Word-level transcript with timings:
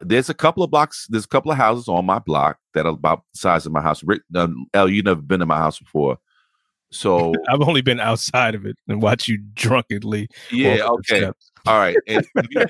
there's 0.00 0.28
a 0.28 0.34
couple 0.34 0.62
of 0.62 0.70
blocks. 0.70 1.06
There's 1.08 1.24
a 1.24 1.28
couple 1.28 1.50
of 1.50 1.58
houses 1.58 1.88
on 1.88 2.04
my 2.04 2.18
block 2.18 2.58
that 2.74 2.86
are 2.86 2.92
about 2.92 3.22
the 3.32 3.38
size 3.38 3.66
of 3.66 3.72
my 3.72 3.80
house. 3.80 4.02
Rick, 4.04 4.22
um, 4.34 4.66
L, 4.74 4.88
you've 4.88 5.04
never 5.04 5.22
been 5.22 5.42
in 5.42 5.48
my 5.48 5.58
house 5.58 5.78
before, 5.78 6.18
so 6.90 7.32
I've 7.48 7.62
only 7.62 7.82
been 7.82 8.00
outside 8.00 8.54
of 8.54 8.66
it 8.66 8.76
and 8.88 9.00
watch 9.02 9.28
you 9.28 9.38
drunkenly. 9.54 10.28
yeah. 10.50 10.86
Okay. 10.86 11.30
All 11.66 11.78
right. 11.78 11.96
And 12.06 12.24
you, 12.50 12.66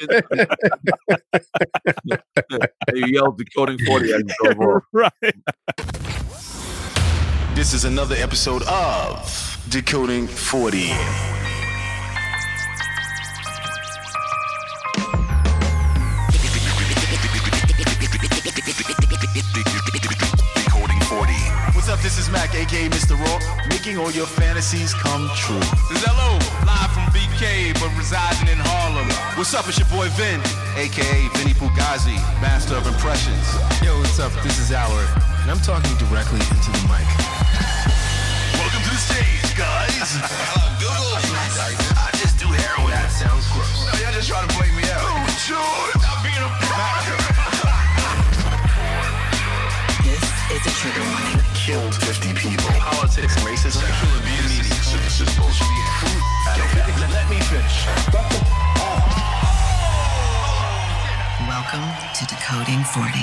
you 2.94 3.06
yelled 3.06 3.38
decoding 3.38 3.78
forty 3.84 4.12
as 4.12 4.22
you 4.42 4.80
right. 4.92 5.12
This 7.54 7.72
is 7.72 7.84
another 7.84 8.14
episode 8.16 8.62
of 8.64 9.64
Decoding 9.70 10.26
40. 10.26 10.90
Up? 21.96 22.02
This 22.02 22.18
is 22.18 22.30
Mac, 22.30 22.54
aka 22.54 22.88
Mr. 22.88 23.16
Raw, 23.16 23.38
making 23.68 23.98
all 23.98 24.10
your 24.10 24.26
fantasies 24.26 24.94
come 24.94 25.28
true. 25.34 25.60
This 25.88 26.02
is 26.02 26.06
LO, 26.06 26.38
live 26.64 26.90
from 26.92 27.06
BK, 27.12 27.74
but 27.80 27.90
residing 27.96 28.48
in 28.48 28.58
Harlem. 28.58 29.08
What's 29.36 29.54
up? 29.54 29.68
It's 29.68 29.78
your 29.78 29.88
boy 29.88 30.08
Vin, 30.16 30.40
aka 30.76 31.28
Vinny 31.36 31.54
Fugazi, 31.54 32.16
master 32.40 32.76
of 32.76 32.86
impressions. 32.86 33.44
Yo, 33.82 33.96
what's 33.98 34.18
up? 34.18 34.32
This 34.42 34.58
is 34.58 34.72
Alward, 34.72 35.08
and 35.42 35.50
I'm 35.50 35.60
talking 35.60 35.92
directly 35.96 36.40
into 36.40 36.70
the 36.70 36.82
mic. 36.88 37.06
Welcome 38.56 38.82
to 38.82 38.92
the 38.92 39.02
stage, 39.02 39.56
guys. 39.56 40.20
Hello, 40.52 40.66
Google. 40.80 41.16
I 41.96 42.10
just 42.20 42.38
do 42.38 42.46
heroin. 42.46 42.92
That 42.92 43.10
sounds 43.12 43.46
gross. 43.52 43.88
No, 43.88 43.92
y'all 44.00 44.12
just 44.12 44.28
trying 44.28 44.48
to 44.48 44.54
play 44.54 44.75
Killed 51.76 51.94
50 51.94 52.32
people. 52.32 52.64
Politics, 52.80 53.36
racism, 53.40 53.82
sexual 53.82 54.18
abuse. 54.18 54.58
This 55.04 55.20
is 55.20 55.36
bullshit. 55.36 55.66
Yo, 56.56 56.64
let 56.72 57.28
me 57.28 57.36
finish. 57.36 57.86
Welcome 61.46 61.84
to 62.14 62.24
Decoding 62.24 62.82
40. 62.82 63.18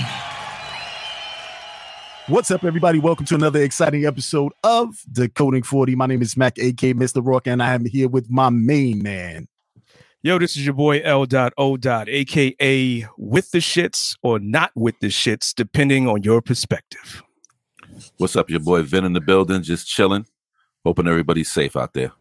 What's 2.28 2.52
up, 2.52 2.64
everybody? 2.64 3.00
Welcome 3.00 3.26
to 3.26 3.34
another 3.34 3.64
exciting 3.64 4.06
episode 4.06 4.52
of 4.64 5.02
Decoding 5.12 5.64
40. 5.64 5.96
My 5.96 6.06
name 6.06 6.22
is 6.22 6.38
Mac, 6.38 6.60
AK 6.60 6.94
Mr. 6.94 7.26
Rock, 7.26 7.48
and 7.48 7.64
I 7.64 7.74
am 7.74 7.86
here 7.86 8.08
with 8.08 8.30
my 8.30 8.52
main 8.52 9.02
man. 9.02 9.48
Yo, 10.22 10.38
this 10.38 10.56
is 10.56 10.64
your 10.64 10.76
boy 10.76 11.00
L. 11.00 11.26
O. 11.58 11.76
aka 11.84 13.08
with 13.18 13.50
the 13.50 13.58
shits 13.58 14.16
or 14.22 14.38
not 14.38 14.70
with 14.76 15.00
the 15.00 15.08
shits, 15.08 15.56
depending 15.56 16.08
on 16.08 16.22
your 16.22 16.40
perspective. 16.40 17.24
What's 18.24 18.38
up, 18.38 18.50
your 18.50 18.62
boy 18.62 18.84
Vin 18.84 19.04
in 19.04 19.12
the 19.12 19.20
building, 19.20 19.62
just 19.64 19.86
chilling. 19.86 20.26
Hoping 20.86 21.10
everybody's 21.10 21.52
safe 21.52 21.76
out 21.76 21.92
there. 21.92 22.14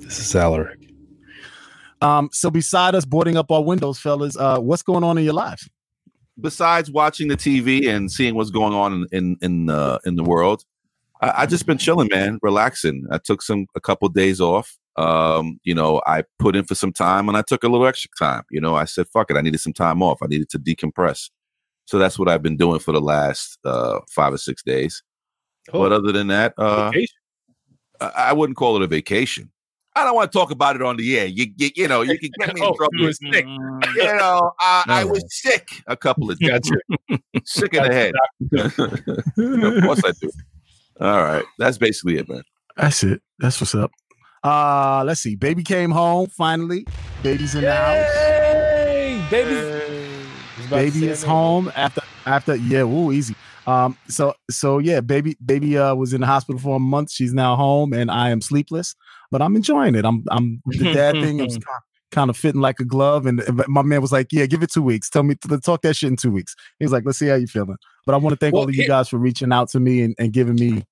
This 0.00 0.18
is 0.18 0.36
Alaric. 0.36 0.78
Um, 2.02 2.28
so 2.30 2.50
beside 2.50 2.94
us 2.94 3.06
boarding 3.06 3.38
up 3.38 3.50
our 3.50 3.64
windows, 3.64 3.98
fellas, 3.98 4.36
uh, 4.36 4.58
what's 4.58 4.82
going 4.82 5.04
on 5.04 5.16
in 5.16 5.24
your 5.24 5.32
lives? 5.32 5.70
Besides 6.38 6.90
watching 6.90 7.28
the 7.28 7.36
TV 7.38 7.88
and 7.88 8.12
seeing 8.12 8.34
what's 8.34 8.50
going 8.50 8.74
on 8.74 8.92
in 8.92 9.06
in 9.10 9.38
in, 9.40 9.70
uh, 9.70 10.00
in 10.04 10.16
the 10.16 10.22
world, 10.22 10.66
I, 11.20 11.42
I 11.42 11.46
just 11.46 11.66
been 11.66 11.78
chilling, 11.78 12.08
man, 12.12 12.38
relaxing. 12.42 13.06
I 13.10 13.18
took 13.18 13.42
some 13.42 13.66
a 13.74 13.80
couple 13.80 14.08
days 14.08 14.40
off. 14.40 14.76
Um, 14.96 15.58
you 15.64 15.74
know, 15.74 16.00
I 16.06 16.22
put 16.38 16.54
in 16.54 16.64
for 16.64 16.74
some 16.74 16.92
time 16.92 17.28
and 17.28 17.36
I 17.36 17.42
took 17.42 17.64
a 17.64 17.68
little 17.68 17.86
extra 17.86 18.10
time. 18.18 18.42
You 18.50 18.60
know, 18.60 18.76
I 18.76 18.84
said, 18.84 19.06
"Fuck 19.12 19.30
it," 19.30 19.36
I 19.36 19.40
needed 19.40 19.58
some 19.60 19.72
time 19.72 20.02
off. 20.02 20.20
I 20.22 20.26
needed 20.26 20.48
to 20.50 20.58
decompress. 20.58 21.30
So 21.86 21.98
that's 21.98 22.18
what 22.18 22.28
I've 22.28 22.42
been 22.42 22.56
doing 22.56 22.78
for 22.78 22.92
the 22.92 23.00
last 23.00 23.58
uh, 23.64 24.00
five 24.10 24.32
or 24.32 24.38
six 24.38 24.62
days. 24.62 25.02
But 25.72 25.92
other 25.92 26.12
than 26.12 26.28
that, 26.28 26.54
uh, 26.58 26.90
I 28.00 28.06
I 28.16 28.32
wouldn't 28.32 28.56
call 28.56 28.76
it 28.76 28.82
a 28.82 28.86
vacation. 28.86 29.50
I 29.96 30.02
don't 30.04 30.14
want 30.16 30.30
to 30.32 30.36
talk 30.38 30.50
about 30.50 30.74
it 30.76 30.82
on 30.82 30.96
the 30.96 31.16
air. 31.18 31.26
You, 31.26 31.46
you, 31.56 31.70
you 31.76 31.88
know, 31.88 32.02
you 32.02 32.18
can 32.18 32.30
get 32.40 32.52
me 32.54 32.60
in 32.60 32.66
Oh, 32.66 32.74
trouble. 32.74 32.90
you 32.94 33.04
were 33.06 33.12
sick. 33.12 33.46
You 33.46 34.16
know, 34.16 34.50
I, 34.60 34.84
I 34.88 35.04
was 35.04 35.24
sick 35.28 35.68
a 35.86 35.96
couple 35.96 36.30
of 36.30 36.38
days. 36.38 36.50
Gotcha. 36.50 37.20
Sick 37.44 37.74
in 37.74 37.82
the 37.84 37.92
head. 37.92 38.12
of 39.38 39.84
course 39.84 40.02
I 40.04 40.12
do. 40.20 40.30
All 41.00 41.22
right, 41.22 41.44
that's 41.58 41.78
basically 41.78 42.18
it, 42.18 42.28
man. 42.28 42.42
That's 42.76 43.02
it. 43.02 43.22
That's 43.38 43.60
what's 43.60 43.74
up. 43.74 43.90
Uh, 44.42 45.02
let's 45.06 45.20
see. 45.20 45.36
Baby 45.36 45.62
came 45.62 45.90
home 45.90 46.28
finally. 46.28 46.86
Baby's 47.22 47.54
in 47.54 47.62
the 47.62 47.74
house. 47.74 48.12
Hey, 48.14 49.24
baby. 49.30 49.74
Baby 50.70 51.08
is 51.08 51.22
home 51.22 51.72
after 51.76 52.02
after 52.26 52.56
yeah, 52.56 52.82
woo, 52.84 53.12
easy. 53.12 53.34
Um, 53.66 53.96
so 54.08 54.34
so 54.50 54.78
yeah, 54.78 55.00
baby 55.00 55.36
baby 55.44 55.78
uh 55.78 55.94
was 55.94 56.12
in 56.12 56.20
the 56.20 56.26
hospital 56.26 56.60
for 56.60 56.76
a 56.76 56.80
month. 56.80 57.10
She's 57.10 57.32
now 57.32 57.56
home, 57.56 57.92
and 57.92 58.10
I 58.10 58.30
am 58.30 58.40
sleepless, 58.40 58.94
but 59.30 59.40
I'm 59.40 59.56
enjoying 59.56 59.94
it. 59.94 60.04
I'm 60.04 60.24
I'm 60.30 60.60
the 60.66 60.92
dad 60.92 61.14
thing. 61.14 61.40
I'm 61.40 61.48
kind 62.12 62.30
of 62.30 62.36
fitting 62.36 62.60
like 62.60 62.80
a 62.80 62.84
glove, 62.84 63.26
and 63.26 63.40
and 63.40 63.62
my 63.68 63.82
man 63.82 64.00
was 64.00 64.12
like, 64.12 64.28
"Yeah, 64.30 64.46
give 64.46 64.62
it 64.62 64.70
two 64.70 64.82
weeks. 64.82 65.08
Tell 65.08 65.22
me 65.22 65.34
to 65.48 65.60
talk 65.60 65.82
that 65.82 65.96
shit 65.96 66.10
in 66.10 66.16
two 66.16 66.30
weeks." 66.30 66.54
He 66.78 66.84
was 66.84 66.92
like, 66.92 67.04
"Let's 67.06 67.18
see 67.18 67.28
how 67.28 67.36
you 67.36 67.46
feeling." 67.46 67.76
But 68.06 68.14
I 68.14 68.18
want 68.18 68.34
to 68.34 68.38
thank 68.38 68.54
all 68.54 68.64
of 68.64 68.74
you 68.74 68.86
guys 68.86 69.08
for 69.08 69.18
reaching 69.18 69.52
out 69.52 69.68
to 69.70 69.80
me 69.80 70.02
and, 70.02 70.14
and 70.18 70.32
giving 70.32 70.56
me 70.56 70.84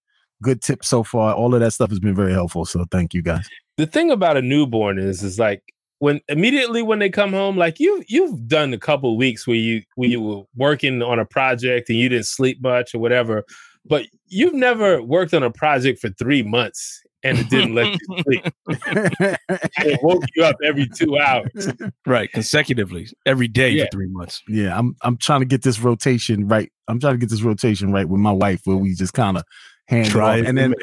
good 0.43 0.62
tips 0.62 0.89
so 0.89 1.03
far. 1.03 1.34
All 1.34 1.55
of 1.55 1.61
that 1.61 1.73
stuff 1.73 1.91
has 1.91 2.00
been 2.00 2.15
very 2.15 2.33
helpful. 2.33 2.65
So 2.65 2.84
thank 2.91 3.15
you 3.15 3.23
guys. 3.23 3.49
the 3.77 3.87
thing 3.87 4.11
about 4.11 4.37
a 4.37 4.43
newborn 4.43 4.99
is 4.99 5.23
is 5.23 5.39
like 5.39 5.62
when 5.99 6.21
immediately 6.28 6.83
when 6.83 6.99
they 6.99 7.09
come 7.09 7.33
home 7.33 7.56
like 7.56 7.78
you 7.78 8.03
you've 8.09 8.49
done 8.49 8.73
a 8.75 8.78
couple 8.78 9.17
weeks 9.17 9.47
where 9.47 9.56
you 9.56 9.83
when 9.95 10.11
you 10.11 10.21
were 10.21 10.43
working 10.56 11.03
on 11.03 11.19
a 11.19 11.25
project 11.25 11.89
and 11.89 11.99
you 11.99 12.09
didn't 12.09 12.27
sleep 12.27 12.61
much 12.61 12.95
or 12.95 12.99
whatever 12.99 13.44
but 13.84 14.06
you've 14.27 14.55
never 14.55 15.03
worked 15.03 15.34
on 15.34 15.43
a 15.43 15.50
project 15.50 16.00
for 16.00 16.11
three 16.11 16.43
months 16.43 17.01
and 17.25 17.38
it 17.38 17.49
didn't 17.50 17.75
let 17.75 17.87
you 17.93 17.99
sleep 18.25 18.44
it 18.69 20.00
woke 20.03 20.25
you 20.34 20.44
up 20.44 20.56
every 20.65 20.87
two 20.88 21.19
hours 21.19 21.69
Right, 22.06 22.31
consecutively 22.33 23.09
every 23.27 23.49
day 23.49 23.71
Yeah. 23.71 23.84
for 23.84 23.91
three 23.93 24.09
months. 24.09 24.43
Yeah, 24.49 24.77
I'm 24.78 24.97
I'm 25.03 25.16
trying 25.16 25.41
to 25.41 25.47
get 25.47 25.62
this 25.62 25.81
rotation 25.81 26.49
right. 26.49 26.71
I'm 26.88 26.99
trying 27.00 27.15
to 27.15 27.19
get 27.19 27.31
this 27.31 27.43
rotation 27.43 27.93
right 27.93 28.09
with 28.09 28.21
my 28.21 28.32
wife 28.32 28.62
where 28.65 28.77
we 28.77 28.94
just 28.94 29.12
kind 29.15 29.37
of 29.37 29.44
hand 29.87 30.09
it 30.09 30.16
off. 30.16 30.47
and 30.47 30.59
then 30.59 30.75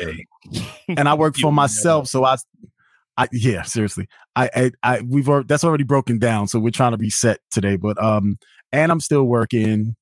and 0.89 1.07
I 1.09 1.13
work 1.13 1.35
for 1.41 1.51
myself, 1.51 2.07
so 2.07 2.23
I, 2.23 2.37
I 3.17 3.27
yeah, 3.31 3.63
seriously, 3.63 4.07
I, 4.35 4.49
I, 4.55 4.71
I 4.83 5.01
we've 5.01 5.27
already, 5.27 5.47
that's 5.47 5.63
already 5.63 5.83
broken 5.83 6.19
down, 6.19 6.47
so 6.47 6.59
we're 6.59 6.69
trying 6.71 6.91
to 6.91 6.97
reset 6.97 7.39
today. 7.51 7.75
But 7.75 8.01
um, 8.01 8.37
and 8.71 8.91
I'm 8.91 8.99
still 9.01 9.23
working, 9.23 9.95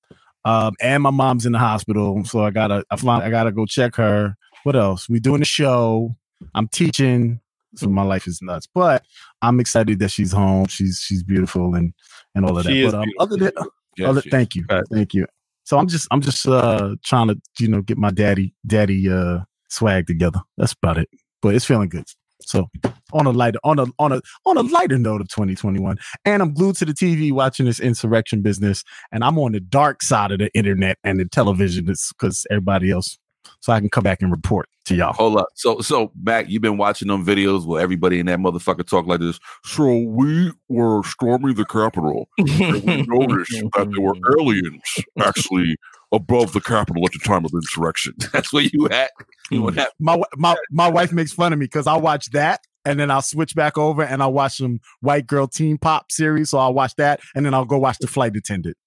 um, 0.45 0.73
and 0.81 1.01
my 1.03 1.09
mom's 1.11 1.45
in 1.45 1.51
the 1.51 1.59
hospital, 1.59 2.23
so 2.25 2.41
I 2.43 2.51
gotta, 2.51 2.83
I 2.91 2.95
fly, 2.97 3.25
I 3.25 3.29
gotta 3.29 3.51
go 3.51 3.65
check 3.65 3.95
her. 3.95 4.35
What 4.63 4.75
else? 4.75 5.07
We 5.09 5.19
doing 5.19 5.41
a 5.41 5.45
show. 5.45 6.15
I'm 6.55 6.67
teaching, 6.67 7.39
so 7.75 7.87
my 7.87 8.03
life 8.03 8.27
is 8.27 8.41
nuts. 8.41 8.67
But 8.73 9.03
I'm 9.41 9.59
excited 9.59 9.99
that 9.99 10.09
she's 10.11 10.31
home. 10.31 10.67
She's 10.67 10.99
she's 11.05 11.23
beautiful 11.23 11.75
and 11.75 11.93
and 12.35 12.45
all 12.45 12.57
of 12.57 12.65
that. 12.65 12.71
She 12.71 12.83
is 12.83 12.91
but 12.91 13.01
um, 13.03 13.09
other 13.19 13.37
than 13.37 13.51
Yeah, 13.97 14.09
other, 14.09 14.21
thank 14.21 14.55
you, 14.55 14.65
Right. 14.69 14.83
thank 14.91 15.13
you. 15.13 15.25
So 15.63 15.77
I'm 15.77 15.87
just 15.87 16.07
I'm 16.11 16.21
just 16.21 16.47
uh 16.47 16.95
trying 17.03 17.27
to 17.27 17.39
you 17.59 17.67
know 17.67 17.81
get 17.81 17.97
my 17.97 18.11
daddy 18.11 18.53
daddy 18.65 19.09
uh 19.09 19.39
swag 19.69 20.07
together. 20.07 20.39
That's 20.57 20.73
about 20.73 20.97
it. 20.97 21.09
But 21.41 21.55
it's 21.55 21.65
feeling 21.65 21.89
good. 21.89 22.05
So 22.41 22.67
on 23.13 23.25
a 23.25 23.31
lighter 23.31 23.59
on 23.63 23.79
a 23.79 23.85
on 23.99 24.11
a 24.11 24.21
on 24.45 24.57
a 24.57 24.61
lighter 24.61 24.97
note 24.97 25.21
of 25.21 25.27
2021, 25.29 25.97
and 26.23 26.41
I'm 26.41 26.53
glued 26.53 26.75
to 26.77 26.85
the 26.85 26.93
TV 26.93 27.31
watching 27.33 27.65
this 27.65 27.79
insurrection 27.79 28.41
business, 28.41 28.83
and 29.11 29.23
I'm 29.23 29.37
on 29.39 29.51
the 29.53 29.59
dark 29.59 30.01
side 30.03 30.31
of 30.31 30.39
the 30.39 30.49
internet 30.53 30.97
and 31.03 31.19
the 31.19 31.25
television 31.25 31.85
because 31.85 32.45
everybody 32.49 32.91
else, 32.91 33.17
so 33.67 33.73
I 33.73 33.81
can 33.81 33.89
come 33.89 34.05
back 34.05 34.21
and 34.21 34.31
report 34.31 34.69
to 34.85 34.95
y'all. 34.95 35.11
Hold 35.11 35.35
up. 35.35 35.49
So, 35.55 35.81
so 35.81 36.09
Mac, 36.23 36.47
you've 36.47 36.61
been 36.61 36.77
watching 36.77 37.09
them 37.09 37.25
videos 37.25 37.65
where 37.65 37.81
everybody 37.81 38.17
in 38.17 38.27
that 38.27 38.39
motherfucker 38.39 38.87
talk 38.87 39.05
like 39.07 39.19
this. 39.19 39.41
So 39.65 40.03
we 40.03 40.53
were 40.69 41.03
storming 41.03 41.55
the 41.55 41.65
Capitol, 41.65 42.29
and 42.37 42.47
we 42.47 43.01
noticed 43.05 43.51
that 43.75 43.89
there 43.91 44.01
were 44.01 44.15
aliens 44.39 44.81
actually 45.19 45.75
above 46.13 46.53
the 46.53 46.61
Capitol 46.61 47.03
at 47.05 47.11
the 47.11 47.19
time 47.19 47.43
of 47.43 47.51
the 47.51 47.57
insurrection. 47.57 48.13
That's 48.31 48.53
where 48.53 48.63
you 48.71 48.87
at. 48.87 49.11
You? 49.51 49.69
My 49.99 50.21
my 50.37 50.55
my 50.71 50.89
wife 50.89 51.11
makes 51.11 51.33
fun 51.33 51.51
of 51.51 51.59
me 51.59 51.65
because 51.65 51.87
I 51.87 51.97
watch 51.97 52.31
that. 52.31 52.61
And 52.85 52.97
then 52.97 53.11
I'll 53.11 53.21
switch 53.21 53.53
back 53.53 53.77
over 53.77 54.01
and 54.01 54.23
I'll 54.23 54.31
watch 54.31 54.59
some 54.59 54.79
white 55.01 55.27
girl 55.27 55.45
teen 55.45 55.77
pop 55.77 56.09
series. 56.09 56.51
So 56.51 56.57
I'll 56.57 56.73
watch 56.73 56.95
that 56.95 57.19
and 57.35 57.45
then 57.45 57.53
I'll 57.53 57.65
go 57.65 57.77
watch 57.77 57.97
the 57.99 58.07
flight 58.07 58.33
attendant. 58.37 58.77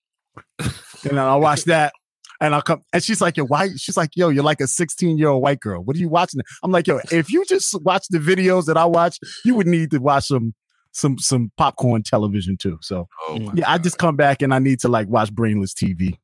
and 0.59 0.73
then 1.03 1.19
I'll 1.19 1.43
watch 1.43 1.65
that 1.65 1.93
and 2.41 2.55
I'll 2.55 2.63
come 2.63 2.83
and 2.93 3.03
she's 3.03 3.21
like, 3.21 3.37
yo, 3.37 3.45
why? 3.45 3.69
She's 3.77 3.97
like, 3.97 4.11
yo, 4.17 4.29
you're 4.29 4.45
like 4.45 4.61
a 4.61 4.67
16 4.67 5.19
year 5.19 5.29
old 5.29 5.43
white 5.43 5.61
girl. 5.61 5.83
What 5.83 5.97
are 5.97 5.99
you 5.99 6.09
watching? 6.09 6.41
I'm 6.63 6.71
like, 6.71 6.87
yo, 6.87 7.01
if 7.13 7.31
you 7.31 7.45
just 7.45 7.81
watch 7.83 8.07
the 8.11 8.19
videos 8.19 8.67
that 8.67 8.77
I 8.77 8.85
watch, 8.87 9.19
you 9.45 9.55
would 9.55 9.67
need 9.67 9.91
to 9.93 9.99
watch 9.99 10.27
some 10.29 10.55
some 10.93 11.19
some 11.19 11.53
popcorn 11.57 12.03
television 12.03 12.57
too. 12.57 12.79
So 12.83 13.09
Oh, 13.29 13.53
yeah, 13.55 13.71
I 13.71 13.79
just 13.79 13.99
come 13.99 14.17
back 14.17 14.43
and 14.43 14.53
I 14.53 14.59
need 14.59 14.81
to 14.81 14.89
like 14.89 15.09
watch 15.09 15.33
brainless 15.33 15.75
TV. 15.75 16.17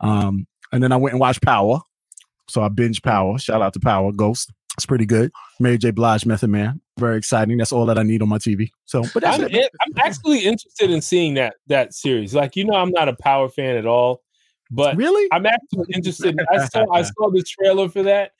Um, 0.00 0.46
and 0.72 0.82
then 0.82 0.92
I 0.92 0.96
went 0.96 1.14
and 1.14 1.20
watched 1.20 1.42
Power. 1.42 1.80
So 2.48 2.62
I 2.62 2.68
binge 2.68 3.02
Power. 3.02 3.38
Shout 3.38 3.60
out 3.60 3.72
to 3.74 3.80
Power 3.80 4.12
Ghost. 4.12 4.52
It's 4.76 4.86
pretty 4.86 5.06
good. 5.06 5.32
Mary 5.58 5.78
J. 5.78 5.90
Blige, 5.90 6.26
Method 6.26 6.50
Man. 6.50 6.80
Very 6.98 7.16
exciting. 7.16 7.56
That's 7.56 7.72
all 7.72 7.86
that 7.86 7.98
I 7.98 8.02
need 8.02 8.22
on 8.22 8.28
my 8.28 8.38
TV. 8.38 8.70
So, 8.84 9.02
but 9.14 9.22
that's 9.22 9.38
I'm, 9.38 9.46
in- 9.48 9.62
I'm 9.62 9.92
actually 9.96 10.40
interested 10.40 10.90
in 10.90 11.00
seeing 11.00 11.34
that 11.34 11.56
that 11.66 11.92
series. 11.94 12.34
Like 12.34 12.56
you 12.56 12.64
know, 12.64 12.74
I'm 12.74 12.90
not 12.90 13.08
a 13.08 13.14
Power 13.14 13.48
fan 13.48 13.76
at 13.76 13.86
all, 13.86 14.22
but 14.70 14.96
really, 14.96 15.28
I'm 15.32 15.46
actually 15.46 15.86
interested. 15.94 16.38
I 16.50 16.66
saw 16.66 16.90
I 16.92 17.02
saw 17.02 17.30
the 17.30 17.42
trailer 17.42 17.88
for 17.88 18.02
that, 18.02 18.32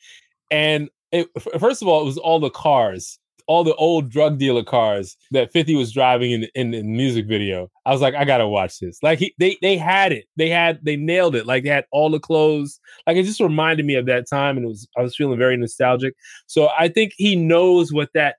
and 0.50 0.88
it, 1.12 1.28
first 1.58 1.82
of 1.82 1.88
all, 1.88 2.02
it 2.02 2.04
was 2.04 2.18
all 2.18 2.40
the 2.40 2.50
cars, 2.50 3.18
all 3.46 3.64
the 3.64 3.74
old 3.74 4.10
drug 4.10 4.38
dealer 4.38 4.64
cars 4.64 5.16
that 5.30 5.52
50 5.52 5.76
was 5.76 5.92
driving 5.92 6.32
in 6.32 6.40
the, 6.42 6.50
in 6.54 6.70
the 6.72 6.82
music 6.82 7.26
video. 7.26 7.70
I 7.84 7.92
was 7.92 8.00
like, 8.00 8.14
I 8.14 8.24
gotta 8.24 8.48
watch 8.48 8.80
this. 8.80 9.02
Like 9.02 9.18
he, 9.20 9.34
they 9.38 9.56
they 9.62 9.76
had 9.76 10.12
it. 10.12 10.26
They 10.36 10.48
had 10.48 10.80
they 10.82 10.96
nailed 10.96 11.36
it. 11.36 11.46
Like 11.46 11.62
they 11.62 11.70
had 11.70 11.86
all 11.92 12.10
the 12.10 12.20
clothes. 12.20 12.80
Like 13.06 13.16
it 13.16 13.24
just 13.24 13.40
reminded 13.40 13.86
me 13.86 13.94
of 13.94 14.06
that 14.06 14.28
time, 14.28 14.56
and 14.56 14.66
it 14.66 14.68
was 14.68 14.88
I 14.96 15.02
was 15.02 15.16
feeling 15.16 15.38
very 15.38 15.56
nostalgic. 15.56 16.14
So 16.46 16.70
I 16.78 16.88
think 16.88 17.12
he 17.16 17.36
knows 17.36 17.92
what 17.92 18.10
that, 18.14 18.36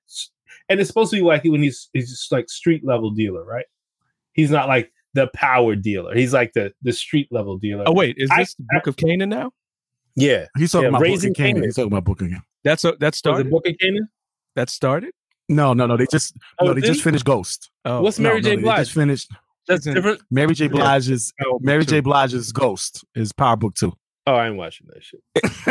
and 0.70 0.80
it's 0.80 0.90
supposed 0.90 1.12
to 1.12 1.18
be 1.18 1.24
like 1.24 1.44
when 1.46 1.64
he's 1.64 1.90
he's 1.94 2.10
just 2.10 2.32
like 2.32 2.50
street 2.50 2.86
level 2.86 3.12
dealer, 3.12 3.46
right? 3.46 3.66
He's 4.34 4.52
not 4.52 4.68
like 4.68 4.92
the 5.18 5.28
power 5.34 5.76
dealer. 5.76 6.16
He's 6.16 6.32
like 6.34 6.54
the 6.54 6.72
the 6.84 6.94
street 6.94 7.28
level 7.32 7.58
dealer. 7.58 7.84
Oh 7.88 7.94
wait, 7.94 8.16
is 8.18 8.30
I- 8.32 8.40
this 8.40 8.54
the 8.56 8.66
Book 8.72 8.88
of 8.88 8.96
Kanan 8.96 9.28
now? 9.30 9.52
Yeah, 10.16 10.46
He's 10.58 10.72
talking 10.72 10.84
Yeah, 10.86 10.90
about 10.90 11.02
Raising 11.02 11.32
Booker 11.34 11.44
Kanan. 11.44 11.56
Kanan. 11.58 11.64
He's 11.66 11.76
talking 11.76 11.92
about 11.92 12.04
Booker 12.06 12.26
Kanan. 12.26 12.42
That's 12.64 12.84
a, 12.86 12.94
that 13.00 13.14
So 13.16 13.30
the 13.30 13.34
started. 13.44 13.50
Book 13.52 13.68
of 13.68 13.76
Kanan. 13.78 14.08
That 14.56 14.70
started. 14.70 15.12
No, 15.50 15.74
no, 15.74 15.86
no. 15.86 15.96
They 15.98 16.08
just 16.12 16.36
Oh, 16.60 16.66
no, 16.68 16.74
they 16.74 16.82
did 16.82 16.88
just 16.88 17.04
finished 17.04 17.24
Ghost. 17.26 17.70
Oh, 17.86 18.02
What's 18.02 18.18
Mary 18.20 18.42
no, 18.42 18.50
J. 18.50 18.56
they 18.56 18.62
Blige? 18.64 18.80
just 18.80 18.94
finished 18.94 19.30
That's 19.68 19.84
different. 19.86 20.22
Mary 20.32 20.54
J. 20.56 20.68
Blige's 20.70 21.34
Power 21.40 21.52
Book 21.54 21.62
Mary 21.64 21.86
J. 21.86 22.00
Blige's 22.00 22.52
Ghost 22.52 23.06
is 23.16 23.32
Power 23.32 23.56
Book 23.58 23.76
Two. 23.76 23.94
Oh, 24.26 24.34
I 24.36 24.48
ain't 24.48 24.58
watching 24.58 24.88
that 24.94 25.04
shit. 25.04 25.22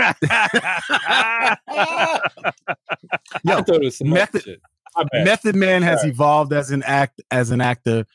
Yo, 3.44 3.52
I 3.58 3.62
thought 3.62 3.76
it 3.76 3.82
was 3.84 3.98
some 3.98 4.10
Method- 4.10 4.32
Method. 4.34 4.44
Shit. 4.44 5.24
Method 5.24 5.56
Man 5.56 5.82
has 5.82 6.00
Sorry. 6.00 6.10
evolved 6.12 6.52
as 6.54 6.70
an 6.70 6.82
act 6.84 7.20
as 7.30 7.50
an 7.50 7.60
actor. 7.60 8.06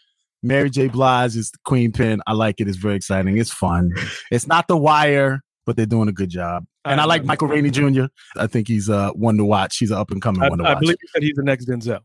Mary 0.43 0.69
J. 0.69 0.87
Blige 0.87 1.35
is 1.35 1.51
the 1.51 1.57
queen 1.65 1.91
pin. 1.91 2.21
I 2.27 2.33
like 2.33 2.59
it. 2.59 2.67
It's 2.67 2.77
very 2.77 2.95
exciting. 2.95 3.37
It's 3.37 3.51
fun. 3.53 3.91
It's 4.31 4.47
not 4.47 4.67
The 4.67 4.75
Wire, 4.77 5.41
but 5.65 5.75
they're 5.75 5.85
doing 5.85 6.07
a 6.09 6.11
good 6.13 6.29
job. 6.29 6.65
And 6.85 6.99
I 6.99 7.05
like 7.05 7.23
Michael 7.23 7.47
Rainey 7.47 7.69
Jr. 7.69 8.05
I 8.37 8.47
think 8.47 8.67
he's 8.67 8.89
uh, 8.89 9.11
one 9.11 9.37
to 9.37 9.45
watch. 9.45 9.77
He's 9.77 9.91
an 9.91 9.97
up 9.97 10.09
and 10.11 10.21
coming 10.21 10.41
one 10.41 10.57
to 10.57 10.63
watch. 10.63 10.77
I 10.77 10.79
believe 10.79 10.97
you 11.01 11.07
said 11.13 11.21
he's 11.23 11.35
the 11.35 11.43
next 11.43 11.65
Denzel. 11.67 11.99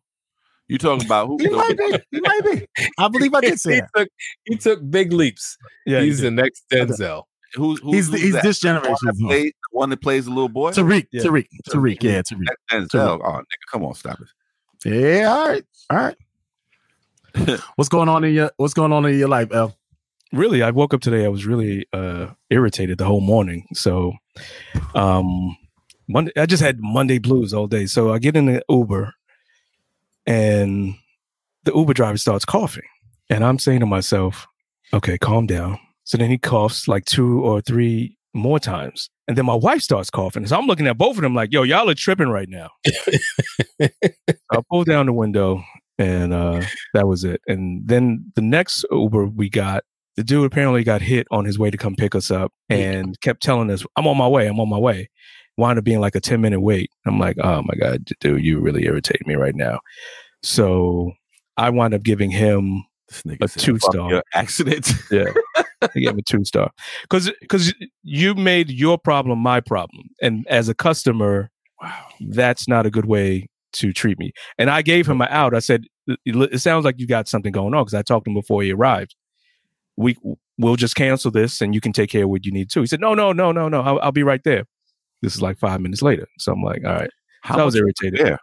You 0.68 0.78
talking 0.78 1.06
about 1.06 1.28
who? 1.28 1.38
he 1.40 1.48
might 1.48 1.78
be. 1.78 1.98
He 2.10 2.20
might 2.20 2.40
be. 2.44 2.66
I 2.98 3.08
believe 3.08 3.32
I 3.34 3.40
did 3.40 3.58
say 3.60 3.74
he 3.76 3.80
that. 3.80 3.88
took 3.96 4.08
he 4.44 4.56
took 4.56 4.90
big 4.90 5.12
leaps. 5.12 5.56
Yeah, 5.86 6.00
he's 6.00 6.18
he 6.18 6.24
the 6.24 6.30
next 6.32 6.64
Denzel. 6.70 7.22
Who's, 7.54 7.80
who's, 7.80 7.94
He's 7.94 8.10
the, 8.10 8.18
who's 8.18 8.34
he's 8.34 8.42
this 8.42 8.60
The 8.60 8.68
one 8.68 8.74
generation's 8.82 9.00
that 9.00 9.14
one. 9.24 9.28
plays- 9.30 9.44
the 9.52 9.78
one 9.78 9.90
that 9.90 10.02
plays 10.02 10.24
the 10.26 10.30
little 10.32 10.48
boy. 10.48 10.72
Tariq, 10.72 11.06
Yeah. 11.12 11.22
Tariq, 11.22 11.46
Tariq, 11.70 12.02
yeah, 12.02 12.20
Tariq. 12.20 12.44
That 12.44 12.56
Denzel. 12.90 13.20
Oh, 13.24 13.30
nigga, 13.30 13.44
come 13.72 13.84
on, 13.84 13.94
stop 13.94 14.18
it. 14.20 14.28
Yeah, 14.84 15.28
all 15.32 15.48
right, 15.48 15.64
all 15.88 15.96
right. 15.96 16.16
what's 17.76 17.88
going 17.88 18.08
on 18.08 18.24
in 18.24 18.34
your 18.34 18.50
What's 18.56 18.74
going 18.74 18.92
on 18.92 19.04
in 19.06 19.18
your 19.18 19.28
life, 19.28 19.52
El? 19.52 19.76
really 20.32 20.60
i 20.60 20.70
woke 20.72 20.92
up 20.92 21.00
today 21.00 21.24
i 21.24 21.28
was 21.28 21.46
really 21.46 21.86
uh 21.92 22.26
irritated 22.50 22.98
the 22.98 23.04
whole 23.04 23.20
morning. 23.20 23.64
So 23.72 24.12
um 24.94 25.56
monday 26.08 26.32
i 26.36 26.46
just 26.46 26.62
had 26.62 26.78
monday 26.80 27.18
blues 27.18 27.54
all 27.54 27.66
day. 27.68 27.86
So 27.86 28.12
i 28.12 28.18
get 28.18 28.36
in 28.36 28.46
the 28.46 28.62
uber 28.68 29.14
and 30.26 30.94
the 31.64 31.72
uber 31.74 31.94
driver 31.94 32.18
starts 32.18 32.44
coughing. 32.44 32.82
And 33.30 33.44
i'm 33.44 33.58
saying 33.58 33.80
to 33.80 33.86
myself 33.86 34.46
okay 34.92 35.16
calm 35.16 35.46
down. 35.46 35.78
So 36.04 36.18
then 36.18 36.30
he 36.30 36.38
coughs 36.38 36.88
like 36.88 37.04
two 37.04 37.40
or 37.44 37.60
three 37.60 38.16
more 38.34 38.58
times. 38.58 39.08
And 39.28 39.38
then 39.38 39.46
my 39.46 39.54
wife 39.54 39.82
starts 39.82 40.10
coughing. 40.10 40.44
So 40.46 40.56
i'm 40.58 40.66
looking 40.66 40.88
at 40.88 40.98
both 40.98 41.16
of 41.16 41.22
them 41.22 41.34
like 41.34 41.52
yo 41.52 41.62
y'all 41.62 41.88
are 41.88 41.94
tripping 41.94 42.28
right 42.28 42.48
now. 42.48 42.70
I 43.80 44.60
pull 44.68 44.82
down 44.82 45.06
the 45.06 45.12
window 45.12 45.62
and 45.98 46.34
uh 46.34 46.62
that 46.92 47.06
was 47.06 47.24
it 47.24 47.40
and 47.46 47.88
then 47.88 48.24
the 48.34 48.42
next 48.42 48.84
uber 48.90 49.26
we 49.26 49.48
got 49.48 49.82
the 50.16 50.24
dude 50.24 50.46
apparently 50.46 50.82
got 50.82 51.02
hit 51.02 51.26
on 51.30 51.44
his 51.44 51.58
way 51.58 51.70
to 51.70 51.76
come 51.76 51.94
pick 51.94 52.14
us 52.14 52.30
up 52.30 52.52
and 52.70 53.20
kept 53.20 53.42
telling 53.42 53.70
us, 53.70 53.84
I'm 53.96 54.06
on 54.06 54.16
my 54.16 54.26
way, 54.26 54.46
I'm 54.46 54.58
on 54.58 54.68
my 54.68 54.78
way. 54.78 55.10
Wound 55.58 55.78
up 55.78 55.84
being 55.84 56.00
like 56.00 56.14
a 56.14 56.20
10 56.20 56.40
minute 56.40 56.60
wait. 56.60 56.90
I'm 57.06 57.18
like, 57.18 57.36
oh 57.42 57.62
my 57.62 57.74
God, 57.78 58.04
dude, 58.20 58.44
you 58.44 58.60
really 58.60 58.84
irritate 58.84 59.26
me 59.26 59.34
right 59.34 59.54
now. 59.54 59.80
So 60.42 61.12
I 61.56 61.70
wound 61.70 61.94
up 61.94 62.02
giving 62.02 62.30
him 62.30 62.84
A 63.40 63.48
two 63.48 63.78
star 63.78 64.22
accident. 64.34 64.90
yeah. 65.10 65.32
I 65.82 65.88
gave 65.94 66.10
him 66.10 66.18
a 66.18 66.22
two 66.22 66.44
star. 66.44 66.70
Cause 67.08 67.30
because 67.40 67.74
you 68.02 68.34
made 68.34 68.70
your 68.70 68.98
problem 68.98 69.38
my 69.38 69.60
problem. 69.60 70.08
And 70.22 70.46
as 70.48 70.68
a 70.68 70.74
customer, 70.74 71.50
wow. 71.80 72.06
that's 72.28 72.68
not 72.68 72.86
a 72.86 72.90
good 72.90 73.06
way 73.06 73.48
to 73.78 73.92
treat 73.92 74.18
me. 74.18 74.32
And 74.58 74.70
I 74.70 74.82
gave 74.82 75.08
him 75.08 75.20
an 75.20 75.28
out. 75.30 75.54
I 75.54 75.58
said, 75.60 75.84
it, 76.24 76.60
sounds 76.60 76.84
like 76.84 76.98
you 76.98 77.06
got 77.06 77.28
something 77.28 77.52
going 77.52 77.74
on 77.74 77.82
because 77.84 77.94
I 77.94 78.02
talked 78.02 78.24
to 78.26 78.30
him 78.30 78.34
before 78.34 78.62
he 78.62 78.72
arrived. 78.72 79.14
We 79.96 80.16
we'll 80.58 80.76
just 80.76 80.94
cancel 80.94 81.30
this 81.30 81.60
and 81.60 81.74
you 81.74 81.80
can 81.80 81.92
take 81.92 82.10
care 82.10 82.24
of 82.24 82.30
what 82.30 82.44
you 82.46 82.52
need 82.52 82.70
to. 82.70 82.80
He 82.80 82.86
said, 82.86 83.00
no, 83.00 83.14
no, 83.14 83.32
no, 83.32 83.52
no, 83.52 83.68
no. 83.68 83.80
I'll, 83.82 84.00
I'll 84.00 84.12
be 84.12 84.22
right 84.22 84.42
there. 84.44 84.64
This 85.22 85.34
is 85.34 85.42
like 85.42 85.58
five 85.58 85.80
minutes 85.80 86.02
later. 86.02 86.26
So 86.38 86.52
I'm 86.52 86.62
like, 86.62 86.84
all 86.84 86.92
right. 86.94 87.10
How 87.42 87.56
So 87.56 87.62
I 87.62 87.64
was 87.64 87.74
irritated. 87.74 88.20
there? 88.20 88.38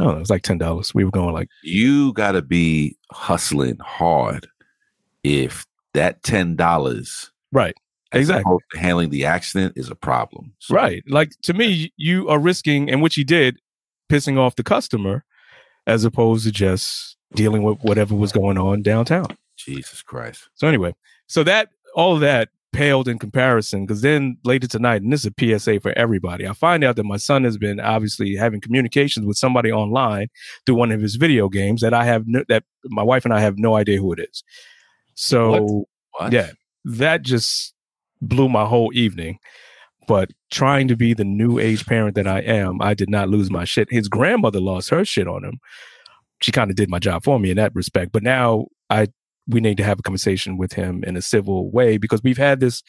Oh, 0.00 0.10
it 0.10 0.18
was 0.18 0.30
like 0.30 0.42
ten 0.42 0.58
dollars. 0.58 0.94
We 0.94 1.04
were 1.04 1.10
going 1.10 1.32
like, 1.32 1.48
You 1.62 2.12
got 2.14 2.32
to 2.32 2.42
be 2.42 2.96
hustling 3.12 3.78
hard 3.80 4.46
if 5.22 5.66
that 5.94 6.22
ten 6.22 6.56
dollars 6.56 7.30
right, 7.52 7.74
exactly. 8.12 8.56
handling 8.74 9.10
the 9.10 9.24
accident 9.24 9.74
is 9.76 9.88
a 9.90 9.94
problem. 9.94 10.52
So, 10.58 10.74
Right. 10.74 11.02
Like 11.08 11.30
to 11.42 11.54
me, 11.54 11.92
you 11.96 12.28
are 12.28 12.38
risking, 12.38 12.90
and 12.90 13.00
which 13.02 13.14
he 13.14 13.24
did, 13.24 13.58
pissing 14.08 14.38
off 14.38 14.56
the 14.56 14.62
customer 14.62 15.24
as 15.86 16.04
opposed 16.04 16.44
to 16.44 16.52
just 16.52 17.16
dealing 17.34 17.62
with 17.62 17.78
whatever 17.82 18.14
was 18.14 18.32
going 18.32 18.58
on 18.58 18.82
downtown. 18.82 19.26
Jesus 19.56 20.02
Christ. 20.02 20.48
So 20.54 20.68
anyway, 20.68 20.94
so 21.26 21.42
that 21.44 21.70
all 21.94 22.14
of 22.14 22.20
that 22.20 22.50
paled 22.72 23.08
in 23.08 23.18
comparison 23.18 23.86
because 23.86 24.02
then 24.02 24.36
later 24.44 24.66
tonight, 24.66 25.00
and 25.02 25.10
this 25.12 25.24
is 25.24 25.32
a 25.38 25.58
PSA 25.58 25.80
for 25.80 25.92
everybody, 25.96 26.46
I 26.46 26.52
find 26.52 26.84
out 26.84 26.96
that 26.96 27.04
my 27.04 27.16
son 27.16 27.44
has 27.44 27.56
been 27.56 27.80
obviously 27.80 28.36
having 28.36 28.60
communications 28.60 29.26
with 29.26 29.38
somebody 29.38 29.72
online 29.72 30.28
through 30.66 30.74
one 30.74 30.92
of 30.92 31.00
his 31.00 31.16
video 31.16 31.48
games 31.48 31.80
that 31.80 31.94
I 31.94 32.04
have 32.04 32.24
no, 32.26 32.44
that 32.48 32.64
my 32.84 33.02
wife 33.02 33.24
and 33.24 33.32
I 33.32 33.40
have 33.40 33.56
no 33.58 33.76
idea 33.76 33.98
who 33.98 34.12
it 34.12 34.20
is. 34.20 34.44
So 35.14 35.86
What? 36.12 36.32
yeah, 36.32 36.50
that 36.84 37.22
just 37.22 37.72
blew 38.20 38.48
my 38.48 38.66
whole 38.66 38.90
evening. 38.94 39.38
But 40.06 40.30
trying 40.50 40.88
to 40.88 40.96
be 40.96 41.14
the 41.14 41.24
new 41.24 41.58
age 41.58 41.86
parent 41.86 42.14
that 42.14 42.26
I 42.26 42.40
am, 42.40 42.80
I 42.80 42.94
did 42.94 43.10
not 43.10 43.28
lose 43.28 43.50
my 43.50 43.64
shit. 43.64 43.88
His 43.90 44.08
grandmother 44.08 44.60
lost 44.60 44.90
her 44.90 45.04
shit 45.04 45.26
on 45.28 45.44
him. 45.44 45.58
She 46.40 46.52
kind 46.52 46.70
of 46.70 46.76
did 46.76 46.90
my 46.90 46.98
job 46.98 47.24
for 47.24 47.38
me 47.40 47.50
in 47.50 47.56
that 47.56 47.74
respect. 47.74 48.12
But 48.12 48.22
now 48.22 48.66
I 48.90 49.08
we 49.48 49.60
need 49.60 49.76
to 49.76 49.84
have 49.84 49.98
a 49.98 50.02
conversation 50.02 50.56
with 50.56 50.72
him 50.72 51.04
in 51.04 51.16
a 51.16 51.22
civil 51.22 51.70
way 51.70 51.98
because 51.98 52.20
we've 52.22 52.36
had 52.36 52.60
this 52.60 52.82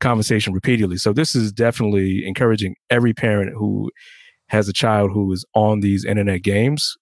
conversation 0.00 0.52
repeatedly. 0.52 0.98
So 0.98 1.12
this 1.12 1.34
is 1.34 1.52
definitely 1.52 2.26
encouraging 2.26 2.76
every 2.90 3.14
parent 3.14 3.52
who 3.56 3.90
has 4.48 4.68
a 4.68 4.72
child 4.72 5.10
who 5.12 5.32
is 5.32 5.44
on 5.54 5.80
these 5.80 6.04
internet 6.04 6.42
games 6.42 6.96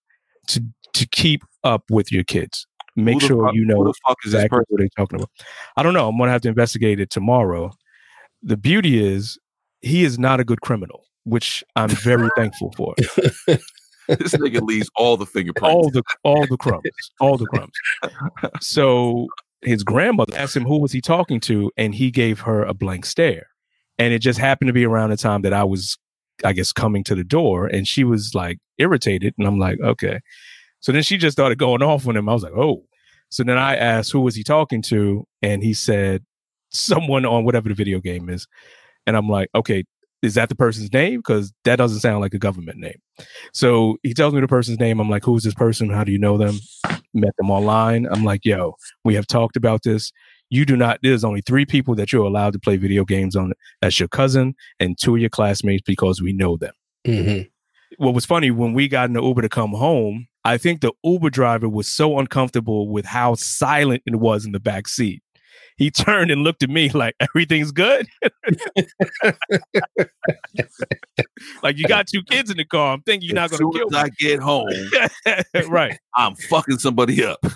to 0.48 0.62
to 0.94 1.06
keep 1.08 1.42
up 1.64 1.84
with 1.90 2.12
your 2.12 2.24
kids. 2.24 2.66
Make 2.96 3.20
sure 3.20 3.46
fuck- 3.46 3.54
you 3.54 3.64
know 3.64 3.76
Who 3.78 3.84
the 3.84 3.94
fuck 4.06 4.16
is 4.24 4.32
this 4.32 4.44
exactly 4.44 4.64
what 4.68 4.78
they're 4.78 4.88
talking 4.96 5.16
about. 5.16 5.30
I 5.76 5.82
don't 5.82 5.94
know. 5.94 6.08
I'm 6.08 6.18
gonna 6.18 6.30
have 6.30 6.42
to 6.42 6.48
investigate 6.48 7.00
it 7.00 7.10
tomorrow. 7.10 7.72
The 8.42 8.56
beauty 8.56 9.04
is 9.04 9.38
he 9.82 10.04
is 10.04 10.18
not 10.18 10.40
a 10.40 10.44
good 10.44 10.60
criminal, 10.60 11.04
which 11.24 11.64
I'm 11.76 11.88
very 11.88 12.28
thankful 12.36 12.72
for. 12.76 12.94
this 12.96 14.34
nigga 14.34 14.60
leaves 14.60 14.90
all 14.96 15.16
the 15.16 15.26
fingerprints. 15.26 15.74
All 15.74 15.90
the 15.90 16.02
all 16.22 16.46
the 16.46 16.56
crumbs, 16.56 16.82
all 17.20 17.36
the 17.36 17.46
crumbs. 17.46 17.72
So 18.60 19.28
his 19.62 19.82
grandmother 19.82 20.36
asked 20.36 20.56
him 20.56 20.64
who 20.64 20.80
was 20.80 20.92
he 20.92 21.00
talking 21.00 21.40
to, 21.40 21.70
and 21.76 21.94
he 21.94 22.10
gave 22.10 22.40
her 22.40 22.64
a 22.64 22.74
blank 22.74 23.04
stare. 23.04 23.46
And 23.98 24.14
it 24.14 24.20
just 24.20 24.38
happened 24.38 24.68
to 24.68 24.72
be 24.72 24.86
around 24.86 25.10
the 25.10 25.16
time 25.16 25.42
that 25.42 25.52
I 25.52 25.64
was, 25.64 25.98
I 26.44 26.54
guess, 26.54 26.72
coming 26.72 27.04
to 27.04 27.14
the 27.14 27.24
door, 27.24 27.66
and 27.66 27.86
she 27.86 28.04
was 28.04 28.32
like 28.34 28.58
irritated, 28.78 29.34
and 29.38 29.46
I'm 29.46 29.58
like, 29.58 29.78
okay. 29.80 30.20
So 30.80 30.92
then 30.92 31.02
she 31.02 31.18
just 31.18 31.34
started 31.34 31.58
going 31.58 31.82
off 31.82 32.06
on 32.08 32.16
him. 32.16 32.28
I 32.28 32.32
was 32.32 32.42
like, 32.42 32.56
oh. 32.56 32.84
So 33.28 33.44
then 33.44 33.58
I 33.58 33.76
asked 33.76 34.10
who 34.10 34.20
was 34.20 34.34
he 34.34 34.42
talking 34.42 34.82
to, 34.82 35.26
and 35.42 35.62
he 35.62 35.74
said 35.74 36.24
someone 36.70 37.24
on 37.26 37.44
whatever 37.44 37.68
the 37.68 37.74
video 37.74 38.00
game 38.00 38.28
is, 38.28 38.46
and 39.06 39.16
I'm 39.16 39.28
like, 39.28 39.48
okay, 39.54 39.84
is 40.22 40.34
that 40.34 40.48
the 40.48 40.54
person's 40.54 40.92
name? 40.92 41.20
Because 41.20 41.52
that 41.64 41.76
doesn't 41.76 42.00
sound 42.00 42.20
like 42.20 42.34
a 42.34 42.38
government 42.38 42.78
name. 42.78 43.00
So 43.52 43.96
he 44.02 44.12
tells 44.12 44.34
me 44.34 44.40
the 44.40 44.48
person's 44.48 44.78
name. 44.78 45.00
I'm 45.00 45.08
like, 45.08 45.24
who's 45.24 45.44
this 45.44 45.54
person? 45.54 45.90
How 45.90 46.04
do 46.04 46.12
you 46.12 46.18
know 46.18 46.36
them? 46.36 46.58
Met 47.14 47.34
them 47.38 47.50
online. 47.50 48.06
I'm 48.10 48.24
like, 48.24 48.44
yo, 48.44 48.74
we 49.04 49.14
have 49.14 49.26
talked 49.26 49.56
about 49.56 49.82
this. 49.82 50.12
You 50.50 50.66
do 50.66 50.76
not, 50.76 50.98
there's 51.02 51.24
only 51.24 51.42
three 51.42 51.64
people 51.64 51.94
that 51.94 52.12
you're 52.12 52.24
allowed 52.24 52.52
to 52.54 52.58
play 52.58 52.76
video 52.76 53.04
games 53.04 53.36
on. 53.36 53.52
That's 53.80 53.98
your 53.98 54.08
cousin 54.08 54.54
and 54.78 54.98
two 54.98 55.14
of 55.14 55.20
your 55.20 55.30
classmates 55.30 55.82
because 55.86 56.20
we 56.20 56.32
know 56.32 56.56
them. 56.56 56.72
Mm-hmm. 57.06 58.04
What 58.04 58.14
was 58.14 58.26
funny 58.26 58.50
when 58.50 58.74
we 58.74 58.88
got 58.88 59.08
in 59.08 59.14
the 59.14 59.22
Uber 59.22 59.42
to 59.42 59.48
come 59.48 59.70
home, 59.70 60.26
I 60.44 60.58
think 60.58 60.80
the 60.80 60.92
Uber 61.04 61.30
driver 61.30 61.68
was 61.68 61.86
so 61.86 62.18
uncomfortable 62.18 62.88
with 62.88 63.04
how 63.04 63.34
silent 63.34 64.02
it 64.06 64.16
was 64.16 64.44
in 64.44 64.52
the 64.52 64.60
back 64.60 64.88
seat. 64.88 65.22
He 65.80 65.90
turned 65.90 66.30
and 66.30 66.44
looked 66.44 66.62
at 66.62 66.68
me 66.68 66.90
like 66.90 67.16
everything's 67.20 67.72
good. 67.72 68.06
like 71.62 71.78
you 71.78 71.88
got 71.88 72.06
two 72.06 72.22
kids 72.22 72.50
in 72.50 72.58
the 72.58 72.66
car. 72.66 72.92
I'm 72.92 73.00
thinking 73.00 73.26
you're 73.26 73.34
not 73.34 73.50
going 73.50 73.72
to 73.72 73.78
kill 73.78 73.88
as 73.96 74.04
I 74.04 74.10
get 74.10 74.40
home, 74.40 74.68
right. 75.68 75.98
I'm 76.14 76.34
fucking 76.36 76.78
somebody 76.78 77.24
up. 77.24 77.38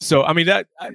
So 0.00 0.22
I 0.22 0.32
mean 0.32 0.46
that 0.46 0.66
I, 0.80 0.90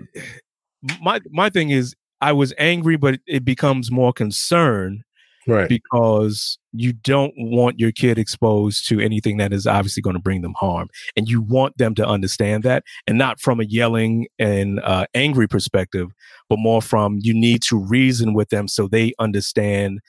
my 1.00 1.22
my 1.30 1.50
thing 1.50 1.70
is 1.70 1.96
I 2.22 2.32
was 2.34 2.54
angry, 2.58 2.98
but 2.98 3.20
it 3.28 3.46
becomes 3.46 3.92
more 3.92 4.12
concern 4.12 5.04
Right. 5.48 5.70
because 5.70 6.58
you 6.74 6.92
don't 6.94 7.34
want 7.38 7.80
your 7.80 7.92
kid 7.92 8.18
exposed 8.20 8.88
to 8.90 9.00
anything 9.00 9.38
that 9.38 9.54
is 9.54 9.66
obviously 9.66 10.02
going 10.02 10.16
to 10.16 10.22
bring 10.22 10.42
them 10.42 10.54
harm 10.60 10.90
and 11.16 11.30
you 11.30 11.42
want 11.42 11.78
them 11.78 11.96
to 11.96 12.06
understand 12.06 12.64
that 12.64 12.84
and 13.08 13.18
not 13.18 13.40
from 13.40 13.60
a 13.60 13.64
yelling 13.64 14.28
and 14.40 14.80
uh, 14.82 15.06
angry 15.14 15.48
perspective 15.48 16.10
but 16.50 16.60
more 16.60 16.82
from 16.82 17.18
you 17.22 17.34
need 17.34 17.62
to 17.64 17.78
reason 17.78 18.34
with 18.34 18.50
them 18.50 18.68
so 18.68 18.88
they 18.88 19.14
understand 19.20 20.00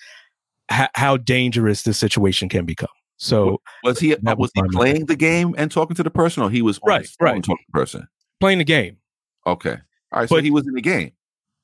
h- 0.72 0.88
how 0.94 1.16
dangerous 1.16 1.82
this 1.82 1.98
situation 1.98 2.48
can 2.48 2.64
become 2.66 2.88
so 3.16 3.60
was 3.84 3.98
he 3.98 4.14
was 4.22 4.36
was 4.36 4.50
he 4.54 4.62
playing 4.72 5.06
the 5.06 5.16
game 5.16 5.54
and 5.58 5.70
talking 5.72 5.96
to 5.96 6.02
the 6.04 6.10
person, 6.10 6.42
or 6.42 6.50
he 6.50 6.62
was 6.62 6.78
Right, 6.84 7.08
right. 7.20 7.42
talking 7.42 7.42
to 7.42 7.56
the 7.72 7.78
person? 7.78 8.08
playing 8.40 8.58
the 8.58 8.64
game 8.64 8.96
Okay, 9.46 9.76
all 10.12 10.20
right. 10.20 10.28
So 10.28 10.36
But- 10.36 10.44
he 10.44 10.50
was 10.50 10.66
in 10.66 10.74
the 10.74 10.82
game. 10.82 11.12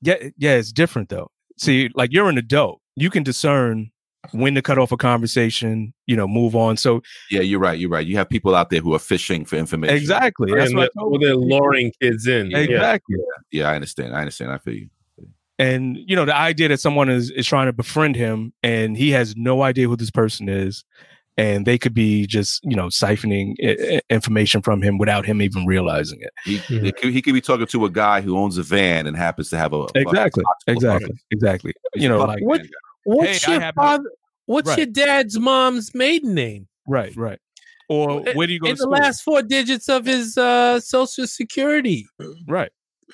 yeah 0.01 0.15
yeah 0.37 0.55
it's 0.55 0.71
different 0.71 1.09
though 1.09 1.29
see 1.57 1.89
like 1.95 2.11
you're 2.11 2.27
an 2.29 2.37
adult 2.37 2.81
you 2.95 3.09
can 3.09 3.23
discern 3.23 3.91
when 4.31 4.55
to 4.55 4.61
cut 4.61 4.79
off 4.79 4.91
a 4.91 4.97
conversation 4.97 5.93
you 6.07 6.15
know 6.15 6.27
move 6.27 6.55
on 6.55 6.75
so 6.77 7.01
Yeah, 7.29 7.41
you're 7.41 7.59
right. 7.59 7.77
You're 7.79 7.91
right. 7.91 8.05
You 8.07 8.17
have 8.17 8.27
people 8.27 8.55
out 8.55 8.71
there 8.71 8.79
who 8.81 8.93
are 8.95 8.99
fishing 8.99 9.45
for 9.45 9.55
information. 9.55 9.95
exactly 9.95 10.51
that's 10.51 10.69
and 10.71 10.77
what 10.77 10.85
I 10.85 10.87
the- 10.95 10.99
told 10.99 11.11
well, 11.11 11.19
they're 11.21 11.35
luring 11.35 11.91
kids 12.01 12.25
in. 12.27 12.49
Yeah. 12.51 12.57
exactly 12.59 13.17
Yeah, 13.51 13.69
I 13.69 13.75
understand. 13.75 14.15
I 14.15 14.19
understand. 14.21 14.51
I 14.51 14.57
feel 14.57 14.73
you. 14.73 14.89
and 15.59 15.97
you 16.07 16.15
know 16.15 16.25
the 16.25 16.35
idea 16.35 16.67
that 16.69 16.79
someone 16.79 17.07
is 17.09 17.29
is 17.31 17.45
trying 17.45 17.67
to 17.67 17.73
befriend 17.73 18.15
him 18.15 18.51
and 18.63 18.97
he 18.97 19.11
has 19.11 19.35
no 19.37 19.61
idea 19.61 19.87
who 19.87 19.95
this 19.95 20.11
person 20.11 20.49
is 20.49 20.83
and 21.37 21.65
they 21.65 21.77
could 21.77 21.93
be 21.93 22.25
just 22.27 22.61
you 22.63 22.75
know 22.75 22.87
siphoning 22.87 23.53
I- 23.63 23.95
I- 23.97 24.01
information 24.09 24.61
from 24.61 24.81
him 24.81 24.97
without 24.97 25.25
him 25.25 25.41
even 25.41 25.65
realizing 25.65 26.19
it 26.21 26.31
He, 26.45 26.55
it 26.87 26.95
could, 26.97 27.11
he 27.11 27.21
could 27.21 27.33
be 27.33 27.41
talking 27.41 27.65
to 27.67 27.85
a 27.85 27.89
guy 27.89 28.21
who 28.21 28.37
owns 28.37 28.57
a 28.57 28.63
van 28.63 29.05
and 29.07 29.15
happens 29.17 29.49
to 29.49 29.57
have 29.57 29.73
a 29.73 29.85
exactly 29.95 30.43
box 30.43 30.63
full 30.65 30.73
exactly 30.75 31.05
fucking- 31.05 31.19
exactly 31.31 31.73
you 31.95 32.07
know 32.09 32.19
like 32.25 32.41
What- 32.43 32.61
What's 33.07 33.45
Hey, 33.45 33.51
your 33.53 33.61
have 33.61 33.75
no- 33.75 33.81
father? 33.83 34.11
What's 34.47 34.69
Right. 34.69 34.77
your 34.79 34.87
dad's 34.87 35.37
mom's 35.39 35.93
maiden 35.93 36.33
name? 36.33 36.67
right 36.87 37.15
right 37.15 37.39
or 37.89 38.21
where 38.33 38.47
do 38.47 38.53
you 38.53 38.59
go 38.59 38.67
In 38.69 38.75
to 38.77 38.81
the 38.83 38.89
last 38.89 39.21
four 39.21 39.41
digits 39.43 39.89
of 39.89 40.05
his 40.05 40.37
uh, 40.37 40.79
social 40.79 41.27
security. 41.27 42.07
right 42.47 42.71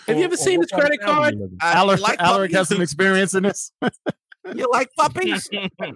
Have 0.07 0.17
you 0.17 0.23
ever 0.23 0.37
seen 0.37 0.61
his 0.61 0.71
credit 0.71 1.01
card? 1.01 1.33
you 1.33 1.41
live? 1.41 1.49
Alaric, 1.61 1.99
like 2.01 2.19
Alaric 2.21 2.51
has 2.53 2.67
puppies? 2.67 2.75
some 2.77 2.81
experience 2.81 3.33
in 3.33 3.43
this. 3.43 3.71
You 4.55 4.67
like 4.71 4.89
puppies? 4.97 5.49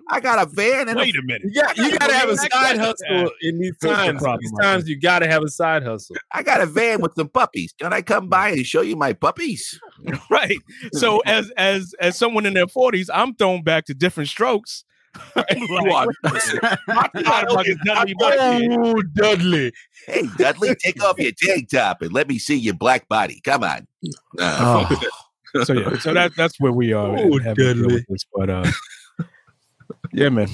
I 0.10 0.20
got 0.20 0.46
a 0.46 0.50
van 0.50 0.88
and 0.88 0.98
wait 1.00 1.16
a 1.16 1.22
minute 1.24 1.42
You 1.46 1.62
got, 1.62 1.78
you 1.78 1.98
got 1.98 2.08
to 2.08 2.14
have 2.14 2.30
a 2.30 2.38
side 2.38 2.50
question. 2.52 2.80
hustle 2.80 3.32
in 3.42 3.60
these 3.60 3.78
times. 3.80 4.22
problem, 4.22 4.40
These 4.42 4.52
my 4.54 4.64
times 4.64 4.88
you 4.90 5.00
got 5.00 5.20
to 5.20 5.28
have 5.28 5.44
a 5.44 5.50
side 5.50 5.84
hustle. 5.84 6.16
I 6.32 6.44
got 6.44 6.62
a 6.62 6.66
van 6.68 7.02
with 7.02 7.14
some 7.16 7.30
puppies. 7.30 7.74
Can 7.80 7.92
I 7.92 8.02
come 8.02 8.30
by 8.30 8.50
and 8.50 8.66
show 8.66 8.82
you 8.82 8.96
my 8.96 9.14
puppies? 9.14 9.80
right 10.30 10.58
so 10.94 11.20
as 11.26 11.50
as 11.58 11.94
as 12.00 12.18
someone 12.18 12.46
in 12.46 12.54
their 12.54 12.66
40s 12.68 13.10
i'm 13.14 13.34
thrown 13.34 13.64
back 13.64 13.86
to 13.86 13.94
different 13.94 14.30
strokes 14.30 14.84
You 15.56 15.92
are- 15.92 16.08
my 16.88 17.10
title 17.24 17.60
is 17.62 17.78
not 17.86 18.08
Oh, 18.22 19.02
Dudley. 19.14 19.72
Hey, 20.08 20.28
Dudley, 20.38 20.76
take 20.76 21.02
off 21.02 21.18
your 21.18 21.32
tank 21.38 21.70
top 21.70 22.02
and 22.02 22.12
let 22.12 22.28
me 22.28 22.38
see 22.38 22.56
your 22.58 22.74
black 22.74 23.08
body. 23.08 23.40
Come 23.44 23.64
on. 23.64 23.88
Uh, 24.38 24.86
Oh, 24.90 25.10
so 25.64 25.74
yeah 25.74 25.98
so 26.00 26.14
that 26.14 26.32
that's 26.36 26.60
where 26.60 26.72
we 26.72 26.92
are 26.94 27.18
Oh, 27.18 27.38
in 27.38 27.40
having 27.42 27.56
to 27.56 27.74
deal 27.74 27.84
Dudley. 27.84 28.06
this, 28.10 28.26
but 28.34 28.50
uh 28.50 28.72
yeah 30.12 30.30
man 30.30 30.48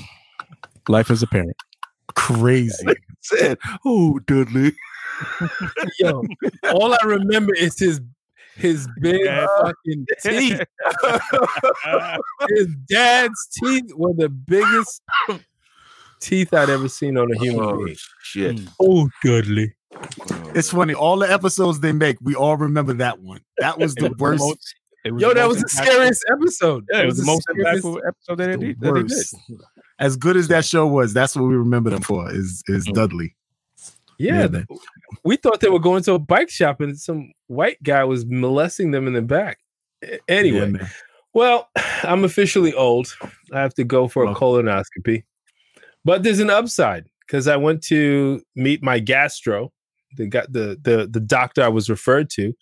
life 0.88 1.10
as 1.12 1.22
a 1.24 1.28
parent 1.28 1.56
crazy. 2.16 2.86
said, 3.22 3.58
oh, 3.86 4.20
Dudley. 4.28 4.74
Yo, 6.00 6.24
all 6.74 6.94
I 6.94 6.98
remember 7.06 7.54
is 7.56 7.78
his 7.80 8.02
his 8.56 8.88
big 9.00 9.22
Yeah. 9.24 9.48
fucking 9.62 10.06
teeth. 10.24 10.62
His 12.50 12.68
dad's 12.90 13.48
teeth 13.64 13.92
were 13.96 14.14
the 14.14 14.30
biggest 14.30 15.02
teeth 16.20 16.54
I'd 16.54 16.70
ever 16.70 16.90
seen 16.90 17.18
on 17.18 17.32
a 17.32 17.38
human 17.40 17.64
Oh, 17.64 17.86
being. 17.86 17.98
shit. 18.24 18.60
Oh, 18.80 19.10
Dudley. 19.24 19.74
It's 20.56 20.70
funny. 20.72 20.94
All 20.94 21.18
the 21.18 21.32
episodes 21.32 21.80
they 21.80 21.92
make, 21.94 22.18
we 22.22 22.36
all 22.36 22.58
remember 22.58 22.94
that 22.94 23.20
one. 23.20 23.42
That 23.60 23.78
was 23.80 23.96
the 23.96 24.10
worst. 24.20 24.76
It 25.04 25.20
Yo, 25.20 25.34
that 25.34 25.48
was 25.48 25.62
the 25.62 25.68
scariest 25.68 26.24
episode. 26.32 26.86
Yeah, 26.92 27.02
it 27.02 27.06
was 27.08 27.18
the 27.18 27.26
most 27.26 27.44
scariest- 27.50 27.84
impactful 27.84 28.02
episode 28.08 28.36
that 28.38 28.46
they, 28.48 28.52
the 28.52 28.58
did, 28.58 28.82
that 28.82 28.94
they 28.94 29.04
did. 29.04 29.62
As 30.00 30.16
good 30.16 30.38
as 30.38 30.48
that 30.50 30.66
show 30.66 30.86
was, 30.86 31.14
that's 31.14 31.36
what 31.36 31.46
we 31.46 31.56
remember 31.56 31.90
them 31.90 32.02
for. 32.02 32.32
Is 32.32 32.64
is 32.68 32.88
oh. 32.88 32.94
Dudley? 32.94 33.36
Yeah, 34.20 34.48
Yeah, 34.52 34.64
we 35.24 35.36
thought 35.36 35.62
they 35.62 35.70
were 35.70 35.80
going 35.80 36.04
to 36.04 36.14
a 36.14 36.20
bike 36.20 36.52
shop 36.52 36.80
and 36.80 37.00
some 37.00 37.32
white 37.48 37.82
guy 37.82 38.04
was 38.04 38.26
molesting 38.26 38.92
them 38.92 39.08
in 39.08 39.14
the 39.14 39.22
back. 39.24 39.58
Anyway, 40.28 40.72
Yeah, 40.72 40.88
well, 41.34 41.70
I'm 42.04 42.24
officially 42.24 42.74
old. 42.74 43.16
I 43.52 43.60
have 43.62 43.74
to 43.76 43.84
go 43.84 44.08
for 44.08 44.26
a 44.26 44.36
colonoscopy. 44.36 45.24
But 46.06 46.24
there's 46.24 46.40
an 46.40 46.50
upside 46.50 47.06
because 47.22 47.48
I 47.48 47.58
went 47.58 47.84
to 47.86 48.42
meet 48.56 48.84
my 48.84 49.00
gastro, 49.00 49.72
the 50.18 50.28
got 50.28 50.52
the 50.52 50.78
the 50.82 51.08
the 51.10 51.20
doctor 51.20 51.64
I 51.64 51.68
was 51.68 51.90
referred 51.90 52.30
to, 52.32 52.54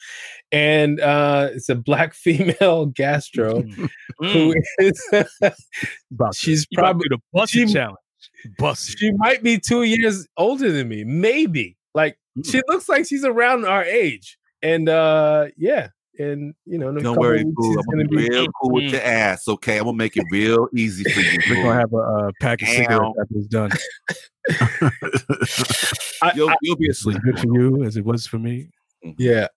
and 0.51 1.00
uh, 1.00 1.50
it's 1.53 1.70
a 1.70 1.75
black 1.75 2.13
female 2.25 2.88
gastro 2.88 3.63
who 4.20 4.53
is 4.79 5.01
she's 6.34 6.68
you 6.70 6.77
about 6.79 6.88
to 6.88 6.94
probably 6.94 7.08
the 7.10 7.20
bust 7.34 7.53
she- 7.53 7.65
challenge. 7.65 7.98
Bust. 8.58 8.98
she 8.98 9.12
might 9.13 9.44
be 9.44 9.60
two 9.60 9.84
years 9.84 10.27
older 10.38 10.72
than 10.72 10.88
me, 10.88 11.03
maybe. 11.03 11.77
Like 11.94 12.18
she 12.46 12.62
looks 12.68 12.88
like 12.88 13.06
she's 13.08 13.24
around 13.25 13.65
our 13.65 13.84
age, 13.84 14.38
and 14.62 14.88
uh 14.89 15.48
yeah, 15.58 15.89
and 16.20 16.54
you 16.66 16.78
know, 16.78 16.90
in 16.90 16.98
a 16.98 17.02
Don't 17.02 17.18
worry, 17.18 17.44
weeks, 17.44 17.56
boo. 17.56 17.70
I'm 17.72 17.76
gonna 17.90 18.04
gonna 18.06 18.10
be 18.10 18.18
be 18.28 18.30
real 18.30 18.46
cool 18.62 18.72
with 18.72 18.84
Mm. 18.86 18.92
your 18.92 19.02
ass, 19.02 19.48
okay? 19.48 19.78
I'm 19.78 19.86
gonna 19.86 19.98
make 19.98 20.16
it 20.18 20.26
real 20.32 20.68
easy 20.76 21.04
for 21.06 21.20
you. 21.22 21.40
We're 21.50 21.64
gonna 21.64 21.80
have 21.80 21.94
a, 21.94 21.98
uh 21.98 22.32
pack 22.42 22.62
of 22.62 22.68
cigarettes 22.68 23.18
after 23.22 23.36
it's 23.38 23.48
done. 23.48 23.72
I- 26.22 26.32
You'll, 26.36 26.50
I- 26.50 26.56
you'll 26.62 26.76
be 26.76 26.90
asleep. 26.90 27.18
good 27.24 27.40
for 27.40 27.48
you 27.48 27.84
as 27.84 27.98
it 27.98 28.06
was 28.06 28.28
for 28.28 28.38
me. 28.40 28.70
Yeah. 29.18 29.48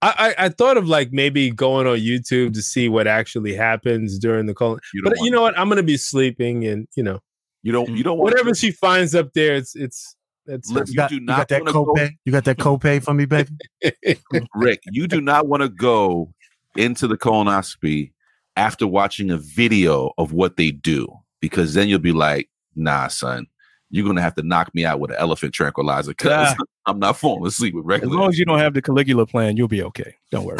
I, 0.00 0.34
I, 0.38 0.44
I 0.46 0.48
thought 0.48 0.76
of 0.76 0.86
like 0.88 1.12
maybe 1.12 1.50
going 1.50 1.86
on 1.86 1.98
YouTube 1.98 2.54
to 2.54 2.62
see 2.62 2.88
what 2.88 3.06
actually 3.06 3.54
happens 3.54 4.18
during 4.18 4.46
the 4.46 4.54
call. 4.54 4.78
You 4.94 5.02
But 5.04 5.16
you 5.16 5.22
want- 5.24 5.32
know 5.32 5.42
what? 5.42 5.58
I'm 5.58 5.68
gonna 5.68 5.82
be 5.82 5.96
sleeping 5.96 6.66
and 6.66 6.88
you 6.96 7.02
know, 7.02 7.20
You 7.62 7.72
don't. 7.72 7.88
You 7.90 8.02
don't 8.02 8.18
want 8.18 8.32
whatever 8.32 8.54
she 8.54 8.70
finds 8.70 9.14
up 9.14 9.32
there, 9.34 9.54
it's 9.56 9.74
it's 9.76 10.16
it's 10.46 10.70
Look, 10.70 10.86
You 10.88 10.92
You 10.92 10.96
got, 10.96 11.08
do 11.10 11.14
you 11.16 11.20
not 11.22 11.36
got 11.38 11.48
that 11.48 11.60
wanna 11.62 11.72
go- 11.72 11.84
copay. 11.86 12.10
You 12.24 12.32
got 12.32 12.44
that 12.44 12.56
copay 12.58 13.02
for 13.02 13.14
me, 13.14 13.24
baby. 13.26 13.50
Rick, 14.54 14.80
you 14.90 15.06
do 15.06 15.20
not 15.20 15.46
want 15.46 15.62
to 15.62 15.68
go 15.68 16.32
into 16.76 17.06
the 17.06 17.16
colonoscopy 17.18 18.12
after 18.56 18.86
watching 18.86 19.30
a 19.30 19.38
video 19.38 20.12
of 20.18 20.32
what 20.32 20.56
they 20.56 20.70
do, 20.70 21.06
because 21.40 21.74
then 21.74 21.88
you'll 21.88 21.98
be 21.98 22.12
like, 22.12 22.48
nah, 22.76 23.08
son, 23.08 23.46
you're 23.90 24.06
gonna 24.06 24.20
have 24.22 24.34
to 24.36 24.42
knock 24.42 24.74
me 24.74 24.84
out 24.84 25.00
with 25.00 25.10
an 25.10 25.16
elephant 25.18 25.52
tranquilizer 25.54 26.10
because 26.12 26.54
Ah. 26.58 26.64
I'm 26.86 26.98
not 26.98 27.16
falling 27.16 27.46
asleep 27.46 27.74
with 27.74 27.84
regular. 27.84 28.12
As 28.14 28.18
long 28.18 28.28
as 28.30 28.38
you 28.38 28.44
don't 28.44 28.58
have 28.58 28.74
the 28.74 28.82
Caligula 28.82 29.24
plan, 29.26 29.56
you'll 29.56 29.68
be 29.68 29.82
okay. 29.84 30.16
Don't 30.32 30.44
worry. 30.44 30.58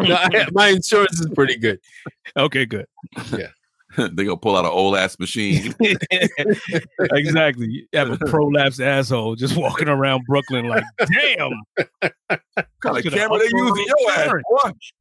no, 0.00 0.14
I, 0.14 0.46
my 0.52 0.68
insurance 0.68 1.20
is 1.20 1.28
pretty 1.34 1.56
good. 1.56 1.80
okay, 2.36 2.64
good. 2.66 2.86
they 4.12 4.24
gonna 4.24 4.36
pull 4.36 4.56
out 4.56 4.64
an 4.64 4.70
old 4.70 4.96
ass 4.96 5.18
machine. 5.18 5.74
exactly. 7.00 7.68
You 7.68 7.86
have 7.94 8.10
a 8.10 8.16
prolapsed 8.16 8.84
asshole 8.84 9.34
just 9.36 9.56
walking 9.56 9.88
around 9.88 10.24
Brooklyn 10.26 10.68
like, 10.68 10.84
damn. 10.98 11.50
What 11.98 12.12
kind 12.82 13.06
of 13.06 13.12
camera 13.12 13.38
they 13.38 13.50
using 13.52 13.86
your 13.86 14.10
ass? 14.10 14.24
insurance. 14.24 14.92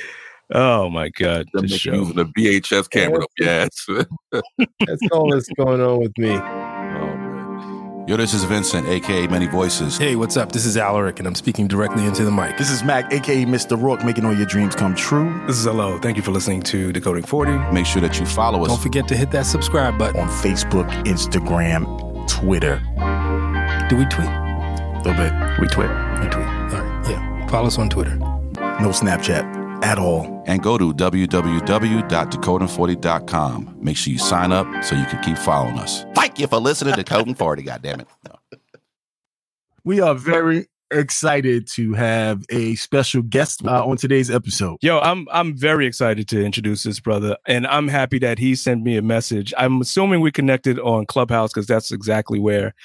Oh 0.53 0.89
my 0.89 1.09
God. 1.09 1.45
Them 1.51 1.63
This 1.63 1.73
niggas 1.73 1.79
show. 1.81 1.93
using 1.93 2.19
a 2.19 2.23
VHS 2.23 2.89
camera 2.89 3.21
up 3.21 3.29
your 3.37 3.49
ass. 3.49 3.85
That's 4.31 5.01
all 5.11 5.29
that's 5.29 5.49
going 5.57 5.81
on 5.81 5.99
with 5.99 6.17
me. 6.17 6.39
Man. 8.07 8.09
Yo, 8.09 8.17
this 8.17 8.33
is 8.33 8.43
Vincent, 8.45 8.87
aka 8.87 9.27
Many 9.27 9.47
Voices. 9.47 9.97
Hey, 9.97 10.15
what's 10.15 10.37
up? 10.37 10.51
This 10.53 10.65
is 10.65 10.77
Alaric, 10.77 11.19
and 11.19 11.27
I'm 11.27 11.35
speaking 11.35 11.67
directly 11.67 12.05
into 12.05 12.23
the 12.23 12.31
mic. 12.31 12.57
This 12.57 12.69
is 12.71 12.81
Mac, 12.83 13.11
aka 13.11 13.43
Mr. 13.45 13.77
Rourke, 13.81 14.03
making 14.05 14.23
all 14.25 14.33
your 14.35 14.45
dreams 14.45 14.75
come 14.75 14.95
true 14.95 15.29
This 15.47 15.57
is 15.57 15.65
hello. 15.65 15.97
Thank 15.99 16.15
you 16.17 16.23
for 16.23 16.31
listening 16.31 16.61
to 16.63 16.91
Decoding 16.93 17.23
40. 17.25 17.51
Make 17.73 17.85
sure 17.85 18.01
that 18.01 18.17
you 18.19 18.25
follow 18.25 18.61
us 18.63 18.69
Don't 18.69 18.81
forget 18.81 19.07
to 19.09 19.15
hit 19.15 19.31
that 19.31 19.45
subscribe 19.45 19.97
button. 19.97 20.21
on 20.21 20.29
Facebook, 20.29 20.89
Instagram, 21.05 21.85
Twitter. 22.27 22.79
Do 23.89 23.97
we 23.97 24.05
tweet? 24.05 24.27
A 24.27 25.01
little 25.03 25.13
bit. 25.13 25.31
We 25.59 25.67
tweet. 25.67 25.89
We 26.21 26.27
tweet. 26.29 26.47
All 26.47 26.81
right. 26.81 27.09
Yeah. 27.09 27.47
Follow 27.47 27.67
us 27.67 27.77
on 27.77 27.89
Twitter. 27.89 28.15
No 28.15 28.89
Snapchat 28.91 29.55
at 29.83 29.99
all. 29.99 30.41
and 30.47 30.63
go 30.63 30.77
to 30.77 30.93
www.decoding40.com. 30.93 33.77
Make 33.81 33.97
sure 33.97 34.11
you 34.13 34.19
sign 34.19 34.51
up 34.51 34.65
so 34.83 34.95
you 34.95 35.05
can 35.05 35.21
keep 35.23 35.37
following 35.37 35.77
us. 35.77 36.03
Thank 36.37 36.51
you 36.51 36.55
for 36.55 36.61
listening 36.61 36.93
to 36.93 37.03
Code 37.03 37.21
Coding 37.21 37.33
40, 37.33 37.63
goddammit. 37.63 38.05
No. 38.23 38.57
We 39.83 40.01
are 40.01 40.13
very 40.13 40.67
excited 40.91 41.65
to 41.69 41.93
have 41.93 42.45
a 42.51 42.75
special 42.75 43.23
guest 43.23 43.65
uh, 43.65 43.83
on 43.83 43.97
today's 43.97 44.29
episode. 44.29 44.77
Yo, 44.81 44.99
I'm 44.99 45.27
I'm 45.31 45.57
very 45.57 45.87
excited 45.87 46.27
to 46.27 46.45
introduce 46.45 46.83
this 46.83 46.99
brother, 46.99 47.37
and 47.47 47.65
I'm 47.65 47.87
happy 47.87 48.19
that 48.19 48.37
he 48.37 48.53
sent 48.53 48.83
me 48.83 48.97
a 48.97 49.01
message. 49.01 49.51
I'm 49.57 49.81
assuming 49.81 50.21
we 50.21 50.31
connected 50.31 50.77
on 50.77 51.07
Clubhouse 51.07 51.51
because 51.51 51.65
that's 51.65 51.91
exactly 51.91 52.37
where 52.37 52.75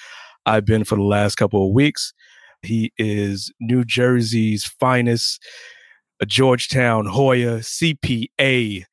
I've 0.46 0.64
been 0.64 0.84
for 0.84 0.96
the 0.96 1.02
last 1.02 1.34
couple 1.34 1.66
of 1.66 1.74
weeks. 1.74 2.14
He 2.62 2.90
is 2.96 3.52
New 3.60 3.84
Jersey's 3.84 4.64
finest, 4.64 5.44
a 6.20 6.24
Georgetown 6.24 7.04
Hoya 7.04 7.58
CPA, 7.58 8.84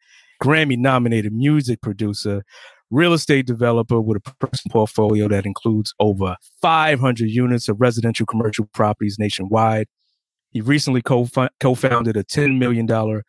Grammy 0.44 0.78
nominated 0.78 1.32
music 1.32 1.82
producer, 1.82 2.44
real 2.92 3.14
estate 3.14 3.46
developer 3.46 4.02
with 4.02 4.18
a 4.18 4.36
personal 4.46 4.72
portfolio 4.72 5.28
that 5.28 5.46
includes 5.46 5.94
over 6.00 6.36
500 6.62 7.30
units 7.30 7.70
of 7.70 7.80
residential 7.80 8.26
commercial 8.26 8.66
properties 8.74 9.18
nationwide. 9.20 9.88
He 10.52 10.62
recently 10.62 11.02
co 11.02 11.26
founded 11.26 12.18
a 12.18 12.24
$10 12.24 12.58
million 12.58 13.22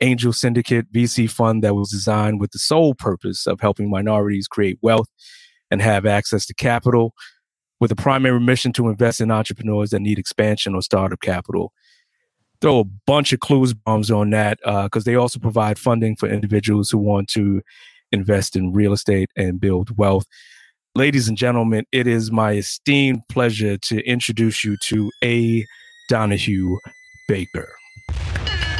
angel 0.00 0.32
syndicate 0.32 0.92
VC 0.92 1.30
fund 1.30 1.64
that 1.64 1.74
was 1.74 1.90
designed 1.90 2.40
with 2.40 2.50
the 2.50 2.58
sole 2.58 2.94
purpose 2.94 3.46
of 3.46 3.60
helping 3.60 3.88
minorities 3.88 4.46
create 4.46 4.78
wealth 4.82 5.08
and 5.70 5.80
have 5.80 6.04
access 6.04 6.46
to 6.46 6.54
capital, 6.54 7.14
with 7.80 7.90
a 7.90 7.96
primary 7.96 8.40
mission 8.40 8.72
to 8.72 8.88
invest 8.88 9.20
in 9.20 9.30
entrepreneurs 9.30 9.90
that 9.90 10.00
need 10.00 10.18
expansion 10.18 10.74
or 10.74 10.82
startup 10.82 11.20
capital. 11.20 11.72
Throw 12.60 12.80
a 12.80 12.84
bunch 12.84 13.32
of 13.32 13.40
clues 13.40 13.74
bombs 13.74 14.10
on 14.10 14.30
that 14.30 14.58
uh, 14.64 14.84
because 14.84 15.04
they 15.04 15.14
also 15.14 15.38
provide 15.38 15.78
funding 15.78 16.16
for 16.16 16.28
individuals 16.28 16.90
who 16.90 16.98
want 16.98 17.28
to 17.30 17.60
invest 18.12 18.56
in 18.56 18.72
real 18.72 18.92
estate 18.92 19.30
and 19.36 19.60
build 19.60 19.96
wealth. 19.98 20.26
Ladies 20.94 21.28
and 21.28 21.36
gentlemen, 21.36 21.84
it 21.92 22.06
is 22.06 22.32
my 22.32 22.52
esteemed 22.52 23.20
pleasure 23.28 23.76
to 23.78 24.00
introduce 24.08 24.64
you 24.64 24.76
to 24.84 25.10
A. 25.22 25.64
Donahue 26.08 26.78
Baker. 27.28 27.68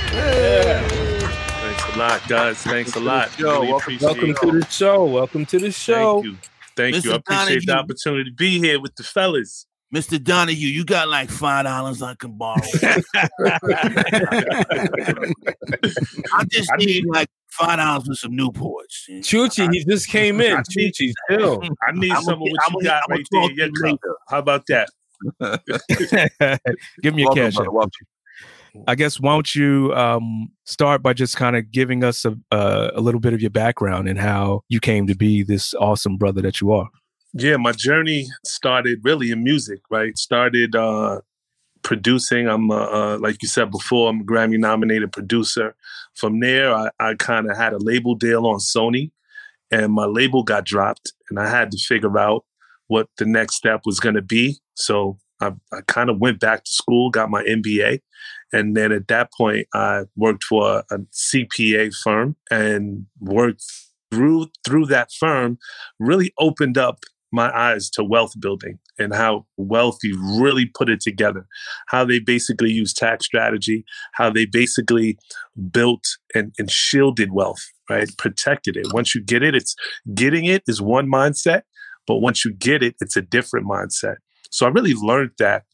Thanks 0.09 1.95
a 1.95 1.99
lot, 1.99 2.23
guys. 2.29 2.57
Thanks 2.59 2.95
a 2.97 3.01
lot. 3.01 3.39
Yo, 3.39 3.53
Really 3.61 3.69
welcome- 3.73 3.99
Welcome 4.01 4.35
to 4.35 4.61
the 4.61 4.67
show. 4.71 5.05
Welcome 5.05 5.47
to 5.47 5.59
the 5.59 5.73
show. 5.73 6.23
Thank 6.23 6.25
you. 6.25 6.39
Thank 6.77 7.05
you. 7.05 7.13
I 7.13 7.17
Mr. 7.17 7.19
appreciate 7.19 7.67
the 7.67 7.77
opportunity 7.77 8.31
to 8.31 8.35
be 8.35 8.59
here 8.59 8.81
with 8.81 8.95
the 8.97 9.03
fellas. 9.03 9.67
Mr. 9.95 10.23
Donahue, 10.23 10.69
you 10.69 10.85
got 10.85 11.09
like 11.09 11.31
five 11.31 11.65
dollars 11.65 12.03
I 12.03 12.15
can 12.17 12.33
borrow. 12.37 12.57
I 16.35 16.45
just 16.51 16.71
I 16.73 16.77
need 16.77 16.87
need- 16.87 17.07
like 17.07 17.29
five 17.57 17.79
dollars 17.79 18.09
with 18.09 18.19
some 18.19 18.33
Newports. 18.33 19.09
Chuchi, 19.09 19.73
he 19.73 19.85
just 19.85 20.09
came 20.09 20.41
in. 20.41 20.53
I 20.57 20.63
need- 20.77 20.93
Chuchi, 20.95 21.13
chill. 21.31 21.63
I 21.89 21.93
need 21.93 22.11
I'ma 22.13 22.21
some 22.21 22.35
of 22.35 22.41
what 22.41 22.51
you 22.73 22.83
got 22.83 23.03
right 23.09 23.27
there 23.31 23.41
talk 23.43 23.51
in 23.51 23.57
to 23.57 23.63
your 23.63 23.67
you 23.67 23.73
cup. 23.73 23.85
later. 23.85 24.17
How 24.29 24.39
about 24.39 24.67
that? 24.69 24.89
Give 27.03 27.15
me 27.15 27.23
a 27.23 27.27
Welcome, 27.27 27.43
cash 27.45 27.55
brother, 27.55 27.91
I 28.87 28.95
guess 28.95 29.19
why 29.19 29.33
don't 29.33 29.55
you 29.55 29.95
um, 29.95 30.49
start 30.65 31.03
by 31.03 31.15
just 31.15 31.37
kind 31.37 31.57
of 31.57 31.71
giving 31.71 32.05
us 32.05 32.25
a, 32.27 32.37
uh, 32.51 32.91
a 32.95 33.01
little 33.01 33.21
bit 33.21 33.33
of 33.33 33.41
your 33.41 33.51
background 33.51 34.09
and 34.09 34.19
how 34.19 34.63
you 34.69 34.81
came 34.81 35.07
to 35.07 35.15
be 35.15 35.43
this 35.43 35.73
awesome 35.75 36.19
brother 36.19 36.43
that 36.43 36.61
you 36.61 36.73
are. 36.73 36.89
Yeah, 37.33 37.57
my 37.57 37.73
journey 37.73 38.27
started 38.45 39.01
really 39.05 39.31
in 39.31 39.43
music, 39.43 39.81
right? 39.91 40.17
Started 40.19 40.77
uh, 40.77 41.21
producing. 41.87 42.49
I'm, 42.49 42.67
like 42.67 43.41
you 43.43 43.49
said 43.49 43.71
before, 43.71 44.11
I'm 44.11 44.21
a 44.21 44.25
Grammy 44.25 44.59
nominated 44.59 45.13
producer. 45.13 45.77
From 46.15 46.41
there, 46.41 46.75
I, 46.75 46.91
I 46.99 47.15
kind 47.15 47.49
of 47.49 47.57
had 47.57 47.73
a 47.73 47.79
label 47.79 48.17
deal 48.17 48.45
on 48.47 48.59
Sony, 48.59 49.13
and 49.71 49.93
my 49.93 50.05
label 50.05 50.43
got 50.43 50.67
dropped, 50.67 51.13
and 51.31 51.39
I 51.39 51.49
had 51.49 51.71
to 51.71 51.79
figure 51.79 52.19
out 52.19 52.45
what 52.89 53.09
the 53.19 53.25
next 53.25 53.55
step 53.55 53.83
was 53.87 54.01
going 54.01 54.17
to 54.17 54.23
be. 54.23 54.59
So 54.75 55.19
I, 55.41 55.53
I 55.73 55.81
kind 55.87 56.11
of 56.11 56.19
went 56.19 56.41
back 56.41 56.65
to 56.65 56.73
school, 56.73 57.11
got 57.11 57.31
my 57.31 57.45
MBA, 57.45 58.01
and 58.53 58.77
then 58.77 58.91
at 58.91 59.07
that 59.07 59.31
point, 59.33 59.69
I 59.73 60.03
worked 60.17 60.43
for 60.43 60.83
a 60.91 60.99
CPA 61.15 61.95
firm 62.03 62.35
and 62.51 63.07
worked 63.21 63.63
through 64.11 64.49
through 64.67 64.87
that 64.87 65.13
firm. 65.13 65.59
Really 66.01 66.33
opened 66.37 66.79
up 66.79 67.05
my 67.31 67.57
eyes 67.57 67.91
to 67.91 68.03
wealth 68.03 68.33
building 68.41 68.81
and 68.99 69.15
how 69.15 69.47
wealthy 69.57 70.13
really 70.39 70.67
put 70.67 70.89
it 70.89 71.01
together, 71.01 71.47
how 71.89 72.05
they 72.05 72.19
basically 72.19 72.71
use 72.71 72.93
tax 72.93 73.27
strategy, 73.27 73.85
how 74.15 74.31
they 74.31 74.47
basically 74.47 75.19
built 75.71 76.05
and, 76.35 76.53
and 76.59 76.71
shielded 76.71 77.33
wealth, 77.33 77.63
right? 77.91 78.09
Protected 78.17 78.77
it. 78.77 78.87
Once 78.93 79.15
you 79.15 79.23
get 79.23 79.43
it, 79.43 79.55
it's 79.55 79.75
getting 80.15 80.45
it 80.45 80.63
is 80.67 80.81
one 80.81 81.11
mindset, 81.11 81.63
but 82.07 82.17
once 82.17 82.45
you 82.45 82.53
get 82.53 82.83
it, 82.83 82.95
it's 83.01 83.17
a 83.17 83.23
different 83.23 83.67
mindset. 83.67 84.17
So 84.51 84.67
I 84.67 84.71
really 84.71 84.95
learned 84.95 85.33
that 85.39 85.65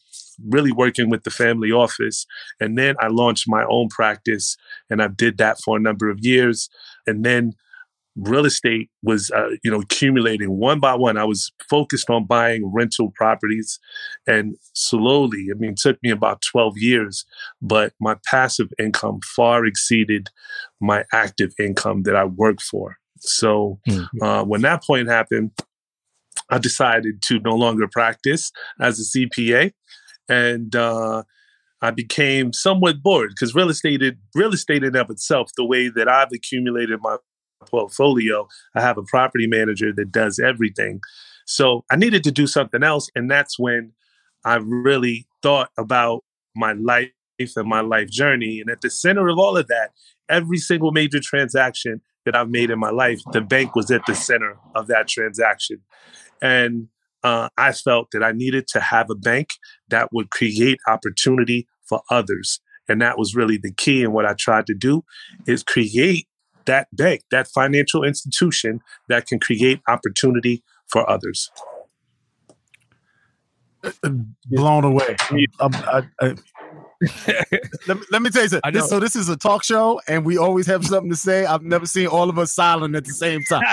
really 0.49 0.73
working 0.73 1.11
with 1.11 1.25
the 1.25 1.31
family 1.31 1.71
office. 1.71 2.27
And 2.61 2.77
then 2.77 2.97
I 3.01 3.09
launched 3.09 3.45
my 3.47 3.65
own 3.69 3.89
practice 3.89 4.57
and 4.91 5.03
I 5.03 5.09
did 5.09 5.39
that 5.39 5.59
for 5.65 5.77
a 5.77 5.81
number 5.81 6.11
of 6.11 6.19
years. 6.21 6.69
And 7.07 7.25
then 7.25 7.53
real 8.17 8.45
estate 8.45 8.91
was 9.03 9.31
uh, 9.31 9.51
you 9.63 9.71
know 9.71 9.81
accumulating 9.81 10.59
one 10.59 10.81
by 10.81 10.95
one. 10.95 11.17
I 11.17 11.25
was 11.25 11.51
focused 11.69 12.11
on 12.11 12.27
buying 12.27 12.71
rental 12.73 13.13
properties 13.15 13.79
and 14.27 14.57
slowly 14.75 15.47
i 15.51 15.59
mean 15.59 15.71
it 15.73 15.77
took 15.79 15.99
me 16.03 16.11
about 16.11 16.43
12 16.51 16.79
years 16.79 17.25
but 17.61 17.93
my 18.01 18.17
passive 18.27 18.69
income 18.79 19.21
far 19.37 19.65
exceeded 19.65 20.29
my 20.81 21.05
active 21.13 21.53
income 21.59 22.03
that 22.03 22.17
i 22.17 22.25
worked 22.25 22.63
for. 22.63 22.97
So 23.21 23.79
uh, 24.21 24.45
when 24.45 24.63
that 24.63 24.85
point 24.85 25.09
happened 25.09 25.53
i 26.51 26.59
decided 26.59 27.23
to 27.23 27.39
no 27.41 27.55
longer 27.55 27.89
practice 27.89 28.53
as 28.81 29.01
a 29.01 29.19
cpa 29.19 29.73
and 30.29 30.75
uh, 30.77 31.23
I 31.83 31.91
became 31.91 32.53
somewhat 32.53 33.03
bored 33.03 33.31
because 33.31 33.57
real 33.57 33.69
estate, 33.69 34.01
real 34.37 34.53
estate 34.53 34.85
in 34.85 34.95
of 34.95 35.11
itself, 35.11 35.51
the 35.57 35.65
way 35.65 35.89
that 35.89 36.09
I've 36.09 36.31
accumulated 36.33 37.01
my 37.03 37.17
portfolio. 37.63 38.47
I 38.75 38.81
have 38.81 38.99
a 38.99 39.03
property 39.03 39.47
manager 39.47 39.93
that 39.93 40.13
does 40.13 40.39
everything. 40.39 41.01
So 41.47 41.85
I 41.91 41.97
needed 41.97 42.25
to 42.25 42.31
do 42.31 42.47
something 42.47 42.83
else. 42.83 43.11
And 43.15 43.31
that's 43.31 43.59
when 43.59 43.93
I 44.45 44.57
really 44.57 45.27
thought 45.43 45.71
about 45.77 46.25
my 46.55 46.73
life 46.73 47.11
and 47.57 47.69
my 47.69 47.81
life 47.81 48.09
journey. 48.09 48.61
And 48.61 48.71
at 48.71 48.83
the 48.83 48.91
center 48.91 49.29
of 49.29 49.39
all 49.39 49.57
of 49.57 49.67
that, 49.69 49.91
every 50.29 50.59
single 50.59 50.93
major 50.93 51.19
transaction 51.21 52.01
that 52.25 52.37
I've 52.37 52.51
made 52.51 52.71
in 52.71 52.79
my 52.79 52.91
life, 52.91 53.21
the 53.33 53.41
bank 53.41 53.75
was 53.75 53.91
at 53.91 54.07
the 54.07 54.15
center 54.15 54.57
of 54.77 54.87
that 54.87 55.09
transaction. 55.09 55.79
And 56.41 56.89
uh, 57.25 57.49
I 57.57 57.73
felt 57.73 58.09
that 58.13 58.23
I 58.23 58.33
needed 58.33 58.69
to 58.69 58.81
have 58.81 59.11
a 59.11 59.15
bank 59.15 59.49
that 59.89 60.11
would 60.13 60.31
create 60.31 60.79
opportunity 60.87 61.67
for 61.89 62.03
others. 62.11 62.61
And 62.89 63.01
that 63.01 63.19
was 63.19 63.35
really 63.35 63.57
the 63.57 63.73
key. 63.73 64.03
And 64.05 64.13
what 64.13 64.27
I 64.27 64.35
tried 64.39 64.67
to 64.67 64.75
do 64.75 65.05
is 65.47 65.63
create 65.63 66.27
that 66.67 66.89
bank, 66.93 67.23
that 67.31 67.49
financial 67.49 68.05
institution 68.05 68.81
that 69.09 69.27
can 69.27 69.39
create 69.41 69.81
opportunity 69.89 70.63
for 70.91 71.09
others. 71.09 71.51
Blown 74.47 74.85
away. 74.85 75.17
I- 75.61 76.07
I- 76.21 76.35
let, 77.89 77.97
me, 77.99 78.03
let 78.13 78.23
me 78.23 78.31
tell 78.31 78.43
you 78.45 78.49
something. 78.49 78.73
This, 78.73 78.89
so 78.89 79.01
this 79.01 79.17
is 79.17 79.29
a 79.29 79.37
talk 79.37 79.65
show, 79.65 80.01
and 80.07 80.25
we 80.25 80.39
always 80.39 80.69
have 80.69 80.87
something 80.87 81.11
to 81.11 81.17
say. 81.17 81.45
I've 81.45 81.65
never 81.65 81.85
seen 81.85 82.07
all 82.07 82.31
of 82.31 82.39
us 82.39 82.53
silent 82.55 82.95
at 82.95 83.05
the 83.05 83.11
same 83.13 83.41
time. 83.49 83.65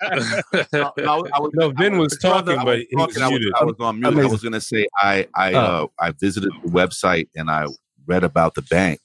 No, 0.72 0.92
no, 0.96 1.26
I 1.34 1.38
was, 1.40 1.50
No, 1.52 1.68
Vin 1.72 1.98
was 1.98 2.16
talking, 2.16 2.56
I 2.58 2.64
but 2.64 2.78
was 2.92 3.08
was 3.08 3.16
talking, 3.16 3.22
I 3.22 3.28
was. 3.28 3.52
I 3.60 3.64
was 3.64 3.74
on 3.80 4.00
mute. 4.00 4.18
I 4.24 4.26
was 4.26 4.40
going 4.40 4.54
to 4.54 4.60
say 4.62 4.86
I 4.96 5.26
I 5.34 5.52
Oh. 5.52 5.58
uh, 5.60 5.86
I 6.00 6.12
visited 6.12 6.50
the 6.62 6.70
website 6.70 7.28
and 7.36 7.50
I 7.50 7.66
read 8.06 8.24
about 8.24 8.54
the 8.54 8.62
bank, 8.62 9.00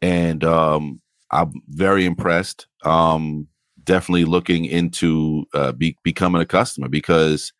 and 0.00 0.42
um, 0.42 1.02
I'm 1.30 1.52
very 1.68 2.04
impressed. 2.04 2.66
Um, 2.84 3.48
definitely 3.84 4.24
looking 4.24 4.64
into 4.64 5.46
uh, 5.54 5.72
be, 5.72 5.96
becoming 6.02 6.42
a 6.42 6.46
customer 6.46 6.88
because 6.88 7.52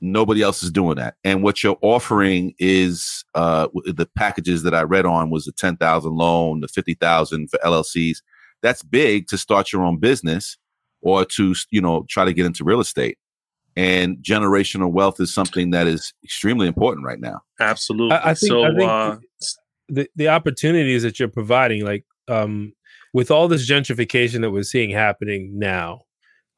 nobody 0.00 0.42
else 0.42 0.62
is 0.62 0.70
doing 0.70 0.96
that. 0.96 1.16
And 1.24 1.42
what 1.42 1.62
you're 1.62 1.78
offering 1.82 2.54
is 2.58 3.24
uh, 3.34 3.68
the 3.86 4.08
packages 4.16 4.62
that 4.62 4.74
I 4.74 4.82
read 4.82 5.06
on 5.06 5.30
was 5.30 5.44
the 5.44 5.52
ten 5.52 5.76
thousand 5.76 6.14
loan, 6.14 6.60
the 6.60 6.68
fifty 6.68 6.94
thousand 6.94 7.50
for 7.50 7.58
LLCs. 7.64 8.18
That's 8.62 8.82
big 8.82 9.26
to 9.28 9.38
start 9.38 9.72
your 9.72 9.82
own 9.82 9.98
business 9.98 10.56
or 11.02 11.24
to 11.24 11.54
you 11.70 11.80
know 11.80 12.06
try 12.08 12.24
to 12.24 12.32
get 12.32 12.46
into 12.46 12.64
real 12.64 12.80
estate. 12.80 13.18
And 13.76 14.18
generational 14.18 14.90
wealth 14.90 15.20
is 15.20 15.32
something 15.32 15.70
that 15.70 15.86
is 15.86 16.12
extremely 16.24 16.66
important 16.66 17.06
right 17.06 17.20
now. 17.20 17.40
Absolutely. 17.60 18.16
I, 18.16 18.30
I 18.30 18.34
think, 18.34 18.50
so, 18.50 18.64
I 18.64 18.74
think 18.74 18.90
uh, 18.90 19.16
the, 19.88 20.08
the 20.16 20.28
opportunities 20.28 21.04
that 21.04 21.20
you're 21.20 21.28
providing, 21.28 21.84
like 21.84 22.04
um, 22.30 22.72
with 23.12 23.30
all 23.30 23.48
this 23.48 23.68
gentrification 23.68 24.40
that 24.40 24.50
we're 24.50 24.62
seeing 24.62 24.90
happening 24.90 25.50
now, 25.54 26.02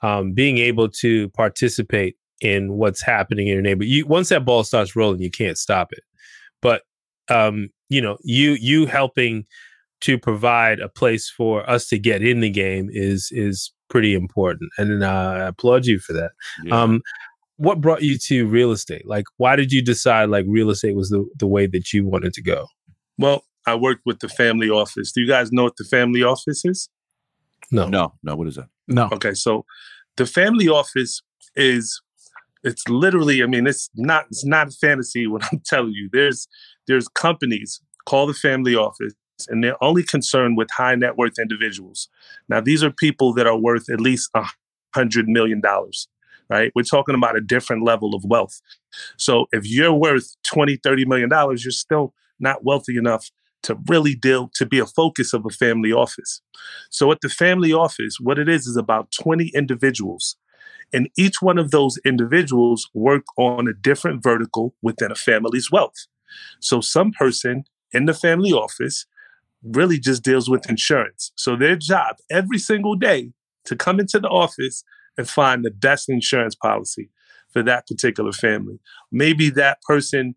um, 0.02 0.32
being 0.32 0.58
able 0.58 0.88
to 0.88 1.28
participate 1.30 2.16
in 2.40 2.74
what's 2.74 3.02
happening 3.02 3.46
in 3.46 3.54
your 3.54 3.62
neighborhood. 3.62 3.90
You 3.90 4.06
once 4.06 4.28
that 4.28 4.44
ball 4.44 4.64
starts 4.64 4.96
rolling, 4.96 5.22
you 5.22 5.30
can't 5.30 5.58
stop 5.58 5.92
it. 5.92 6.02
But 6.60 6.82
um, 7.28 7.70
you 7.88 8.00
know, 8.00 8.18
you 8.22 8.52
you 8.52 8.86
helping 8.86 9.46
to 10.02 10.18
provide 10.18 10.80
a 10.80 10.88
place 10.88 11.30
for 11.30 11.68
us 11.70 11.86
to 11.88 11.98
get 11.98 12.22
in 12.22 12.40
the 12.40 12.50
game 12.50 12.88
is 12.92 13.28
is 13.32 13.72
pretty 13.88 14.14
important, 14.14 14.70
and 14.78 15.02
uh, 15.02 15.34
I 15.36 15.38
applaud 15.48 15.86
you 15.86 15.98
for 15.98 16.12
that. 16.12 16.32
Yeah. 16.64 16.82
Um, 16.82 17.02
what 17.56 17.80
brought 17.80 18.02
you 18.02 18.18
to 18.18 18.46
real 18.48 18.72
estate? 18.72 19.06
Like, 19.06 19.26
why 19.36 19.54
did 19.54 19.70
you 19.70 19.82
decide 19.82 20.30
like 20.30 20.44
real 20.48 20.70
estate 20.70 20.96
was 20.96 21.10
the, 21.10 21.24
the 21.38 21.46
way 21.46 21.66
that 21.68 21.92
you 21.92 22.04
wanted 22.04 22.32
to 22.34 22.42
go? 22.42 22.66
Well, 23.18 23.44
I 23.66 23.74
worked 23.74 24.02
with 24.04 24.20
the 24.20 24.28
family 24.28 24.70
office. 24.70 25.12
Do 25.12 25.20
you 25.20 25.28
guys 25.28 25.52
know 25.52 25.64
what 25.64 25.76
the 25.76 25.84
family 25.84 26.22
office 26.22 26.64
is? 26.64 26.88
No. 27.70 27.88
No, 27.88 28.14
no. 28.22 28.36
What 28.36 28.48
is 28.48 28.56
that? 28.56 28.68
No. 28.88 29.08
Okay, 29.12 29.34
so 29.34 29.64
the 30.16 30.26
family 30.26 30.68
office 30.68 31.22
is 31.54 32.00
it's 32.64 32.88
literally, 32.88 33.42
I 33.42 33.46
mean, 33.46 33.66
it's 33.66 33.88
not 33.94 34.26
it's 34.30 34.44
not 34.44 34.68
a 34.68 34.70
fantasy 34.72 35.26
what 35.28 35.44
I'm 35.52 35.62
telling 35.64 35.92
you. 35.92 36.08
There's 36.12 36.48
there's 36.86 37.08
companies 37.08 37.80
call 38.06 38.26
the 38.26 38.34
family 38.34 38.74
office 38.74 39.14
and 39.48 39.62
they're 39.62 39.82
only 39.82 40.02
concerned 40.02 40.56
with 40.56 40.68
high 40.70 40.94
net 40.94 41.16
worth 41.16 41.38
individuals. 41.38 42.08
Now, 42.48 42.60
these 42.60 42.82
are 42.82 42.90
people 42.90 43.32
that 43.34 43.46
are 43.46 43.56
worth 43.56 43.88
at 43.90 44.00
least 44.00 44.30
a 44.34 44.44
hundred 44.94 45.28
million 45.28 45.60
dollars, 45.60 46.08
right? 46.50 46.72
We're 46.74 46.82
talking 46.82 47.14
about 47.14 47.36
a 47.36 47.40
different 47.40 47.84
level 47.84 48.14
of 48.14 48.24
wealth. 48.24 48.60
So 49.16 49.46
if 49.52 49.66
you're 49.66 49.92
worth 49.92 50.36
20, 50.44 50.76
30 50.76 51.04
million 51.06 51.28
dollars, 51.28 51.64
you're 51.64 51.72
still 51.72 52.14
not 52.38 52.64
wealthy 52.64 52.96
enough 52.96 53.30
to 53.62 53.78
really 53.88 54.14
deal 54.14 54.50
to 54.54 54.66
be 54.66 54.78
a 54.78 54.86
focus 54.86 55.32
of 55.32 55.44
a 55.46 55.50
family 55.50 55.92
office. 55.92 56.40
So 56.90 57.10
at 57.12 57.20
the 57.20 57.28
family 57.28 57.72
office, 57.72 58.18
what 58.20 58.38
it 58.38 58.48
is 58.48 58.66
is 58.66 58.76
about 58.76 59.12
20 59.12 59.50
individuals. 59.54 60.36
And 60.92 61.08
each 61.16 61.40
one 61.40 61.58
of 61.58 61.70
those 61.70 61.98
individuals 62.04 62.88
work 62.92 63.24
on 63.38 63.66
a 63.66 63.72
different 63.72 64.22
vertical 64.22 64.74
within 64.82 65.10
a 65.10 65.16
family's 65.16 65.70
wealth. 65.70 66.06
So 66.60 66.80
some 66.80 67.12
person 67.12 67.64
in 67.92 68.06
the 68.06 68.14
family 68.14 68.52
office 68.52 69.06
really 69.62 69.98
just 69.98 70.22
deals 70.22 70.50
with 70.50 70.68
insurance. 70.68 71.32
So 71.36 71.56
their 71.56 71.76
job 71.76 72.16
every 72.30 72.58
single 72.58 72.96
day 72.96 73.32
to 73.64 73.76
come 73.76 74.00
into 74.00 74.18
the 74.18 74.28
office 74.28 74.82
and 75.16 75.28
find 75.28 75.64
the 75.64 75.70
best 75.70 76.08
insurance 76.08 76.54
policy 76.54 77.10
for 77.52 77.62
that 77.62 77.86
particular 77.86 78.32
family. 78.32 78.78
Maybe 79.10 79.50
that 79.50 79.80
person 79.82 80.34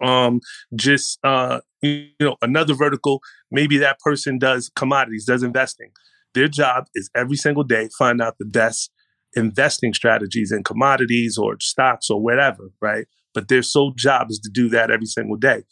um 0.00 0.40
just 0.74 1.18
uh 1.24 1.60
you 1.82 2.08
know 2.20 2.36
another 2.42 2.74
vertical 2.74 3.20
maybe 3.50 3.78
that 3.78 3.98
person 4.00 4.38
does 4.38 4.70
commodities 4.76 5.24
does 5.24 5.42
investing. 5.42 5.90
Their 6.34 6.48
job 6.48 6.86
is 6.94 7.10
every 7.14 7.36
single 7.36 7.64
day 7.64 7.88
find 7.98 8.20
out 8.20 8.36
the 8.38 8.44
best 8.44 8.90
investing 9.34 9.94
strategies 9.94 10.52
in 10.52 10.64
commodities 10.64 11.38
or 11.38 11.56
stocks 11.60 12.10
or 12.10 12.20
whatever 12.20 12.70
right? 12.80 13.06
But 13.32 13.48
their 13.48 13.62
sole 13.62 13.92
job 13.96 14.26
is 14.30 14.40
to 14.40 14.50
do 14.50 14.68
that 14.70 14.90
every 14.90 15.06
single 15.06 15.36
day. 15.36 15.62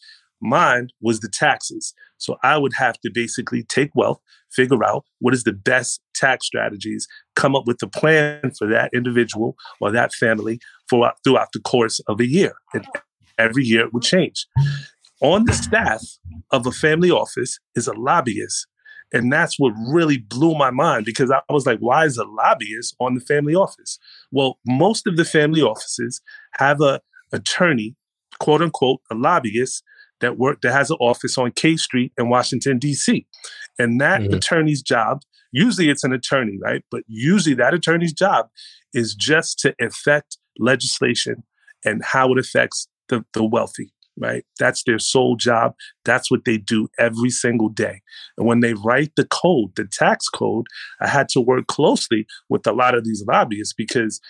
Mine 0.41 0.89
was 1.01 1.21
the 1.21 1.29
taxes. 1.29 1.95
So 2.19 2.37
i 2.43 2.57
would 2.57 2.73
have 2.77 3.01
to 3.01 3.11
basically 3.13 3.63
take 3.65 3.91
wealth 3.95 4.21
figure 4.51 4.83
out 4.85 5.05
what 5.21 5.35
is 5.35 5.45
the 5.45 5.53
best 5.53 6.01
tax 6.15 6.47
strategies 6.47 7.07
come 7.37 7.55
up 7.55 7.67
with 7.67 7.83
a 7.83 7.87
plan 7.87 8.53
for 8.59 8.67
that 8.67 8.91
individual 8.95 9.57
or 9.81 9.91
that 9.91 10.13
family 10.13 10.59
for 10.89 11.13
throughout 11.25 11.49
the 11.53 11.61
course 11.61 12.01
of 12.09 12.21
a 12.21 12.27
year. 12.27 12.55
And 12.73 12.87
every 13.39 13.65
year 13.65 13.87
it 13.87 13.93
would 13.93 14.03
change 14.03 14.47
on 15.21 15.45
the 15.45 15.53
staff 15.53 16.03
of 16.53 16.67
a 16.67 16.71
family 16.71 17.11
office 17.11 17.59
is 17.75 17.89
a 17.89 17.93
lobbyist. 17.93 18.67
And 19.13 19.33
that's 19.33 19.59
what 19.59 19.73
really 19.87 20.19
blew 20.19 20.55
my 20.55 20.71
mind 20.71 21.07
because 21.07 21.31
I 21.31 21.41
was 21.49 21.67
like, 21.67 21.79
why 21.79 22.05
is 22.05 22.19
a 22.19 22.25
lobbyist 22.25 22.95
on 23.01 23.15
the 23.15 23.21
family 23.21 23.55
office? 23.55 23.99
Well, 24.31 24.59
most 24.67 25.07
of 25.07 25.17
the 25.17 25.25
family 25.25 25.63
offices 25.63 26.21
have 26.55 26.81
a 26.81 27.01
attorney, 27.33 27.97
quote 28.39 28.61
unquote, 28.61 29.01
a 29.11 29.15
lobbyist 29.15 29.83
that 30.21 30.37
work 30.37 30.61
that 30.61 30.73
has 30.73 30.91
an 30.91 30.99
office 31.01 31.39
on 31.39 31.53
K 31.53 31.77
Street 31.77 32.13
in 32.19 32.29
Washington, 32.29 32.79
DC. 32.79 33.27
And 33.79 34.01
that 34.01 34.21
Mhm. 34.21 34.35
attorney's 34.35 34.83
job, 34.83 35.23
usually 35.53 35.89
it's 35.89 36.05
an 36.05 36.13
attorney, 36.13 36.59
right? 36.63 36.85
But 36.91 37.03
usually 37.07 37.55
that 37.55 37.73
attorney's 37.73 38.13
job 38.13 38.51
is 38.93 39.15
just 39.15 39.59
to 39.61 39.75
affect 39.81 40.37
legislation 40.59 41.45
and 41.85 42.05
how 42.05 42.33
it 42.33 42.39
affects 42.39 42.89
the, 43.09 43.25
the 43.33 43.45
wealthy 43.45 43.93
right? 44.21 44.45
That's 44.59 44.83
their 44.85 44.99
sole 44.99 45.37
job. 45.37 45.75
That's 46.05 46.31
what 46.31 46.45
they 46.45 46.59
do 46.59 46.89
every 46.99 47.31
single 47.31 47.69
day. 47.69 48.01
And 48.37 48.47
when 48.47 48.61
they 48.61 48.75
write 48.75 49.13
the 49.17 49.27
code, 49.27 49.77
the 49.77 49.87
tax 49.91 50.29
code, 50.29 50.67
I 51.01 51.07
had 51.09 51.29
to 51.31 51.41
work 51.41 51.67
closely 51.69 52.27
with 52.49 52.67
a 52.67 52.73
lot 52.73 52.97
of 52.97 53.05
these 53.05 53.25
lobbyists 53.27 53.75
because 53.75 54.21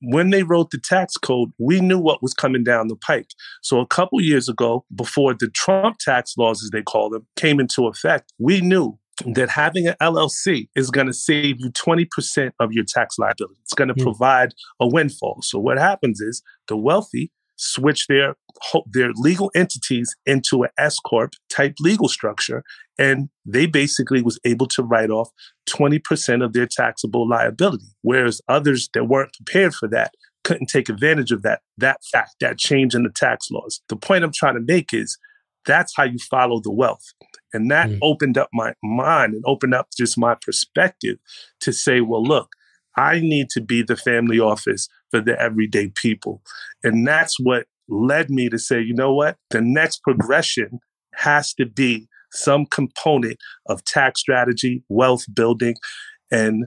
when 0.00 0.30
they 0.30 0.42
wrote 0.42 0.70
the 0.70 0.78
tax 0.78 1.16
code, 1.16 1.50
we 1.58 1.80
knew 1.80 1.98
what 1.98 2.22
was 2.22 2.34
coming 2.34 2.62
down 2.62 2.88
the 2.88 2.96
pike. 2.96 3.30
So 3.62 3.80
a 3.80 3.86
couple 3.86 4.20
years 4.20 4.48
ago, 4.48 4.84
before 4.94 5.34
the 5.34 5.48
Trump 5.48 5.98
tax 5.98 6.34
laws, 6.36 6.62
as 6.62 6.70
they 6.70 6.82
call 6.82 7.10
them, 7.10 7.26
came 7.36 7.58
into 7.58 7.86
effect, 7.86 8.32
we 8.38 8.60
knew 8.60 8.98
that 9.34 9.48
having 9.48 9.88
an 9.88 9.96
LLC 10.00 10.68
is 10.76 10.90
going 10.92 11.08
to 11.08 11.12
save 11.12 11.56
you 11.58 11.70
20% 11.70 12.52
of 12.60 12.72
your 12.72 12.84
tax 12.86 13.18
liability. 13.18 13.58
It's 13.62 13.74
going 13.74 13.88
to 13.88 13.94
Hmm. 13.94 14.02
provide 14.02 14.54
a 14.78 14.86
windfall. 14.86 15.40
So 15.42 15.58
what 15.58 15.78
happens 15.78 16.20
is 16.20 16.42
the 16.68 16.76
wealthy 16.76 17.32
switch 17.58 18.06
their 18.08 18.34
their 18.86 19.10
legal 19.14 19.50
entities 19.54 20.14
into 20.26 20.62
an 20.62 20.70
S 20.78 20.98
corp 20.98 21.32
type 21.50 21.74
legal 21.80 22.08
structure, 22.08 22.62
and 22.98 23.28
they 23.44 23.66
basically 23.66 24.22
was 24.22 24.40
able 24.44 24.66
to 24.68 24.82
write 24.82 25.10
off 25.10 25.28
twenty 25.66 25.98
percent 25.98 26.42
of 26.42 26.52
their 26.54 26.66
taxable 26.66 27.28
liability, 27.28 27.86
whereas 28.02 28.40
others 28.48 28.88
that 28.94 29.04
weren't 29.04 29.34
prepared 29.34 29.74
for 29.74 29.88
that 29.88 30.12
couldn't 30.44 30.68
take 30.68 30.88
advantage 30.88 31.30
of 31.32 31.42
that 31.42 31.60
that 31.76 31.98
fact 32.10 32.36
that 32.40 32.58
change 32.58 32.94
in 32.94 33.02
the 33.02 33.10
tax 33.10 33.48
laws. 33.50 33.82
The 33.88 33.96
point 33.96 34.24
I'm 34.24 34.32
trying 34.32 34.54
to 34.54 34.60
make 34.60 34.94
is 34.94 35.18
that's 35.66 35.92
how 35.96 36.04
you 36.04 36.18
follow 36.30 36.60
the 36.60 36.72
wealth. 36.72 37.04
And 37.52 37.70
that 37.70 37.88
Mm. 37.90 37.98
opened 38.02 38.38
up 38.38 38.48
my 38.54 38.72
mind 38.82 39.34
and 39.34 39.42
opened 39.46 39.74
up 39.74 39.88
just 39.98 40.16
my 40.16 40.34
perspective 40.34 41.18
to 41.60 41.72
say, 41.72 42.00
well, 42.00 42.22
look, 42.22 42.48
I 42.98 43.20
need 43.20 43.48
to 43.50 43.60
be 43.60 43.82
the 43.82 43.96
family 43.96 44.40
office 44.40 44.88
for 45.12 45.20
the 45.20 45.40
everyday 45.40 45.90
people. 45.94 46.42
And 46.82 47.06
that's 47.06 47.38
what 47.38 47.66
led 47.88 48.28
me 48.28 48.48
to 48.48 48.58
say, 48.58 48.80
you 48.80 48.92
know 48.92 49.14
what? 49.14 49.36
The 49.50 49.60
next 49.60 50.02
progression 50.02 50.80
has 51.14 51.54
to 51.54 51.64
be 51.64 52.08
some 52.32 52.66
component 52.66 53.36
of 53.66 53.84
tax 53.84 54.20
strategy, 54.20 54.82
wealth 54.88 55.24
building, 55.32 55.76
and 56.32 56.66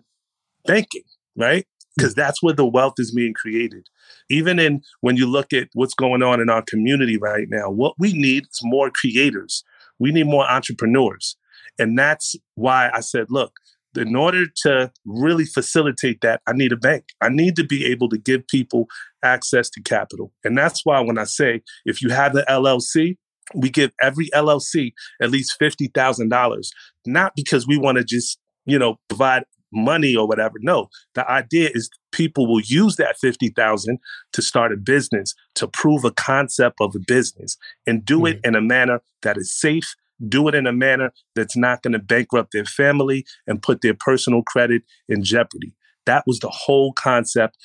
banking, 0.65 1.04
right? 1.36 1.65
Hmm. 1.65 1.91
Because 1.98 2.15
that's 2.15 2.41
where 2.41 2.56
the 2.56 2.65
wealth 2.65 2.96
is 2.98 3.13
being 3.13 3.34
created. 3.34 3.88
Even 4.30 4.58
in 4.58 4.82
when 5.02 5.17
you 5.17 5.28
look 5.28 5.52
at 5.52 5.67
what's 5.74 5.94
going 5.94 6.24
on 6.24 6.39
in 6.39 6.50
our 6.50 6.63
community 6.63 7.17
right 7.17 7.48
now, 7.50 7.70
what 7.70 7.96
we 8.00 8.13
need 8.13 8.44
is 8.44 8.60
more 8.63 8.89
creators. 8.89 9.65
We 10.00 10.12
need 10.12 10.28
more 10.28 10.50
entrepreneurs. 10.50 11.36
And 11.78 12.00
that's 12.00 12.36
why 12.56 12.89
I 12.94 13.02
said, 13.02 13.28
look, 13.30 13.52
in 13.95 14.15
order 14.15 14.45
to 14.63 14.91
really 15.06 15.45
facilitate 15.45 16.21
that, 16.21 16.41
I 16.47 16.54
need 16.54 16.71
a 16.71 16.77
bank. 16.77 17.06
I 17.21 17.30
need 17.30 17.56
to 17.58 17.63
be 17.63 17.86
able 17.86 18.10
to 18.10 18.17
give 18.17 18.47
people 18.47 18.88
access 19.23 19.69
to 19.71 19.82
capital. 19.82 20.32
And 20.43 20.58
that's 20.58 20.86
why 20.86 20.99
when 21.01 21.17
I 21.17 21.25
say 21.25 21.62
if 21.86 22.01
you 22.01 22.10
have 22.10 22.34
the 22.34 22.45
LLC, 22.49 23.17
we 23.54 23.69
give 23.69 23.91
every 24.01 24.30
LLC 24.34 24.93
at 25.21 25.32
least 25.32 25.60
$50,000, 25.60 26.67
not 27.06 27.34
because 27.36 27.67
we 27.67 27.77
want 27.77 27.97
to 27.97 28.04
just, 28.04 28.39
you 28.65 28.80
know, 28.80 28.97
provide 29.10 29.43
money 29.73 30.15
or 30.15 30.27
whatever. 30.27 30.56
No, 30.62 30.88
the 31.15 31.30
idea 31.30 31.69
is 31.73 31.89
people 32.12 32.47
will 32.47 32.62
use 32.62 32.97
that 32.97 33.17
50,000 33.19 33.97
to 34.34 34.41
start 34.41 34.73
a 34.73 34.77
business, 34.77 35.34
to 35.56 35.67
prove 35.67 36.04
a 36.04 36.12
concept 36.12 36.77
of 36.82 36.93
a 36.95 36.99
business 36.99 37.58
and 37.88 38.06
do 38.06 38.25
it 38.25 38.38
mm-hmm. 38.38 38.49
in 38.49 38.56
a 38.56 38.62
manner 38.62 39.01
that 39.21 39.38
is 39.38 39.58
safe, 39.58 39.95
do 40.27 40.47
it 40.47 40.55
in 40.55 40.67
a 40.67 40.73
manner 40.73 41.12
that's 41.36 41.57
not 41.57 41.81
going 41.81 41.93
to 41.93 41.99
bankrupt 41.99 42.51
their 42.51 42.65
family 42.65 43.25
and 43.47 43.62
put 43.62 43.81
their 43.81 43.93
personal 43.93 44.43
credit 44.43 44.84
in 45.10 45.23
jeopardy. 45.23 45.73
That 46.05 46.23
was 46.25 46.39
the 46.39 46.49
whole 46.49 46.93
concept 46.93 47.57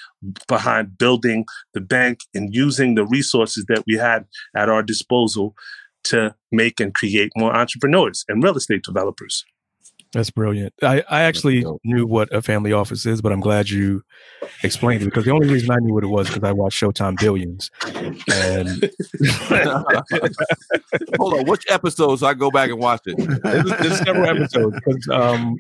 behind 0.47 0.99
building 0.99 1.47
the 1.75 1.81
bank 1.81 2.21
and 2.35 2.55
using 2.55 2.95
the 2.95 3.07
resources 3.07 3.65
that 3.69 3.85
we 3.87 3.95
had 3.95 4.27
at 4.55 4.69
our 4.69 4.83
disposal 4.83 5.55
to 6.05 6.35
make 6.53 6.79
and 6.79 6.95
create 6.95 7.33
more 7.37 7.55
entrepreneurs 7.55 8.25
and 8.29 8.43
real 8.43 8.57
estate 8.57 8.85
developers. 8.85 9.45
That's 10.13 10.31
brilliant. 10.31 10.73
I, 10.83 11.03
I 11.11 11.23
actually 11.23 11.65
knew 11.85 12.07
what 12.07 12.33
a 12.33 12.41
family 12.41 12.73
office 12.73 13.07
is, 13.07 13.21
but 13.21 13.33
I'm 13.33 13.41
glad 13.41 13.69
you 13.69 14.03
explained 14.63 15.03
it 15.03 15.07
because 15.07 15.25
the 15.25 15.33
only 15.33 15.49
reason 15.49 15.71
I 15.71 15.77
knew 15.81 15.93
what 15.93 16.05
it 16.05 16.09
was 16.09 16.29
because 16.29 16.45
I 16.45 16.53
watched 16.53 16.81
Showtime 16.81 17.19
Billions. 17.19 17.71
And 18.33 18.91
Hold 21.19 21.35
on, 21.35 21.47
which 21.47 21.65
episodes 21.69 22.23
I 22.23 22.35
go 22.35 22.51
back 22.51 22.71
and 22.71 22.79
watch 22.79 23.03
it? 23.07 23.17
there's, 23.43 23.69
there's 23.79 23.99
several 23.99 24.27
episodes 24.27 24.77
because 24.85 25.09
um, 25.11 25.57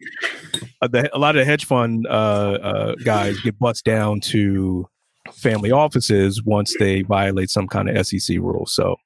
uh, 0.80 0.88
a 1.12 1.18
lot 1.18 1.36
of 1.36 1.40
the 1.40 1.44
hedge 1.44 1.64
fund 1.64 2.06
uh, 2.06 2.10
uh, 2.10 2.94
guys 3.04 3.38
get 3.40 3.58
bust 3.58 3.84
down 3.84 4.20
to 4.20 4.88
family 5.32 5.70
offices 5.72 6.42
once 6.44 6.74
they 6.78 7.02
violate 7.02 7.50
some 7.50 7.66
kind 7.66 7.88
of 7.88 8.06
SEC 8.06 8.38
rule. 8.38 8.66
So 8.66 8.96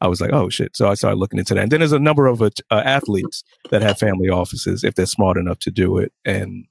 I 0.00 0.08
was 0.08 0.20
like, 0.20 0.32
oh 0.32 0.48
shit. 0.48 0.76
So 0.76 0.88
I 0.88 0.94
started 0.94 1.16
looking 1.16 1.38
into 1.38 1.54
that. 1.54 1.62
And 1.62 1.72
then 1.72 1.80
there's 1.80 1.92
a 1.92 1.98
number 1.98 2.26
of 2.26 2.40
uh, 2.42 2.50
athletes 2.70 3.44
that 3.70 3.82
have 3.82 3.98
family 3.98 4.28
offices 4.28 4.84
if 4.84 4.94
they're 4.94 5.06
smart 5.06 5.36
enough 5.36 5.58
to 5.60 5.70
do 5.70 5.98
it. 5.98 6.12
And 6.24 6.66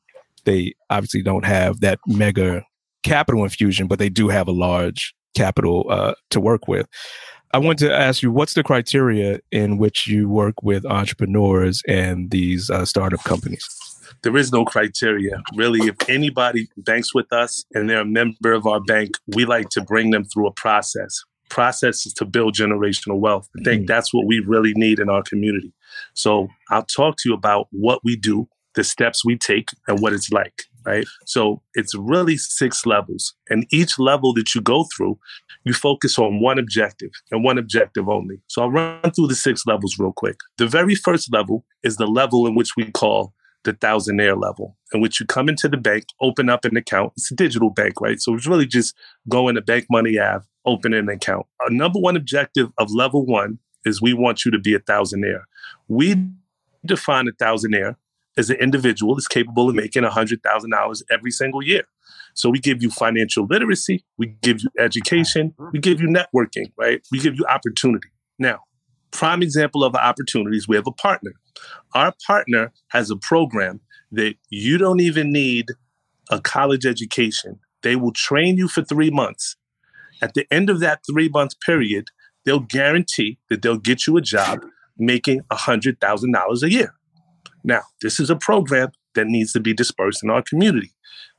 they 0.46 0.74
obviously 0.90 1.22
don't 1.22 1.46
have 1.46 1.82
that 1.82 2.00
mega 2.08 2.66
capital 3.04 3.44
infusion, 3.44 3.88
but 3.88 4.00
they 4.00 4.10
do 4.10 4.30
have 4.30 4.48
a 4.48 4.52
large 4.52 5.14
capital 5.36 5.86
uh, 5.90 6.14
to 6.32 6.40
work 6.40 6.68
with. 6.68 6.88
I 7.52 7.58
want 7.58 7.80
to 7.80 7.92
ask 7.92 8.22
you, 8.22 8.32
what's 8.32 8.54
the 8.54 8.64
criteria 8.64 9.40
in 9.52 9.78
which 9.78 10.06
you 10.06 10.30
work 10.30 10.62
with 10.62 10.86
entrepreneurs 10.86 11.82
and 11.88 12.30
these 12.30 12.70
uh, 12.70 12.86
startup 12.86 13.24
companies? 13.24 13.68
There 14.22 14.36
is 14.38 14.52
no 14.52 14.66
criteria. 14.66 15.42
Really, 15.56 15.88
if 15.88 15.96
anybody 16.10 16.68
banks 16.78 17.16
with 17.16 17.32
us 17.32 17.64
and 17.74 17.90
they're 17.90 18.02
a 18.02 18.06
member 18.06 18.54
of 18.54 18.68
our 18.68 18.82
bank, 18.82 19.12
we 19.28 19.46
like 19.46 19.70
to 19.70 19.82
bring 19.82 20.12
them 20.12 20.26
through 20.26 20.48
a 20.48 20.52
process. 20.52 21.24
Process 21.50 22.06
is 22.06 22.14
to 22.14 22.26
build 22.26 22.56
generational 22.56 23.20
wealth. 23.20 23.50
I 23.60 23.64
think 23.64 23.84
mm. 23.84 23.88
that's 23.88 24.14
what 24.14 24.26
we 24.26 24.40
really 24.40 24.74
need 24.76 25.00
in 25.00 25.10
our 25.10 25.24
community. 25.24 25.74
So 26.14 26.50
I'll 26.70 26.86
talk 26.86 27.18
to 27.18 27.30
you 27.30 27.36
about 27.36 27.68
what 27.72 28.02
we 28.04 28.16
do, 28.16 28.48
the 28.76 28.84
steps 28.84 29.26
we 29.26 29.38
take, 29.38 29.70
and 29.88 30.00
what 30.00 30.14
it's 30.14 30.32
like, 30.32 30.64
right? 30.86 31.06
So 31.26 31.62
it's 31.74 31.96
really 31.96 32.38
six 32.38 32.86
levels. 32.86 33.34
And 33.50 33.66
each 33.72 33.98
level 34.00 34.34
that 34.36 34.54
you 34.54 34.62
go 34.62 34.86
through, 34.96 35.18
you 35.66 35.74
focus 35.74 36.18
on 36.18 36.40
one 36.40 36.60
objective 36.60 37.12
and 37.32 37.44
one 37.44 37.58
objective 37.58 38.08
only. 38.08 38.42
So 38.48 38.62
I'll 38.62 38.72
run 38.72 39.12
through 39.12 39.28
the 39.28 39.36
six 39.36 39.66
levels 39.66 39.98
real 40.00 40.14
quick. 40.14 40.38
The 40.58 40.68
very 40.68 40.96
first 40.96 41.34
level 41.34 41.66
is 41.84 41.98
the 41.98 42.08
level 42.08 42.48
in 42.48 42.56
which 42.56 42.76
we 42.78 42.92
call 42.92 43.34
the 43.64 43.74
thousandaire 43.74 44.42
level, 44.42 44.78
in 44.94 45.02
which 45.02 45.20
you 45.20 45.26
come 45.26 45.50
into 45.50 45.68
the 45.68 45.78
bank, 45.78 46.06
open 46.22 46.50
up 46.50 46.64
an 46.66 46.78
account. 46.78 47.12
It's 47.18 47.32
a 47.32 47.36
digital 47.36 47.70
bank, 47.70 48.00
right? 48.00 48.20
So 48.22 48.34
it's 48.34 48.48
really 48.48 48.66
just 48.66 48.96
going 49.28 49.56
to 49.56 49.62
Bank 49.62 49.86
Money 49.90 50.18
Ave, 50.18 50.46
open 50.66 50.94
an 50.94 51.10
account. 51.10 51.46
Our 51.62 51.70
number 51.70 52.00
one 52.00 52.16
objective 52.16 52.70
of 52.78 52.92
level 52.92 53.26
one 53.26 53.60
is 53.86 54.02
we 54.02 54.14
want 54.14 54.46
you 54.46 54.52
to 54.52 54.60
be 54.60 54.74
a 54.74 54.80
thousandaire. 54.80 55.44
We 55.88 56.16
define 56.86 57.28
a 57.28 57.32
thousandaire 57.32 57.96
as 58.38 58.50
an 58.50 58.58
individual 58.58 59.16
that's 59.16 59.28
capable 59.28 59.70
of 59.70 59.76
making 59.76 60.04
$100,000 60.04 61.02
every 61.12 61.32
single 61.32 61.64
year. 61.64 61.84
So 62.34 62.50
we 62.50 62.60
give 62.60 62.82
you 62.82 62.90
financial 62.90 63.46
literacy, 63.46 64.06
we 64.18 64.28
give 64.42 64.62
you 64.62 64.70
education, 64.80 65.54
we 65.74 65.80
give 65.80 66.00
you 66.00 66.08
networking, 66.08 66.72
right? 66.78 67.02
We 67.12 67.20
give 67.20 67.36
you 67.36 67.46
opportunity. 67.46 68.10
Now, 68.38 68.60
prime 69.12 69.42
example 69.42 69.84
of 69.84 69.96
opportunities, 69.96 70.68
we 70.68 70.76
have 70.76 70.88
a 70.88 70.92
partner. 70.92 71.32
Our 71.94 72.14
partner 72.26 72.72
has 72.90 73.10
a 73.10 73.18
program 73.18 73.82
that 74.12 74.36
you 74.50 74.78
don't 74.78 75.02
even 75.02 75.32
need 75.32 75.68
a 76.30 76.40
college 76.40 76.86
education. 76.86 77.60
They 77.82 77.96
will 77.96 78.14
train 78.14 78.58
you 78.58 78.68
for 78.68 78.84
three 78.84 79.10
months. 79.10 79.56
At 80.22 80.34
the 80.34 80.46
end 80.52 80.70
of 80.70 80.80
that 80.80 81.02
three 81.10 81.30
month 81.30 81.60
period, 81.66 82.08
they'll 82.46 82.60
guarantee 82.60 83.40
that 83.50 83.62
they'll 83.62 83.78
get 83.78 84.08
you 84.08 84.18
a 84.18 84.22
job 84.22 84.66
making 84.98 85.42
$100,000 85.52 86.64
a 86.64 86.72
year. 86.72 86.94
Now, 87.64 87.82
this 88.02 88.20
is 88.20 88.30
a 88.30 88.36
program 88.36 88.90
that 89.16 89.28
needs 89.28 89.54
to 89.54 89.60
be 89.60 89.74
dispersed 89.74 90.24
in 90.24 90.30
our 90.30 90.42
community, 90.42 90.92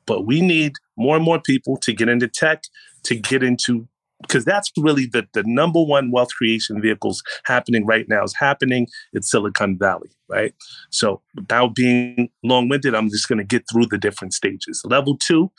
but 0.07 0.27
we 0.27 0.41
need 0.41 0.75
more 0.97 1.17
and 1.17 1.25
more 1.25 1.41
people 1.41 1.77
to 1.79 1.93
get 1.93 2.09
into 2.09 2.29
tech, 2.29 2.63
to 3.05 3.15
get 3.15 3.43
into 3.43 3.89
because 4.23 4.45
that's 4.45 4.71
really 4.77 5.07
the, 5.07 5.27
the 5.33 5.43
number 5.47 5.83
one 5.83 6.11
wealth 6.11 6.35
creation 6.37 6.81
vehicles 6.81 7.23
happening 7.45 7.87
right 7.87 8.07
now 8.09 8.23
is 8.23 8.35
happening 8.37 8.87
in 9.13 9.23
Silicon 9.23 9.79
Valley, 9.79 10.11
right? 10.29 10.55
So 10.91 11.23
without 11.35 11.75
being 11.75 12.29
long-winded, 12.45 12.95
I'm 12.95 13.09
just 13.09 13.29
going 13.29 13.39
to 13.39 13.45
get 13.45 13.65
through 13.71 13.87
the 13.87 13.99
different 13.99 14.35
stages. 14.35 14.83
Level 14.85 15.17
two, 15.17 15.51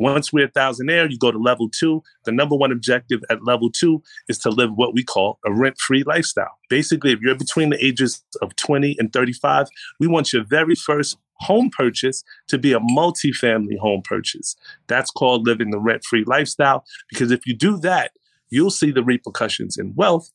once 0.00 0.32
we're 0.32 0.46
a 0.46 0.50
thousandaire, 0.50 1.10
you 1.10 1.18
go 1.18 1.30
to 1.30 1.38
level 1.38 1.68
two. 1.68 2.02
The 2.24 2.32
number 2.32 2.56
one 2.56 2.72
objective 2.72 3.20
at 3.28 3.44
level 3.44 3.70
two 3.70 4.02
is 4.28 4.38
to 4.38 4.48
live 4.48 4.70
what 4.74 4.94
we 4.94 5.04
call 5.04 5.38
a 5.44 5.52
rent-free 5.52 6.04
lifestyle. 6.04 6.58
Basically, 6.70 7.12
if 7.12 7.20
you're 7.20 7.34
between 7.34 7.68
the 7.68 7.84
ages 7.84 8.24
of 8.40 8.56
20 8.56 8.96
and 8.98 9.12
35, 9.12 9.68
we 10.00 10.06
want 10.06 10.32
your 10.32 10.42
very 10.42 10.74
first 10.74 11.18
home 11.34 11.68
purchase 11.70 12.24
to 12.48 12.56
be 12.56 12.72
a 12.72 12.80
multifamily 12.80 13.78
home 13.78 14.00
purchase. 14.02 14.56
That's 14.86 15.10
called 15.10 15.46
living 15.46 15.70
the 15.70 15.78
rent 15.78 16.02
free 16.04 16.24
lifestyle. 16.26 16.84
Because 17.10 17.30
if 17.30 17.46
you 17.46 17.54
do 17.54 17.78
that, 17.80 18.12
you'll 18.48 18.70
see 18.70 18.90
the 18.90 19.04
repercussions 19.04 19.76
in 19.76 19.94
wealth 19.94 20.30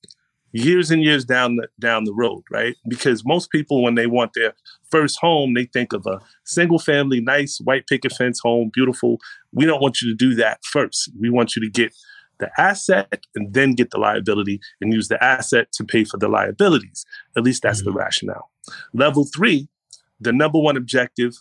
years 0.56 0.90
and 0.90 1.04
years 1.04 1.26
down 1.26 1.58
the 1.58 1.68
down 1.80 2.06
the 2.06 2.14
road, 2.14 2.44
right? 2.50 2.76
Because 2.88 3.24
most 3.26 3.52
people, 3.52 3.84
when 3.84 3.96
they 3.96 4.08
want 4.08 4.32
their 4.34 4.54
first 4.90 5.20
home, 5.20 5.54
they 5.54 5.66
think 5.66 5.94
of 5.94 6.06
a 6.06 6.20
single 6.46 6.80
family, 6.80 7.20
nice 7.20 7.60
white 7.64 7.88
picket 7.88 8.14
fence 8.14 8.40
home, 8.42 8.72
beautiful. 8.74 9.20
We 9.52 9.66
don't 9.66 9.82
want 9.82 10.02
you 10.02 10.10
to 10.10 10.16
do 10.16 10.34
that 10.36 10.64
first. 10.64 11.12
We 11.20 11.30
want 11.30 11.56
you 11.56 11.62
to 11.62 11.70
get 11.70 11.94
the 12.40 12.50
asset 12.58 13.26
and 13.36 13.54
then 13.54 13.76
get 13.76 13.92
the 13.92 13.98
liability 13.98 14.60
and 14.82 14.94
use 14.94 15.08
the 15.08 15.22
asset 15.24 15.72
to 15.74 15.84
pay 15.84 16.04
for 16.04 16.18
the 16.18 16.28
liabilities. 16.28 17.06
At 17.38 17.44
least 17.44 17.64
that's 17.64 17.82
mm-hmm. 17.82 17.92
the 17.92 17.98
rationale. 17.98 18.50
Level 18.94 19.26
three 19.36 19.68
the 20.20 20.32
number 20.32 20.58
one 20.58 20.78
objective 20.78 21.34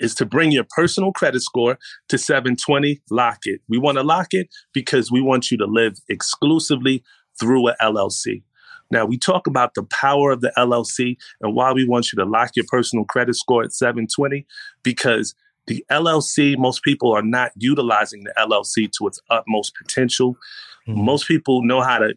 is 0.00 0.14
to 0.14 0.26
bring 0.26 0.52
your 0.52 0.66
personal 0.76 1.12
credit 1.12 1.40
score 1.40 1.78
to 2.08 2.18
720, 2.18 3.02
lock 3.10 3.38
it. 3.44 3.60
We 3.68 3.78
want 3.78 3.98
to 3.98 4.02
lock 4.02 4.28
it 4.32 4.48
because 4.72 5.10
we 5.10 5.20
want 5.20 5.50
you 5.50 5.58
to 5.58 5.66
live 5.66 5.94
exclusively 6.08 7.02
through 7.40 7.68
a 7.68 7.76
LLC. 7.82 8.42
Now, 8.90 9.06
we 9.06 9.18
talk 9.18 9.46
about 9.46 9.74
the 9.74 9.84
power 9.84 10.32
of 10.32 10.40
the 10.40 10.52
LLC 10.58 11.16
and 11.40 11.54
why 11.54 11.72
we 11.72 11.86
want 11.86 12.12
you 12.12 12.16
to 12.18 12.24
lock 12.24 12.50
your 12.56 12.66
personal 12.68 13.04
credit 13.04 13.36
score 13.36 13.62
at 13.62 13.72
720 13.72 14.46
because 14.82 15.34
the 15.66 15.84
LLC, 15.90 16.58
most 16.58 16.82
people 16.82 17.12
are 17.12 17.22
not 17.22 17.52
utilizing 17.56 18.24
the 18.24 18.32
LLC 18.36 18.90
to 18.92 19.06
its 19.06 19.20
utmost 19.30 19.74
potential. 19.76 20.36
Mm-hmm. 20.88 21.04
Most 21.04 21.28
people 21.28 21.62
know 21.62 21.80
how 21.82 21.98
to 21.98 22.14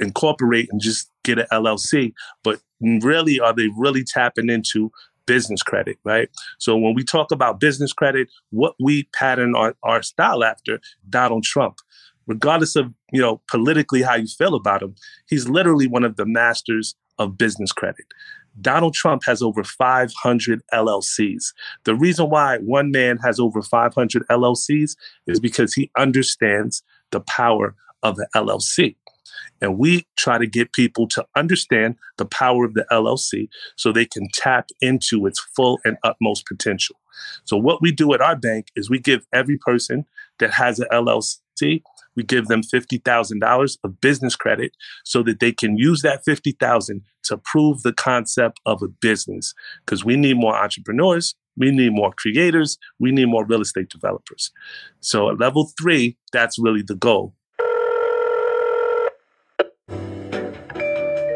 incorporate 0.00 0.68
and 0.72 0.80
just 0.80 1.10
get 1.22 1.38
an 1.38 1.46
LLC, 1.52 2.12
but 2.42 2.60
really 2.80 3.38
are 3.38 3.52
they 3.52 3.68
really 3.76 4.02
tapping 4.02 4.50
into 4.50 4.90
business 5.26 5.62
credit, 5.62 5.98
right? 6.04 6.28
So 6.58 6.76
when 6.76 6.94
we 6.94 7.04
talk 7.04 7.30
about 7.30 7.60
business 7.60 7.92
credit, 7.92 8.28
what 8.50 8.74
we 8.80 9.04
pattern 9.14 9.54
our, 9.54 9.74
our 9.82 10.02
style 10.02 10.44
after, 10.44 10.80
Donald 11.08 11.44
Trump. 11.44 11.78
Regardless 12.26 12.76
of, 12.76 12.92
you 13.12 13.20
know, 13.20 13.40
politically 13.48 14.02
how 14.02 14.14
you 14.14 14.26
feel 14.26 14.54
about 14.54 14.82
him, 14.82 14.94
he's 15.28 15.48
literally 15.48 15.86
one 15.86 16.04
of 16.04 16.16
the 16.16 16.26
masters 16.26 16.94
of 17.18 17.38
business 17.38 17.72
credit. 17.72 18.06
Donald 18.60 18.94
Trump 18.94 19.22
has 19.26 19.42
over 19.42 19.62
500 19.62 20.62
LLCs. 20.72 21.44
The 21.84 21.94
reason 21.94 22.30
why 22.30 22.58
one 22.58 22.90
man 22.90 23.18
has 23.18 23.38
over 23.38 23.62
500 23.62 24.26
LLCs 24.28 24.96
is 25.26 25.40
because 25.40 25.74
he 25.74 25.90
understands 25.96 26.82
the 27.10 27.20
power 27.20 27.74
of 28.02 28.16
the 28.16 28.26
LLC. 28.34 28.96
And 29.60 29.78
we 29.78 30.06
try 30.16 30.38
to 30.38 30.46
get 30.46 30.72
people 30.72 31.08
to 31.08 31.26
understand 31.34 31.96
the 32.18 32.26
power 32.26 32.64
of 32.64 32.74
the 32.74 32.86
LLC 32.90 33.48
so 33.76 33.90
they 33.90 34.04
can 34.04 34.28
tap 34.32 34.68
into 34.80 35.26
its 35.26 35.40
full 35.54 35.78
and 35.84 35.96
utmost 36.02 36.46
potential. 36.46 36.96
So, 37.44 37.56
what 37.56 37.80
we 37.80 37.92
do 37.92 38.12
at 38.12 38.20
our 38.20 38.36
bank 38.36 38.68
is 38.76 38.90
we 38.90 38.98
give 38.98 39.26
every 39.32 39.56
person 39.56 40.04
that 40.38 40.52
has 40.52 40.78
an 40.78 40.88
LLC, 40.92 41.82
we 42.16 42.22
give 42.22 42.46
them 42.46 42.62
$50,000 42.62 43.78
of 43.84 44.00
business 44.00 44.34
credit 44.34 44.72
so 45.04 45.22
that 45.22 45.40
they 45.40 45.52
can 45.52 45.76
use 45.76 46.02
that 46.02 46.24
50,000 46.24 47.02
to 47.24 47.36
prove 47.36 47.82
the 47.82 47.92
concept 47.92 48.60
of 48.66 48.82
a 48.82 48.88
business 48.88 49.54
because 49.84 50.04
we 50.04 50.16
need 50.16 50.36
more 50.36 50.56
entrepreneurs, 50.56 51.34
we 51.56 51.70
need 51.70 51.92
more 51.92 52.12
creators, 52.16 52.78
we 52.98 53.12
need 53.12 53.26
more 53.26 53.44
real 53.44 53.60
estate 53.60 53.88
developers. 53.88 54.50
So 55.00 55.30
at 55.30 55.38
level 55.38 55.70
3, 55.78 56.16
that's 56.32 56.58
really 56.58 56.82
the 56.82 56.94
goal. 56.94 57.34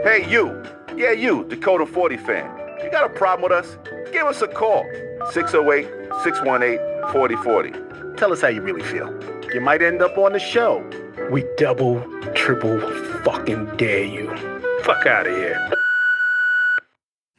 Hey, 0.02 0.26
you. 0.28 0.62
Yeah, 0.96 1.12
you, 1.12 1.44
Decoding 1.48 1.86
40 1.86 2.16
fan. 2.18 2.60
You 2.82 2.90
got 2.90 3.04
a 3.04 3.14
problem 3.14 3.50
with 3.50 3.52
us? 3.52 3.78
Give 4.12 4.26
us 4.26 4.42
a 4.42 4.48
call. 4.48 4.84
608 5.32 5.86
618 6.24 6.78
4040. 7.12 8.16
Tell 8.16 8.32
us 8.32 8.40
how 8.40 8.48
you 8.48 8.60
really 8.60 8.82
feel. 8.82 9.08
You 9.52 9.60
might 9.60 9.82
end 9.82 10.00
up 10.00 10.16
on 10.16 10.32
the 10.32 10.38
show. 10.38 10.88
We 11.32 11.44
double, 11.56 12.00
triple 12.34 12.78
fucking 13.24 13.76
dare 13.76 14.04
you. 14.04 14.28
Fuck 14.84 15.06
out 15.06 15.26
of 15.26 15.34
here. 15.34 15.72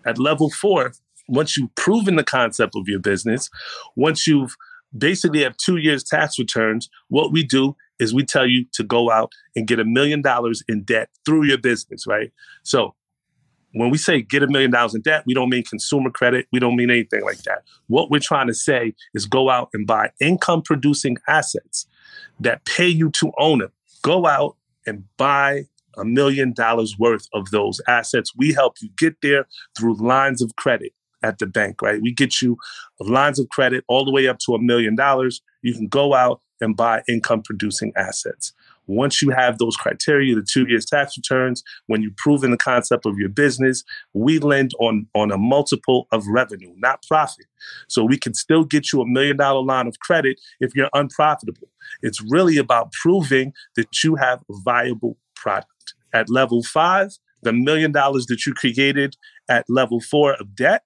At 0.06 0.18
level 0.18 0.50
four, 0.50 0.92
once 1.30 1.56
you've 1.56 1.74
proven 1.76 2.18
the 2.18 2.24
concept 2.26 2.76
of 2.76 2.90
your 2.90 3.00
business, 3.00 3.50
once 3.96 4.28
you've 4.28 4.58
basically 4.98 5.42
have 5.44 5.56
two 5.56 5.78
years 5.78 6.04
tax 6.04 6.38
returns, 6.38 6.90
what 7.08 7.32
we 7.32 7.46
do 7.46 7.78
is 7.98 8.14
we 8.14 8.26
tell 8.26 8.46
you 8.46 8.66
to 8.74 8.84
go 8.84 9.10
out 9.10 9.32
and 9.56 9.66
get 9.66 9.80
a 9.80 9.86
million 9.86 10.22
dollars 10.22 10.64
in 10.68 10.84
debt 10.84 11.08
through 11.26 11.46
your 11.46 11.60
business, 11.60 12.06
right? 12.06 12.34
So 12.64 12.94
when 13.72 13.90
we 13.90 13.98
say 13.98 14.22
get 14.22 14.44
a 14.44 14.48
million 14.48 14.72
dollars 14.72 14.96
in 14.96 15.02
debt, 15.02 15.24
we 15.26 15.34
don't 15.34 15.50
mean 15.50 15.64
consumer 15.64 16.10
credit. 16.10 16.48
We 16.52 16.60
don't 16.60 16.76
mean 16.76 16.90
anything 16.90 17.24
like 17.24 17.44
that. 17.44 17.64
What 17.88 18.12
we're 18.12 18.20
trying 18.20 18.48
to 18.48 18.54
say 18.54 18.96
is 19.14 19.26
go 19.26 19.50
out 19.50 19.70
and 19.74 19.88
buy 19.88 20.12
income 20.20 20.62
producing 20.62 21.16
assets 21.30 21.88
that 22.44 22.66
pay 22.66 22.88
you 22.88 23.10
to 23.12 23.32
own 23.38 23.60
them. 23.60 23.72
Go 24.04 24.26
out 24.26 24.56
and 24.86 25.04
buy 25.18 25.66
a 25.98 26.06
million 26.06 26.54
dollars 26.54 26.98
worth 26.98 27.28
of 27.34 27.52
those 27.52 27.82
assets. 27.88 28.32
We 28.36 28.54
help 28.54 28.76
you 28.82 28.90
get 28.98 29.16
there 29.22 29.48
through 29.78 29.96
lines 29.96 30.42
of 30.42 30.56
credit 30.56 30.94
at 31.24 31.40
the 31.40 31.46
bank, 31.46 31.82
right? 31.82 32.02
We 32.02 32.12
get 32.14 32.42
you 32.42 32.58
lines 33.00 33.40
of 33.40 33.50
credit 33.50 33.84
all 33.88 34.06
the 34.06 34.12
way 34.12 34.28
up 34.28 34.40
to 34.46 34.56
a 34.56 34.62
million 34.62 34.96
dollars. 34.96 35.42
You 35.62 35.74
can 35.74 35.88
go 35.88 36.14
out 36.14 36.42
and 36.60 36.76
buy 36.76 37.04
income 37.08 37.42
producing 37.44 37.92
assets. 37.96 38.54
Once 38.92 39.22
you 39.22 39.30
have 39.30 39.58
those 39.58 39.78
criteria, 39.78 40.36
the 40.36 40.44
two 40.44 40.66
years 40.68 40.86
tax 40.86 41.18
returns, 41.18 41.64
when 41.88 42.02
you've 42.02 42.16
proven 42.18 42.52
the 42.52 42.58
concept 42.58 43.06
of 43.06 43.18
your 43.18 43.30
business, 43.30 43.86
we 44.14 44.38
lend 44.38 44.72
on, 44.80 45.08
on 45.16 45.32
a 45.32 45.38
multiple 45.38 46.08
of 46.12 46.28
revenue, 46.28 46.74
not 46.76 47.02
profit. 47.08 47.46
So 47.88 48.04
we 48.04 48.18
can 48.18 48.34
still 48.34 48.66
get 48.66 48.92
you 48.92 49.00
a 49.02 49.08
million 49.08 49.38
dollar 49.38 49.64
line 49.64 49.88
of 49.88 50.00
credit 50.00 50.42
if 50.60 50.76
you're 50.76 50.90
unprofitable. 50.94 51.70
It's 52.02 52.22
really 52.30 52.58
about 52.58 52.92
proving 52.92 53.54
that 53.78 54.04
you 54.04 54.16
have 54.16 54.42
a 54.50 54.54
viable 54.66 55.18
product. 55.36 55.94
At 56.14 56.30
level 56.30 56.62
five, 56.62 57.12
the 57.44 57.54
million 57.54 57.94
dollars 57.94 58.26
that 58.26 58.46
you 58.46 58.54
created 58.54 59.16
at 59.50 59.64
level 59.70 60.02
four 60.02 60.34
of 60.34 60.54
debt, 60.54 60.84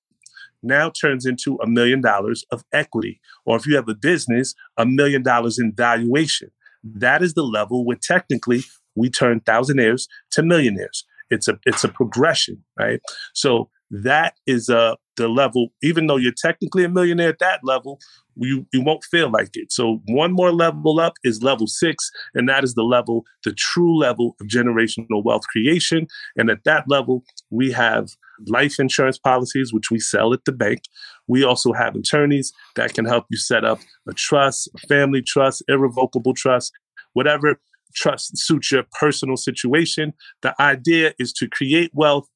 now 0.62 0.92
turns 0.92 1.26
into 1.26 1.58
a 1.62 1.68
million 1.68 2.02
dollars 2.02 2.46
of 2.52 2.64
equity. 2.72 3.20
Or 3.46 3.58
if 3.58 3.66
you 3.66 3.76
have 3.76 3.90
a 3.90 3.96
business, 3.96 4.54
a 4.78 4.86
million 4.86 5.24
dollars 5.24 5.58
in 5.58 5.72
valuation. 5.72 6.52
That 6.86 7.22
is 7.22 7.34
the 7.34 7.44
level 7.44 7.86
where 7.86 7.98
technically 8.02 8.64
we 8.96 9.10
turn 9.10 9.42
thousandaires 9.42 10.08
to 10.32 10.44
millionaires. 10.44 11.06
It's 11.30 11.48
a 11.48 11.60
it's 11.66 11.84
a 11.84 11.90
progression, 11.90 12.64
right? 12.80 13.02
So 13.34 13.70
that 13.90 14.36
is 14.46 14.70
uh 14.70 14.96
the 15.18 15.28
level, 15.28 15.70
even 15.82 16.08
though 16.08 16.18
you're 16.18 16.34
technically 16.36 16.84
a 16.84 16.90
millionaire 16.90 17.30
at 17.30 17.40
that 17.40 17.62
level, 17.64 18.00
you, 18.36 18.66
you 18.74 18.82
won't 18.82 19.04
feel 19.04 19.30
like 19.32 19.50
it. 19.54 19.72
So 19.72 20.02
one 20.08 20.34
more 20.34 20.52
level 20.52 21.00
up 21.00 21.14
is 21.24 21.42
level 21.42 21.68
six, 21.68 22.12
and 22.34 22.50
that 22.50 22.64
is 22.64 22.74
the 22.74 22.84
level, 22.84 23.24
the 23.44 23.54
true 23.54 23.98
level 23.98 24.36
of 24.42 24.48
generational 24.48 25.24
wealth 25.24 25.44
creation. 25.48 26.08
And 26.36 26.50
at 26.50 26.64
that 26.66 26.86
level, 26.88 27.24
we 27.50 27.72
have 27.72 28.10
life 28.48 28.80
insurance 28.80 29.18
policies, 29.18 29.74
which 29.74 29.92
we 29.92 30.00
sell 30.00 30.34
at 30.34 30.46
the 30.46 30.52
bank. 30.52 30.84
We 31.28 31.44
also 31.44 31.74
have 31.74 31.96
attorneys 31.96 32.54
that 32.76 32.94
can 32.94 33.06
help 33.06 33.26
you 33.30 33.38
set 33.38 33.66
up 33.66 33.80
a 34.08 34.14
trust, 34.14 34.70
a 34.76 34.88
family 34.88 35.22
trust, 35.22 35.64
irrevocable 35.68 36.34
trust, 36.34 36.72
whatever 37.14 37.60
trust 37.96 38.38
suits 38.38 38.72
your 38.72 38.84
personal 39.00 39.38
situation. 39.38 40.14
The 40.42 40.54
idea 40.62 41.14
is 41.18 41.34
to 41.34 41.48
create 41.48 41.92
wealth 41.94 42.28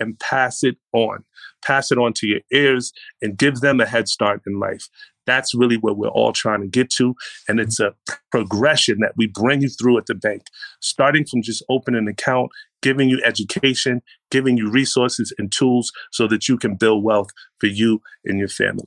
and 0.00 0.18
pass 0.18 0.62
it 0.62 0.76
on. 0.92 1.24
Pass 1.64 1.90
it 1.90 1.98
on 1.98 2.12
to 2.14 2.26
your 2.26 2.40
heirs 2.52 2.92
and 3.22 3.36
give 3.36 3.60
them 3.60 3.80
a 3.80 3.86
head 3.86 4.08
start 4.08 4.42
in 4.46 4.58
life. 4.58 4.88
That's 5.26 5.54
really 5.54 5.76
what 5.76 5.96
we're 5.96 6.08
all 6.08 6.32
trying 6.32 6.60
to 6.60 6.66
get 6.66 6.90
to. 6.90 7.14
And 7.48 7.58
it's 7.58 7.80
a 7.80 7.94
progression 8.30 8.98
that 9.00 9.14
we 9.16 9.26
bring 9.26 9.62
you 9.62 9.68
through 9.68 9.98
at 9.98 10.06
the 10.06 10.14
bank, 10.14 10.42
starting 10.80 11.24
from 11.24 11.42
just 11.42 11.64
opening 11.70 11.98
an 11.98 12.08
account, 12.08 12.50
giving 12.84 13.08
you 13.08 13.18
education, 13.24 14.02
giving 14.30 14.56
you 14.58 14.70
resources 14.70 15.32
and 15.38 15.50
tools 15.50 15.90
so 16.12 16.28
that 16.28 16.48
you 16.48 16.58
can 16.58 16.76
build 16.76 17.02
wealth 17.02 17.30
for 17.58 17.66
you 17.66 18.00
and 18.26 18.38
your 18.38 18.48
family. 18.48 18.86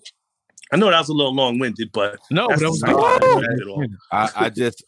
I 0.71 0.77
know 0.77 0.89
that 0.91 0.99
was 0.99 1.09
a 1.09 1.13
little 1.13 1.33
long 1.33 1.57
winded, 1.59 1.89
but 1.91 2.19
no, 2.29 2.47
that's 2.47 2.61
that 2.61 2.69
was 2.69 2.79
the 2.81 2.87
good. 2.87 2.95
way 2.95 3.17
to 3.41 3.47
end 3.49 3.61
it 3.61 3.67
all. 3.67 3.85
I, 4.11 4.29
I 4.35 4.49
just, 4.49 4.83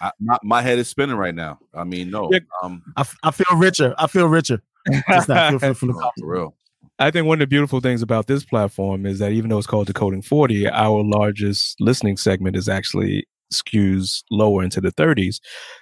I, 0.00 0.10
my, 0.20 0.38
my 0.42 0.60
head 0.62 0.78
is 0.78 0.88
spinning 0.88 1.16
right 1.16 1.34
now. 1.34 1.58
I 1.72 1.84
mean, 1.84 2.10
no, 2.10 2.28
Yeah. 2.32 2.40
um, 2.62 2.82
I, 2.96 3.02
f- 3.02 3.16
I 3.22 3.30
feel 3.30 3.56
richer. 3.56 3.94
I 3.98 4.06
feel 4.08 4.26
richer. 4.26 4.60
Just 5.08 5.28
not 5.28 5.50
feel 5.50 5.58
from, 5.60 5.74
from 5.74 5.88
the 5.88 6.10
for 6.18 6.26
real. 6.26 6.54
I 6.98 7.10
think 7.12 7.26
one 7.26 7.36
of 7.36 7.40
the 7.40 7.46
beautiful 7.46 7.80
things 7.80 8.02
about 8.02 8.26
this 8.26 8.44
platform 8.44 9.06
is 9.06 9.18
that 9.20 9.32
even 9.32 9.50
though 9.50 9.58
it's 9.58 9.66
called 9.66 9.86
Decoding 9.86 10.22
40, 10.22 10.68
our 10.68 11.02
largest 11.04 11.80
listening 11.80 12.16
segment 12.16 12.56
is 12.56 12.68
actually 12.68 13.26
skews 13.52 14.22
lower 14.30 14.62
into 14.64 14.80
the 14.80 14.90
30s. 14.92 15.36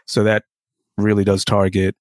So 0.06 0.22
that 0.24 0.44
really 0.98 1.24
does 1.24 1.44
target 1.44 1.94
if, 1.94 1.99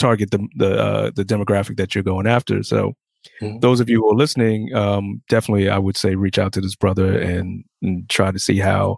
target 0.00 0.30
the 0.30 0.48
the 0.56 0.70
uh, 0.86 1.10
the 1.14 1.24
demographic 1.24 1.76
that 1.76 1.94
you're 1.94 2.04
going 2.04 2.26
after. 2.26 2.62
So 2.62 2.94
Mhm. 3.42 3.60
those 3.60 3.80
of 3.80 3.90
you 3.90 4.00
who 4.00 4.10
are 4.10 4.16
listening, 4.16 4.74
um, 4.74 5.20
definitely 5.28 5.68
I 5.68 5.78
would 5.78 5.96
say 5.96 6.14
reach 6.14 6.38
out 6.38 6.52
to 6.54 6.60
this 6.60 6.74
brother 6.74 7.20
and, 7.20 7.64
and 7.82 8.08
try 8.08 8.32
to 8.32 8.38
see 8.38 8.58
how 8.58 8.96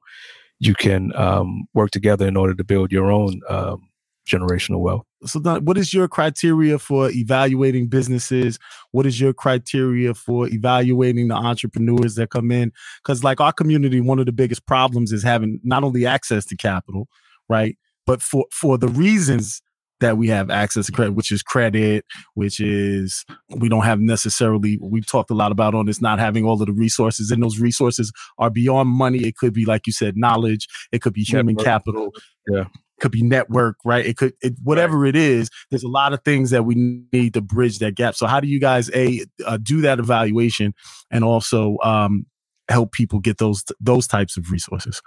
you 0.60 0.74
can 0.74 1.12
um, 1.16 1.64
work 1.74 1.90
together 1.90 2.26
in 2.28 2.36
order 2.36 2.54
to 2.54 2.64
build 2.64 2.92
your 2.92 3.10
own 3.10 3.40
um, 3.48 3.88
generational 4.30 4.78
wealth. 4.78 5.02
So, 5.24 5.40
Don, 5.40 5.64
what 5.64 5.76
is 5.76 5.92
your 5.92 6.06
criteria 6.06 6.78
for 6.78 7.10
evaluating 7.10 7.88
businesses? 7.88 8.60
What 8.92 9.06
is 9.06 9.20
your 9.20 9.32
criteria 9.32 10.14
for 10.14 10.48
evaluating 10.48 11.28
the 11.28 11.34
entrepreneurs 11.34 12.14
that 12.14 12.30
come 12.30 12.52
in? 12.52 12.72
Because, 13.02 13.24
like 13.24 13.40
our 13.40 13.52
community, 13.52 14.00
one 14.00 14.20
of 14.20 14.26
the 14.26 14.32
biggest 14.32 14.66
problems 14.66 15.10
is 15.12 15.24
having 15.24 15.60
not 15.64 15.82
only 15.82 16.06
access 16.06 16.44
to 16.46 16.56
capital, 16.56 17.08
right, 17.48 17.76
but 18.06 18.22
for 18.22 18.46
for 18.52 18.78
the 18.78 18.88
reasons 18.88 19.62
that 20.02 20.18
we 20.18 20.28
have 20.28 20.50
access 20.50 20.86
to 20.86 20.92
credit, 20.92 21.14
which 21.14 21.32
is 21.32 21.42
credit, 21.42 22.04
which 22.34 22.60
is 22.60 23.24
we 23.56 23.68
don't 23.68 23.84
have 23.84 24.00
necessarily. 24.00 24.78
We've 24.80 25.06
talked 25.06 25.30
a 25.30 25.34
lot 25.34 25.50
about 25.50 25.74
on 25.74 25.86
this 25.86 26.00
not 26.00 26.18
having 26.18 26.44
all 26.44 26.60
of 26.60 26.66
the 26.66 26.72
resources, 26.72 27.30
and 27.30 27.42
those 27.42 27.58
resources 27.58 28.12
are 28.38 28.50
beyond 28.50 28.90
money. 28.90 29.18
It 29.18 29.36
could 29.36 29.54
be, 29.54 29.64
like 29.64 29.86
you 29.86 29.92
said, 29.92 30.16
knowledge. 30.16 30.68
It 30.92 31.00
could 31.00 31.14
be 31.14 31.22
human 31.22 31.54
Network. 31.54 31.64
capital. 31.64 32.12
Yeah. 32.48 32.64
Could 33.00 33.12
be 33.12 33.22
network, 33.24 33.78
right? 33.84 34.06
It 34.06 34.16
could, 34.16 34.32
it, 34.42 34.54
whatever 34.62 35.04
it 35.04 35.16
is. 35.16 35.50
There's 35.70 35.82
a 35.82 35.88
lot 35.88 36.12
of 36.12 36.22
things 36.24 36.50
that 36.50 36.64
we 36.64 36.76
need 37.12 37.34
to 37.34 37.40
bridge 37.40 37.80
that 37.80 37.96
gap. 37.96 38.14
So, 38.14 38.28
how 38.28 38.38
do 38.38 38.46
you 38.46 38.60
guys 38.60 38.92
a 38.94 39.24
uh, 39.44 39.58
do 39.60 39.80
that 39.80 39.98
evaluation 39.98 40.72
and 41.10 41.24
also 41.24 41.78
um, 41.82 42.26
help 42.68 42.92
people 42.92 43.18
get 43.18 43.38
those 43.38 43.64
those 43.80 44.06
types 44.06 44.36
of 44.36 44.52
resources? 44.52 45.02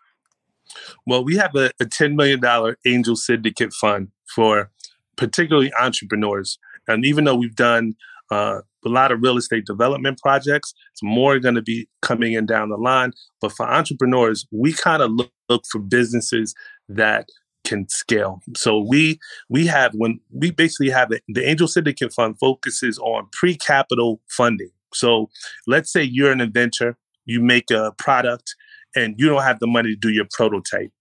Well, 1.06 1.24
we 1.24 1.38
have 1.38 1.56
a, 1.56 1.72
a 1.80 1.86
$10 1.86 2.16
million 2.16 2.76
angel 2.86 3.16
syndicate 3.16 3.74
fund 3.74 4.10
for 4.34 4.72
particularly 5.18 5.72
entrepreneurs. 5.80 6.58
And 6.88 7.06
even 7.06 7.24
though 7.24 7.36
we've 7.36 7.56
done 7.56 7.96
uh, 8.32 8.62
a 8.86 8.90
lot 8.90 9.12
of 9.12 9.22
real 9.22 9.38
estate 9.38 9.66
development 9.66 10.20
projects, 10.20 10.74
it's 10.92 11.04
more 11.04 11.40
going 11.40 11.56
to 11.56 11.62
be 11.62 11.88
coming 12.02 12.34
in 12.34 12.46
down 12.46 12.70
the 12.70 12.78
line. 12.78 13.12
But 13.42 13.52
for 13.52 13.68
entrepreneurs, 13.68 14.48
we 14.52 14.74
kind 14.74 15.02
of 15.02 15.12
look, 15.12 15.32
look 15.50 15.64
for 15.72 15.80
businesses 15.80 16.54
that 16.90 17.28
can 17.66 17.90
scale. 17.90 18.42
So 18.56 18.80
we 18.80 19.20
we 19.50 19.66
have 19.66 19.92
when 19.96 20.20
we 20.32 20.52
basically 20.52 20.92
have 20.92 21.10
the, 21.10 21.20
the 21.28 21.48
Angel 21.48 21.68
Syndicate 21.68 22.14
Fund 22.14 22.38
focuses 22.40 23.00
on 23.00 23.28
pre-capital 23.32 24.22
funding. 24.30 24.70
So 24.94 25.30
let's 25.68 25.92
say 25.92 26.04
you're 26.04 26.32
an 26.32 26.42
inventor, 26.42 26.96
you 27.26 27.42
make 27.42 27.72
a 27.72 27.92
product, 27.98 28.56
and 28.96 29.16
you 29.18 29.28
don't 29.28 29.44
have 29.44 29.60
the 29.60 29.68
money 29.68 29.90
to 29.90 29.96
do 29.96 30.10
your 30.10 30.28
prototype. 30.32 30.92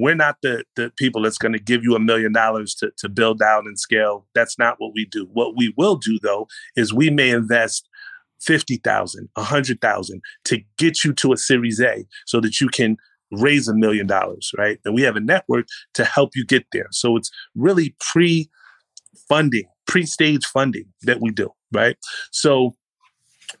We're 0.00 0.14
not 0.14 0.36
the, 0.42 0.64
the 0.76 0.92
people 0.96 1.22
that's 1.22 1.38
going 1.38 1.52
to 1.52 1.58
give 1.58 1.82
you 1.82 1.94
a 1.94 2.00
million 2.00 2.32
dollars 2.32 2.74
to, 2.76 2.90
to 2.98 3.08
build 3.08 3.42
out 3.42 3.64
and 3.64 3.78
scale. 3.78 4.26
That's 4.34 4.58
not 4.58 4.76
what 4.78 4.92
we 4.94 5.06
do. 5.06 5.28
What 5.32 5.56
we 5.56 5.74
will 5.76 5.96
do 5.96 6.18
though 6.22 6.48
is 6.76 6.92
we 6.92 7.10
may 7.10 7.30
invest 7.30 7.88
50,000, 8.40 9.28
100,000 9.34 10.22
to 10.44 10.58
get 10.78 11.04
you 11.04 11.12
to 11.14 11.32
a 11.32 11.36
series 11.36 11.80
A 11.80 12.06
so 12.26 12.40
that 12.40 12.60
you 12.60 12.68
can 12.68 12.96
raise 13.32 13.68
a 13.68 13.74
million 13.74 14.06
dollars, 14.06 14.50
right? 14.58 14.78
And 14.84 14.94
we 14.94 15.02
have 15.02 15.16
a 15.16 15.20
network 15.20 15.66
to 15.94 16.04
help 16.04 16.30
you 16.34 16.44
get 16.44 16.66
there. 16.72 16.88
So 16.90 17.16
it's 17.16 17.30
really 17.54 17.94
pre 18.00 18.50
funding, 19.28 19.66
pre 19.86 20.04
stage 20.06 20.44
funding 20.46 20.86
that 21.02 21.20
we 21.20 21.30
do, 21.30 21.50
right? 21.72 21.96
So 22.32 22.74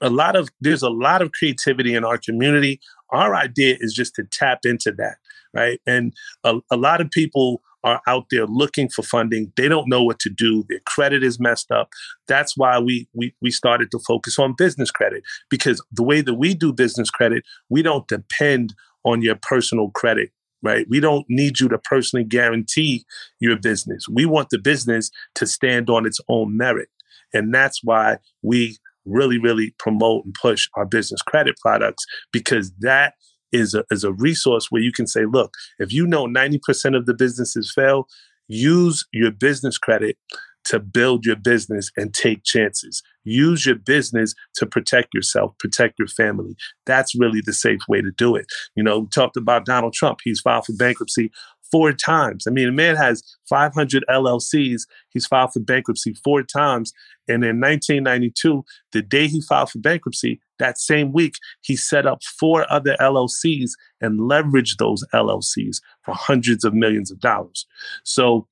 a 0.00 0.10
lot 0.10 0.36
of 0.36 0.48
there's 0.60 0.82
a 0.82 0.90
lot 0.90 1.22
of 1.22 1.32
creativity 1.32 1.94
in 1.94 2.04
our 2.04 2.18
community. 2.18 2.80
Our 3.10 3.34
idea 3.34 3.76
is 3.80 3.92
just 3.92 4.14
to 4.16 4.24
tap 4.24 4.60
into 4.64 4.92
that, 4.92 5.16
right? 5.54 5.80
And 5.86 6.12
a, 6.44 6.58
a 6.70 6.76
lot 6.76 7.00
of 7.00 7.10
people 7.10 7.62
are 7.82 8.00
out 8.06 8.26
there 8.30 8.46
looking 8.46 8.88
for 8.88 9.02
funding. 9.02 9.52
They 9.56 9.68
don't 9.68 9.88
know 9.88 10.02
what 10.02 10.18
to 10.20 10.30
do. 10.30 10.64
Their 10.68 10.80
credit 10.80 11.22
is 11.24 11.40
messed 11.40 11.70
up. 11.70 11.88
That's 12.28 12.56
why 12.56 12.78
we 12.78 13.08
we 13.14 13.34
we 13.40 13.50
started 13.50 13.90
to 13.92 13.98
focus 14.06 14.38
on 14.38 14.54
business 14.56 14.90
credit 14.90 15.22
because 15.48 15.82
the 15.90 16.02
way 16.02 16.20
that 16.20 16.34
we 16.34 16.54
do 16.54 16.72
business 16.72 17.10
credit, 17.10 17.44
we 17.68 17.82
don't 17.82 18.06
depend 18.06 18.74
on 19.04 19.22
your 19.22 19.38
personal 19.40 19.90
credit, 19.90 20.30
right? 20.62 20.86
We 20.88 21.00
don't 21.00 21.24
need 21.28 21.58
you 21.58 21.68
to 21.68 21.78
personally 21.78 22.24
guarantee 22.24 23.04
your 23.40 23.56
business. 23.56 24.06
We 24.08 24.26
want 24.26 24.50
the 24.50 24.58
business 24.58 25.10
to 25.36 25.46
stand 25.46 25.88
on 25.88 26.06
its 26.06 26.20
own 26.28 26.56
merit. 26.56 26.88
And 27.32 27.54
that's 27.54 27.82
why 27.82 28.18
we 28.42 28.76
really, 29.06 29.38
really 29.38 29.74
promote 29.78 30.24
and 30.26 30.34
push 30.34 30.68
our 30.74 30.84
business 30.84 31.22
credit 31.22 31.56
products 31.62 32.04
because 32.32 32.72
that 32.80 33.14
is 33.52 33.74
a, 33.74 33.84
is 33.90 34.04
a 34.04 34.12
resource 34.12 34.68
where 34.70 34.82
you 34.82 34.92
can 34.92 35.06
say, 35.06 35.24
look, 35.24 35.54
if 35.78 35.92
you 35.92 36.06
know 36.06 36.26
90% 36.26 36.96
of 36.96 37.06
the 37.06 37.14
businesses 37.14 37.72
fail, 37.74 38.06
use 38.48 39.06
your 39.12 39.30
business 39.30 39.78
credit 39.78 40.16
to 40.64 40.78
build 40.78 41.24
your 41.24 41.36
business 41.36 41.90
and 41.96 42.12
take 42.12 42.44
chances. 42.44 43.02
Use 43.24 43.66
your 43.66 43.76
business 43.76 44.34
to 44.54 44.66
protect 44.66 45.14
yourself, 45.14 45.56
protect 45.58 45.98
your 45.98 46.08
family. 46.08 46.54
That's 46.86 47.18
really 47.18 47.40
the 47.44 47.52
safe 47.52 47.80
way 47.88 48.02
to 48.02 48.10
do 48.16 48.36
it. 48.36 48.46
You 48.76 48.82
know, 48.82 49.00
we 49.00 49.06
talked 49.08 49.36
about 49.36 49.64
Donald 49.64 49.94
Trump. 49.94 50.18
He's 50.22 50.40
filed 50.40 50.66
for 50.66 50.74
bankruptcy 50.74 51.30
four 51.70 51.92
times. 51.92 52.46
I 52.46 52.50
mean, 52.50 52.68
a 52.68 52.72
man 52.72 52.96
has 52.96 53.22
500 53.48 54.04
LLCs. 54.08 54.82
He's 55.10 55.26
filed 55.26 55.52
for 55.52 55.60
bankruptcy 55.60 56.14
four 56.24 56.42
times. 56.42 56.92
And 57.28 57.44
in 57.44 57.60
1992, 57.60 58.64
the 58.92 59.02
day 59.02 59.28
he 59.28 59.40
filed 59.40 59.70
for 59.70 59.78
bankruptcy, 59.78 60.40
that 60.60 60.78
same 60.78 61.12
week, 61.12 61.34
he 61.62 61.74
set 61.74 62.06
up 62.06 62.22
four 62.22 62.70
other 62.72 62.96
LLCs 63.00 63.72
and 64.00 64.20
leveraged 64.20 64.76
those 64.78 65.04
LLCs 65.12 65.80
for 66.04 66.14
hundreds 66.14 66.64
of 66.64 66.72
millions 66.72 67.10
of 67.10 67.18
dollars. 67.18 67.66
So, 68.04 68.46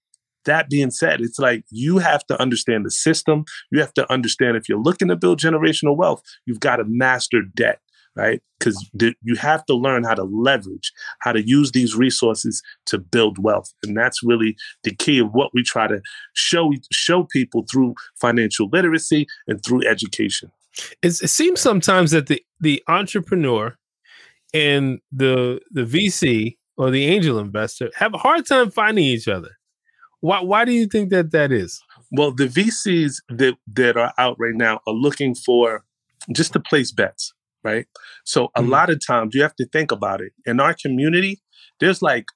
that 0.44 0.70
being 0.70 0.90
said, 0.90 1.20
it's 1.20 1.38
like 1.38 1.64
you 1.70 1.98
have 1.98 2.26
to 2.26 2.40
understand 2.40 2.86
the 2.86 2.90
system. 2.90 3.44
You 3.70 3.80
have 3.80 3.92
to 3.94 4.10
understand 4.10 4.56
if 4.56 4.68
you're 4.68 4.80
looking 4.80 5.08
to 5.08 5.16
build 5.16 5.38
generational 5.38 5.96
wealth, 5.96 6.22
you've 6.46 6.60
got 6.60 6.76
to 6.76 6.84
master 6.84 7.42
debt, 7.54 7.80
right? 8.16 8.40
Because 8.58 8.88
th- 8.98 9.16
you 9.22 9.36
have 9.36 9.66
to 9.66 9.74
learn 9.74 10.04
how 10.04 10.14
to 10.14 10.24
leverage, 10.24 10.92
how 11.20 11.32
to 11.32 11.46
use 11.46 11.72
these 11.72 11.94
resources 11.94 12.62
to 12.86 12.98
build 12.98 13.38
wealth, 13.38 13.74
and 13.82 13.96
that's 13.96 14.22
really 14.22 14.56
the 14.84 14.94
key 14.94 15.18
of 15.18 15.32
what 15.32 15.50
we 15.52 15.62
try 15.62 15.86
to 15.86 16.00
show 16.32 16.72
show 16.90 17.24
people 17.24 17.66
through 17.70 17.94
financial 18.18 18.68
literacy 18.72 19.26
and 19.46 19.62
through 19.62 19.86
education. 19.86 20.50
It's, 21.02 21.22
it 21.22 21.28
seems 21.28 21.60
sometimes 21.60 22.10
that 22.12 22.26
the 22.26 22.42
the 22.60 22.82
entrepreneur 22.88 23.76
and 24.54 25.00
the 25.12 25.60
the 25.70 25.84
VC 25.84 26.56
or 26.76 26.90
the 26.90 27.06
angel 27.06 27.38
investor 27.38 27.90
have 27.94 28.14
a 28.14 28.18
hard 28.18 28.46
time 28.46 28.70
finding 28.70 29.04
each 29.04 29.28
other. 29.28 29.50
Why 30.20 30.40
why 30.40 30.64
do 30.64 30.72
you 30.72 30.86
think 30.86 31.10
that 31.10 31.32
that 31.32 31.52
is? 31.52 31.80
Well, 32.10 32.32
the 32.32 32.46
VCs 32.46 33.16
that 33.28 33.56
that 33.74 33.96
are 33.96 34.12
out 34.18 34.36
right 34.38 34.54
now 34.54 34.80
are 34.86 34.94
looking 34.94 35.34
for 35.34 35.84
just 36.34 36.52
to 36.54 36.60
place 36.60 36.92
bets, 36.92 37.32
right? 37.62 37.86
So 38.24 38.48
a 38.54 38.60
mm-hmm. 38.60 38.70
lot 38.70 38.90
of 38.90 39.04
times 39.04 39.34
you 39.34 39.42
have 39.42 39.56
to 39.56 39.66
think 39.66 39.92
about 39.92 40.20
it. 40.20 40.32
In 40.46 40.60
our 40.60 40.74
community, 40.74 41.40
there's 41.80 42.02
like 42.02 42.26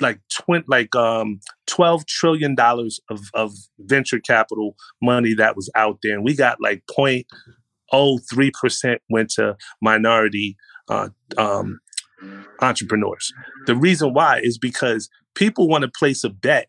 like 0.00 0.20
twin 0.32 0.64
like 0.66 0.94
um 0.94 1.40
12 1.66 2.06
trillion 2.06 2.54
dollars 2.54 3.00
of 3.10 3.20
of 3.34 3.52
venture 3.78 4.20
capital 4.20 4.74
money 5.02 5.34
that 5.34 5.56
was 5.56 5.70
out 5.74 5.98
there. 6.02 6.14
And 6.14 6.24
we 6.24 6.34
got 6.34 6.56
like 6.60 6.84
0.03% 6.86 8.98
went 9.10 9.30
to 9.30 9.56
minority 9.80 10.56
uh, 10.88 11.08
um, 11.36 11.80
entrepreneurs. 12.60 13.32
The 13.66 13.76
reason 13.76 14.14
why 14.14 14.40
is 14.42 14.58
because 14.58 15.08
people 15.34 15.68
want 15.68 15.82
to 15.82 15.90
place 15.90 16.24
a 16.24 16.30
bet 16.30 16.68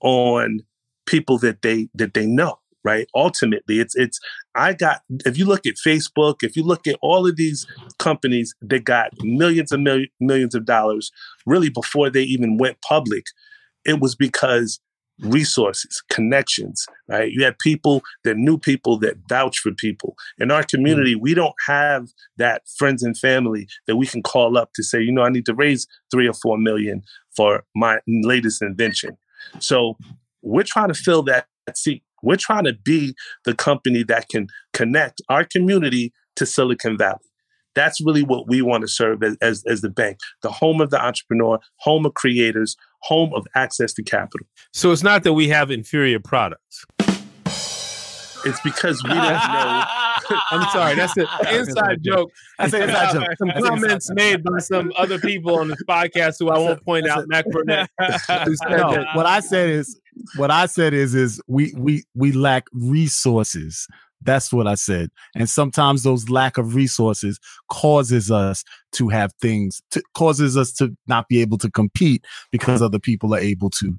on 0.00 0.60
people 1.06 1.38
that 1.38 1.62
they 1.62 1.88
that 1.94 2.14
they 2.14 2.26
know 2.26 2.58
right? 2.88 3.06
Ultimately 3.14 3.80
it's 3.80 3.94
it's 3.96 4.18
i 4.54 4.72
got 4.72 5.02
if 5.26 5.36
you 5.38 5.44
look 5.44 5.66
at 5.66 5.74
facebook 5.74 6.36
if 6.42 6.56
you 6.56 6.62
look 6.62 6.86
at 6.86 6.96
all 7.02 7.26
of 7.26 7.36
these 7.36 7.66
companies 7.98 8.54
that 8.62 8.84
got 8.84 9.10
millions 9.20 9.72
and 9.72 9.84
mil- 9.84 10.12
millions 10.20 10.54
of 10.54 10.64
dollars 10.64 11.10
really 11.46 11.68
before 11.68 12.08
they 12.10 12.22
even 12.22 12.56
went 12.56 12.80
public 12.80 13.24
it 13.84 14.00
was 14.00 14.14
because 14.14 14.80
resources 15.20 16.02
connections 16.10 16.86
right? 17.08 17.32
You 17.32 17.44
had 17.44 17.58
people 17.58 18.02
that 18.24 18.36
knew 18.36 18.56
people 18.56 18.98
that 18.98 19.16
vouch 19.28 19.58
for 19.58 19.72
people. 19.72 20.14
In 20.38 20.50
our 20.50 20.62
community 20.62 21.14
mm. 21.14 21.20
we 21.20 21.34
don't 21.34 21.54
have 21.66 22.08
that 22.36 22.62
friends 22.78 23.02
and 23.02 23.18
family 23.18 23.66
that 23.86 23.96
we 23.96 24.06
can 24.06 24.22
call 24.22 24.56
up 24.56 24.70
to 24.74 24.82
say 24.82 25.00
you 25.00 25.12
know 25.12 25.22
i 25.22 25.28
need 25.28 25.46
to 25.46 25.54
raise 25.54 25.86
three 26.10 26.28
or 26.28 26.34
four 26.34 26.56
million 26.56 27.02
for 27.36 27.64
my 27.74 27.98
latest 28.06 28.62
invention. 28.62 29.16
So 29.60 29.96
we're 30.42 30.64
trying 30.64 30.88
to 30.88 30.94
fill 30.94 31.22
that 31.24 31.46
seat 31.74 32.02
we're 32.22 32.36
trying 32.36 32.64
to 32.64 32.74
be 32.74 33.14
the 33.44 33.54
company 33.54 34.02
that 34.04 34.28
can 34.28 34.48
connect 34.72 35.20
our 35.28 35.44
community 35.44 36.12
to 36.36 36.46
Silicon 36.46 36.96
Valley. 36.96 37.18
That's 37.74 38.00
really 38.00 38.22
what 38.22 38.48
we 38.48 38.62
want 38.62 38.82
to 38.82 38.88
serve 38.88 39.22
as, 39.22 39.36
as, 39.40 39.62
as 39.66 39.82
the 39.82 39.90
bank, 39.90 40.18
the 40.42 40.50
home 40.50 40.80
of 40.80 40.90
the 40.90 41.00
entrepreneur, 41.00 41.58
home 41.76 42.06
of 42.06 42.14
creators, 42.14 42.76
home 43.02 43.32
of 43.34 43.46
access 43.54 43.92
to 43.94 44.02
capital. 44.02 44.46
So 44.72 44.90
it's 44.90 45.02
not 45.02 45.22
that 45.24 45.34
we 45.34 45.48
have 45.48 45.70
inferior 45.70 46.18
products. 46.18 46.84
It's 48.44 48.60
because 48.60 49.02
we 49.02 49.10
don't 49.10 49.20
know. 49.20 49.84
I'm 50.50 50.70
sorry, 50.70 50.94
that's 50.94 51.16
an 51.16 51.26
inside 51.52 52.02
joke. 52.02 52.30
That's 52.58 52.72
an 52.72 52.82
inside 52.82 53.12
joke. 53.12 53.28
Some 53.38 53.50
comments 53.62 54.10
made 54.12 54.42
by 54.42 54.58
some 54.58 54.92
other 54.96 55.18
people 55.18 55.58
on 55.58 55.68
this 55.68 55.82
podcast 55.88 56.36
who 56.38 56.50
I 56.50 56.58
won't 56.58 56.84
point 56.84 57.06
out. 57.06 57.26
Mac 57.28 57.46
Burnett, 57.46 57.90
no, 58.00 59.04
what 59.14 59.26
I 59.26 59.40
said 59.40 59.70
is 59.70 59.98
what 60.36 60.50
I 60.50 60.66
said 60.66 60.94
is 60.94 61.14
is 61.14 61.40
we 61.46 61.72
we 61.76 62.04
we 62.14 62.32
lack 62.32 62.66
resources. 62.72 63.86
That's 64.22 64.52
what 64.52 64.66
I 64.66 64.74
said. 64.74 65.10
And 65.36 65.48
sometimes 65.48 66.02
those 66.02 66.28
lack 66.28 66.58
of 66.58 66.74
resources 66.74 67.38
causes 67.70 68.32
us 68.32 68.64
to 68.92 69.08
have 69.08 69.32
things 69.40 69.80
to, 69.92 70.02
causes 70.14 70.56
us 70.56 70.72
to 70.72 70.96
not 71.06 71.28
be 71.28 71.40
able 71.40 71.58
to 71.58 71.70
compete 71.70 72.24
because 72.50 72.82
other 72.82 72.98
people 72.98 73.32
are 73.34 73.38
able 73.38 73.70
to 73.70 73.96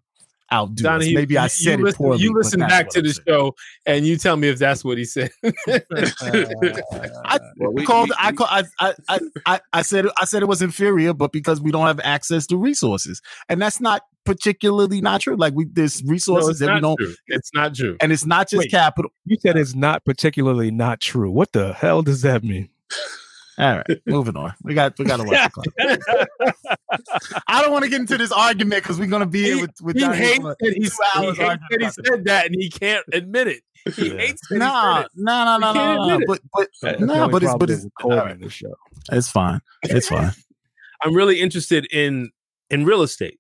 outdo 0.54 0.82
us. 0.82 0.84
Donnie, 0.84 1.14
Maybe 1.14 1.38
I 1.38 1.44
you- 1.44 1.50
said 1.50 1.80
you 1.80 1.86
it 1.86 1.90
listen, 1.90 1.98
poorly. 1.98 2.22
You 2.24 2.34
listen 2.34 2.60
back 2.62 2.90
to 2.90 3.02
the 3.02 3.14
saying. 3.14 3.26
show 3.28 3.56
and 3.86 4.06
you 4.06 4.18
tell 4.18 4.36
me 4.38 4.48
if 4.50 4.60
that's 4.60 4.84
what 4.84 4.98
he 4.98 5.06
said. 5.06 5.32
I 5.46 7.40
Well, 7.58 7.74
we- 7.74 7.86
called. 7.86 8.10
we- 8.10 8.16
I, 8.18 8.32
call, 8.32 8.48
I, 8.50 8.64
I, 8.80 8.94
I, 9.10 9.20
I, 9.46 9.60
I 9.74 9.82
said. 9.82 10.06
I 10.20 10.26
said 10.26 10.42
it 10.42 10.48
was 10.48 10.62
inferior, 10.62 11.14
but 11.14 11.32
because 11.32 11.62
we 11.62 11.72
don't 11.72 11.88
have 11.88 12.00
access 12.04 12.46
to 12.48 12.58
resources, 12.58 13.22
and 13.50 13.62
that's 13.62 13.80
not 13.82 14.04
particularly 14.26 15.02
not 15.02 15.22
true. 15.22 15.36
Like 15.36 15.54
we, 15.56 15.66
there's 15.66 16.04
resources 16.04 16.50
it's 16.52 16.60
that 16.60 16.68
we 16.68 16.74
not 16.76 16.82
don't, 16.82 16.98
true. 16.98 17.16
It's 17.28 17.52
not 17.54 17.74
true. 17.76 17.98
and 18.02 18.12
it's 18.12 18.26
not 18.26 18.50
just 18.50 18.60
Wait. 18.60 18.72
capital. 18.72 19.12
You 19.26 19.38
said 19.40 19.58
it's 19.58 19.76
not 19.76 20.06
particularly 20.06 20.72
not 20.72 21.00
true. 21.02 21.32
What 21.32 21.52
the 21.54 21.74
hell 21.74 22.02
does 22.02 22.22
that 22.24 22.44
mean? 22.44 22.70
All 23.60 23.76
right, 23.76 24.00
moving 24.06 24.38
on. 24.38 24.54
We 24.64 24.74
got, 24.74 24.98
we 24.98 25.04
got 25.06 25.18
to 25.18 25.24
watch 25.26 25.52
the 25.54 25.98
clock. 26.40 26.56
I 27.48 27.62
don't 27.62 27.72
want 27.72 27.84
to 27.84 27.90
get 27.90 28.00
into 28.00 28.18
this 28.18 28.32
argument 28.32 28.84
because 28.84 29.00
we're 29.00 29.08
gonna 29.08 29.26
be 29.26 29.44
here 29.44 29.56
He- 29.56 29.62
with 29.62 29.82
with 29.82 29.96
he 29.98 30.02
Donnie 30.02 30.18
hates 30.18 30.40
that 30.44 30.56
he, 30.62 30.68
he 30.74 30.82
hates 30.84 31.38
that 31.38 31.78
he 31.82 31.90
said 31.90 32.26
that 32.26 32.46
and 32.46 32.56
he 32.58 32.70
can't 32.70 33.06
admit 33.12 33.48
it. 33.48 33.64
He 33.96 34.10
hates 34.10 34.42
that 34.50 34.56
he 34.56 34.60
Nah, 34.60 34.96
said 34.98 35.06
it. 35.06 35.12
nah, 35.16 35.46
nah, 35.46 35.58
nah, 35.58 35.74
nah, 35.74 36.18
nah. 36.18 36.20
But 36.28 36.42
but 36.54 36.68
That's 36.82 37.02
nah, 37.02 37.28
but 37.28 37.44
it's 37.44 37.52
but 37.54 37.62
with 37.62 37.72
it's 37.72 37.84
recording 37.86 38.20
all 38.20 38.26
right. 38.26 38.40
the 38.40 38.50
show. 38.50 38.76
it's 39.12 39.30
fine. 39.30 39.60
It's 39.84 40.08
fine. 40.08 40.32
I'm 41.02 41.14
really 41.14 41.40
interested 41.42 41.86
in 41.92 42.32
in 42.70 42.86
real 42.86 43.02
estate. 43.02 43.40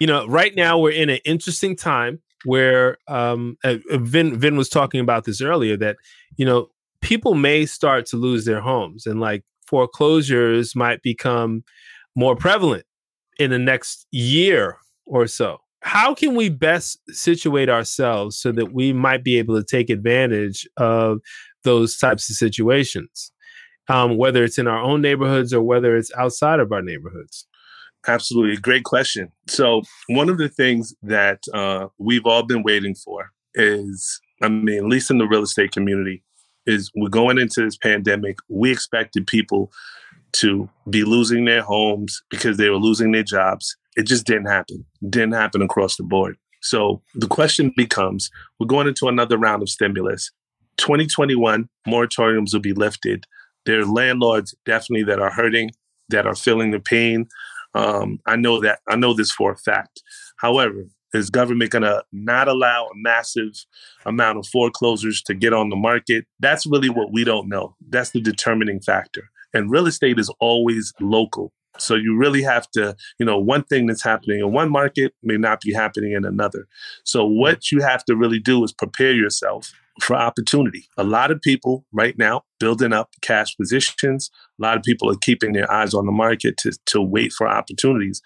You 0.00 0.06
know, 0.06 0.26
right 0.26 0.54
now 0.56 0.78
we're 0.78 0.90
in 0.92 1.10
an 1.10 1.18
interesting 1.24 1.76
time 1.76 2.20
where 2.44 2.96
um, 3.08 3.56
uh, 3.62 3.76
uh, 3.90 3.98
Vin 3.98 4.38
Vin 4.38 4.56
was 4.56 4.68
talking 4.68 5.00
about 5.00 5.24
this 5.24 5.40
earlier 5.40 5.76
that 5.76 5.96
you 6.36 6.44
know 6.46 6.68
people 7.00 7.34
may 7.34 7.66
start 7.66 8.06
to 8.06 8.16
lose 8.16 8.44
their 8.44 8.60
homes 8.60 9.06
and 9.06 9.20
like 9.20 9.44
foreclosures 9.66 10.74
might 10.76 11.02
become 11.02 11.64
more 12.14 12.36
prevalent 12.36 12.84
in 13.38 13.50
the 13.50 13.58
next 13.58 14.06
year 14.10 14.76
or 15.06 15.26
so. 15.26 15.58
How 15.80 16.14
can 16.14 16.36
we 16.36 16.48
best 16.48 17.00
situate 17.08 17.68
ourselves 17.68 18.38
so 18.38 18.52
that 18.52 18.72
we 18.72 18.92
might 18.92 19.24
be 19.24 19.38
able 19.38 19.56
to 19.56 19.64
take 19.64 19.90
advantage 19.90 20.68
of 20.76 21.18
those 21.64 21.98
types 21.98 22.30
of 22.30 22.36
situations? 22.36 23.32
um, 23.88 24.16
whether 24.16 24.44
it's 24.44 24.58
in 24.58 24.66
our 24.66 24.80
own 24.80 25.00
neighborhoods 25.00 25.52
or 25.52 25.62
whether 25.62 25.96
it's 25.96 26.12
outside 26.16 26.60
of 26.60 26.72
our 26.72 26.82
neighborhoods? 26.82 27.46
Absolutely. 28.06 28.56
Great 28.56 28.84
question. 28.84 29.30
So, 29.48 29.82
one 30.08 30.28
of 30.28 30.38
the 30.38 30.48
things 30.48 30.94
that 31.02 31.42
uh, 31.54 31.88
we've 31.98 32.26
all 32.26 32.42
been 32.42 32.62
waiting 32.62 32.94
for 32.94 33.30
is, 33.54 34.20
I 34.42 34.48
mean, 34.48 34.78
at 34.78 34.86
least 34.86 35.10
in 35.10 35.18
the 35.18 35.26
real 35.26 35.42
estate 35.42 35.72
community, 35.72 36.24
is 36.66 36.90
we're 36.94 37.08
going 37.08 37.38
into 37.38 37.64
this 37.64 37.76
pandemic. 37.76 38.36
We 38.48 38.70
expected 38.70 39.26
people 39.26 39.72
to 40.32 40.68
be 40.88 41.04
losing 41.04 41.44
their 41.44 41.62
homes 41.62 42.22
because 42.30 42.56
they 42.56 42.70
were 42.70 42.76
losing 42.76 43.12
their 43.12 43.22
jobs. 43.22 43.76
It 43.96 44.06
just 44.06 44.26
didn't 44.26 44.46
happen. 44.46 44.84
Didn't 45.08 45.34
happen 45.34 45.62
across 45.62 45.96
the 45.96 46.02
board. 46.02 46.36
So, 46.62 47.02
the 47.14 47.26
question 47.26 47.72
becomes 47.76 48.30
we're 48.58 48.66
going 48.66 48.86
into 48.86 49.08
another 49.08 49.36
round 49.36 49.62
of 49.62 49.68
stimulus. 49.68 50.30
2021 50.78 51.68
moratoriums 51.86 52.52
will 52.52 52.60
be 52.60 52.72
lifted. 52.72 53.26
There 53.66 53.80
are 53.80 53.84
landlords 53.84 54.54
definitely 54.64 55.04
that 55.04 55.20
are 55.20 55.30
hurting, 55.30 55.70
that 56.08 56.26
are 56.26 56.34
feeling 56.34 56.70
the 56.70 56.80
pain. 56.80 57.26
Um, 57.74 58.20
I 58.26 58.36
know 58.36 58.60
that. 58.60 58.80
I 58.88 58.96
know 58.96 59.12
this 59.12 59.32
for 59.32 59.52
a 59.52 59.56
fact. 59.56 60.02
However, 60.36 60.86
is 61.12 61.30
government 61.30 61.70
going 61.70 61.82
to 61.82 62.04
not 62.12 62.48
allow 62.48 62.86
a 62.86 62.94
massive 62.94 63.64
amount 64.06 64.38
of 64.38 64.46
foreclosures 64.46 65.22
to 65.22 65.34
get 65.34 65.52
on 65.52 65.68
the 65.68 65.76
market? 65.76 66.26
That's 66.40 66.66
really 66.66 66.88
what 66.88 67.12
we 67.12 67.24
don't 67.24 67.48
know. 67.48 67.76
That's 67.88 68.10
the 68.10 68.20
determining 68.20 68.80
factor. 68.80 69.30
And 69.54 69.70
real 69.70 69.86
estate 69.86 70.18
is 70.18 70.30
always 70.40 70.92
local. 71.00 71.52
So 71.78 71.94
you 71.94 72.16
really 72.16 72.42
have 72.42 72.70
to, 72.72 72.94
you 73.18 73.26
know, 73.26 73.38
one 73.38 73.64
thing 73.64 73.86
that's 73.86 74.04
happening 74.04 74.40
in 74.40 74.52
one 74.52 74.70
market 74.70 75.14
may 75.22 75.36
not 75.36 75.60
be 75.60 75.72
happening 75.72 76.12
in 76.12 76.24
another. 76.24 76.66
So 77.04 77.24
what 77.24 77.72
you 77.72 77.80
have 77.80 78.04
to 78.04 78.16
really 78.16 78.38
do 78.38 78.62
is 78.64 78.72
prepare 78.72 79.12
yourself 79.12 79.72
for 80.00 80.16
opportunity. 80.16 80.86
A 80.96 81.04
lot 81.04 81.30
of 81.30 81.40
people 81.40 81.84
right 81.92 82.16
now 82.16 82.42
building 82.60 82.92
up 82.92 83.10
cash 83.20 83.56
positions. 83.56 84.30
A 84.58 84.62
lot 84.62 84.76
of 84.76 84.82
people 84.82 85.10
are 85.10 85.16
keeping 85.20 85.52
their 85.52 85.70
eyes 85.70 85.94
on 85.94 86.06
the 86.06 86.12
market 86.12 86.56
to, 86.58 86.72
to 86.86 87.00
wait 87.00 87.32
for 87.32 87.48
opportunities. 87.48 88.22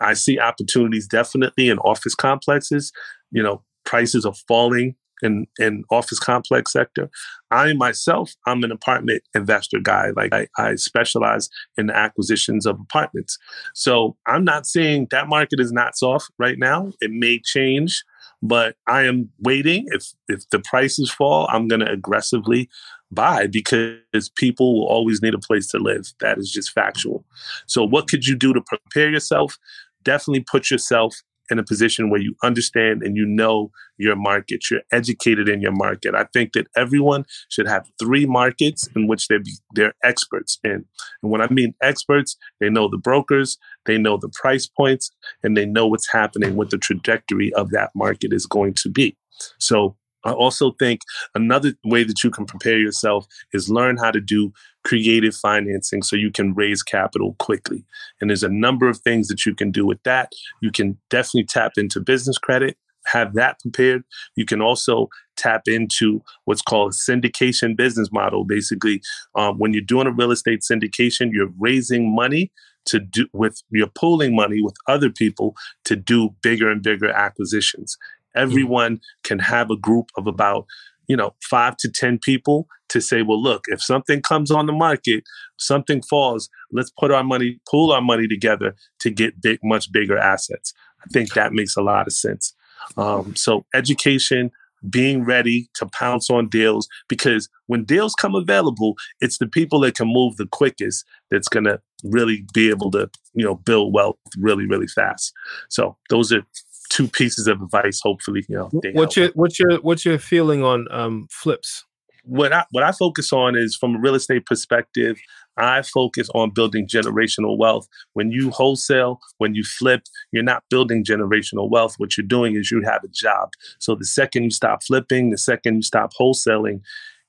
I 0.00 0.14
see 0.14 0.38
opportunities 0.38 1.06
definitely 1.06 1.68
in 1.68 1.78
office 1.80 2.14
complexes. 2.14 2.92
You 3.30 3.42
know, 3.42 3.62
prices 3.84 4.24
are 4.24 4.34
falling 4.46 4.94
in 5.22 5.46
in 5.58 5.84
office 5.90 6.18
complex 6.18 6.72
sector. 6.72 7.10
I 7.50 7.72
myself, 7.72 8.34
I'm 8.46 8.62
an 8.64 8.72
apartment 8.72 9.22
investor 9.34 9.80
guy. 9.80 10.10
Like 10.14 10.32
I, 10.32 10.46
I 10.58 10.74
specialize 10.76 11.48
in 11.76 11.86
the 11.86 11.96
acquisitions 11.96 12.66
of 12.66 12.78
apartments. 12.80 13.38
So 13.74 14.16
I'm 14.26 14.44
not 14.44 14.66
saying 14.66 15.08
that 15.10 15.28
market 15.28 15.60
is 15.60 15.72
not 15.72 15.96
soft 15.96 16.30
right 16.38 16.58
now. 16.58 16.92
It 17.00 17.10
may 17.10 17.40
change, 17.40 18.04
but 18.42 18.76
I 18.86 19.04
am 19.04 19.30
waiting. 19.40 19.86
If 19.88 20.12
if 20.28 20.48
the 20.50 20.60
prices 20.60 21.10
fall, 21.10 21.48
I'm 21.50 21.68
gonna 21.68 21.90
aggressively 21.90 22.68
buy 23.10 23.46
because 23.46 24.28
people 24.36 24.78
will 24.78 24.86
always 24.86 25.22
need 25.22 25.34
a 25.34 25.38
place 25.38 25.68
to 25.68 25.78
live. 25.78 26.12
That 26.20 26.38
is 26.38 26.50
just 26.50 26.72
factual. 26.72 27.24
So 27.66 27.82
what 27.84 28.08
could 28.08 28.26
you 28.26 28.36
do 28.36 28.52
to 28.52 28.60
prepare 28.60 29.10
yourself? 29.10 29.58
Definitely 30.04 30.44
put 30.50 30.70
yourself 30.70 31.16
in 31.50 31.58
a 31.58 31.64
position 31.64 32.10
where 32.10 32.20
you 32.20 32.34
understand 32.42 33.02
and 33.02 33.16
you 33.16 33.24
know 33.24 33.70
your 33.96 34.16
market. 34.16 34.70
You're 34.70 34.82
educated 34.92 35.48
in 35.48 35.60
your 35.60 35.72
market. 35.72 36.14
I 36.14 36.24
think 36.32 36.52
that 36.52 36.66
everyone 36.76 37.24
should 37.48 37.66
have 37.66 37.86
three 37.98 38.26
markets 38.26 38.88
in 38.94 39.06
which 39.06 39.28
they 39.28 39.38
be 39.38 39.52
they're 39.74 39.94
experts 40.04 40.58
in. 40.62 40.84
And 41.22 41.32
when 41.32 41.40
I 41.40 41.48
mean 41.48 41.74
experts, 41.82 42.36
they 42.60 42.68
know 42.68 42.88
the 42.88 42.98
brokers, 42.98 43.58
they 43.86 43.98
know 43.98 44.18
the 44.18 44.30
price 44.40 44.66
points, 44.66 45.10
and 45.42 45.56
they 45.56 45.66
know 45.66 45.86
what's 45.86 46.12
happening, 46.12 46.56
what 46.56 46.70
the 46.70 46.78
trajectory 46.78 47.52
of 47.54 47.70
that 47.70 47.90
market 47.94 48.32
is 48.32 48.46
going 48.46 48.74
to 48.74 48.90
be. 48.90 49.16
So 49.58 49.96
I 50.24 50.32
also 50.32 50.72
think 50.78 51.00
another 51.34 51.74
way 51.84 52.04
that 52.04 52.24
you 52.24 52.30
can 52.30 52.44
prepare 52.44 52.78
yourself 52.78 53.26
is 53.52 53.70
learn 53.70 53.96
how 53.96 54.10
to 54.10 54.20
do 54.20 54.52
creative 54.84 55.34
financing 55.34 56.02
so 56.02 56.16
you 56.16 56.30
can 56.30 56.54
raise 56.54 56.82
capital 56.82 57.36
quickly. 57.38 57.84
And 58.20 58.30
there's 58.30 58.42
a 58.42 58.48
number 58.48 58.88
of 58.88 58.98
things 58.98 59.28
that 59.28 59.46
you 59.46 59.54
can 59.54 59.70
do 59.70 59.86
with 59.86 60.02
that. 60.04 60.32
You 60.60 60.70
can 60.72 60.98
definitely 61.10 61.44
tap 61.44 61.72
into 61.76 62.00
business 62.00 62.38
credit. 62.38 62.76
have 63.06 63.34
that 63.34 63.58
prepared, 63.60 64.04
you 64.36 64.44
can 64.44 64.60
also 64.60 65.08
tap 65.36 65.62
into 65.66 66.22
what's 66.44 66.62
called 66.62 66.92
syndication 66.92 67.76
business 67.76 68.10
model. 68.12 68.44
Basically, 68.44 69.00
um, 69.34 69.58
when 69.58 69.72
you're 69.72 69.82
doing 69.82 70.06
a 70.06 70.12
real 70.12 70.30
estate 70.30 70.60
syndication, 70.60 71.30
you're 71.32 71.52
raising 71.58 72.14
money 72.14 72.52
to 72.86 73.00
do 73.00 73.26
with 73.32 73.62
you're 73.70 73.86
pooling 73.94 74.34
money 74.34 74.62
with 74.62 74.74
other 74.86 75.10
people 75.10 75.54
to 75.84 75.94
do 75.96 76.30
bigger 76.42 76.70
and 76.70 76.82
bigger 76.82 77.10
acquisitions. 77.10 77.96
Everyone 78.38 79.00
can 79.24 79.38
have 79.38 79.70
a 79.70 79.76
group 79.76 80.10
of 80.16 80.26
about 80.26 80.66
you 81.06 81.16
know 81.16 81.34
five 81.42 81.76
to 81.78 81.90
ten 81.90 82.18
people 82.18 82.66
to 82.88 83.00
say, 83.00 83.22
well, 83.22 83.42
look, 83.42 83.64
if 83.68 83.82
something 83.82 84.22
comes 84.22 84.50
on 84.50 84.66
the 84.66 84.72
market, 84.72 85.24
something 85.58 86.02
falls, 86.02 86.48
let's 86.72 86.90
put 86.98 87.10
our 87.10 87.24
money, 87.24 87.60
pool 87.70 87.92
our 87.92 88.00
money 88.00 88.26
together 88.26 88.74
to 89.00 89.10
get 89.10 89.40
big, 89.42 89.58
much 89.62 89.92
bigger 89.92 90.16
assets. 90.16 90.72
I 91.04 91.08
think 91.12 91.34
that 91.34 91.52
makes 91.52 91.76
a 91.76 91.82
lot 91.82 92.06
of 92.06 92.12
sense. 92.12 92.54
Um, 92.96 93.36
so 93.36 93.66
education, 93.74 94.50
being 94.88 95.24
ready 95.24 95.68
to 95.74 95.86
pounce 95.86 96.30
on 96.30 96.48
deals 96.48 96.88
because 97.08 97.48
when 97.66 97.84
deals 97.84 98.14
come 98.14 98.34
available, 98.34 98.94
it's 99.20 99.38
the 99.38 99.46
people 99.46 99.80
that 99.80 99.96
can 99.96 100.08
move 100.08 100.36
the 100.36 100.46
quickest 100.46 101.04
that's 101.30 101.48
going 101.48 101.64
to 101.64 101.80
really 102.04 102.44
be 102.54 102.70
able 102.70 102.90
to, 102.92 103.10
you 103.34 103.44
know, 103.44 103.56
build 103.56 103.92
wealth 103.92 104.16
really, 104.38 104.66
really 104.66 104.86
fast. 104.86 105.32
So 105.68 105.96
those 106.10 106.32
are 106.32 106.42
two 106.88 107.08
pieces 107.08 107.46
of 107.46 107.60
advice. 107.62 108.00
Hopefully, 108.02 108.44
you 108.48 108.56
know, 108.56 108.70
What's 108.92 109.16
your 109.16 109.30
what's 109.34 109.58
your 109.58 109.76
what's 109.78 110.04
your 110.04 110.18
feeling 110.18 110.62
on 110.62 110.86
um, 110.90 111.28
flips? 111.30 111.84
what 112.28 112.52
I 112.52 112.64
what 112.70 112.84
I 112.84 112.92
focus 112.92 113.32
on 113.32 113.56
is 113.56 113.74
from 113.74 113.96
a 113.96 113.98
real 113.98 114.14
estate 114.14 114.46
perspective. 114.46 115.18
I 115.56 115.82
focus 115.82 116.28
on 116.34 116.50
building 116.50 116.86
generational 116.86 117.58
wealth. 117.58 117.88
When 118.12 118.30
you 118.30 118.50
wholesale, 118.50 119.18
when 119.38 119.54
you 119.54 119.64
flip, 119.64 120.02
you're 120.30 120.44
not 120.44 120.62
building 120.70 121.04
generational 121.04 121.68
wealth. 121.68 121.94
What 121.96 122.16
you're 122.16 122.26
doing 122.26 122.54
is 122.54 122.70
you 122.70 122.82
have 122.82 123.02
a 123.02 123.08
job. 123.08 123.50
So 123.78 123.94
the 123.94 124.04
second 124.04 124.44
you 124.44 124.50
stop 124.50 124.84
flipping, 124.84 125.30
the 125.30 125.38
second 125.38 125.76
you 125.76 125.82
stop 125.82 126.12
wholesaling, 126.20 126.82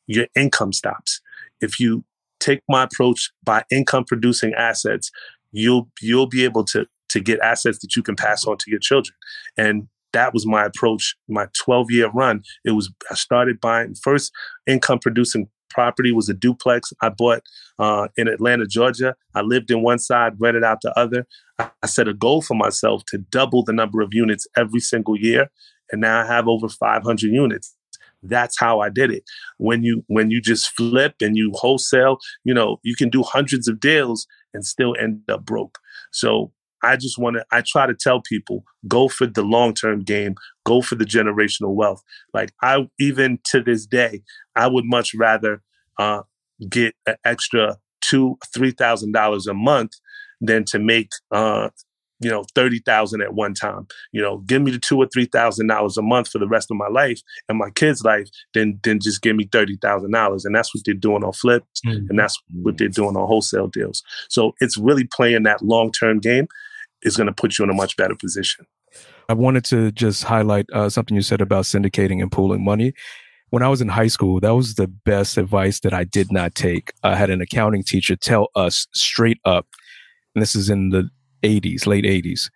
your 0.06 0.28
income 0.36 0.74
stops. 0.74 1.22
If 1.62 1.80
you 1.80 2.04
take 2.40 2.62
my 2.70 2.84
approach 2.84 3.32
by 3.44 3.64
income 3.72 4.04
producing 4.06 4.54
assets, 4.54 5.12
you'll 5.52 5.90
you'll 6.02 6.28
be 6.28 6.44
able 6.44 6.66
to 6.66 6.86
to 7.10 7.20
get 7.20 7.40
assets 7.40 7.80
that 7.80 7.96
you 7.96 8.04
can 8.04 8.16
pass 8.16 8.46
on 8.46 8.58
to 8.58 8.72
your 8.72 8.80
children. 8.80 9.16
And 9.58 9.88
that 10.14 10.34
was 10.34 10.46
my 10.46 10.66
approach, 10.66 11.16
my 11.28 11.48
12 11.58 11.92
year 11.92 12.10
run. 12.10 12.44
It 12.66 12.72
was, 12.72 12.92
I 13.12 13.16
started 13.16 13.62
buying 13.62 13.96
first 13.96 14.32
income 14.66 15.00
producing 15.00 15.50
property 15.70 16.12
was 16.12 16.30
a 16.30 16.34
duplex 16.34 16.92
I 17.02 17.10
bought 17.10 17.44
uh, 17.78 18.08
in 18.18 18.28
Atlanta, 18.28 18.66
Georgia. 18.66 19.16
I 19.36 19.42
lived 19.42 19.72
in 19.72 19.84
one 19.84 20.00
side, 20.00 20.34
rented 20.40 20.64
out 20.64 20.82
the 20.82 20.98
other. 20.98 21.28
I, 21.58 21.70
I 21.84 21.88
set 21.88 22.08
a 22.08 22.14
goal 22.14 22.42
for 22.42 22.56
myself 22.56 23.04
to 23.10 23.18
double 23.18 23.64
the 23.64 23.74
number 23.74 24.02
of 24.02 24.10
units 24.12 24.48
every 24.58 24.80
single 24.80 25.18
year. 25.18 25.50
And 25.92 26.02
now 26.02 26.24
I 26.24 26.26
have 26.26 26.48
over 26.48 26.68
500 26.68 27.32
units. 27.32 27.76
That's 28.22 28.60
how 28.60 28.82
I 28.82 28.90
did 28.90 29.12
it. 29.12 29.24
When 29.58 29.82
you 29.82 30.04
when 30.08 30.30
you 30.30 30.42
just 30.42 30.76
flip 30.76 31.16
and 31.22 31.38
you 31.38 31.54
wholesale, 31.56 32.18
you 32.44 32.54
know, 32.54 32.80
you 32.84 32.96
can 32.96 33.10
do 33.10 33.24
hundreds 33.24 33.70
of 33.70 33.80
deals 33.80 34.28
and 34.54 34.66
still 34.66 34.94
end 35.00 35.22
up 35.30 35.46
broke. 35.46 35.80
So 36.12 36.52
I 36.84 36.96
just 36.96 37.18
want 37.18 37.38
to, 37.38 37.46
I 37.52 37.62
try 37.66 37.86
to 37.86 37.94
tell 37.94 38.22
people 38.22 38.64
go 38.88 39.08
for 39.08 39.28
the 39.28 39.44
long 39.44 39.74
term 39.74 40.04
game, 40.04 40.36
go 40.66 40.82
for 40.82 40.96
the 40.96 41.06
generational 41.06 41.74
wealth. 41.74 42.04
Like, 42.34 42.52
I, 42.62 42.88
even 43.00 43.40
to 43.46 43.62
this 43.62 43.86
day, 43.86 44.22
I 44.56 44.68
would 44.68 44.86
much 44.86 45.14
rather 45.14 45.62
uh, 45.98 46.24
get 46.70 46.96
an 47.06 47.16
extra 47.26 47.78
two, 48.02 48.38
$3,000 48.56 49.48
a 49.48 49.54
month 49.54 49.92
than 50.42 50.64
to 50.66 50.80
make, 50.80 51.10
uh, 51.32 51.70
you 52.22 52.30
know, 52.30 52.44
30,000 52.54 53.22
at 53.22 53.34
one 53.34 53.54
time. 53.54 53.88
You 54.12 54.22
know, 54.22 54.40
give 54.40 54.62
me 54.62 54.72
the 54.72 54.80
two 54.80 54.98
or 54.98 55.06
$3,000 55.08 55.98
a 55.98 56.02
month 56.02 56.30
for 56.30 56.40
the 56.40 56.48
rest 56.48 56.70
of 56.70 56.78
my 56.78 56.88
life 56.88 57.22
and 57.48 57.58
my 57.58 57.70
kids' 57.70 58.04
life, 58.04 58.28
then, 58.54 58.80
then 58.84 59.00
just 59.00 59.22
give 59.22 59.36
me 59.36 59.46
$30,000. 59.48 60.46
And 60.46 60.56
that's 60.56 60.74
what 60.74 60.84
they're 60.86 60.94
doing 60.94 61.24
on 61.24 61.34
flips. 61.34 61.82
And 62.10 62.20
that's 62.20 62.38
what 62.54 62.78
they're 62.78 62.90
doing 62.90 63.16
on 63.16 63.28
wholesale 63.28 63.68
deals. 63.68 64.04
So 64.30 64.54
it's 64.60 64.78
really 64.78 65.06
playing 65.06 65.44
that 65.44 65.62
long 65.62 65.92
term 65.92 66.20
game 66.20 66.48
is 67.04 67.18
going 67.18 67.28
to 67.28 67.34
put 67.34 67.58
you 67.58 67.64
in 67.64 67.70
a 67.70 67.74
much 67.74 67.98
better 67.98 68.16
position. 68.16 68.66
I 69.28 69.34
wanted 69.34 69.64
to 69.66 69.92
just 69.92 70.24
highlight 70.24 70.66
uh, 70.74 70.90
something 70.90 71.16
you 71.16 71.22
said 71.22 71.42
about 71.42 71.66
syndicating 71.66 72.22
and 72.22 72.32
pooling 72.32 72.64
money. 72.64 72.94
When 73.52 73.64
I 73.64 73.68
was 73.68 73.82
in 73.82 73.88
high 73.88 74.08
school, 74.08 74.40
that 74.40 74.56
was 74.56 74.76
the 74.76 74.88
best 74.88 75.38
advice 75.38 75.80
that 75.82 75.94
I 75.94 76.04
did 76.04 76.32
not 76.32 76.56
take. 76.56 76.92
I 77.04 77.16
had 77.16 77.30
an 77.30 77.42
accounting 77.42 77.84
teacher 77.84 78.16
tell 78.16 78.50
us 78.56 78.88
straight 78.94 79.40
up, 79.46 79.68
and 80.36 80.42
this 80.42 80.56
is 80.56 80.70
in 80.70 80.90
the 80.90 81.10
80s, 81.44 81.88
late 81.88 82.06
80s. 82.06 82.50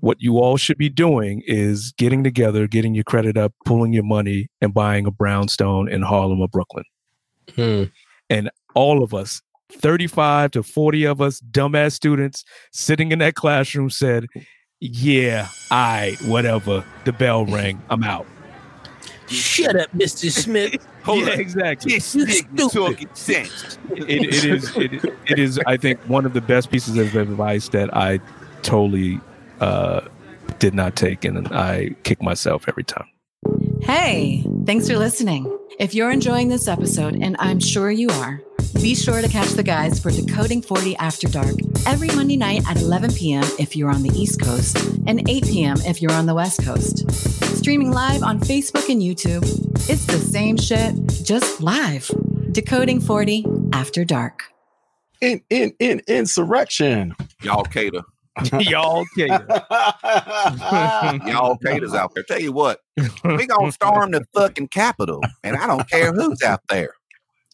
What 0.00 0.18
you 0.20 0.38
all 0.38 0.56
should 0.56 0.76
be 0.76 0.90
doing 0.90 1.42
is 1.46 1.92
getting 1.96 2.24
together, 2.24 2.66
getting 2.66 2.94
your 2.94 3.04
credit 3.04 3.36
up, 3.38 3.54
pulling 3.64 3.92
your 3.92 4.02
money, 4.02 4.48
and 4.60 4.74
buying 4.74 5.06
a 5.06 5.10
brownstone 5.10 5.90
in 5.90 6.02
Harlem 6.02 6.40
or 6.40 6.48
Brooklyn. 6.48 6.84
Hmm. 7.54 7.84
And 8.28 8.50
all 8.74 9.02
of 9.02 9.14
us, 9.14 9.40
35 9.72 10.52
to 10.52 10.62
40 10.62 11.04
of 11.04 11.20
us, 11.20 11.40
dumbass 11.40 11.92
students 11.92 12.44
sitting 12.72 13.12
in 13.12 13.18
that 13.20 13.34
classroom 13.34 13.90
said, 13.90 14.26
Yeah, 14.80 15.48
I, 15.70 16.16
whatever. 16.26 16.84
The 17.04 17.12
bell 17.12 17.46
rang. 17.46 17.82
I'm 17.90 18.04
out. 18.04 18.26
Shut 19.28 19.76
up, 19.76 19.90
Mr. 19.92 20.30
Smith. 20.30 20.76
yeah, 21.08 21.28
exactly. 21.30 21.94
This 21.94 22.14
nigga 22.14 22.72
talking 22.72 23.08
sense. 23.14 23.78
It, 23.90 24.10
it 24.10 24.44
is 24.44 24.76
it, 24.76 25.04
it 25.26 25.38
is 25.38 25.58
I 25.66 25.76
think 25.76 25.98
one 26.02 26.26
of 26.26 26.34
the 26.34 26.40
best 26.40 26.70
pieces 26.70 26.96
of 26.98 27.14
advice 27.16 27.68
that 27.68 27.94
I 27.96 28.20
totally 28.62 29.20
uh, 29.60 30.02
did 30.58 30.74
not 30.74 30.96
take 30.96 31.24
and 31.24 31.48
I 31.48 31.90
kick 32.02 32.22
myself 32.22 32.66
every 32.68 32.84
time. 32.84 33.08
Hey, 33.82 34.44
thanks 34.64 34.88
for 34.88 34.96
listening. 34.96 35.58
If 35.78 35.94
you're 35.94 36.10
enjoying 36.10 36.48
this 36.48 36.68
episode, 36.68 37.16
and 37.20 37.36
I'm 37.38 37.60
sure 37.60 37.90
you 37.90 38.08
are, 38.10 38.40
be 38.80 38.94
sure 38.94 39.20
to 39.22 39.28
catch 39.28 39.50
the 39.50 39.62
guys 39.62 39.98
for 39.98 40.10
Decoding 40.10 40.62
40 40.62 40.96
After 40.96 41.28
Dark 41.28 41.54
every 41.86 42.08
Monday 42.08 42.36
night 42.36 42.62
at 42.68 42.76
11 42.76 43.12
p.m. 43.14 43.44
if 43.58 43.76
you're 43.76 43.90
on 43.90 44.02
the 44.02 44.10
East 44.10 44.40
Coast 44.40 44.76
and 45.06 45.28
8 45.28 45.44
p.m. 45.44 45.76
if 45.86 46.02
you're 46.02 46.12
on 46.12 46.26
the 46.26 46.34
West 46.34 46.62
Coast. 46.64 47.10
Streaming 47.56 47.92
live 47.92 48.22
on 48.22 48.38
Facebook 48.40 48.88
and 48.88 49.00
YouTube. 49.00 49.42
It's 49.88 50.06
the 50.06 50.18
same 50.18 50.56
shit, 50.56 50.94
just 51.24 51.60
live. 51.60 52.10
Decoding 52.52 53.00
40 53.00 53.44
After 53.72 54.04
Dark. 54.04 54.44
In 55.20 55.40
in 55.48 55.72
in 55.78 56.02
insurrection. 56.06 57.14
Y'all 57.42 57.64
cater. 57.64 58.02
Y'all 58.58 59.04
cater. 59.16 59.46
Y'all 61.26 61.56
caters 61.58 61.94
out 61.94 62.14
there. 62.14 62.24
Tell 62.24 62.40
you 62.40 62.52
what, 62.52 62.80
we 63.24 63.46
gonna 63.46 63.72
storm 63.72 64.10
the 64.10 64.24
fucking 64.34 64.68
Capitol, 64.68 65.20
and 65.42 65.56
I 65.56 65.66
don't 65.66 65.88
care 65.88 66.12
who's 66.12 66.42
out 66.42 66.60
there. 66.68 66.94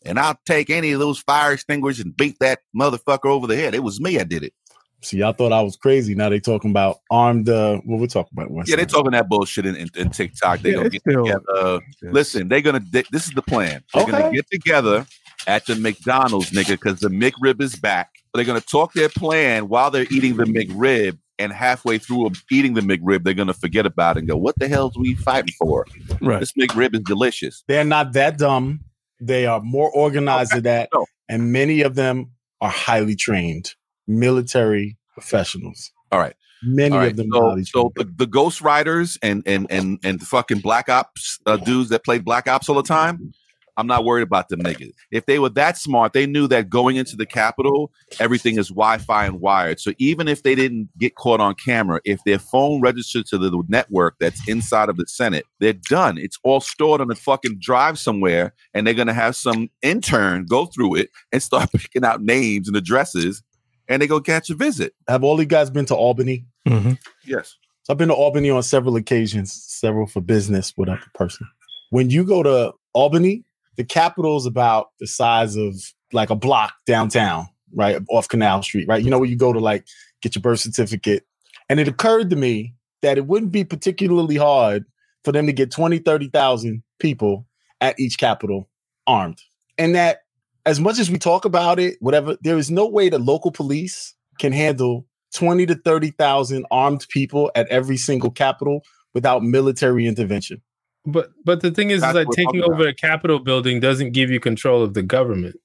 And 0.04 0.18
I'll 0.18 0.38
take 0.46 0.70
any 0.70 0.92
of 0.92 1.00
those 1.00 1.18
fire 1.18 1.52
extinguishers 1.52 2.04
and 2.04 2.16
beat 2.16 2.36
that 2.40 2.60
motherfucker 2.74 3.26
over 3.26 3.46
the 3.46 3.56
head. 3.56 3.74
It 3.74 3.82
was 3.82 4.00
me. 4.00 4.18
I 4.18 4.24
did 4.24 4.42
it. 4.42 4.54
See, 5.02 5.18
y'all 5.18 5.32
thought 5.32 5.52
I 5.52 5.62
was 5.62 5.76
crazy. 5.76 6.14
Now 6.14 6.28
they 6.28 6.40
talking 6.40 6.70
about 6.70 6.98
armed. 7.10 7.48
Uh, 7.48 7.78
what 7.84 8.00
we're 8.00 8.06
talking 8.06 8.30
about? 8.34 8.50
West 8.50 8.68
Yeah, 8.68 8.76
they're 8.76 8.84
talking 8.86 9.12
that 9.12 9.28
bullshit 9.30 9.64
in, 9.66 9.74
in, 9.76 9.88
in 9.96 10.10
TikTok. 10.10 10.60
They're 10.60 10.72
Yeah, 10.72 10.76
gonna 10.78 10.90
get 10.90 11.00
still- 11.02 11.24
together. 11.24 11.44
Uh, 11.56 11.80
Listen, 12.02 12.48
they're 12.48 12.60
gonna. 12.60 12.80
They, 12.90 13.04
this 13.10 13.26
is 13.26 13.32
the 13.32 13.42
plan. 13.42 13.82
They're 13.94 14.04
gonna 14.06 14.26
Okay. 14.26 14.36
get 14.36 14.46
together 14.50 15.06
at 15.46 15.64
the 15.64 15.76
McDonald's, 15.76 16.50
nigga, 16.50 16.70
because 16.72 17.00
the 17.00 17.08
McRib 17.08 17.62
is 17.62 17.76
back. 17.76 18.10
They're 18.34 18.44
gonna 18.44 18.60
talk 18.60 18.92
their 18.92 19.08
plan 19.08 19.68
while 19.68 19.90
they're 19.90 20.06
eating 20.10 20.36
the 20.36 20.44
McRib, 20.44 21.16
and 21.38 21.50
halfway 21.50 21.96
through 21.96 22.26
of 22.26 22.42
eating 22.50 22.74
the 22.74 22.82
McRib, 22.82 23.24
they're 23.24 23.32
gonna 23.32 23.54
forget 23.54 23.86
about 23.86 24.16
it 24.16 24.20
and 24.20 24.28
go, 24.28 24.36
"What 24.36 24.54
the 24.58 24.68
hell's 24.68 24.98
we 24.98 25.14
fighting 25.14 25.54
for? 25.58 25.86
Right. 26.20 26.40
This 26.40 26.52
McRib 26.52 26.94
is 26.94 27.00
delicious." 27.00 27.64
They're 27.68 27.84
not 27.84 28.12
that 28.12 28.36
dumb. 28.36 28.80
They 29.20 29.46
are 29.46 29.60
more 29.60 29.90
organized 29.90 30.52
than 30.52 30.62
that, 30.64 30.88
No. 30.94 31.06
and 31.28 31.52
many 31.52 31.82
of 31.82 31.94
them 31.94 32.30
are 32.60 32.70
highly 32.70 33.16
trained 33.16 33.74
military 34.06 34.96
professionals. 35.14 35.92
All 36.12 36.18
right. 36.18 36.34
Many 36.62 36.92
All 36.94 37.00
right. 37.00 37.10
of 37.10 37.16
them 37.16 37.28
So, 37.32 37.48
highly 37.48 37.64
so 37.64 37.92
the, 37.96 38.04
the 38.04 38.26
Ghost 38.26 38.60
Riders 38.60 39.18
and 39.22 39.42
and 39.46 39.66
and 39.70 39.98
and 40.04 40.20
the 40.20 40.26
fucking 40.26 40.58
Black 40.60 40.88
Ops 40.90 41.38
uh, 41.46 41.56
dudes 41.56 41.88
that 41.88 42.04
play 42.04 42.18
Black 42.18 42.48
Ops 42.48 42.68
all 42.68 42.74
the 42.76 42.82
time. 42.82 43.32
I'm 43.76 43.86
not 43.86 44.04
worried 44.04 44.22
about 44.22 44.48
them 44.48 44.60
niggas. 44.60 44.92
If 45.10 45.26
they 45.26 45.38
were 45.38 45.48
that 45.50 45.78
smart, 45.78 46.12
they 46.12 46.26
knew 46.26 46.46
that 46.48 46.68
going 46.68 46.96
into 46.96 47.16
the 47.16 47.26
Capitol, 47.26 47.92
everything 48.18 48.58
is 48.58 48.68
Wi-Fi 48.68 49.26
and 49.26 49.40
wired. 49.40 49.80
So 49.80 49.92
even 49.98 50.28
if 50.28 50.42
they 50.42 50.54
didn't 50.54 50.88
get 50.98 51.14
caught 51.14 51.40
on 51.40 51.54
camera, 51.54 52.00
if 52.04 52.20
their 52.24 52.38
phone 52.38 52.80
registered 52.80 53.26
to 53.26 53.38
the 53.38 53.50
network 53.68 54.16
that's 54.18 54.46
inside 54.48 54.88
of 54.88 54.96
the 54.96 55.06
Senate, 55.06 55.46
they're 55.58 55.72
done. 55.72 56.18
It's 56.18 56.38
all 56.42 56.60
stored 56.60 57.00
on 57.00 57.10
a 57.10 57.14
fucking 57.14 57.58
drive 57.60 57.98
somewhere, 57.98 58.52
and 58.74 58.86
they're 58.86 58.94
gonna 58.94 59.14
have 59.14 59.36
some 59.36 59.70
intern 59.82 60.46
go 60.46 60.66
through 60.66 60.96
it 60.96 61.10
and 61.32 61.42
start 61.42 61.70
picking 61.76 62.04
out 62.04 62.22
names 62.22 62.68
and 62.68 62.76
addresses, 62.76 63.42
and 63.88 64.00
they 64.00 64.06
go 64.06 64.20
catch 64.20 64.50
a 64.50 64.54
visit. 64.54 64.94
Have 65.08 65.24
all 65.24 65.38
you 65.40 65.46
guys 65.46 65.70
been 65.70 65.86
to 65.86 65.94
Albany? 65.94 66.44
Mhm. 66.68 66.98
Yes. 67.24 67.56
So 67.82 67.94
I've 67.94 67.98
been 67.98 68.08
to 68.08 68.14
Albany 68.14 68.50
on 68.50 68.62
several 68.62 68.96
occasions, 68.96 69.52
several 69.52 70.06
for 70.06 70.20
business, 70.20 70.72
whatever 70.76 71.02
person. 71.14 71.46
When 71.90 72.10
you 72.10 72.24
go 72.24 72.42
to 72.42 72.72
Albany, 72.92 73.42
the 73.80 73.84
capital 73.84 74.36
is 74.36 74.44
about 74.44 74.88
the 75.00 75.06
size 75.06 75.56
of 75.56 75.74
like 76.12 76.28
a 76.28 76.36
block 76.36 76.74
downtown, 76.84 77.48
right? 77.74 77.96
Off 78.10 78.28
Canal 78.28 78.62
Street, 78.62 78.86
right? 78.86 79.02
You 79.02 79.08
know 79.08 79.18
where 79.18 79.28
you 79.28 79.38
go 79.38 79.54
to 79.54 79.58
like 79.58 79.86
get 80.20 80.34
your 80.34 80.42
birth 80.42 80.60
certificate. 80.60 81.24
And 81.70 81.80
it 81.80 81.88
occurred 81.88 82.28
to 82.28 82.36
me 82.36 82.74
that 83.00 83.16
it 83.16 83.26
wouldn't 83.26 83.52
be 83.52 83.64
particularly 83.64 84.36
hard 84.36 84.84
for 85.24 85.32
them 85.32 85.46
to 85.46 85.54
get 85.54 85.70
20, 85.70 85.96
30,000 85.96 86.82
people 86.98 87.46
at 87.80 87.98
each 87.98 88.18
capital 88.18 88.68
armed. 89.06 89.40
And 89.78 89.94
that 89.94 90.24
as 90.66 90.78
much 90.78 90.98
as 90.98 91.10
we 91.10 91.16
talk 91.16 91.46
about 91.46 91.78
it, 91.78 91.96
whatever, 92.00 92.36
there 92.42 92.58
is 92.58 92.70
no 92.70 92.86
way 92.86 93.08
the 93.08 93.18
local 93.18 93.50
police 93.50 94.14
can 94.38 94.52
handle 94.52 95.06
20 95.34 95.64
to 95.64 95.74
30,000 95.74 96.66
armed 96.70 97.06
people 97.08 97.50
at 97.54 97.66
every 97.68 97.96
single 97.96 98.30
capital 98.30 98.82
without 99.14 99.42
military 99.42 100.06
intervention. 100.06 100.60
But 101.06 101.30
but 101.44 101.60
the 101.62 101.70
thing 101.70 101.90
is, 101.90 101.96
is 101.96 102.00
That's 102.02 102.14
like 102.14 102.28
what 102.28 102.36
taking 102.36 102.60
talking 102.60 102.74
over 102.74 102.88
a 102.88 102.94
Capitol 102.94 103.38
building 103.38 103.80
doesn't 103.80 104.12
give 104.12 104.30
you 104.30 104.40
control 104.40 104.82
of 104.82 104.94
the 104.94 105.02
government. 105.02 105.56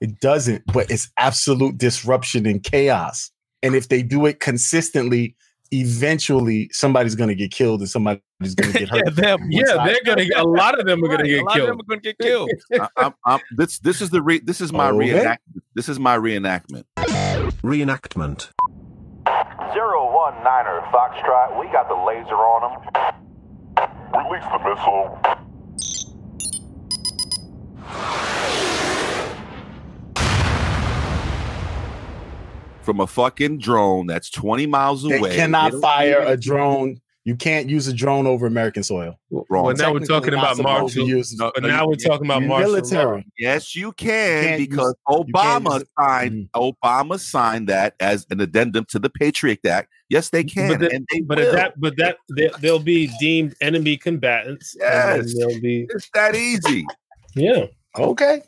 It 0.00 0.20
doesn't, 0.20 0.62
but 0.72 0.90
it's 0.90 1.10
absolute 1.18 1.78
disruption 1.78 2.46
and 2.46 2.62
chaos. 2.62 3.30
And 3.62 3.74
if 3.74 3.88
they 3.88 4.02
do 4.02 4.26
it 4.26 4.40
consistently, 4.40 5.34
eventually 5.70 6.68
somebody's 6.72 7.14
going 7.14 7.28
to 7.28 7.34
get 7.34 7.50
killed 7.50 7.80
and 7.80 7.88
somebody's 7.88 8.20
going 8.56 8.72
to 8.72 8.78
get 8.78 8.88
hurt. 8.90 9.04
Yeah, 9.06 9.10
them. 9.10 9.48
Yeah, 9.50 9.84
they're 9.84 10.00
gonna. 10.04 10.24
A 10.36 10.44
lot 10.46 10.78
of 10.78 10.86
them 10.86 11.02
are 11.02 11.08
gonna 11.08 11.22
Right, 11.22 11.28
get 11.30 11.40
a 11.40 11.44
lot 11.44 11.50
of 11.50 11.56
killed. 11.56 11.70
them 11.70 11.80
are 11.80 11.88
gonna 11.88 12.00
get 12.00 12.18
killed. 12.18 12.50
I, 12.78 12.88
I'm, 12.98 13.14
I'm, 13.24 13.40
this 13.56 13.78
this 13.80 14.00
is 14.02 14.10
the 14.10 14.22
re, 14.22 14.38
this 14.40 14.60
is 14.60 14.72
my 14.72 14.90
oh, 14.90 14.96
Okay. 15.00 15.12
reenactment. 15.12 15.62
This 15.74 15.88
is 15.88 15.98
my 15.98 16.16
reenactment. 16.16 16.84
Reenactment. 17.62 18.50
Zero 19.72 20.12
one 20.14 20.34
niner 20.44 20.80
Foxtrot, 20.92 21.58
we 21.58 21.66
got 21.72 21.88
the 21.88 21.94
laser 21.94 22.34
on 22.36 22.82
them. 22.84 23.23
Release 24.12 24.44
the 24.52 24.58
missile. 24.58 25.20
From 32.82 33.00
a 33.00 33.06
fucking 33.06 33.58
drone 33.58 34.06
that's 34.06 34.28
20 34.28 34.66
miles 34.66 35.04
They 35.04 35.16
away. 35.16 35.34
cannot 35.36 35.72
fire 35.80 36.20
a 36.20 36.36
drone. 36.36 37.00
You 37.26 37.34
can't 37.36 37.70
use 37.70 37.86
a 37.88 37.92
drone 37.94 38.26
over 38.26 38.46
American 38.46 38.82
soil. 38.82 39.18
Wrong. 39.48 39.64
Well, 39.64 39.74
now 39.76 39.94
we're 39.94 40.00
talking 40.00 40.34
about 40.34 40.56
supposed 40.56 40.94
martial. 40.96 41.08
use- 41.08 41.34
No, 41.38 41.50
But 41.54 41.62
no, 41.62 41.68
now 41.70 41.86
we're 41.86 41.94
can't. 41.94 42.02
talking 42.06 42.26
about 42.26 42.42
martial 42.42 42.72
law. 42.72 42.76
military. 42.76 43.26
Yes, 43.38 43.74
you 43.74 43.86
You 43.86 43.92
can 43.92 44.44
can't 44.44 44.58
because 44.58 44.94
use- 45.08 45.24
Obama 45.32 45.72
use 45.74 45.82
it. 45.82 45.88
signed 45.98 46.48
mm. 46.54 46.72
Obama 46.84 47.18
signed 47.18 47.68
that 47.70 47.94
as 47.98 48.26
an 48.30 48.42
addendum 48.42 48.84
to 48.90 48.98
the 48.98 49.08
Patriot 49.08 49.64
Act. 49.64 49.88
Yes, 50.10 50.28
they 50.28 50.44
can, 50.44 50.72
But, 50.72 50.80
the- 50.80 50.90
and 50.94 51.06
they 51.10 51.20
but 51.22 51.38
will. 51.38 51.52
that, 51.52 51.80
but 51.80 51.96
that 51.96 52.18
they, 52.36 52.50
they'll 52.60 52.78
be 52.78 53.10
deemed 53.18 53.54
enemy 53.62 53.96
combatants. 53.96 54.76
and 54.84 55.24
Yes. 55.24 55.34
they'll 55.38 55.60
be 55.62 55.86
it's 55.88 56.10
that 56.12 56.36
easy. 56.36 56.84
yeah. 57.34 57.66
Okay. 57.98 58.42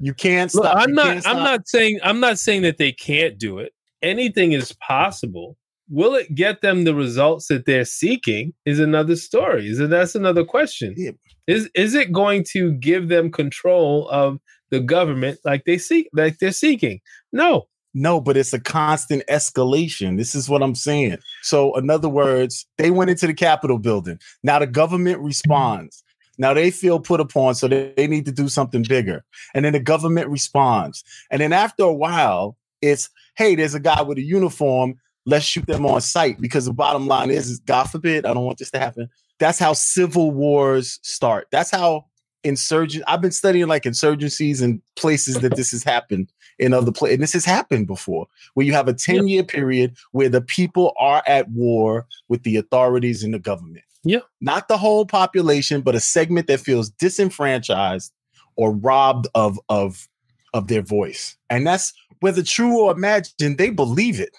You 0.00 0.14
can't 0.14 0.54
Look, 0.54 0.64
stop. 0.64 0.76
I'm 0.78 0.88
you 0.88 0.94
not. 0.94 1.04
can't 1.06 1.16
I'm 1.16 1.20
stop- 1.20 1.36
not 1.44 1.68
saying. 1.68 2.00
I'm 2.02 2.20
not 2.20 2.38
saying 2.38 2.62
that 2.62 2.78
they 2.78 2.92
can't 2.92 3.36
do 3.38 3.58
it. 3.58 3.74
Anything 4.02 4.52
is 4.52 4.72
possible. 4.72 5.58
Will 5.88 6.14
it 6.14 6.34
get 6.34 6.62
them 6.62 6.84
the 6.84 6.94
results 6.94 7.46
that 7.48 7.66
they're 7.66 7.84
seeking? 7.84 8.52
Is 8.64 8.80
another 8.80 9.16
story. 9.16 9.68
Is 9.68 9.78
it? 9.78 9.90
That's 9.90 10.14
another 10.14 10.44
question. 10.44 10.94
Yeah. 10.96 11.12
Is 11.46 11.70
is 11.74 11.94
it 11.94 12.12
going 12.12 12.44
to 12.50 12.72
give 12.72 13.08
them 13.08 13.30
control 13.30 14.08
of 14.08 14.38
the 14.70 14.80
government 14.80 15.38
like 15.44 15.64
they 15.64 15.78
seek, 15.78 16.08
like 16.12 16.38
they're 16.38 16.52
seeking? 16.52 17.00
No. 17.32 17.68
No, 17.98 18.20
but 18.20 18.36
it's 18.36 18.52
a 18.52 18.60
constant 18.60 19.22
escalation. 19.30 20.18
This 20.18 20.34
is 20.34 20.50
what 20.50 20.62
I'm 20.62 20.74
saying. 20.74 21.16
So, 21.40 21.74
in 21.78 21.88
other 21.88 22.10
words, 22.10 22.66
they 22.76 22.90
went 22.90 23.08
into 23.08 23.26
the 23.26 23.32
Capitol 23.32 23.78
building. 23.78 24.18
Now 24.42 24.58
the 24.58 24.66
government 24.66 25.20
responds. 25.20 26.04
Now 26.36 26.52
they 26.52 26.70
feel 26.70 27.00
put 27.00 27.20
upon, 27.20 27.54
so 27.54 27.68
they, 27.68 27.94
they 27.96 28.06
need 28.06 28.26
to 28.26 28.32
do 28.32 28.48
something 28.48 28.82
bigger. 28.82 29.24
And 29.54 29.64
then 29.64 29.72
the 29.72 29.80
government 29.80 30.28
responds. 30.28 31.04
And 31.30 31.40
then 31.40 31.54
after 31.54 31.84
a 31.84 31.94
while, 31.94 32.58
it's 32.82 33.08
hey, 33.36 33.54
there's 33.54 33.74
a 33.74 33.80
guy 33.80 34.02
with 34.02 34.18
a 34.18 34.22
uniform. 34.22 34.96
Let's 35.26 35.44
shoot 35.44 35.66
them 35.66 35.84
on 35.84 36.00
sight 36.00 36.40
because 36.40 36.66
the 36.66 36.72
bottom 36.72 37.06
line 37.06 37.30
is, 37.30 37.50
is 37.50 37.58
God 37.60 37.84
forbid, 37.84 38.24
I 38.24 38.32
don't 38.32 38.44
want 38.44 38.58
this 38.58 38.70
to 38.70 38.78
happen. 38.78 39.10
That's 39.38 39.58
how 39.58 39.72
civil 39.74 40.30
wars 40.30 40.98
start. 41.02 41.48
That's 41.50 41.70
how 41.70 42.06
insurgent. 42.44 43.04
I've 43.06 43.20
been 43.20 43.32
studying 43.32 43.66
like 43.66 43.82
insurgencies 43.82 44.62
and 44.62 44.80
places 44.94 45.36
that 45.40 45.56
this 45.56 45.72
has 45.72 45.82
happened 45.82 46.32
in 46.58 46.72
other 46.72 46.92
places. 46.92 47.14
And 47.14 47.22
this 47.22 47.32
has 47.32 47.44
happened 47.44 47.86
before, 47.86 48.26
where 48.54 48.64
you 48.64 48.72
have 48.72 48.88
a 48.88 48.94
10 48.94 49.28
year 49.28 49.42
period 49.42 49.96
where 50.12 50.28
the 50.28 50.40
people 50.40 50.94
are 50.98 51.22
at 51.26 51.50
war 51.50 52.06
with 52.28 52.44
the 52.44 52.56
authorities 52.56 53.22
and 53.22 53.34
the 53.34 53.38
government. 53.38 53.84
Yeah. 54.04 54.20
Not 54.40 54.68
the 54.68 54.78
whole 54.78 55.04
population, 55.04 55.80
but 55.80 55.96
a 55.96 56.00
segment 56.00 56.46
that 56.46 56.60
feels 56.60 56.90
disenfranchised 56.90 58.12
or 58.54 58.72
robbed 58.72 59.26
of 59.34 59.58
of 59.68 60.08
of 60.54 60.68
their 60.68 60.82
voice. 60.82 61.36
And 61.50 61.66
that's 61.66 61.92
whether 62.20 62.42
true 62.42 62.80
or 62.80 62.92
imagined, 62.92 63.58
they 63.58 63.70
believe 63.70 64.20
it. 64.20 64.36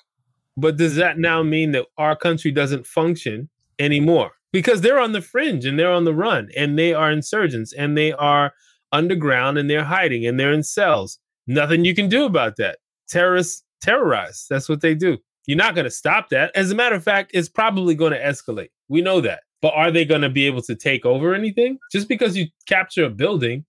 But 0.58 0.78
does 0.78 0.96
that 0.96 1.20
now 1.20 1.44
mean 1.44 1.72
that 1.74 1.86
our 1.98 2.16
country 2.16 2.52
doesn't 2.52 2.88
function 2.88 3.50
anymore? 3.78 4.32
Because 4.52 4.82
they're 4.82 5.00
on 5.00 5.12
the 5.12 5.22
fringe 5.22 5.66
and 5.66 5.78
they're 5.78 5.92
on 5.92 6.06
the 6.06 6.16
run 6.16 6.50
and 6.58 6.80
they 6.80 6.94
are 6.94 7.12
insurgents 7.12 7.74
and 7.74 7.96
they 7.96 8.12
are 8.14 8.54
underground 8.92 9.58
and 9.58 9.70
they're 9.70 9.84
hiding 9.84 10.26
and 10.26 10.40
they're 10.40 10.54
in 10.54 10.64
cells. 10.64 11.20
Nothing 11.46 11.86
you 11.86 11.94
can 11.94 12.10
do 12.10 12.26
about 12.26 12.56
that. 12.58 12.80
Terrorists 13.08 13.64
terrorize. 13.82 14.48
That's 14.50 14.68
what 14.68 14.82
they 14.82 14.96
do. 14.96 15.18
You're 15.46 15.58
not 15.58 15.76
going 15.76 15.86
to 15.86 15.92
stop 15.92 16.30
that. 16.30 16.52
As 16.56 16.72
a 16.72 16.76
matter 16.76 16.96
of 16.96 17.04
fact, 17.04 17.32
it's 17.34 17.48
probably 17.48 17.96
going 17.96 18.14
to 18.14 18.20
escalate. 18.20 18.70
We 18.90 19.02
know 19.02 19.22
that. 19.22 19.42
But 19.62 19.74
are 19.76 19.92
they 19.92 20.06
going 20.06 20.22
to 20.22 20.30
be 20.30 20.46
able 20.46 20.62
to 20.64 20.76
take 20.76 21.06
over 21.06 21.34
anything? 21.34 21.78
Just 21.92 22.08
because 22.08 22.36
you 22.36 22.48
capture 22.68 23.06
a 23.06 23.10
building, 23.10 23.66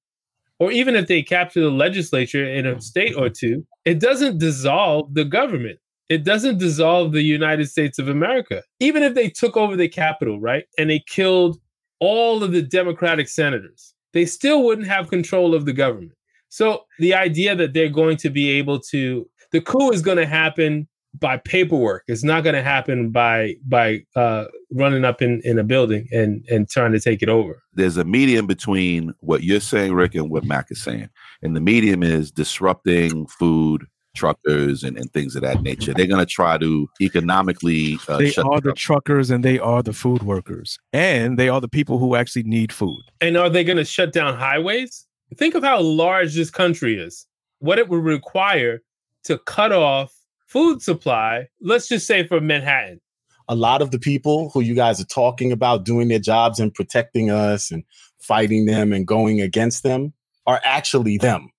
or 0.59 0.73
even 0.73 0.97
if 0.97 1.07
they 1.07 1.23
capture 1.23 1.61
the 1.61 1.71
legislature 1.71 2.45
in 2.45 2.67
a 2.67 2.81
state 2.81 3.15
or 3.15 3.29
two, 3.29 3.65
it 3.85 4.01
doesn't 4.01 4.39
dissolve 4.39 5.15
the 5.15 5.25
government. 5.25 5.79
It 6.09 6.25
doesn't 6.25 6.59
dissolve 6.59 7.13
the 7.13 7.23
United 7.23 7.69
States 7.69 7.99
of 7.99 8.09
America. 8.09 8.63
Even 8.81 9.03
if 9.03 9.15
they 9.15 9.29
took 9.29 9.57
over 9.57 9.77
the 9.77 9.89
Capitol, 9.89 10.41
right, 10.41 10.65
and 10.79 10.89
they 10.89 11.01
killed 11.07 11.59
all 12.01 12.43
of 12.43 12.53
the 12.53 12.63
Democratic 12.63 13.29
senators, 13.29 13.95
they 14.13 14.25
still 14.25 14.65
wouldn't 14.65 14.89
have 14.89 15.11
control 15.11 15.55
of 15.55 15.67
the 15.67 15.73
government. 15.73 16.13
So 16.49 16.85
the 16.99 17.15
idea 17.15 17.55
that 17.57 17.75
they're 17.75 17.91
going 17.91 18.17
to 18.19 18.31
be 18.31 18.51
able 18.51 18.81
to, 18.91 19.29
the 19.53 19.61
coup 19.61 19.91
is 19.91 20.01
going 20.01 20.17
to 20.17 20.27
happen 20.27 20.89
by 21.19 21.37
paperwork. 21.39 22.05
It's 22.07 22.25
not 22.25 22.43
going 22.43 22.55
to 22.55 22.63
happen 22.63 23.11
by 23.11 23.57
by 23.67 24.05
uh, 24.15 24.45
running 24.73 25.05
up 25.05 25.21
in, 25.21 25.41
in 25.45 25.59
a 25.59 25.65
building 25.65 26.09
and 26.13 26.45
and 26.51 26.69
trying 26.69 26.93
to 26.93 27.01
take 27.01 27.23
it 27.23 27.29
over. 27.29 27.63
There's 27.73 27.97
a 27.97 28.05
medium 28.05 28.47
between 28.47 29.15
what 29.21 29.43
you're 29.43 29.61
saying, 29.61 29.95
Rick, 29.95 30.15
and 30.15 30.31
what 30.31 30.45
Mac 30.45 30.67
is 30.71 30.83
saying. 30.83 31.09
And 31.43 31.57
the 31.57 31.61
medium 31.61 32.03
is 32.03 32.31
disrupting 32.31 33.27
food 33.27 33.87
truckers 34.19 34.83
and, 34.85 34.99
and 34.99 35.13
things 35.13 35.37
of 35.37 35.43
that 35.43 35.63
nature. 35.63 35.95
They're 35.95 36.13
going 36.15 36.27
to 36.27 36.35
try 36.41 36.59
to 36.59 36.89
economically 37.01 37.99
uh, 38.09 38.19
they 38.19 38.31
shut 38.31 38.47
are 38.47 38.61
the 38.61 38.73
truckers 38.73 39.31
and 39.31 39.45
they 39.45 39.59
are 39.59 39.83
the 39.83 39.93
food 39.93 40.23
workers 40.23 40.79
and 40.93 41.39
they 41.39 41.49
are 41.49 41.61
the 41.61 41.69
people 41.69 41.99
who 41.99 42.17
actually 42.17 42.43
need 42.45 42.73
food. 42.73 43.03
And 43.21 43.37
are 43.37 43.51
they 43.51 43.65
going 43.65 43.79
to 43.79 43.85
shut 43.85 44.13
down 44.13 44.37
highways? 44.37 45.07
Think 45.37 45.55
of 45.55 45.63
how 45.63 45.81
large 45.81 46.35
this 46.35 46.51
country 46.51 46.99
is. 46.99 47.27
What 47.61 47.79
it 47.79 47.89
would 47.89 48.05
require 48.05 48.83
to 49.25 49.39
cut 49.39 49.73
off 49.73 50.13
food 50.47 50.83
supply, 50.83 51.47
let's 51.61 51.89
just 51.89 52.07
say 52.07 52.27
for 52.27 52.41
Manhattan. 52.41 53.01
a 53.49 53.55
lot 53.55 53.83
of 53.83 53.91
the 53.91 53.99
people 53.99 54.51
who 54.51 54.61
you 54.61 54.75
guys 54.75 55.01
are 55.01 55.07
talking 55.07 55.53
about 55.53 55.85
doing 55.85 56.09
their 56.09 56.19
jobs 56.19 56.61
and 56.61 56.73
protecting 56.75 57.31
us 57.31 57.71
and 57.71 57.83
fighting 58.21 58.67
them 58.67 58.93
and 58.93 59.07
going 59.07 59.41
against 59.41 59.83
them 59.83 60.13
are 60.47 60.61
actually 60.65 61.19
them. 61.19 61.51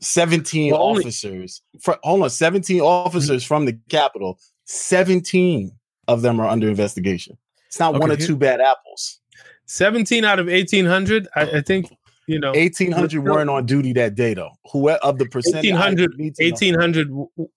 17 0.00 0.72
Well, 0.72 0.82
only- 0.82 1.02
officers, 1.04 1.62
hold 2.02 2.22
on, 2.22 2.30
17 2.30 2.80
officers 2.80 3.44
from 3.44 3.64
the 3.64 3.78
Capitol, 3.88 4.38
17 4.64 5.72
of 6.08 6.22
them 6.22 6.40
are 6.40 6.46
under 6.46 6.68
investigation. 6.68 7.36
It's 7.66 7.78
not 7.80 7.94
one 7.98 8.10
or 8.10 8.16
here- 8.16 8.26
two 8.26 8.36
bad 8.36 8.60
apples. 8.60 9.20
17 9.66 10.24
out 10.24 10.38
of 10.38 10.46
1800, 10.48 11.26
I, 11.34 11.42
I 11.42 11.60
think, 11.60 11.90
you 12.28 12.38
know. 12.38 12.52
1800 12.52 13.24
weren't 13.24 13.50
on 13.50 13.66
duty 13.66 13.92
that 13.94 14.14
day, 14.14 14.32
though. 14.34 14.50
Who 14.72 14.90
of 14.90 15.18
the 15.18 15.26
percentage? 15.26 15.72
I 15.72 15.74
1800, 15.90 16.18
need 16.18 16.34
to 16.36 16.42
know. 16.42 16.46
1800, 16.46 17.10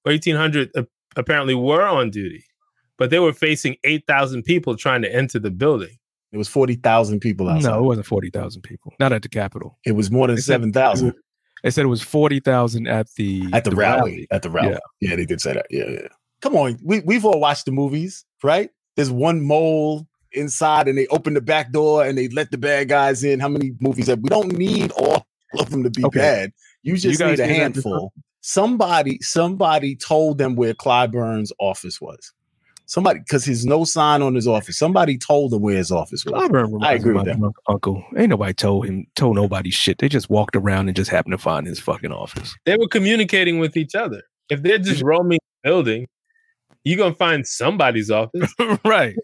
1800 0.04 0.72
uh, 0.76 0.84
apparently 1.16 1.54
were 1.54 1.84
on 1.84 2.10
duty, 2.10 2.44
but 2.98 3.10
they 3.12 3.20
were 3.20 3.34
facing 3.34 3.76
8,000 3.84 4.44
people 4.44 4.76
trying 4.76 5.02
to 5.04 5.14
enter 5.14 5.38
the 5.40 5.52
building. 5.52 5.96
It 6.32 6.38
was 6.38 6.48
40,000 6.48 7.20
people 7.20 7.48
outside. 7.50 7.70
No, 7.72 7.80
it 7.80 7.84
wasn't 7.88 8.08
40,000 8.08 8.62
people. 8.62 8.94
Not 9.00 9.12
at 9.14 9.22
the 9.24 9.30
Capitol. 9.30 9.78
It 9.86 9.94
was 9.94 10.10
more 10.12 10.28
than 10.28 10.36
They 10.38 10.42
said- 10.42 10.54
7,000. 10.54 11.14
They 11.64 11.72
said 11.72 11.86
it 11.86 11.90
was 11.90 12.02
40,000 12.02 12.88
at 12.88 13.08
the 13.16 13.44
at 13.54 13.64
the, 13.64 13.72
rally, 13.72 14.28
At 14.32 14.44
the 14.44 14.50
rally. 14.50 14.72
Yeah. 15.02 15.10
Yeah. 15.10 15.16
they 15.18 15.26
did 15.26 15.42
say 15.42 15.54
that. 15.54 15.66
Yeah, 15.70 15.90
yeah. 15.90 16.08
Come 16.42 16.56
on. 16.56 16.78
We 16.84 17.02
we've 17.02 17.26
all 17.26 17.40
watched 17.40 17.66
the 17.66 17.72
movies, 17.72 18.26
right? 18.44 18.70
There's 18.96 19.12
one 19.12 19.42
mole 19.42 20.08
inside 20.32 20.88
and 20.88 20.98
they 20.98 21.08
open 21.08 21.34
the 21.34 21.42
back 21.42 21.72
door 21.72 22.06
and 22.06 22.18
they 22.18 22.28
let 22.30 22.52
the 22.52 22.58
bad 22.58 22.88
guys 22.90 23.24
in. 23.24 23.40
How 23.40 23.50
many 23.50 23.72
movies 23.80 24.08
have 24.08 24.20
we 24.20 24.30
don't 24.30 24.52
need 24.58 24.92
all 24.92 25.26
of 25.58 25.70
them 25.70 25.84
to 25.84 25.90
be 25.90 26.06
Okay. 26.06 26.20
bad. 26.20 26.54
You 26.84 26.96
just 26.98 27.20
guys 27.20 27.40
need 27.40 27.44
a 27.44 27.48
handful. 27.48 28.14
Somebody, 28.42 29.20
somebody 29.22 29.96
told 29.96 30.38
them 30.38 30.56
where 30.56 30.74
Clyburn's 30.74 31.52
office 31.60 32.00
was. 32.00 32.32
Somebody, 32.90 33.20
because 33.20 33.46
there's 33.46 33.68
no 33.68 33.84
sign 33.84 34.24
on 34.24 34.34
his 34.34 34.48
office. 34.48 34.76
Somebody 34.76 35.16
told 35.16 35.54
him 35.54 35.62
where 35.62 35.78
his 35.78 35.92
office 35.92 36.26
was. 36.26 36.34
Clyburn 36.34 36.74
reminds 36.74 36.86
I 36.86 36.94
me 36.94 37.00
agree 37.00 37.14
with 37.14 37.26
that. 37.26 37.54
Uncle, 37.68 38.04
ain't 38.18 38.32
nobody 38.32 38.52
told 38.52 38.88
him, 38.88 39.06
told 39.16 39.36
nobody 39.36 39.70
shit. 39.70 40.00
They 40.00 40.10
just 40.10 40.28
walked 40.28 40.56
around 40.56 40.88
and 40.88 40.96
just 40.96 41.12
happened 41.12 41.34
to 41.34 41.38
find 41.38 41.68
his 41.68 41.80
fucking 41.80 42.12
office. 42.12 42.58
They 42.66 42.78
were 42.78 42.88
communicating 42.88 43.60
with 43.60 43.78
each 43.78 43.94
other. 43.94 44.24
If 44.50 44.64
they're 44.64 44.80
just 44.80 45.04
roaming 45.04 45.38
the 45.62 45.70
building, 45.70 46.08
you're 46.84 46.98
going 46.98 47.12
to 47.12 47.18
find 47.18 47.46
somebody's 47.46 48.10
office. 48.10 48.52
right. 48.84 49.16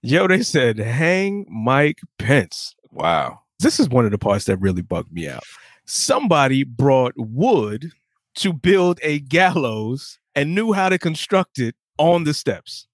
Yo, 0.00 0.28
they 0.28 0.44
said 0.44 0.78
hang 0.78 1.44
Mike 1.50 1.98
Pence. 2.20 2.76
Wow. 2.92 3.40
This 3.58 3.80
is 3.80 3.88
one 3.88 4.04
of 4.04 4.12
the 4.12 4.18
parts 4.18 4.44
that 4.44 4.58
really 4.58 4.82
bugged 4.82 5.12
me 5.12 5.28
out. 5.28 5.42
Somebody 5.86 6.62
brought 6.62 7.14
wood 7.16 7.90
to 8.36 8.52
build 8.52 9.00
a 9.02 9.18
gallows 9.18 10.20
and 10.36 10.54
knew 10.54 10.72
how 10.72 10.88
to 10.88 11.00
construct 11.00 11.58
it 11.58 11.74
on 11.98 12.22
the 12.22 12.32
steps. 12.32 12.86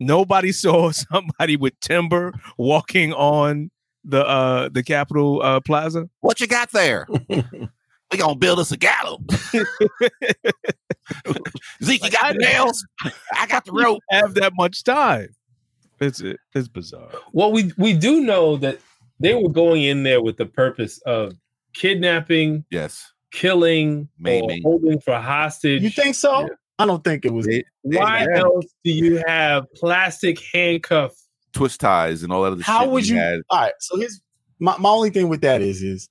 Nobody 0.00 0.52
saw 0.52 0.90
somebody 1.12 1.56
with 1.56 1.78
timber 1.80 2.32
walking 2.56 3.12
on 3.12 3.70
the 4.04 4.24
uh 4.26 4.68
the 4.70 4.82
Capitol 4.82 5.42
uh, 5.42 5.60
Plaza. 5.60 6.08
What 6.20 6.40
you 6.40 6.46
got 6.46 6.70
there? 6.72 7.06
we 7.28 8.16
gonna 8.16 8.36
build 8.36 8.58
us 8.60 8.72
a 8.72 8.76
gallows. 8.76 9.20
Zeke, 11.82 12.04
you 12.04 12.10
got 12.10 12.32
the 12.34 12.38
nails? 12.38 12.86
I 13.34 13.46
got 13.46 13.64
the 13.64 13.72
rope. 13.72 14.00
Have 14.10 14.34
that 14.34 14.52
much 14.56 14.84
time? 14.84 15.28
It's 16.00 16.22
it's 16.54 16.68
bizarre. 16.68 17.10
Well, 17.32 17.50
we 17.52 17.72
we 17.76 17.92
do 17.92 18.20
know 18.20 18.56
that 18.58 18.78
they 19.20 19.34
were 19.34 19.48
going 19.48 19.82
in 19.82 20.04
there 20.04 20.22
with 20.22 20.36
the 20.36 20.46
purpose 20.46 21.00
of 21.02 21.32
kidnapping, 21.74 22.64
Yes. 22.70 23.12
killing, 23.32 24.08
Maiming. 24.18 24.62
or 24.64 24.70
holding 24.70 25.00
for 25.00 25.18
hostage. 25.18 25.82
You 25.82 25.90
think 25.90 26.14
so? 26.14 26.48
I 26.78 26.86
don't 26.86 27.02
think 27.02 27.24
it 27.24 27.32
was. 27.32 27.46
Why 27.82 28.26
Yeah. 28.30 28.38
else 28.40 28.66
do 28.84 28.90
you 28.92 29.22
have 29.26 29.66
plastic 29.74 30.40
handcuff? 30.52 31.12
Twist 31.52 31.80
ties 31.80 32.22
and 32.22 32.32
all 32.32 32.42
that 32.42 32.52
other 32.52 32.62
How 32.62 32.82
shit 32.82 32.90
would 32.90 33.08
you? 33.08 33.16
had. 33.16 33.40
All 33.50 33.60
right. 33.62 33.72
So 33.80 33.96
here's 33.98 34.20
my, 34.60 34.76
my 34.78 34.88
only 34.90 35.10
thing 35.10 35.28
with 35.28 35.40
that 35.40 35.60
is 35.60 35.82
is 35.82 36.08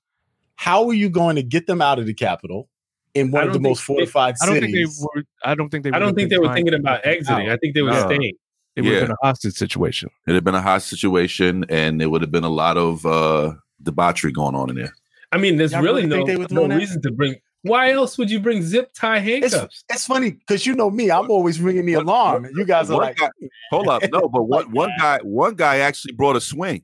how 0.55 0.88
are 0.88 0.93
you 0.93 1.09
going 1.09 1.36
to 1.36 1.43
get 1.43 1.68
them 1.68 1.82
out 1.82 1.99
of 1.99 2.05
the 2.05 2.13
capital 2.13 2.68
in 3.13 3.32
one 3.32 3.47
of 3.47 3.53
the 3.53 3.59
most 3.59 3.80
think 3.86 3.99
they- 3.99 4.05
fortified 4.05 4.36
I 4.41 4.45
don't 4.47 4.59
think 4.59 4.74
they 4.74 4.86
were. 4.86 5.24
I 5.43 5.55
don't 5.55 5.70
think 5.70 5.84
they. 5.84 5.91
I 5.91 5.99
don't 5.99 6.15
think 6.15 6.30
they 6.30 6.38
were 6.39 6.53
thinking 6.53 6.74
about 6.74 7.05
exiting. 7.05 7.47
out. 7.47 7.53
I 7.53 7.57
think 7.57 7.76
they 7.76 7.82
were 7.82 7.91
No. 7.91 8.05
staying. 8.05 8.34
It 8.76 8.82
would 8.84 8.93
have 8.93 9.07
been 9.07 9.11
a 9.11 9.26
hostage 9.26 9.53
situation. 9.55 10.09
It 10.28 10.34
had 10.36 10.43
been 10.43 10.53
a 10.53 10.61
hot 10.61 10.84
situation, 10.84 11.65
and 11.70 11.99
there 11.99 12.09
would 12.11 12.22
have 12.22 12.30
been 12.32 12.43
a 12.43 12.49
lot 12.49 12.78
of 12.78 13.03
uh, 13.07 13.53
debauchery 13.82 14.32
going 14.32 14.53
on 14.53 14.70
in 14.70 14.76
there. 14.76 14.93
I 15.32 15.38
mean, 15.38 15.57
there's 15.57 15.72
Y'all 15.72 15.82
really 15.82 16.05
really 16.05 16.20
no, 16.20 16.26
think 16.28 16.47
they 16.49 16.55
were 16.57 16.68
no 16.68 16.76
reason 16.76 17.01
to 17.01 17.11
bring. 17.11 17.36
Why 17.68 17.91
else 17.91 18.18
would 18.18 18.30
you 18.32 18.39
bring 18.39 18.61
zip 18.63 18.91
tie 18.93 19.18
It's, 19.20 19.53
handcuffs? 19.53 19.84
it's 19.89 20.05
funny 20.07 20.32
because 20.32 20.65
you 20.65 20.74
know 20.76 20.89
me, 20.89 21.11
I'm 21.11 21.30
always 21.30 21.59
ringing 21.61 21.86
the 21.86 21.93
alarm, 21.95 22.45
and 22.45 22.55
you 22.55 22.65
guys 22.65 22.89
are 22.89 22.93
One 22.97 23.03
like, 23.07 23.18
guy- 23.18 23.30
hold 23.72 23.88
up, 23.88 24.03
no, 24.11 24.28
but 24.30 24.43
one 24.43 24.72
one 24.72 24.91
guy 24.99 25.20
one 25.24 25.55
guy 25.55 25.78
actually 25.80 26.13
brought 26.13 26.36
a 26.36 26.41
swing. 26.41 26.84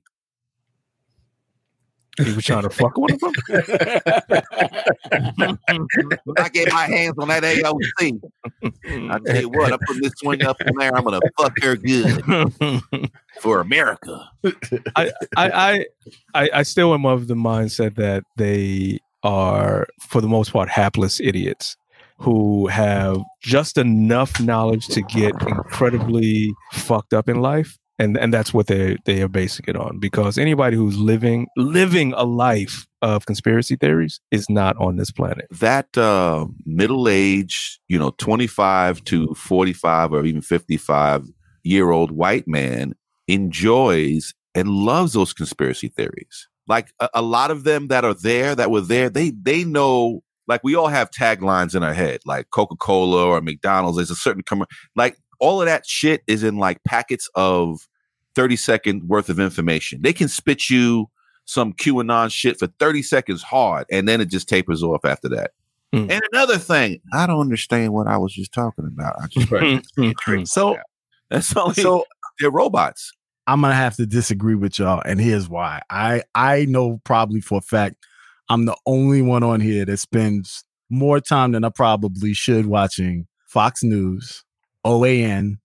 He 2.24 2.32
was 2.32 2.46
trying 2.46 2.62
to 2.62 2.70
fuck 2.70 2.96
one 2.96 3.12
of 3.12 3.20
them. 3.20 3.34
I 6.38 6.50
get 6.50 6.72
my 6.72 6.86
hands 6.86 7.16
on 7.18 7.28
that 7.30 7.42
AOC. 7.44 8.22
I 9.10 9.20
tell 9.26 9.42
you 9.42 9.50
what, 9.50 9.74
I 9.74 9.78
put 9.86 10.02
this 10.02 10.14
swing 10.18 10.44
up 10.44 10.62
in 10.62 10.76
there. 10.78 10.96
I'm 10.96 11.04
gonna 11.04 11.20
fuck 11.40 11.54
her 11.64 11.76
good 11.76 12.22
for 13.42 13.62
America. 13.62 14.30
I, 14.96 15.12
I, 15.36 15.50
I, 15.50 15.86
I, 16.36 16.50
I 16.54 16.64
still 16.64 16.94
am 16.94 17.06
of 17.08 17.28
the 17.28 17.34
mindset 17.36 17.96
that 17.96 18.24
they 18.38 19.00
are, 19.24 19.88
for 20.00 20.22
the 20.22 20.28
most 20.28 20.54
part, 20.54 20.70
hapless 20.70 21.20
idiots 21.20 21.76
who 22.20 22.68
have 22.68 23.22
just 23.42 23.78
enough 23.78 24.40
knowledge 24.40 24.88
to 24.88 25.02
get 25.02 25.34
incredibly 25.48 26.54
fucked 26.72 27.14
up 27.14 27.28
in 27.28 27.42
life. 27.42 27.78
And, 28.00 28.18
and 28.18 28.34
that's 28.34 28.54
what 28.54 28.68
they 28.68 28.98
they 29.06 29.22
are 29.22 29.28
basing 29.28 29.66
it 29.68 29.76
on 29.76 30.00
because 30.00 30.40
anybody 30.40 30.76
who's 30.76 30.98
living 30.98 31.46
living 31.56 32.12
a 32.14 32.24
life 32.24 32.88
of 33.04 33.28
conspiracy 33.28 33.76
theories 33.76 34.20
is 34.32 34.50
not 34.50 34.76
on 34.78 34.96
this 34.96 35.12
planet. 35.12 35.46
That 35.52 35.96
uh, 35.96 36.48
middle 36.66 37.08
age, 37.08 37.80
you 37.88 38.00
know, 38.00 38.10
25 38.18 39.04
to 39.06 39.36
45 39.36 40.14
or 40.14 40.26
even 40.26 40.42
55 40.42 41.28
year 41.64 41.92
old 41.92 42.12
white 42.12 42.48
man 42.48 42.94
enjoys 43.28 44.34
and 44.56 44.70
loves 44.70 45.14
those 45.14 45.34
conspiracy 45.34 45.88
theories. 45.88 46.48
Like 46.68 46.94
a, 47.00 47.10
a 47.16 47.22
lot 47.22 47.52
of 47.52 47.64
them 47.64 47.88
that 47.88 48.06
are 48.06 48.14
there, 48.14 48.56
that 48.56 48.72
were 48.72 48.82
there, 48.82 49.10
they 49.10 49.32
they 49.32 49.64
know. 49.64 50.24
Like 50.46 50.62
we 50.62 50.76
all 50.76 50.90
have 50.90 51.10
taglines 51.10 51.74
in 51.74 51.84
our 51.84 51.94
head, 51.94 52.20
like 52.26 52.50
Coca 52.50 52.76
Cola 52.76 53.26
or 53.28 53.40
McDonald's. 53.42 53.98
There's 53.98 54.12
a 54.12 54.16
certain 54.16 54.44
com- 54.44 54.66
like 54.96 55.18
all 55.40 55.62
of 55.62 55.68
that 55.68 55.86
shit 55.86 56.22
is 56.28 56.44
in 56.44 56.58
like 56.58 56.84
packets 56.84 57.30
of 57.36 57.88
30 58.36 58.56
second 58.58 59.08
worth 59.08 59.30
of 59.30 59.40
information. 59.40 60.02
They 60.02 60.14
can 60.14 60.28
spit 60.28 60.70
you 60.70 61.10
some 61.46 61.74
QAnon 61.74 62.32
shit 62.32 62.58
for 62.58 62.68
30 62.68 63.04
seconds 63.04 63.44
hard, 63.44 63.86
and 63.92 64.08
then 64.08 64.22
it 64.22 64.26
just 64.26 64.50
tapers 64.50 64.84
off 64.84 65.06
after 65.06 65.30
that. 65.30 65.52
Mm. 65.94 66.10
And 66.10 66.22
another 66.32 66.58
thing, 66.58 67.02
I 67.14 67.28
don't 67.28 67.40
understand 67.40 67.94
what 67.94 68.08
I 68.08 68.18
was 68.18 68.34
just 68.34 68.52
talking 68.52 68.86
about. 68.86 69.16
I 69.22 69.28
just 69.28 69.50
so 70.52 70.78
that's 71.30 71.56
only 71.56 71.76
so 71.76 72.06
they're 72.40 72.50
robots. 72.50 73.14
I'm 73.48 73.62
gonna 73.62 73.74
have 73.74 73.96
to 73.98 74.06
disagree 74.06 74.56
with 74.56 74.80
y'all, 74.80 75.02
and 75.06 75.20
here's 75.20 75.50
why. 75.50 75.82
I 75.90 76.24
I 76.34 76.66
know 76.66 77.02
probably 77.04 77.42
for 77.42 77.58
a 77.58 77.62
fact 77.62 77.98
I'm 78.50 78.66
the 78.66 78.76
only 78.86 79.22
one 79.22 79.44
on 79.44 79.60
here 79.60 79.86
that 79.86 79.98
spends 79.98 80.64
more 80.90 81.20
time 81.20 81.54
than 81.54 81.64
I 81.64 81.70
probably 81.70 82.34
should 82.34 82.68
watching 82.68 83.28
Fox 83.48 83.84
News, 83.84 84.44
OAN, 84.86 85.58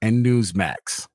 and 0.00 0.24
Newsmax. 0.24 1.06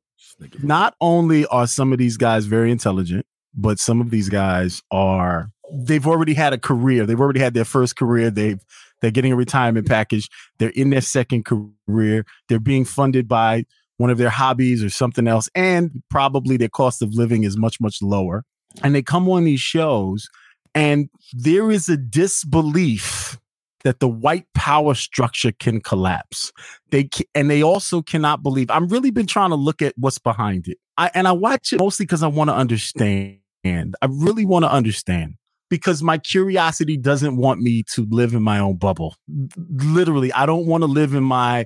Not 0.61 0.95
only 1.01 1.45
are 1.47 1.67
some 1.67 1.91
of 1.91 1.99
these 1.99 2.17
guys 2.17 2.45
very 2.45 2.71
intelligent, 2.71 3.25
but 3.53 3.79
some 3.79 3.99
of 3.99 4.11
these 4.11 4.29
guys 4.29 4.81
are 4.91 5.49
they've 5.71 6.07
already 6.07 6.33
had 6.33 6.53
a 6.53 6.57
career. 6.57 7.05
They've 7.05 7.19
already 7.19 7.39
had 7.39 7.53
their 7.53 7.65
first 7.65 7.95
career. 7.95 8.29
They've 8.29 8.63
they're 9.01 9.11
getting 9.11 9.31
a 9.31 9.35
retirement 9.35 9.87
package. 9.87 10.29
They're 10.57 10.69
in 10.69 10.89
their 10.89 11.01
second 11.01 11.45
career. 11.45 12.25
They're 12.49 12.59
being 12.59 12.85
funded 12.85 13.27
by 13.27 13.65
one 13.97 14.09
of 14.09 14.17
their 14.17 14.29
hobbies 14.29 14.83
or 14.83 14.89
something 14.89 15.27
else. 15.27 15.49
And 15.55 16.01
probably 16.09 16.57
their 16.57 16.69
cost 16.69 17.01
of 17.01 17.13
living 17.13 17.43
is 17.43 17.57
much, 17.57 17.79
much 17.81 18.01
lower. 18.01 18.43
And 18.83 18.95
they 18.95 19.01
come 19.01 19.27
on 19.29 19.45
these 19.45 19.59
shows, 19.61 20.29
and 20.75 21.09
there 21.33 21.71
is 21.71 21.89
a 21.89 21.97
disbelief 21.97 23.39
that 23.83 23.99
the 23.99 24.07
white 24.07 24.45
power 24.53 24.93
structure 24.93 25.51
can 25.51 25.81
collapse. 25.81 26.51
They 26.91 27.05
ca- 27.05 27.25
and 27.33 27.49
they 27.49 27.63
also 27.63 28.01
cannot 28.01 28.43
believe. 28.43 28.69
I'm 28.69 28.87
really 28.87 29.11
been 29.11 29.27
trying 29.27 29.51
to 29.51 29.55
look 29.55 29.81
at 29.81 29.93
what's 29.97 30.19
behind 30.19 30.67
it. 30.67 30.77
I 30.97 31.09
and 31.13 31.27
I 31.27 31.31
watch 31.31 31.73
it 31.73 31.79
mostly 31.79 32.05
because 32.05 32.21
I 32.21 32.27
want 32.27 32.49
to 32.49 32.55
understand. 32.55 33.39
I 33.65 34.07
really 34.09 34.45
want 34.45 34.65
to 34.65 34.71
understand 34.71 35.35
because 35.69 36.03
my 36.03 36.17
curiosity 36.17 36.97
doesn't 36.97 37.37
want 37.37 37.61
me 37.61 37.83
to 37.93 38.05
live 38.09 38.33
in 38.33 38.43
my 38.43 38.59
own 38.59 38.77
bubble. 38.77 39.15
Literally, 39.57 40.31
I 40.33 40.45
don't 40.45 40.65
want 40.65 40.81
to 40.81 40.87
live 40.87 41.13
in 41.13 41.23
my 41.23 41.65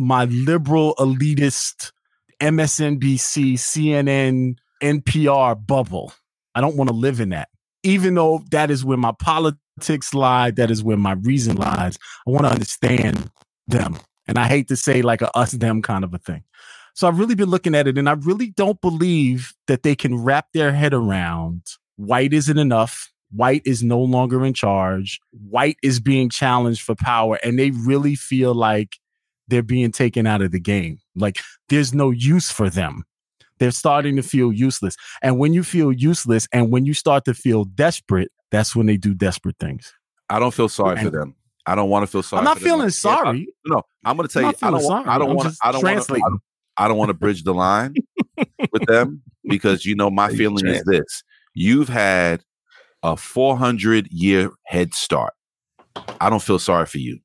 my 0.00 0.24
liberal 0.24 0.94
elitist 0.98 1.92
MSNBC, 2.40 3.54
CNN, 3.54 4.56
NPR 4.82 5.66
bubble. 5.66 6.12
I 6.54 6.60
don't 6.60 6.76
want 6.76 6.88
to 6.88 6.96
live 6.96 7.20
in 7.20 7.28
that. 7.28 7.48
Even 7.82 8.14
though 8.14 8.42
that 8.50 8.70
is 8.70 8.84
where 8.84 8.96
my 8.96 9.12
politics 9.12 10.14
lie, 10.14 10.50
that 10.52 10.70
is 10.70 10.82
where 10.82 10.96
my 10.96 11.12
reason 11.12 11.56
lies. 11.56 11.98
I 12.26 12.30
want 12.30 12.46
to 12.46 12.52
understand 12.52 13.30
them. 13.68 13.98
And 14.26 14.38
I 14.38 14.48
hate 14.48 14.68
to 14.68 14.76
say 14.76 15.02
like 15.02 15.22
a 15.22 15.36
us 15.36 15.52
them 15.52 15.82
kind 15.82 16.04
of 16.04 16.14
a 16.14 16.18
thing. 16.18 16.44
So 16.94 17.06
I've 17.06 17.18
really 17.18 17.34
been 17.34 17.50
looking 17.50 17.74
at 17.74 17.86
it 17.86 17.98
and 17.98 18.08
I 18.08 18.12
really 18.12 18.50
don't 18.50 18.80
believe 18.80 19.54
that 19.66 19.82
they 19.82 19.94
can 19.94 20.22
wrap 20.22 20.48
their 20.52 20.72
head 20.72 20.92
around 20.92 21.62
white 21.96 22.32
isn't 22.32 22.58
enough. 22.58 23.12
White 23.30 23.62
is 23.64 23.82
no 23.82 24.00
longer 24.00 24.44
in 24.44 24.54
charge. 24.54 25.20
White 25.30 25.76
is 25.82 26.00
being 26.00 26.30
challenged 26.30 26.82
for 26.82 26.94
power. 26.94 27.38
And 27.44 27.58
they 27.58 27.70
really 27.70 28.14
feel 28.14 28.54
like 28.54 28.96
they're 29.50 29.62
being 29.62 29.92
taken 29.92 30.26
out 30.26 30.42
of 30.42 30.52
the 30.52 30.60
game. 30.60 30.98
Like 31.14 31.38
there's 31.68 31.92
no 31.92 32.10
use 32.10 32.50
for 32.50 32.70
them. 32.70 33.04
They're 33.58 33.70
starting 33.70 34.16
to 34.16 34.22
feel 34.22 34.52
useless. 34.52 34.96
And 35.22 35.38
when 35.38 35.52
you 35.52 35.62
feel 35.62 35.92
useless 35.92 36.48
and 36.52 36.70
when 36.70 36.86
you 36.86 36.94
start 36.94 37.26
to 37.26 37.34
feel 37.34 37.64
desperate, 37.64 38.32
that's 38.50 38.74
when 38.74 38.86
they 38.86 38.96
do 38.96 39.12
desperate 39.12 39.56
things. 39.60 39.92
I 40.30 40.38
don't 40.38 40.54
feel 40.54 40.68
sorry 40.68 40.96
for 40.96 41.10
them. 41.10 41.34
I 41.66 41.74
don't 41.74 41.90
want 41.90 42.04
to 42.04 42.06
feel 42.06 42.22
sorry. 42.22 42.38
I'm 42.38 42.44
not 42.44 42.56
for 42.56 42.60
them. 42.60 42.68
feeling 42.68 42.86
Like, 42.86 42.92
sorry. 42.92 43.48
No, 43.66 43.82
I'm 44.04 44.16
going 44.16 44.26
to 44.28 44.32
tell 44.32 44.44
I'm 44.44 44.50
you. 44.50 44.56
I 44.62 44.70
don't. 44.70 44.80
feeling 44.80 44.90
Want, 44.90 45.08
I 45.08 45.18
don't 45.18 45.30
I'm 45.30 45.36
want. 45.36 45.48
just 45.50 45.60
I 45.62 45.72
don't 45.72 46.42
I 46.76 46.88
don't 46.88 46.96
want 46.96 47.10
to 47.10 47.14
bridge 47.14 47.42
the 47.42 47.52
line 47.52 47.94
with 48.72 48.86
them 48.86 49.22
because 49.48 49.84
you 49.84 49.94
know 49.94 50.10
my 50.10 50.30
feeling 50.30 50.66
is 50.66 50.82
this: 50.84 51.22
you've 51.52 51.88
had 51.88 52.42
a 53.02 53.16
400 53.16 54.10
year 54.10 54.50
head 54.64 54.94
start. 54.94 55.34
I 56.20 56.30
don't 56.30 56.42
feel 56.42 56.58
sorry 56.58 56.86
for 56.86 56.98
you, 56.98 57.18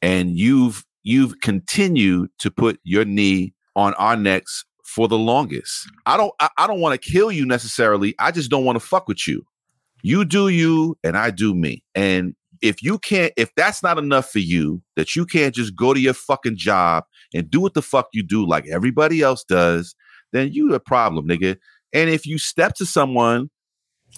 and 0.00 0.38
you've 0.38 0.84
you've 1.02 1.40
continued 1.40 2.30
to 2.38 2.50
put 2.50 2.78
your 2.84 3.04
knee 3.04 3.54
on 3.76 3.94
our 3.94 4.16
necks 4.16 4.64
for 4.84 5.08
the 5.08 5.18
longest. 5.18 5.88
I 6.06 6.16
don't. 6.16 6.32
I, 6.40 6.48
I 6.58 6.66
don't 6.66 6.80
want 6.80 7.00
to 7.00 7.10
kill 7.10 7.30
you 7.30 7.46
necessarily. 7.46 8.14
I 8.18 8.30
just 8.32 8.50
don't 8.50 8.64
want 8.64 8.76
to 8.76 8.84
fuck 8.84 9.08
with 9.08 9.26
you. 9.26 9.44
You 10.02 10.24
do 10.24 10.48
you, 10.48 10.96
and 11.04 11.16
I 11.16 11.30
do 11.30 11.54
me. 11.54 11.84
And 11.94 12.34
if 12.62 12.82
you 12.82 12.98
can't, 12.98 13.32
if 13.36 13.54
that's 13.54 13.82
not 13.82 13.98
enough 13.98 14.30
for 14.30 14.38
you, 14.38 14.82
that 14.96 15.14
you 15.14 15.24
can't 15.24 15.54
just 15.54 15.76
go 15.76 15.94
to 15.94 16.00
your 16.00 16.14
fucking 16.14 16.56
job 16.56 17.04
and 17.34 17.50
do 17.50 17.60
what 17.60 17.74
the 17.74 17.82
fuck 17.82 18.08
you 18.12 18.22
do 18.22 18.46
like 18.46 18.66
everybody 18.68 19.22
else 19.22 19.44
does, 19.44 19.94
then 20.32 20.52
you 20.52 20.74
a 20.74 20.80
problem, 20.80 21.28
nigga. 21.28 21.56
And 21.92 22.10
if 22.10 22.26
you 22.26 22.38
step 22.38 22.74
to 22.74 22.86
someone 22.86 23.50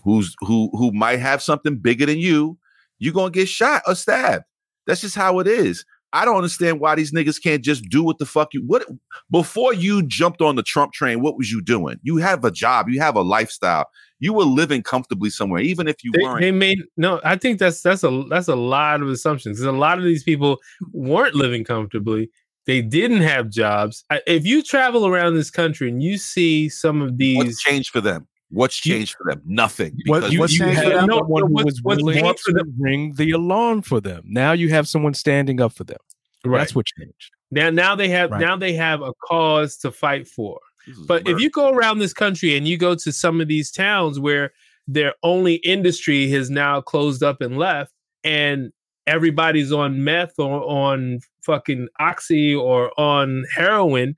who's 0.04 0.34
who 0.40 0.70
who 0.72 0.92
might 0.92 1.18
have 1.18 1.42
something 1.42 1.76
bigger 1.76 2.06
than 2.06 2.18
you, 2.18 2.58
you're 2.98 3.14
gonna 3.14 3.30
get 3.30 3.48
shot 3.48 3.82
or 3.86 3.94
stabbed. 3.94 4.44
That's 4.86 5.00
just 5.00 5.14
how 5.14 5.38
it 5.38 5.46
is. 5.46 5.84
I 6.12 6.24
don't 6.24 6.36
understand 6.36 6.80
why 6.80 6.94
these 6.94 7.12
niggas 7.12 7.42
can't 7.42 7.62
just 7.62 7.84
do 7.88 8.02
what 8.02 8.18
the 8.18 8.26
fuck 8.26 8.52
you 8.52 8.62
what 8.66 8.86
before 9.30 9.72
you 9.72 10.02
jumped 10.02 10.40
on 10.42 10.56
the 10.56 10.62
Trump 10.62 10.92
train, 10.92 11.20
what 11.22 11.36
was 11.38 11.50
you 11.50 11.62
doing? 11.62 11.98
You 12.02 12.18
have 12.18 12.44
a 12.44 12.50
job, 12.50 12.88
you 12.88 13.00
have 13.00 13.16
a 13.16 13.22
lifestyle. 13.22 13.86
You 14.20 14.32
were 14.32 14.44
living 14.44 14.82
comfortably 14.82 15.30
somewhere, 15.30 15.60
even 15.62 15.88
if 15.88 15.96
you 16.04 16.12
They, 16.14 16.22
weren't. 16.22 16.40
they 16.42 16.52
made 16.52 16.78
no. 16.96 17.20
I 17.24 17.36
think 17.36 17.58
that's 17.58 17.82
that's 17.82 18.04
a 18.04 18.24
that's 18.30 18.48
a 18.48 18.54
lot 18.56 19.02
of 19.02 19.08
assumptions. 19.08 19.60
a 19.60 19.72
lot 19.72 19.98
of 19.98 20.04
these 20.04 20.22
people 20.22 20.58
weren't 20.92 21.34
living 21.34 21.64
comfortably. 21.64 22.30
They 22.66 22.82
didn't 22.82 23.22
have 23.22 23.50
jobs. 23.50 24.04
I- 24.10 24.22
If 24.26 24.46
you 24.46 24.62
travel 24.62 25.06
around 25.08 25.34
this 25.34 25.50
country 25.50 25.88
and 25.88 26.00
you 26.00 26.18
see 26.18 26.68
some 26.68 27.02
of 27.02 27.18
these, 27.18 27.36
What's 27.36 27.60
changed 27.62 27.90
for 27.90 28.00
them? 28.00 28.28
What's 28.53 28.76
changed 28.76 29.16
for 29.16 29.32
them? 29.32 29.42
Nothing. 29.46 29.98
What- 30.07 30.30
You, 30.30 30.40
what's 30.40 30.53
you 30.53 30.66
changed 30.66 30.82
for 30.82 30.90
them? 30.90 31.07
No, 31.07 31.18
someone 31.18 31.40
no, 31.42 31.46
who 31.48 31.55
was 31.55 31.80
what's 31.82 32.03
willing 32.03 32.22
for 32.22 32.34
to 32.53 32.64
ring 32.78 33.14
the 33.16 33.30
alarm 33.32 33.82
for 33.82 34.00
them. 34.00 34.22
Now 34.26 34.53
you 34.53 34.68
have 34.68 34.86
someone 34.86 35.14
standing 35.14 35.61
up 35.61 35.72
for 35.72 35.84
them. 35.84 35.98
right 36.44 36.59
That's 36.59 36.74
what 36.74 36.86
changed. 36.86 37.30
now, 37.50 37.70
now 37.70 37.94
they 37.94 38.09
have 38.09 38.30
Right. 38.30 38.40
now 38.40 38.57
they 38.57 38.74
have 38.74 39.00
a 39.00 39.12
cause 39.26 39.76
to 39.78 39.90
fight 39.90 40.28
for. 40.28 40.61
This 40.86 40.98
is 40.98 41.07
But 41.07 41.26
if 41.28 41.40
you 41.40 41.48
go 41.48 41.70
around 41.70 42.00
this 42.00 42.12
country 42.12 42.57
and 42.57 42.68
you 42.68 42.76
go 42.76 42.94
to 42.94 43.12
some 43.12 43.40
of 43.40 43.48
these 43.48 43.70
towns 43.70 44.18
where 44.18 44.53
their 44.86 45.14
only 45.22 45.55
industry 45.57 46.28
has 46.30 46.50
now 46.50 46.80
closed 46.80 47.22
up 47.22 47.40
and 47.40 47.57
left, 47.57 47.92
and 48.24 48.72
everybody's 49.07 49.72
on 49.72 50.05
meth 50.05 50.38
or 50.38 50.62
on 50.68 51.20
fucking 51.42 51.88
oxy 52.00 52.55
or 52.55 52.98
on 53.00 53.44
heroin, 53.55 54.16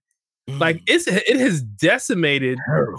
like 0.49 0.77
mm. 0.77 0.85
it's 0.89 1.07
it 1.07 1.39
has 1.39 1.63
decimated 1.63 2.59
Heroin. 2.67 2.99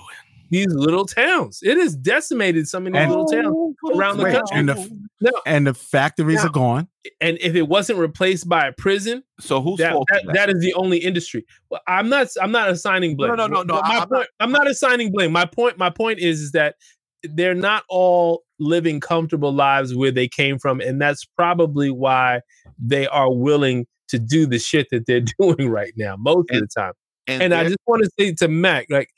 These 0.49 0.67
little 0.69 1.05
towns. 1.05 1.59
It 1.63 1.77
has 1.77 1.95
decimated 1.95 2.67
some 2.67 2.85
of 2.87 2.93
these 2.93 3.01
And- 3.01 3.09
little 3.11 3.25
towns 3.27 3.47
oh, 3.49 3.97
around 3.97 4.17
the 4.17 4.25
country. 4.25 4.57
and 4.57 4.69
the 4.69 4.99
No. 5.21 5.31
and 5.45 5.65
the 5.67 5.73
factories 5.73 6.37
Now- 6.43 6.45
are 6.47 6.51
gone. 6.51 6.87
and 7.21 7.37
if 7.41 7.55
it 7.55 7.67
wasn't 7.67 7.99
replaced 7.99 8.47
by 8.49 8.67
a 8.67 8.71
prison, 8.73 9.23
so 9.39 9.61
who's 9.61 9.77
that, 9.79 9.93
fault? 9.93 10.07
that, 10.11 10.21
is 10.21 10.25
that? 10.27 10.33
that 10.33 10.49
is 10.49 10.59
the 10.61 10.73
only 10.75 10.97
industry. 10.97 11.45
Well, 11.69 11.81
I'm 11.87 12.09
not 12.09 12.27
I'm 12.41 12.51
not 12.51 12.69
assigning 12.69 13.15
blame. 13.15 13.29
no, 13.29 13.35
no, 13.35 13.47
no, 13.47 13.63
no. 13.63 13.81
My 13.81 13.99
I'm 13.99 14.07
point, 14.09 14.27
I'm 14.39 14.51
not 14.51 14.67
assigning 14.67 15.11
blame. 15.11 15.31
My 15.31 15.45
point 15.45 15.77
my 15.77 15.89
point 15.89 16.19
is, 16.19 16.41
is 16.41 16.51
that 16.51 16.75
they're 17.23 17.55
not 17.55 17.83
all 17.89 18.43
living 18.59 18.99
comfortable 18.99 19.51
lives 19.51 19.95
where 19.95 20.11
they 20.11 20.27
came 20.27 20.59
from, 20.59 20.79
and 20.79 21.01
that's 21.01 21.25
probably 21.25 21.89
why 21.89 22.41
they 22.77 23.07
are 23.07 23.33
willing 23.33 23.85
to 24.09 24.19
do 24.19 24.45
the 24.45 24.59
shit 24.59 24.87
that 24.91 25.05
they're 25.07 25.21
doing 25.39 25.69
right 25.69 25.93
now 25.97 26.15
most 26.17 26.51
of 26.51 26.59
the 26.61 26.67
time. 26.67 26.93
and 27.25 27.41
And 27.41 27.53
I 27.55 27.63
just 27.63 27.77
want 27.87 28.03
to 28.03 28.09
say 28.19 28.33
to 28.33 28.47
Mac, 28.47 28.85
like 28.91 29.09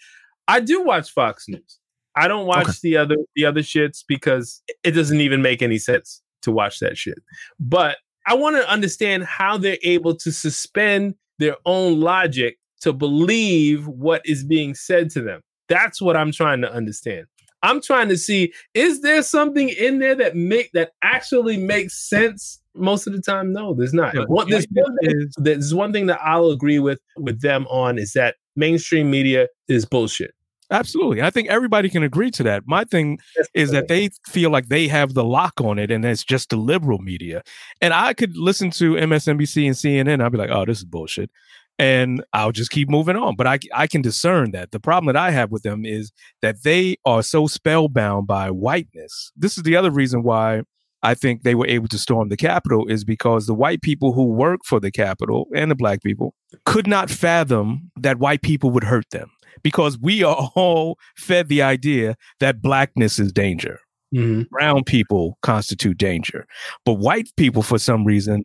I 0.47 0.59
do 0.59 0.83
watch 0.83 1.11
Fox 1.11 1.47
News. 1.47 1.79
I 2.15 2.27
don't 2.27 2.47
watch 2.47 2.67
Okay. 2.67 2.77
the 2.83 2.97
other 2.97 3.15
the 3.35 3.45
other 3.45 3.61
shits 3.61 4.03
because 4.07 4.61
it 4.83 4.91
doesn't 4.91 5.21
even 5.21 5.41
make 5.41 5.61
any 5.61 5.77
sense 5.77 6.21
to 6.43 6.51
watch 6.51 6.79
that 6.79 6.97
shit. 6.97 7.19
But 7.59 7.97
I 8.25 8.33
want 8.33 8.55
to 8.57 8.67
understand 8.69 9.23
how 9.25 9.57
they're 9.57 9.77
able 9.83 10.15
to 10.17 10.31
suspend 10.31 11.15
their 11.39 11.55
own 11.65 11.99
logic 11.99 12.57
to 12.81 12.93
believe 12.93 13.87
what 13.87 14.21
is 14.25 14.43
being 14.43 14.73
said 14.75 15.09
to 15.11 15.21
them. 15.21 15.41
That's 15.69 16.01
what 16.01 16.15
I'm 16.17 16.31
trying 16.31 16.61
to 16.61 16.71
understand. 16.71 17.25
I'm 17.63 17.81
trying 17.81 18.09
to 18.09 18.17
see 18.17 18.53
is 18.73 19.01
there 19.01 19.21
something 19.23 19.69
in 19.69 19.99
there 19.99 20.15
that 20.15 20.35
make 20.35 20.71
that 20.73 20.91
actually 21.03 21.57
makes 21.57 21.97
sense? 21.97 22.61
Most 22.75 23.07
of 23.07 23.13
the 23.13 23.21
time, 23.21 23.51
no, 23.53 23.73
there's 23.73 23.93
not. 23.93 24.13
Yeah, 24.13 24.25
What 24.27 24.47
there's 24.49 24.67
the 24.71 24.81
one 24.81 24.95
thing, 25.01 25.21
is- 25.21 25.35
there's 25.37 25.73
one 25.73 25.91
thing 25.91 26.05
that 26.07 26.19
I'll 26.23 26.51
agree 26.51 26.79
with 26.79 26.99
with 27.17 27.41
them 27.41 27.65
on 27.67 27.97
is 27.97 28.13
that 28.13 28.35
mainstream 28.55 29.09
media 29.11 29.47
is 29.67 29.85
bullshit. 29.85 30.33
Absolutely. 30.69 31.21
I 31.21 31.29
think 31.29 31.47
everybody 31.47 31.89
can 31.89 32.03
agree 32.03 32.29
to 32.31 32.43
that. 32.43 32.63
My 32.65 32.83
thing 32.83 33.19
is 33.53 33.71
that 33.71 33.87
they 33.87 34.09
feel 34.27 34.49
like 34.49 34.67
they 34.67 34.87
have 34.87 35.13
the 35.13 35.23
lock 35.23 35.61
on 35.61 35.79
it 35.79 35.91
and 35.91 36.03
it's 36.03 36.23
just 36.25 36.49
the 36.49 36.57
liberal 36.57 36.99
media. 36.99 37.41
And 37.81 37.93
I 37.93 38.13
could 38.13 38.35
listen 38.35 38.71
to 38.71 38.95
MSNBC 38.95 39.65
and 39.65 39.75
CNN. 39.75 40.21
I'd 40.23 40.31
be 40.31 40.37
like, 40.37 40.49
oh, 40.51 40.65
this 40.65 40.79
is 40.79 40.85
bullshit. 40.85 41.31
And 41.79 42.23
I'll 42.33 42.51
just 42.51 42.71
keep 42.71 42.89
moving 42.89 43.15
on. 43.15 43.35
But 43.35 43.47
I, 43.47 43.59
I 43.73 43.87
can 43.87 44.01
discern 44.01 44.51
that. 44.51 44.71
The 44.71 44.79
problem 44.79 45.13
that 45.13 45.19
I 45.19 45.31
have 45.31 45.51
with 45.51 45.63
them 45.63 45.85
is 45.85 46.11
that 46.41 46.63
they 46.63 46.97
are 47.05 47.21
so 47.21 47.47
spellbound 47.47 48.27
by 48.27 48.49
whiteness. 48.51 49.31
This 49.37 49.57
is 49.57 49.63
the 49.63 49.77
other 49.77 49.91
reason 49.91 50.23
why 50.23 50.63
I 51.03 51.13
think 51.13 51.43
they 51.43 51.55
were 51.55 51.67
able 51.67 51.87
to 51.89 51.99
storm 51.99 52.29
the 52.29 52.35
Capitol 52.35 52.87
is 52.87 53.05
because 53.05 53.45
the 53.45 53.53
white 53.53 53.81
people 53.83 54.13
who 54.13 54.25
work 54.25 54.61
for 54.65 54.79
the 54.79 54.91
Capitol 54.91 55.47
and 55.55 55.69
the 55.69 55.75
black 55.75 56.01
people 56.01 56.33
could 56.65 56.87
not 56.87 57.09
fathom 57.09 57.91
that 57.95 58.17
white 58.17 58.41
people 58.41 58.71
would 58.71 58.85
hurt 58.85 59.09
them 59.11 59.29
because 59.63 59.97
we 59.97 60.23
are 60.23 60.51
all 60.55 60.97
fed 61.15 61.47
the 61.47 61.61
idea 61.61 62.15
that 62.39 62.61
blackness 62.61 63.19
is 63.19 63.31
danger. 63.31 63.79
Mm-hmm. 64.13 64.43
Brown 64.51 64.83
people 64.83 65.37
constitute 65.41 65.97
danger. 65.97 66.45
But 66.85 66.93
white 66.93 67.29
people, 67.35 67.61
for 67.61 67.77
some 67.77 68.05
reason, 68.05 68.43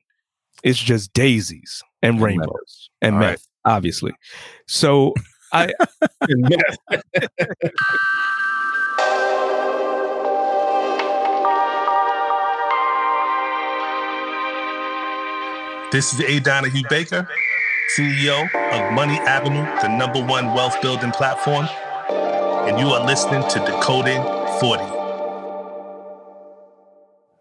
it's 0.65 0.79
just 0.79 1.13
daisies 1.13 1.83
and 2.03 2.17
And 2.17 2.23
rainbows 2.23 2.91
and 3.01 3.15
All 3.15 3.21
meth, 3.21 3.47
right. 3.65 3.77
obviously. 3.77 4.13
So 4.67 5.15
I 5.53 5.73
This 15.93 16.15
is 16.15 16.21
A. 16.21 16.41
Donahue 16.41 16.83
Baker, 16.89 17.29
CEO 17.97 18.43
of 18.45 18.93
Money 18.95 19.19
Avenue, 19.21 19.65
the 19.83 19.89
number 19.89 20.25
one 20.25 20.55
wealth 20.55 20.81
building 20.81 21.11
platform. 21.13 21.67
And 22.67 22.79
you 22.79 22.87
are 22.87 23.05
listening 23.05 23.43
to 23.49 23.59
Decoding 23.59 24.23
40. 24.61 25.03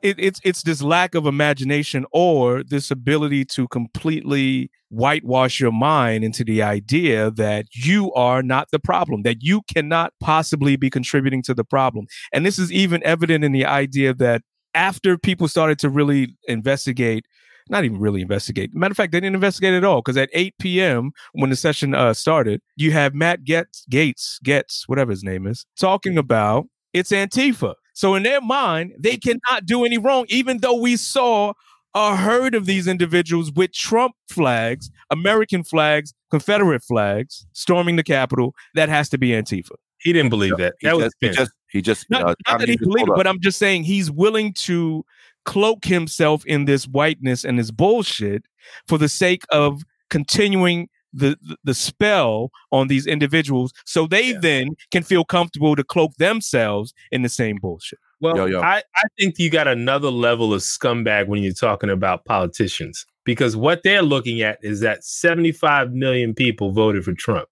it, 0.02 0.16
it's 0.20 0.40
it's 0.44 0.64
this 0.64 0.82
lack 0.82 1.16
of 1.16 1.26
imagination 1.26 2.06
or 2.12 2.64
this 2.64 2.92
ability 2.92 3.46
to 3.46 3.68
completely 3.68 4.72
whitewash 4.90 5.60
your 5.60 5.72
mind 5.72 6.24
into 6.24 6.44
the 6.44 6.62
idea 6.62 7.32
that 7.32 7.66
you 7.74 8.12
are 8.14 8.44
not 8.44 8.70
the 8.72 8.80
problem, 8.80 9.22
that 9.24 9.42
you 9.42 9.62
cannot 9.74 10.14
possibly 10.20 10.76
be 10.76 10.90
contributing 10.90 11.42
to 11.44 11.54
the 11.54 11.64
problem. 11.64 12.08
And 12.34 12.46
this 12.46 12.60
is 12.60 12.72
even 12.72 13.02
evident 13.04 13.44
in 13.44 13.52
the 13.52 13.66
idea 13.66 14.14
that 14.16 14.42
after 14.74 15.18
people 15.18 15.48
started 15.48 15.80
to 15.80 15.90
really 15.90 16.36
investigate, 16.48 17.26
not 17.70 17.84
even 17.84 18.00
really 18.00 18.22
investigate. 18.22 18.74
Matter 18.74 18.92
of 18.92 18.98
fact, 18.98 19.12
they 19.12 19.20
didn't 19.20 19.36
investigate 19.36 19.74
at 19.74 19.84
all 19.84 20.02
because 20.02 20.18
at 20.18 20.30
8 20.34 20.56
p.m. 20.60 21.12
when 21.34 21.50
the 21.50 21.56
session 21.56 21.94
uh, 21.94 22.14
started, 22.14 22.62
you 22.76 22.92
have 22.92 23.14
Matt 23.14 23.44
Getz, 23.44 23.86
Gates, 23.90 24.40
Getz, 24.44 24.88
whatever 24.88 25.12
his 25.12 25.24
name 25.24 25.48
is, 25.48 25.66
talking 25.78 26.18
about 26.18 26.68
it's 26.94 27.12
Antifa. 27.12 27.76
So 27.94 28.16
in 28.16 28.24
their 28.24 28.42
mind, 28.42 28.94
they 28.98 29.18
cannot 29.18 29.66
do 29.66 29.86
any 29.86 29.98
wrong, 29.98 30.26
even 30.30 30.60
though 30.60 30.76
we 30.76 30.98
saw 30.98 31.54
a 31.94 32.16
herd 32.16 32.56
of 32.56 32.66
these 32.66 32.88
individuals 32.88 33.52
with 33.52 33.74
Trump 33.74 34.16
flags, 34.30 34.90
American 35.10 35.64
flags, 35.64 36.14
Confederate 36.30 36.84
flags 36.84 37.46
storming 37.54 37.98
the 37.98 38.04
Capitol. 38.04 38.56
That 38.76 38.90
has 38.90 39.10
to 39.10 39.18
be 39.18 39.30
Antifa. 39.30 39.76
He 40.00 40.14
didn't 40.14 40.30
believe 40.30 40.58
that. 40.58 40.76
he 40.80 40.88
That 40.88 40.96
was 40.96 41.06
just, 41.06 41.16
he 41.20 41.30
just 41.30 41.52
he 41.70 41.82
just 41.82 42.10
Not, 42.10 42.24
uh, 42.24 42.26
not 42.26 42.38
that 42.46 42.52
Donahue 42.60 42.72
he 42.72 42.78
just 42.78 42.90
believes, 42.90 43.08
pulled 43.08 43.18
but. 43.18 43.28
I'm 43.28 43.40
just 43.40 43.60
saying 43.60 43.84
he's 43.84 44.10
willing 44.10 44.54
to 44.54 45.06
cloak 45.46 45.86
himself 45.86 46.46
in 46.46 46.66
this 46.66 46.86
whiteness 46.86 47.44
and 47.44 47.60
this 47.60 47.72
bullshit 47.72 48.44
for 48.88 48.98
the 48.98 49.10
sake 49.10 49.44
of 49.50 49.84
continuing 50.10 50.90
the 51.14 51.38
the, 51.42 51.58
the 51.64 51.74
spell 51.74 52.52
on 52.72 52.88
these 52.88 53.06
individuals, 53.06 53.74
so 53.86 54.08
they 54.08 54.34
then 54.34 54.70
can 54.92 55.04
feel 55.04 55.26
comfortable 55.26 55.76
to 55.76 55.84
cloak 55.84 56.16
themselves 56.18 56.94
in 57.12 57.22
the 57.22 57.30
same 57.30 57.58
bullshit. 57.62 58.00
Well, 58.22 58.38
Yo, 58.38 58.46
yo. 58.46 58.62
I, 58.62 58.84
I 58.96 59.04
think 59.20 59.40
you 59.40 59.50
got 59.50 59.68
another 59.68 60.12
level 60.12 60.54
of 60.54 60.62
scumbag 60.62 61.28
when 61.28 61.42
you're 61.42 61.54
talking 61.54 61.90
about 61.90 62.24
politicians 62.26 63.06
because 63.26 63.56
what 63.56 63.82
they're 63.84 64.04
looking 64.04 64.42
at 64.42 64.60
is 64.62 64.80
that 64.82 65.04
75 65.04 65.92
million 65.92 66.36
people 66.36 66.72
voted 66.72 67.04
for 67.04 67.14
Trump. 67.14 67.50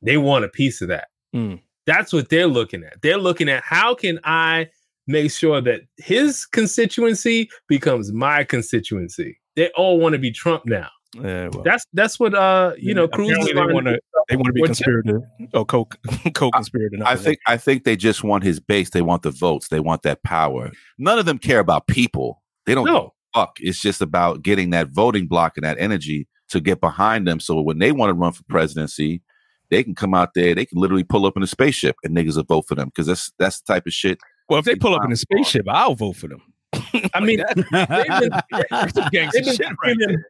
They 0.00 0.16
want 0.16 0.44
a 0.44 0.48
piece 0.48 0.80
of 0.80 0.88
that. 0.88 1.08
Mm. 1.34 1.60
That's 1.84 2.12
what 2.12 2.28
they're 2.28 2.46
looking 2.46 2.84
at. 2.84 3.02
They're 3.02 3.18
looking 3.18 3.48
at 3.48 3.64
how 3.64 3.94
can 3.94 4.20
I 4.22 4.68
make 5.08 5.32
sure 5.32 5.60
that 5.60 5.80
his 5.96 6.46
constituency 6.46 7.50
becomes 7.66 8.12
my 8.12 8.44
constituency. 8.44 9.38
They 9.56 9.70
all 9.76 9.98
want 9.98 10.12
to 10.12 10.18
be 10.18 10.30
Trump 10.30 10.64
now. 10.66 10.88
Yeah, 11.14 11.48
well. 11.48 11.62
That's 11.64 11.84
that's 11.94 12.20
what 12.20 12.34
uh 12.34 12.74
you 12.78 12.94
know 12.94 13.08
Cruz 13.08 13.28
they 13.46 13.54
want 13.54 13.86
to 13.86 13.98
they 14.28 14.36
want 14.36 14.46
to 14.48 14.52
be 14.52 14.60
What- 14.60 14.66
conspirator 14.68 15.22
or 15.54 15.64
co 15.64 15.86
co 16.34 16.50
conspirator. 16.50 16.98
I 17.04 17.16
think 17.16 17.38
I 17.46 17.56
think 17.56 17.84
they 17.84 17.96
just 17.96 18.22
want 18.22 18.44
his 18.44 18.60
base. 18.60 18.90
They 18.90 19.02
want 19.02 19.22
the 19.22 19.30
votes. 19.30 19.68
They 19.68 19.80
want 19.80 20.02
that 20.02 20.22
power. 20.22 20.70
None 20.98 21.18
of 21.18 21.24
them 21.24 21.38
care 21.38 21.60
about 21.60 21.86
people. 21.86 22.42
They 22.66 22.74
don't 22.74 22.84
No. 22.84 23.14
fuck. 23.34 23.56
It's 23.58 23.80
just 23.80 24.02
about 24.02 24.42
getting 24.42 24.70
that 24.70 24.88
voting 24.88 25.26
block 25.26 25.56
and 25.56 25.64
that 25.64 25.78
energy 25.80 26.28
to 26.50 26.60
get 26.60 26.80
behind 26.80 27.26
them. 27.26 27.40
So 27.40 27.60
when 27.62 27.78
they 27.78 27.90
want 27.90 28.10
to 28.10 28.14
run 28.14 28.32
for 28.32 28.42
presidency, 28.44 29.22
they 29.70 29.82
can 29.82 29.94
come 29.94 30.12
out 30.14 30.34
there. 30.34 30.54
They 30.54 30.66
can 30.66 30.78
literally 30.78 31.04
pull 31.04 31.24
up 31.26 31.36
in 31.38 31.42
a 31.42 31.46
spaceship 31.46 31.96
and 32.04 32.14
niggas 32.14 32.36
will 32.36 32.44
vote 32.44 32.66
for 32.68 32.74
them 32.74 32.88
because 32.88 33.06
that's 33.06 33.32
that's 33.38 33.60
the 33.62 33.72
type 33.72 33.86
of 33.86 33.92
shit. 33.94 34.18
Well, 34.48 34.58
if 34.58 34.64
they 34.64 34.74
pull 34.74 34.94
up 34.94 35.04
in 35.04 35.12
a 35.12 35.16
spaceship, 35.16 35.66
I'll 35.68 35.94
vote 35.94 36.16
for 36.16 36.28
them. 36.28 36.42
I 37.14 37.20
mean, 37.20 37.42
they've 37.56 38.20
been, 38.20 38.30
That's 38.70 38.94
some 38.94 39.08
gangster 39.10 39.40
they've 39.42 39.44
been 39.44 39.56
shit 39.56 39.66
right 39.66 39.76
screaming, 39.76 40.22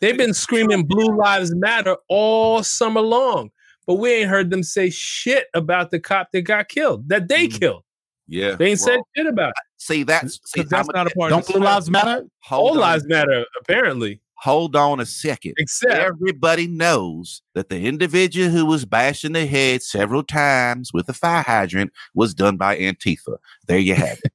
they've 0.00 0.16
been 0.16 0.34
screaming 0.34 0.84
Blue 0.84 1.16
Lives 1.16 1.54
Matter 1.54 1.96
all 2.08 2.62
summer 2.62 3.00
long, 3.00 3.50
but 3.86 3.94
we 3.94 4.12
ain't 4.12 4.30
heard 4.30 4.50
them 4.50 4.62
say 4.62 4.90
shit 4.90 5.46
about 5.54 5.90
the 5.90 6.00
cop 6.00 6.32
that 6.32 6.42
got 6.42 6.68
killed, 6.68 7.08
that 7.08 7.28
they 7.28 7.48
mm. 7.48 7.60
killed. 7.60 7.82
Yeah, 8.26 8.54
They 8.54 8.70
ain't 8.70 8.80
said 8.80 9.00
shit 9.14 9.26
about 9.26 9.50
it. 9.50 9.54
See 9.76 10.02
that's 10.02 10.40
see, 10.46 10.62
that's 10.62 10.88
I'm 10.88 10.94
not 10.94 11.12
a 11.12 11.14
part 11.14 11.28
Don't 11.28 11.40
of 11.40 11.46
the 11.46 11.52
Blue 11.54 11.62
Lives 11.62 11.90
Matter? 11.90 12.24
Hold 12.40 12.70
All 12.70 12.74
on. 12.76 12.80
lives 12.80 13.06
matter, 13.06 13.44
apparently. 13.60 14.20
Hold 14.44 14.76
on 14.76 15.00
a 15.00 15.06
second. 15.06 15.54
Except 15.56 15.92
everybody 15.94 16.66
knows 16.66 17.40
that 17.54 17.70
the 17.70 17.86
individual 17.86 18.50
who 18.50 18.66
was 18.66 18.84
bashed 18.84 19.24
in 19.24 19.32
the 19.32 19.46
head 19.46 19.82
several 19.82 20.22
times 20.22 20.90
with 20.92 21.08
a 21.08 21.14
fire 21.14 21.42
hydrant 21.42 21.92
was 22.14 22.34
done 22.34 22.58
by 22.58 22.76
Antifa. 22.76 23.38
There 23.66 23.78
you 23.78 23.94
have 23.94 24.18
it. 24.22 24.32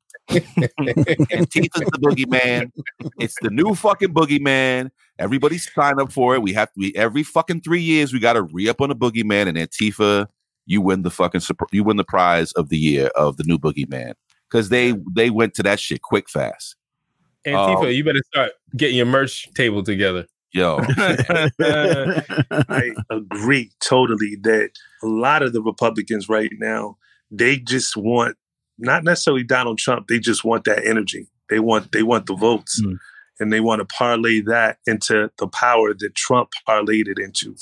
Antifa's 1.31 1.89
the 1.91 1.99
boogeyman. 2.01 2.71
It's 3.19 3.35
the 3.41 3.51
new 3.51 3.75
fucking 3.75 4.13
boogeyman. 4.13 4.89
Everybody's 5.19 5.71
sign 5.71 5.99
up 5.99 6.11
for 6.11 6.33
it. 6.33 6.41
We 6.41 6.53
have 6.53 6.71
to 6.73 6.79
be 6.79 6.95
every 6.97 7.21
fucking 7.21 7.61
three 7.61 7.81
years. 7.81 8.11
We 8.11 8.19
got 8.19 8.33
to 8.33 8.41
re 8.41 8.67
up 8.67 8.81
on 8.81 8.89
the 8.89 8.95
boogeyman 8.95 9.47
and 9.47 9.57
Antifa. 9.57 10.25
You 10.65 10.81
win 10.81 11.03
the 11.03 11.11
fucking 11.11 11.41
you 11.71 11.83
win 11.83 11.97
the 11.97 12.03
prize 12.03 12.51
of 12.53 12.69
the 12.69 12.77
year 12.77 13.07
of 13.15 13.37
the 13.37 13.43
new 13.43 13.59
boogeyman 13.59 14.13
because 14.49 14.69
they 14.69 14.95
they 15.13 15.29
went 15.29 15.53
to 15.55 15.63
that 15.63 15.79
shit 15.79 16.01
quick 16.01 16.29
fast. 16.29 16.75
Antifa, 17.53 17.85
Um, 17.85 17.91
you 17.91 18.03
better 18.03 18.23
start 18.33 18.51
getting 18.75 18.97
your 18.97 19.05
merch 19.05 19.51
table 19.53 19.83
together. 19.83 20.25
Yo, 20.51 20.79
I 21.59 22.91
agree 23.11 23.71
totally 23.79 24.35
that 24.41 24.71
a 25.03 25.07
lot 25.07 25.43
of 25.43 25.53
the 25.53 25.61
Republicans 25.61 26.27
right 26.27 26.51
now, 26.57 26.97
they 27.29 27.57
just 27.57 27.95
want 27.95 28.35
not 28.79 29.03
necessarily 29.03 29.43
Donald 29.43 29.77
Trump, 29.77 30.07
they 30.07 30.17
just 30.17 30.43
want 30.43 30.63
that 30.63 30.85
energy. 30.87 31.27
They 31.49 31.59
want 31.59 31.91
they 31.91 32.03
want 32.03 32.25
the 32.25 32.35
votes. 32.35 32.81
And 33.41 33.53
they 33.53 33.61
want 33.61 33.79
to 33.79 33.85
parlay 33.85 34.41
that 34.41 34.79
into 34.85 35.31
the 35.37 35.47
power 35.47 35.93
that 35.93 36.15
Trump 36.15 36.49
parlayed 36.67 37.07
it 37.07 37.19
into. 37.19 37.55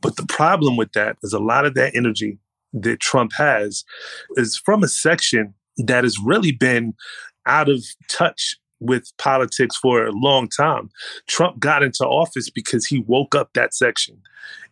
But 0.00 0.14
the 0.14 0.26
problem 0.26 0.76
with 0.76 0.92
that 0.92 1.16
is 1.24 1.32
a 1.32 1.40
lot 1.40 1.66
of 1.66 1.74
that 1.74 1.96
energy 1.96 2.38
that 2.72 3.00
Trump 3.00 3.32
has 3.36 3.84
is 4.36 4.56
from 4.56 4.84
a 4.84 4.88
section 4.88 5.54
that 5.76 6.04
has 6.04 6.18
really 6.20 6.52
been 6.52 6.94
out 7.46 7.68
of 7.68 7.82
touch 8.08 8.58
with 8.80 9.12
politics 9.18 9.76
for 9.76 10.06
a 10.06 10.12
long 10.12 10.48
time. 10.48 10.90
Trump 11.26 11.58
got 11.58 11.82
into 11.82 12.04
office 12.04 12.50
because 12.50 12.86
he 12.86 13.00
woke 13.00 13.34
up 13.34 13.50
that 13.54 13.74
section. 13.74 14.20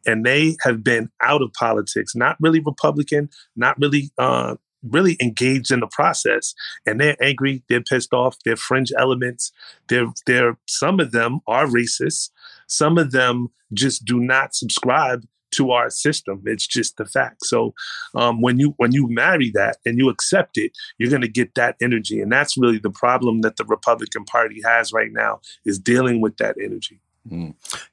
And 0.07 0.24
they 0.24 0.57
have 0.62 0.84
been 0.84 1.11
out 1.20 1.42
of 1.42 1.52
politics, 1.52 2.14
not 2.14 2.36
really 2.40 2.61
Republican, 2.61 3.28
not 3.57 3.76
really 3.78 4.11
uh, 4.18 4.54
really 4.88 5.16
engaged 5.20 5.72
in 5.72 5.80
the 5.80 5.88
process. 5.88 6.54
And 6.86 7.00
they're 7.00 7.16
angry, 7.20 7.64
they're 7.68 7.82
pissed 7.82 8.12
off, 8.12 8.36
they're 8.44 8.57
fringe 8.57 8.92
elements. 8.96 9.52
They're 9.88 10.12
they're 10.26 10.57
some 10.68 11.00
of 11.00 11.12
them 11.12 11.40
are 11.46 11.66
racist. 11.66 12.30
Some 12.68 12.98
of 12.98 13.12
them 13.12 13.48
just 13.72 14.04
do 14.04 14.20
not 14.20 14.54
subscribe 14.54 15.24
to 15.57 15.70
our 15.72 15.90
system. 15.90 16.42
It's 16.46 16.66
just 16.66 16.96
the 16.96 17.07
fact. 17.07 17.44
So 17.44 17.74
um, 18.14 18.40
when 18.40 18.59
you 18.59 18.74
when 18.76 18.92
you 18.92 19.09
marry 19.09 19.50
that 19.54 19.78
and 19.84 19.98
you 19.98 20.09
accept 20.09 20.59
it, 20.59 20.72
you're 20.98 21.11
going 21.11 21.22
to 21.22 21.28
get 21.28 21.54
that 21.54 21.76
energy, 21.80 22.20
and 22.20 22.30
that's 22.30 22.57
really 22.57 22.78
the 22.78 22.90
problem 22.90 23.40
that 23.42 23.57
the 23.57 23.64
Republican 23.64 24.24
Party 24.24 24.61
has 24.64 24.92
right 24.92 25.12
now 25.12 25.40
is 25.64 25.78
dealing 25.78 26.20
with 26.20 26.36
that 26.38 26.57
energy. 26.62 27.00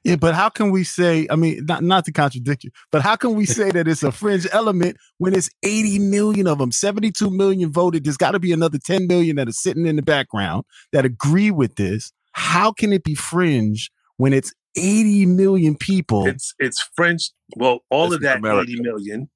Yeah, 0.04 0.16
but 0.16 0.34
how 0.34 0.48
can 0.48 0.70
we 0.70 0.84
say? 0.84 1.26
I 1.28 1.36
mean, 1.36 1.64
not 1.66 1.82
not 1.82 2.04
to 2.04 2.12
contradict 2.12 2.64
you, 2.64 2.70
but 2.92 3.02
how 3.02 3.16
can 3.16 3.34
we 3.34 3.46
say 3.46 3.70
that 3.70 3.88
it's 3.88 4.02
a 4.02 4.12
fringe 4.12 4.46
element 4.52 4.96
when 5.18 5.34
it's 5.34 5.50
80 5.62 5.98
million 5.98 6.46
of 6.46 6.58
them, 6.58 6.70
72 6.70 7.30
million 7.30 7.72
voted? 7.72 8.04
There's 8.04 8.16
got 8.16 8.32
to 8.32 8.38
be 8.38 8.52
another 8.52 8.78
10 8.78 9.06
million 9.06 9.36
that 9.36 9.48
are 9.48 9.52
sitting 9.52 9.86
in 9.86 9.96
the 9.96 10.02
background 10.02 10.64
that 10.92 11.04
agree 11.04 11.50
with 11.50 11.74
this. 11.74 12.12
How 12.32 12.70
can 12.70 12.92
it 12.92 13.02
be 13.02 13.14
fringe 13.14 13.90
when 14.18 14.32
it's 14.32 14.52
80 14.76 15.26
million 15.26 15.76
people? 15.76 16.26
It's 16.26 16.54
it's 16.58 16.82
French. 16.96 17.30
Well, 17.56 17.80
all 17.90 18.06
It's 18.06 18.16
of 18.16 18.20
that 18.22 18.38
America. 18.38 18.70
80 18.70 18.82
million. 18.82 19.30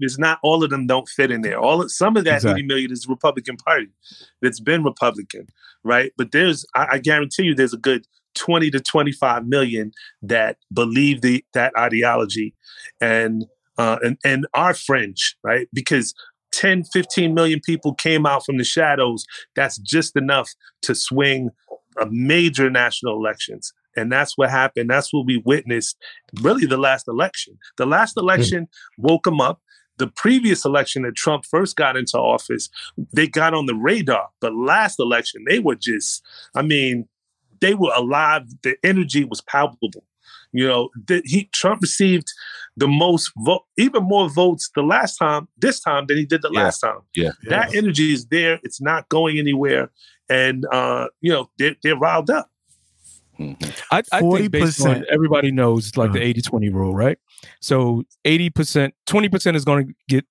It's 0.00 0.18
not 0.18 0.38
all 0.42 0.62
of 0.62 0.70
them 0.70 0.86
don't 0.86 1.08
fit 1.08 1.30
in 1.30 1.42
there. 1.42 1.58
All 1.58 1.82
of, 1.82 1.90
some 1.90 2.16
of 2.16 2.24
that 2.24 2.36
Exactly. 2.36 2.60
80 2.60 2.66
million 2.66 2.92
is 2.92 3.06
Republican 3.08 3.56
Party 3.56 3.88
that's 4.40 4.60
been 4.60 4.84
Republican, 4.84 5.46
right? 5.84 6.12
But 6.16 6.32
there's 6.32 6.64
I, 6.74 6.86
I 6.92 6.98
guarantee 6.98 7.44
you 7.44 7.54
there's 7.54 7.74
a 7.74 7.78
good 7.78 8.06
20 8.34 8.70
to 8.70 8.80
25 8.80 9.46
million 9.46 9.92
that 10.22 10.58
believe 10.72 11.22
the 11.22 11.44
that 11.54 11.72
ideology 11.76 12.54
and 13.00 13.46
uh 13.78 13.98
and, 14.02 14.16
and 14.24 14.46
are 14.54 14.74
fringe, 14.74 15.36
right? 15.42 15.68
Because 15.72 16.14
10, 16.52 16.84
15 16.84 17.34
million 17.34 17.60
people 17.64 17.94
came 17.94 18.26
out 18.26 18.44
from 18.44 18.56
the 18.58 18.64
shadows. 18.64 19.24
That's 19.54 19.76
just 19.78 20.16
enough 20.16 20.50
to 20.82 20.94
swing 20.94 21.50
a 22.00 22.06
major 22.10 22.70
national 22.70 23.16
elections. 23.16 23.72
And 23.96 24.12
that's 24.12 24.36
what 24.38 24.50
happened. 24.50 24.90
That's 24.90 25.12
what 25.12 25.26
we 25.26 25.42
witnessed 25.44 25.96
really 26.40 26.66
the 26.66 26.76
last 26.76 27.08
election. 27.08 27.58
The 27.76 27.86
last 27.86 28.16
election 28.16 28.68
woke 28.98 29.24
them 29.24 29.40
up. 29.40 29.60
The 29.98 30.06
previous 30.06 30.64
election 30.64 31.02
that 31.02 31.16
Trump 31.16 31.44
first 31.50 31.74
got 31.74 31.96
into 31.96 32.16
office, 32.18 32.68
they 33.12 33.26
got 33.26 33.54
on 33.54 33.66
the 33.66 33.74
radar. 33.74 34.28
But 34.40 34.54
last 34.54 35.00
election, 35.00 35.44
they 35.48 35.58
were 35.58 35.74
just, 35.74 36.22
I 36.54 36.62
mean, 36.62 37.08
they 37.60 37.74
were 37.74 37.92
alive. 37.96 38.42
The 38.62 38.76
energy 38.84 39.24
was 39.24 39.40
palpable. 39.40 40.04
You 40.52 40.66
know, 40.68 40.88
the, 41.06 41.20
he 41.24 41.50
Trump 41.52 41.82
received 41.82 42.28
the 42.76 42.86
most 42.88 43.32
vote, 43.38 43.64
even 43.76 44.04
more 44.04 44.30
votes 44.30 44.70
the 44.74 44.82
last 44.82 45.16
time, 45.16 45.48
this 45.58 45.80
time 45.80 46.06
than 46.06 46.16
he 46.16 46.24
did 46.24 46.42
the 46.42 46.50
Yeah. 46.52 46.62
last 46.62 46.78
time. 46.80 47.00
yeah. 47.16 47.32
That 47.48 47.74
energy 47.74 48.12
is 48.12 48.26
there. 48.26 48.60
It's 48.62 48.80
not 48.80 49.08
going 49.08 49.38
anywhere. 49.38 49.90
And 50.30 50.64
uh, 50.72 51.08
you 51.20 51.32
know, 51.32 51.50
they're 51.58 51.74
they're 51.82 51.96
riled 51.98 52.30
up. 52.30 52.50
Mm-hmm. 53.38 53.70
I, 53.92 54.02
I 54.12 54.20
think 54.20 54.50
based 54.50 54.84
on 54.84 55.04
everybody 55.10 55.52
knows 55.52 55.96
like 55.96 56.12
the 56.12 56.18
uh-huh. 56.18 56.28
80 56.28 56.42
20 56.42 56.68
rule, 56.70 56.94
right? 56.94 57.18
So 57.60 58.02
80%, 58.24 58.92
20% 59.08 59.54
is 59.54 59.64
going 59.64 59.86
to 59.86 59.94
get 60.08 60.24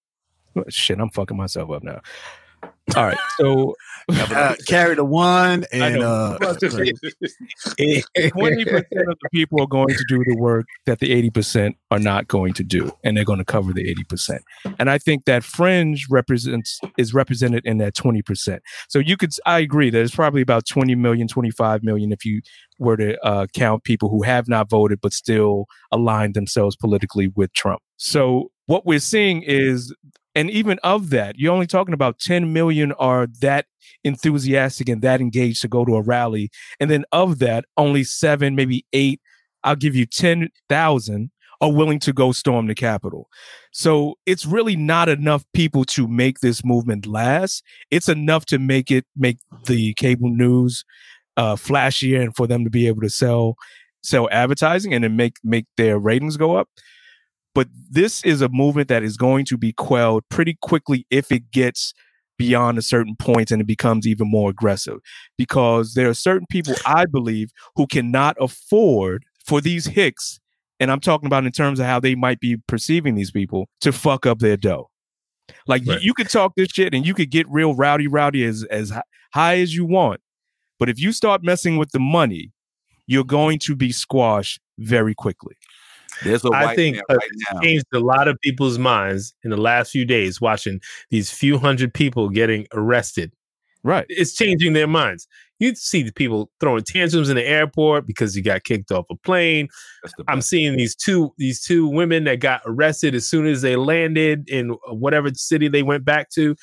oh, 0.58 0.64
shit. 0.70 1.00
I'm 1.00 1.10
fucking 1.10 1.38
myself 1.38 1.72
up 1.72 1.84
now. 1.84 2.02
All 2.96 3.06
right. 3.06 3.18
So 3.40 3.76
Uh, 4.10 4.56
carry 4.66 4.96
the 4.96 5.04
one 5.04 5.66
and 5.74 5.96
know. 5.96 6.38
uh, 6.42 6.54
20% 6.54 6.78
of 7.78 8.84
the 8.88 9.30
people 9.34 9.62
are 9.62 9.68
going 9.68 9.90
to 9.90 10.06
do 10.08 10.24
the 10.26 10.38
work 10.38 10.66
that 10.86 11.00
the 11.00 11.30
80% 11.30 11.74
are 11.92 12.00
not 12.00 12.26
going 12.30 12.54
to 12.54 12.64
do 12.64 12.90
and 13.04 13.18
they're 13.18 13.26
going 13.26 13.40
to 13.40 13.44
cover 13.44 13.74
the 13.74 13.94
80% 14.10 14.40
and 14.80 14.90
i 14.90 14.98
think 14.98 15.26
that 15.26 15.44
fringe 15.44 16.08
represents 16.10 16.80
is 16.98 17.14
represented 17.14 17.66
in 17.66 17.80
that 17.80 17.96
20% 17.96 18.60
so 18.88 19.00
you 19.00 19.18
could 19.18 19.34
i 19.46 19.60
agree 19.60 19.90
that 19.90 20.02
it's 20.02 20.16
probably 20.16 20.42
about 20.42 20.66
20 20.66 20.96
million 20.96 21.28
25 21.28 21.84
million 21.84 22.14
if 22.14 22.24
you 22.24 22.42
were 22.80 22.96
to 22.96 23.20
uh, 23.26 23.46
count 23.54 23.84
people 23.84 24.08
who 24.08 24.24
have 24.24 24.48
not 24.48 24.70
voted 24.70 25.02
but 25.02 25.12
still 25.12 25.66
aligned 25.92 26.34
themselves 26.34 26.78
politically 26.78 27.28
with 27.36 27.52
trump 27.52 27.82
so 27.98 28.52
what 28.68 28.86
we're 28.86 29.00
seeing 29.00 29.42
is 29.44 29.94
and 30.38 30.52
even 30.52 30.80
of 30.84 31.10
that 31.10 31.38
you're 31.38 31.54
only 31.54 31.68
talking 31.68 31.94
about 31.94 32.20
10 32.20 32.54
million 32.54 32.92
are 32.94 33.28
that 33.42 33.66
enthusiastic 34.04 34.88
and 34.88 35.02
that 35.02 35.20
engaged 35.20 35.62
to 35.64 35.68
go 35.68 35.84
to 35.84 35.96
a 35.96 36.02
rally. 36.02 36.50
And 36.80 36.92
then 36.92 37.06
of 37.12 37.40
that 37.40 37.66
only 37.76 38.04
seven 38.04 38.56
maybe 38.56 38.86
eight 38.94 39.20
i'll 39.64 39.76
give 39.76 39.96
you 39.96 40.06
10,000 40.06 41.32
are 41.60 41.74
willing 41.74 41.98
to 41.98 42.14
go 42.14 42.32
storm 42.32 42.68
the 42.68 42.76
capitol. 42.76 43.28
So 43.72 44.14
it's 44.28 44.46
really 44.46 44.76
not 44.76 45.10
enough 45.10 45.44
people 45.54 45.86
to 45.86 46.08
make 46.08 46.40
this 46.40 46.64
movement 46.64 47.08
last. 47.08 47.64
It's 47.90 48.08
enough 48.08 48.46
to 48.48 48.60
make 48.60 48.92
it 48.92 49.06
make 49.16 49.40
the 49.66 49.96
cable 49.96 50.30
news 50.30 50.86
uh 51.36 51.56
flashier 51.56 52.22
and 52.22 52.36
for 52.36 52.46
them 52.46 52.64
to 52.64 52.70
be 52.70 52.88
able 52.88 53.02
to 53.02 53.10
sell 53.10 53.56
sell 54.04 54.30
advertising 54.32 54.94
and 54.94 55.04
then 55.04 55.16
make 55.16 55.38
make 55.44 55.66
their 55.78 55.98
ratings 55.98 56.38
go 56.38 56.56
up 56.56 56.70
but 57.58 57.68
this 57.90 58.24
is 58.24 58.44
a 58.44 58.50
movement 58.50 58.88
that 58.88 59.02
is 59.02 59.18
going 59.18 59.44
to 59.44 59.58
be 59.58 59.74
quelled 59.74 60.24
pretty 60.30 60.56
quickly 60.62 61.08
if 61.10 61.32
it 61.32 61.50
gets 61.50 61.92
beyond 62.38 62.78
a 62.78 62.84
certain 62.84 63.16
point 63.16 63.50
and 63.50 63.60
it 63.60 63.66
becomes 63.66 64.06
even 64.06 64.30
more 64.30 64.52
aggressive. 64.52 65.00
Because 65.40 65.96
there 65.96 66.08
are 66.08 66.14
certain 66.14 66.46
people 66.52 66.76
i 66.86 67.06
believe 67.08 67.50
who 67.76 67.88
cannot 67.88 68.38
afford 68.40 69.26
for 69.44 69.60
these 69.60 69.88
hicks 69.88 70.40
and 70.80 70.92
i'm 70.92 71.00
talking 71.00 71.26
about 71.26 71.48
in 71.48 71.52
terms 71.52 71.80
of 71.80 71.88
how 71.88 72.00
they 72.00 72.14
might 72.14 72.40
be 72.40 72.58
perceiving 72.68 73.16
these 73.16 73.32
people 73.32 73.68
to 73.82 73.92
fuck 73.92 74.28
up 74.28 74.38
their 74.38 74.56
dough. 74.56 74.92
Like 75.66 75.84
you, 75.84 75.98
you 76.00 76.14
could 76.14 76.30
talk 76.30 76.54
this 76.56 76.68
shit 76.72 76.94
and 76.94 77.08
you 77.08 77.16
could 77.16 77.32
get 77.32 77.50
real 77.50 77.74
rowdy 77.74 78.06
rowdy 78.08 78.46
as 78.46 78.66
as 78.66 78.94
high 79.34 79.58
as 79.58 79.76
you 79.76 79.84
want. 79.84 80.22
But 80.78 80.90
if 80.90 81.00
you 81.00 81.12
start 81.12 81.42
messing 81.42 81.78
with 81.78 81.90
the 81.90 82.00
money 82.00 82.52
you're 83.08 83.24
going 83.24 83.58
to 83.58 83.76
be 83.76 83.92
squashed 83.92 84.60
very 84.78 85.16
quickly 85.16 85.56
There's 86.24 86.44
a 86.44 86.50
I 86.50 86.66
white 86.66 86.76
think 86.76 86.96
man 86.96 87.18
right 87.18 87.30
now. 87.52 87.60
changed 87.62 87.86
a 87.94 88.00
lot 88.00 88.28
of 88.28 88.38
people's 88.42 88.78
minds 88.78 89.34
in 89.44 89.52
the 89.52 89.58
last 89.58 89.92
few 89.92 90.06
days 90.06 90.42
watching 90.42 90.82
these 91.10 91.32
few 91.32 91.58
hundred 91.58 91.94
people 91.94 92.30
getting 92.30 92.68
arrested. 92.74 93.32
Right. 93.84 94.06
It's 94.10 94.34
changing 94.34 94.74
their 94.74 94.88
minds. 94.88 95.28
You 95.60 95.74
see 95.76 96.04
the 96.04 96.12
people 96.12 96.52
throwing 96.60 96.84
tantrums 96.84 97.30
in 97.30 97.36
the 97.36 97.48
airport 97.48 98.06
because 98.06 98.36
you 98.36 98.44
got 98.44 98.64
kicked 98.64 98.92
off 98.92 99.06
a 99.10 99.16
plane. 99.16 99.70
I'm 100.28 100.42
seeing 100.42 100.76
these 100.76 100.96
two 100.96 101.34
these 101.38 101.62
two 101.62 101.88
women 101.88 102.26
that 102.26 102.40
got 102.40 102.62
arrested 102.66 103.16
as 103.16 103.28
soon 103.28 103.48
as 103.48 103.62
they 103.62 103.76
landed 103.76 104.50
in 104.50 104.76
whatever 104.90 105.30
city 105.34 105.68
they 105.68 105.84
went 105.84 106.06
back 106.06 106.30
to. 106.32 106.56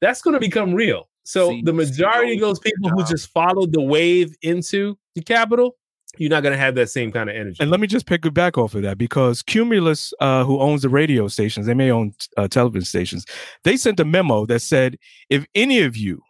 That's 0.00 0.22
going 0.22 0.34
to 0.34 0.40
become 0.40 0.74
real. 0.74 1.08
So 1.24 1.60
the 1.62 1.72
majority 1.72 2.34
of 2.34 2.40
those 2.40 2.58
people 2.58 2.90
who 2.90 3.04
just 3.04 3.28
followed 3.30 3.72
the 3.72 3.82
wave 3.82 4.34
into 4.42 4.98
the 5.14 5.22
Capitol, 5.22 5.76
you're 6.18 6.30
not 6.30 6.42
going 6.42 6.52
to 6.52 6.58
have 6.58 6.74
that 6.74 6.90
same 6.90 7.10
kind 7.10 7.30
of 7.30 7.36
energy. 7.36 7.56
And 7.60 7.70
let 7.70 7.80
me 7.80 7.86
just 7.86 8.06
pick 8.06 8.26
it 8.26 8.34
back 8.34 8.58
off 8.58 8.74
of 8.74 8.82
that 8.82 8.98
because 8.98 9.42
Cumulus, 9.42 10.12
uh, 10.20 10.44
who 10.44 10.60
owns 10.60 10.82
the 10.82 10.88
radio 10.88 11.28
stations, 11.28 11.66
they 11.66 11.74
may 11.74 11.90
own 11.90 12.14
uh, 12.36 12.48
television 12.48 12.84
stations, 12.84 13.24
they 13.64 13.76
sent 13.76 13.98
a 14.00 14.04
memo 14.04 14.46
that 14.46 14.60
said 14.60 14.98
if 15.30 15.46
any 15.54 15.80
of 15.80 15.96
you 15.96 16.22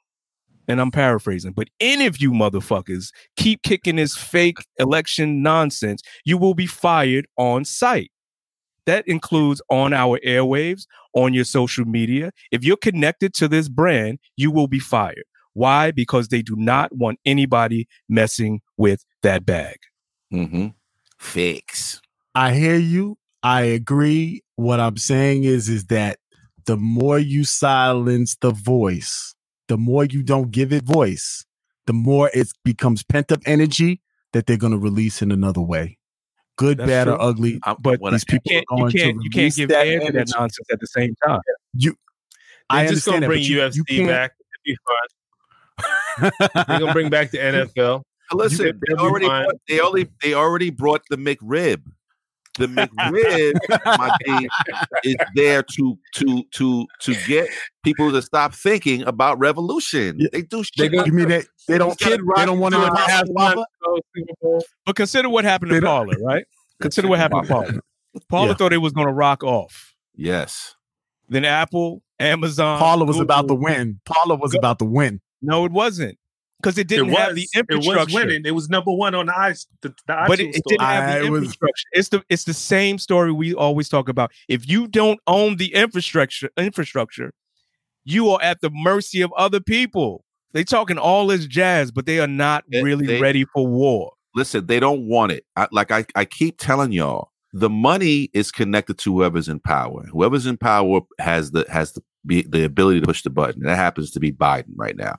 and 0.69 0.81
I'm 0.81 0.91
paraphrasing, 0.91 1.53
but 1.53 1.69
any 1.81 2.07
of 2.07 2.19
you 2.19 2.31
motherfuckers 2.31 3.11
keep 3.37 3.63
kicking 3.63 3.97
this 3.97 4.17
fake 4.17 4.59
election 4.79 5.43
nonsense, 5.43 6.03
you 6.25 6.39
will 6.39 6.55
be 6.55 6.67
fired 6.67 7.27
on 7.37 7.65
site. 7.65 8.11
That 8.87 9.07
includes 9.07 9.63
on 9.71 9.93
our 9.93 10.19
airwaves, 10.27 10.87
on 11.15 11.35
your 11.35 11.45
social 11.45 11.85
media. 11.85 12.33
If 12.51 12.65
you're 12.65 12.77
connected 12.77 13.35
to 13.35 13.49
this 13.49 13.69
brand, 13.69 14.19
you 14.37 14.51
will 14.51 14.67
be 14.67 14.81
fired. 14.81 15.25
Why? 15.55 15.91
Because 15.91 16.29
they 16.29 16.43
do 16.43 16.55
not 16.57 16.95
want 16.97 17.19
anybody 17.25 17.87
messing 18.09 18.61
with 18.77 19.05
that 19.23 19.45
bag. 19.47 19.77
Mm-hmm. 20.33 20.69
Fix. 21.19 22.01
I 22.35 22.55
hear 22.55 22.77
you. 22.77 23.19
I 23.43 23.63
agree. 23.63 24.43
What 24.57 24.81
I'm 24.81 24.97
saying 24.97 25.45
is, 25.45 25.69
is 25.69 25.87
that 25.87 26.19
the 26.67 26.77
more 26.77 27.19
you 27.19 27.45
silence 27.45 28.37
the 28.41 28.51
voice, 28.53 29.35
the 29.69 29.77
more 29.77 30.05
you 30.05 30.23
don't 30.23 30.51
give 30.51 30.73
it 30.73 30.85
voice, 30.85 31.45
the 31.87 31.93
more 31.93 32.31
it 32.33 32.49
becomes 32.65 33.03
pent 33.03 33.33
up 33.33 33.41
energy 33.47 34.01
that 34.33 34.47
they're 34.47 34.57
going 34.57 34.73
to 34.73 34.79
release 34.79 35.21
in 35.23 35.33
another 35.33 35.61
way. 35.61 35.99
Good, 36.57 36.79
That's 36.79 36.89
bad, 36.89 37.05
true. 37.05 37.15
or 37.15 37.21
ugly. 37.23 37.59
I'm- 37.65 37.77
but 37.81 38.01
what 38.01 38.13
these 38.13 38.25
I- 38.29 38.33
You 38.35 38.39
people 38.41 38.51
can't, 38.53 38.65
are 38.71 38.77
you 38.77 38.81
going 38.83 38.93
can't, 38.93 39.19
to 39.19 39.25
you 39.25 39.31
can't 39.31 39.37
release 39.37 39.57
give 39.57 39.69
that 39.71 39.87
air 39.87 40.01
to 40.01 40.13
that 40.13 40.29
nonsense 40.39 40.67
at 40.71 40.81
the 40.81 40.87
same 40.87 41.15
time. 41.27 41.41
You, 41.75 41.91
They're 42.71 42.79
I 42.81 42.87
just 42.87 43.05
gonna 43.07 43.17
understand 43.17 43.23
that, 43.25 43.27
bring 43.29 43.43
you- 43.43 43.59
UFC 43.59 44.01
you 44.01 44.07
back. 44.07 44.33
It'd 44.55 44.65
be 44.65 44.77
fun. 44.89 46.31
They're 46.69 46.79
gonna 46.79 46.93
bring 46.93 47.11
back 47.11 47.31
the 47.31 47.39
NFL. 47.77 48.03
Listen, 48.35 48.81
they 48.89 48.95
already 48.95 49.27
brought, 49.27 49.55
they 49.69 49.81
only 49.81 50.09
they 50.23 50.35
already 50.35 50.71
brought 50.71 51.03
the 51.11 51.17
McRib. 51.17 51.83
The 52.59 52.67
McRib, 52.67 53.55
my 53.99 54.15
G, 54.27 54.49
is 55.05 55.17
there 55.35 55.63
to 55.63 55.99
to 56.17 56.45
to 56.55 56.87
to 57.01 57.15
get 57.27 57.49
people 57.83 58.13
to 58.13 58.21
stop 58.21 58.55
thinking 58.55 59.03
about 59.05 59.39
revolution. 59.39 60.17
Yeah. 60.21 60.29
They 60.33 60.43
do 60.43 60.59
They 60.77 60.85
shit. 60.85 60.93
gonna- 60.93 61.07
you 61.07 61.13
mean 61.15 61.29
they, 61.29 61.45
they 61.67 61.79
don't 61.79 61.99
Kid 61.99 62.21
they 62.37 62.45
don't 62.45 62.59
want 62.59 62.75
to 62.75 62.81
have 62.81 62.93
Halftime 62.93 63.55
show, 63.55 63.99
Super 64.15 64.33
Bowl. 64.43 64.65
But 64.85 64.97
consider 64.97 65.31
what 65.31 65.45
happened 65.45 65.71
to 65.73 65.81
Parler, 65.81 66.17
right? 66.23 66.45
Consider 66.83 67.09
what 67.09 67.21
happened 67.21 67.47
to 67.47 67.53
Parler. 67.53 67.81
Parler 68.29 68.49
Yeah. 68.49 68.55
thought 68.55 68.73
it 68.75 68.79
was 68.79 68.93
going 68.93 69.07
to 69.07 69.13
rock 69.15 69.43
off. 69.45 69.95
Yes. 70.15 70.75
Then 71.29 71.45
Apple, 71.47 72.03
Amazon. 72.21 72.79
Parler 72.81 73.07
was 73.07 73.19
about 73.21 73.49
to 73.49 73.55
win. 73.55 74.01
Parler 74.05 74.37
was 74.37 74.55
about 74.55 74.79
to 74.81 74.85
win. 74.85 75.21
No, 75.41 75.65
it 75.65 75.73
wasn't 75.73 76.19
because 76.63 76.79
it 76.79 76.87
didn't 76.87 77.11
it 77.11 77.19
have 77.19 77.29
was, 77.35 77.37
the 77.37 77.49
it 77.59 77.65
was 77.69 77.77
infrastructure. 77.87 78.15
winning. 78.15 78.43
It 78.45 78.55
was 78.55 78.69
number 78.69 78.93
one 78.93 79.15
on 79.15 79.27
the 79.27 79.37
ice. 79.37 79.67
The, 79.81 79.89
the 80.07 80.25
but 80.29 80.39
it, 80.41 80.55
it 80.55 80.63
didn't 80.67 80.81
have 80.83 81.09
I 81.09 81.19
the 81.21 81.31
was- 81.31 81.43
infrastructure. 81.43 81.85
It's 81.93 82.09
the 82.11 82.23
it's 82.29 82.45
the 82.45 82.55
same 82.55 82.99
story 82.99 83.33
we 83.33 83.55
always 83.55 83.89
talk 83.89 84.09
about. 84.09 84.31
If 84.49 84.69
you 84.69 84.87
don't 84.89 85.21
own 85.27 85.57
the 85.57 85.75
infrastructure, 85.75 86.51
infrastructure, 86.57 87.33
you 88.05 88.31
are 88.31 88.41
at 88.43 88.61
the 88.61 88.71
mercy 88.71 89.21
of 89.23 89.33
other 89.37 89.61
people. 89.61 90.25
They 90.53 90.65
talking 90.65 90.99
all 90.99 91.27
this 91.29 91.47
jazz, 91.47 91.91
but 91.91 92.05
they 92.07 92.21
are 92.21 92.27
not 92.27 92.65
They- 92.71 92.83
really 92.83 93.07
they- 93.07 93.21
ready 93.21 93.45
for 93.55 93.67
war. 93.67 94.13
Listen, 94.35 94.67
they 94.67 94.81
don't 94.81 95.07
want 95.07 95.31
it. 95.33 95.45
I, 95.57 95.69
like 95.73 95.91
I, 95.91 96.07
I 96.17 96.25
keep 96.25 96.57
telling 96.59 96.91
y'all, 96.93 97.31
the 97.53 97.69
money 97.69 98.31
is 98.33 98.51
connected 98.51 98.97
to 99.01 99.13
whoever's 99.15 99.47
in 99.47 99.61
power. 99.61 100.07
Whoever's 100.11 100.47
in 100.47 100.57
power 100.57 101.01
has 101.19 101.51
the 101.51 101.67
has 101.71 101.93
the 101.93 102.03
be, 102.25 102.41
the 102.43 102.65
ability 102.65 103.01
to 103.01 103.07
push 103.07 103.23
the 103.23 103.31
button. 103.31 103.63
That 103.65 103.77
happens 103.77 104.11
to 104.13 104.21
be 104.21 104.33
Biden 104.33 104.73
right 104.77 104.97
now, 104.97 105.17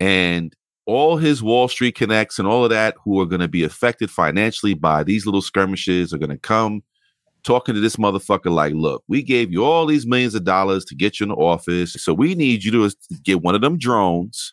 and 0.00 0.54
all 0.86 1.16
his 1.16 1.42
Wall 1.42 1.68
Street 1.68 1.96
connects 1.96 2.38
and 2.38 2.46
all 2.46 2.64
of 2.64 2.70
that, 2.70 2.94
who 3.04 3.20
are 3.20 3.26
going 3.26 3.40
to 3.40 3.48
be 3.48 3.64
affected 3.64 4.10
financially 4.10 4.74
by 4.74 5.02
these 5.02 5.26
little 5.26 5.42
skirmishes, 5.42 6.12
are 6.12 6.18
going 6.18 6.30
to 6.30 6.38
come 6.38 6.82
talking 7.42 7.74
to 7.74 7.80
this 7.80 7.96
motherfucker 7.96 8.50
like, 8.50 8.74
"Look, 8.74 9.02
we 9.08 9.22
gave 9.22 9.52
you 9.52 9.64
all 9.64 9.86
these 9.86 10.06
millions 10.06 10.34
of 10.34 10.44
dollars 10.44 10.84
to 10.86 10.94
get 10.94 11.18
you 11.18 11.24
in 11.24 11.30
the 11.30 11.36
office, 11.36 11.92
so 11.94 12.14
we 12.14 12.34
need 12.34 12.64
you 12.64 12.70
to 12.72 12.90
get 13.22 13.42
one 13.42 13.54
of 13.54 13.60
them 13.60 13.78
drones." 13.78 14.52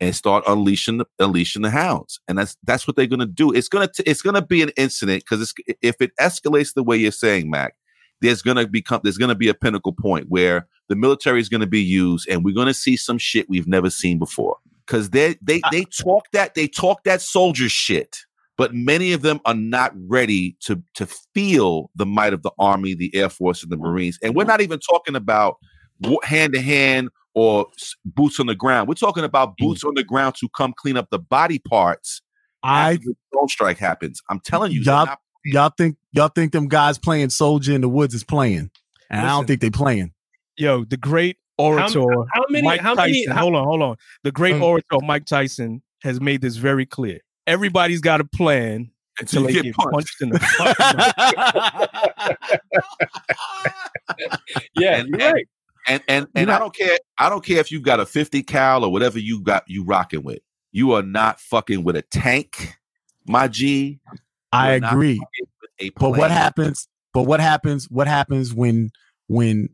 and 0.00 0.14
start 0.14 0.44
unleashing 0.46 0.98
the, 0.98 1.06
unleashing 1.18 1.62
the 1.62 1.70
hounds. 1.70 2.20
And 2.28 2.38
that's 2.38 2.56
that's 2.64 2.86
what 2.86 2.96
they're 2.96 3.06
gonna 3.06 3.26
do. 3.26 3.52
It's 3.52 3.68
gonna 3.68 3.88
it's 4.06 4.22
gonna 4.22 4.42
be 4.42 4.62
an 4.62 4.70
incident 4.76 5.24
because 5.24 5.52
if 5.82 6.00
it 6.00 6.12
escalates 6.20 6.74
the 6.74 6.82
way 6.82 6.96
you're 6.96 7.12
saying, 7.12 7.50
Mac, 7.50 7.74
there's 8.20 8.42
gonna 8.42 8.66
become 8.66 9.00
there's 9.02 9.18
gonna 9.18 9.34
be 9.34 9.48
a 9.48 9.54
pinnacle 9.54 9.92
point 9.92 10.26
where 10.28 10.66
the 10.88 10.96
military 10.96 11.40
is 11.40 11.48
gonna 11.48 11.66
be 11.66 11.82
used, 11.82 12.28
and 12.28 12.44
we're 12.44 12.54
gonna 12.54 12.74
see 12.74 12.96
some 12.96 13.18
shit 13.18 13.48
we've 13.48 13.68
never 13.68 13.90
seen 13.90 14.18
before. 14.18 14.56
Because 14.88 15.10
they 15.10 15.36
they 15.42 15.60
they 15.70 15.84
talk 15.84 16.24
that 16.32 16.54
they 16.54 16.66
talk 16.66 17.04
that 17.04 17.20
soldier 17.20 17.68
shit. 17.68 18.16
But 18.56 18.74
many 18.74 19.12
of 19.12 19.22
them 19.22 19.38
are 19.44 19.54
not 19.54 19.92
ready 19.94 20.56
to 20.62 20.82
to 20.94 21.06
feel 21.34 21.90
the 21.94 22.06
might 22.06 22.32
of 22.32 22.42
the 22.42 22.50
army, 22.58 22.94
the 22.94 23.14
air 23.14 23.28
force, 23.28 23.62
and 23.62 23.70
the 23.70 23.76
marines. 23.76 24.18
And 24.22 24.34
we're 24.34 24.42
mm-hmm. 24.42 24.48
not 24.48 24.60
even 24.62 24.80
talking 24.80 25.14
about 25.14 25.58
hand 26.24 26.54
to 26.54 26.60
hand 26.60 27.10
or 27.34 27.66
boots 28.04 28.40
on 28.40 28.46
the 28.46 28.54
ground. 28.54 28.88
We're 28.88 28.94
talking 28.94 29.24
about 29.24 29.50
mm. 29.50 29.54
boots 29.58 29.84
on 29.84 29.94
the 29.94 30.02
ground 30.02 30.34
to 30.40 30.48
come 30.56 30.74
clean 30.76 30.96
up 30.96 31.08
the 31.10 31.18
body 31.20 31.60
parts 31.60 32.20
I 32.62 32.92
after 32.92 33.04
the 33.04 33.14
drone 33.32 33.48
strike 33.48 33.78
happens. 33.78 34.20
I'm 34.28 34.40
telling 34.40 34.72
you, 34.72 34.80
y'all, 34.80 35.06
not- 35.06 35.20
y'all 35.44 35.72
think 35.76 35.96
y'all 36.12 36.28
think 36.28 36.52
them 36.52 36.68
guys 36.68 36.98
playing 36.98 37.30
soldier 37.30 37.72
in 37.72 37.80
the 37.80 37.88
woods 37.88 38.14
is 38.14 38.24
playing, 38.24 38.70
and 39.10 39.20
I 39.20 39.28
don't 39.28 39.46
think 39.46 39.60
they 39.60 39.70
playing. 39.70 40.12
Yo, 40.56 40.84
the 40.84 40.96
great 40.96 41.36
orator, 41.58 42.00
how 42.32 42.44
many- 42.50 42.64
Mike 42.66 42.80
how 42.80 42.94
Tyson. 42.94 43.12
many- 43.12 43.26
how- 43.26 43.42
hold 43.42 43.54
on, 43.56 43.64
hold 43.64 43.82
on. 43.82 43.96
The 44.22 44.32
great 44.32 44.54
Um, 44.54 44.62
orator, 44.62 44.98
Mike 45.02 45.26
Tyson, 45.26 45.82
has 46.02 46.20
made 46.20 46.40
this 46.40 46.56
very 46.56 46.86
clear. 46.86 47.18
Everybody's 47.46 48.00
got 48.00 48.20
a 48.20 48.24
plan 48.24 48.90
until 49.20 49.42
until 49.42 49.42
you 49.42 49.46
they 49.46 49.52
get 49.54 49.64
get 49.64 49.74
punched. 49.74 49.92
punched 49.92 50.22
in 50.22 50.28
the 50.30 50.38
fucking 50.58 50.96
mouth. 50.96 51.88
Yeah, 54.76 54.96
And- 54.98 55.08
you're 55.08 55.20
and- 55.20 55.34
right. 55.34 55.48
And 55.86 56.02
and 56.06 56.26
and 56.34 56.50
I 56.50 56.58
don't 56.58 56.74
care. 56.74 56.98
I 57.16 57.30
don't 57.30 57.42
care 57.42 57.60
if 57.60 57.72
you've 57.72 57.82
got 57.82 57.98
a 57.98 58.04
50 58.04 58.42
cal 58.42 58.84
or 58.84 58.92
whatever 58.92 59.18
you 59.18 59.40
got 59.40 59.64
you 59.68 59.84
rocking 59.84 60.22
with. 60.22 60.40
You 60.70 60.92
are 60.92 61.02
not 61.02 61.40
fucking 61.40 61.82
with 61.82 61.96
a 61.96 62.02
tank, 62.02 62.74
my 63.26 63.48
G. 63.48 63.98
I 64.52 64.72
agree. 64.72 65.16
fucking 65.16 65.46
with 65.62 65.70
a 65.80 65.90
But 65.98 66.10
what 66.10 66.30
happens? 66.30 66.88
But 67.14 67.22
what 67.22 67.40
happens? 67.40 67.86
What 67.90 68.06
happens 68.06 68.52
when 68.52 68.90
when 69.28 69.70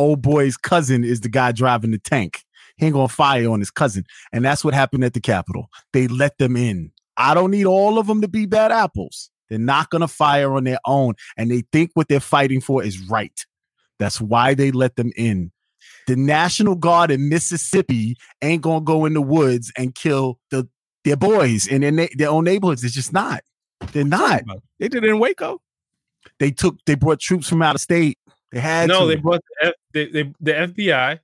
old 0.00 0.22
boy's 0.22 0.56
cousin 0.56 1.04
is 1.04 1.20
the 1.20 1.28
guy 1.28 1.52
driving 1.52 1.90
the 1.92 1.98
tank? 1.98 2.42
He 2.76 2.86
ain't 2.86 2.94
gonna 2.94 3.08
fire 3.08 3.48
on 3.50 3.58
his 3.60 3.70
cousin, 3.70 4.04
and 4.32 4.44
that's 4.44 4.64
what 4.64 4.74
happened 4.74 5.04
at 5.04 5.12
the 5.14 5.20
Capitol. 5.20 5.68
They 5.92 6.08
let 6.08 6.38
them 6.38 6.56
in. 6.56 6.90
I 7.16 7.34
don't 7.34 7.50
need 7.50 7.66
all 7.66 7.98
of 7.98 8.06
them 8.06 8.20
to 8.22 8.28
be 8.28 8.46
bad 8.46 8.72
apples. 8.72 9.30
They're 9.48 9.58
not 9.58 9.90
gonna 9.90 10.08
fire 10.08 10.54
on 10.54 10.64
their 10.64 10.78
own, 10.86 11.14
and 11.36 11.50
they 11.50 11.64
think 11.72 11.90
what 11.94 12.08
they're 12.08 12.20
fighting 12.20 12.60
for 12.60 12.82
is 12.82 12.98
right. 13.08 13.38
That's 13.98 14.20
why 14.20 14.54
they 14.54 14.70
let 14.70 14.96
them 14.96 15.12
in. 15.16 15.52
The 16.06 16.16
National 16.16 16.74
Guard 16.74 17.10
in 17.10 17.28
Mississippi 17.28 18.16
ain't 18.40 18.62
gonna 18.62 18.80
go 18.80 19.04
in 19.04 19.12
the 19.12 19.20
woods 19.22 19.70
and 19.76 19.94
kill 19.94 20.38
the 20.50 20.66
their 21.04 21.16
boys 21.16 21.66
in 21.66 21.82
their, 21.82 21.92
na- 21.92 22.06
their 22.16 22.30
own 22.30 22.44
neighborhoods. 22.44 22.82
It's 22.84 22.94
just 22.94 23.12
not. 23.12 23.42
They're 23.92 24.04
not. 24.04 24.42
They 24.78 24.88
did 24.88 25.04
it 25.04 25.10
in 25.10 25.18
Waco. 25.18 25.60
They 26.38 26.50
took 26.50 26.76
they 26.86 26.94
brought 26.94 27.20
troops 27.20 27.48
from 27.48 27.62
out 27.62 27.74
of 27.74 27.80
state. 27.80 28.18
They 28.52 28.60
had 28.60 28.88
No, 28.88 29.00
to. 29.00 29.06
they 29.06 29.16
brought 29.16 29.40
they, 29.92 30.06
they, 30.06 30.22
the 30.40 30.52
FBI. 30.52 31.18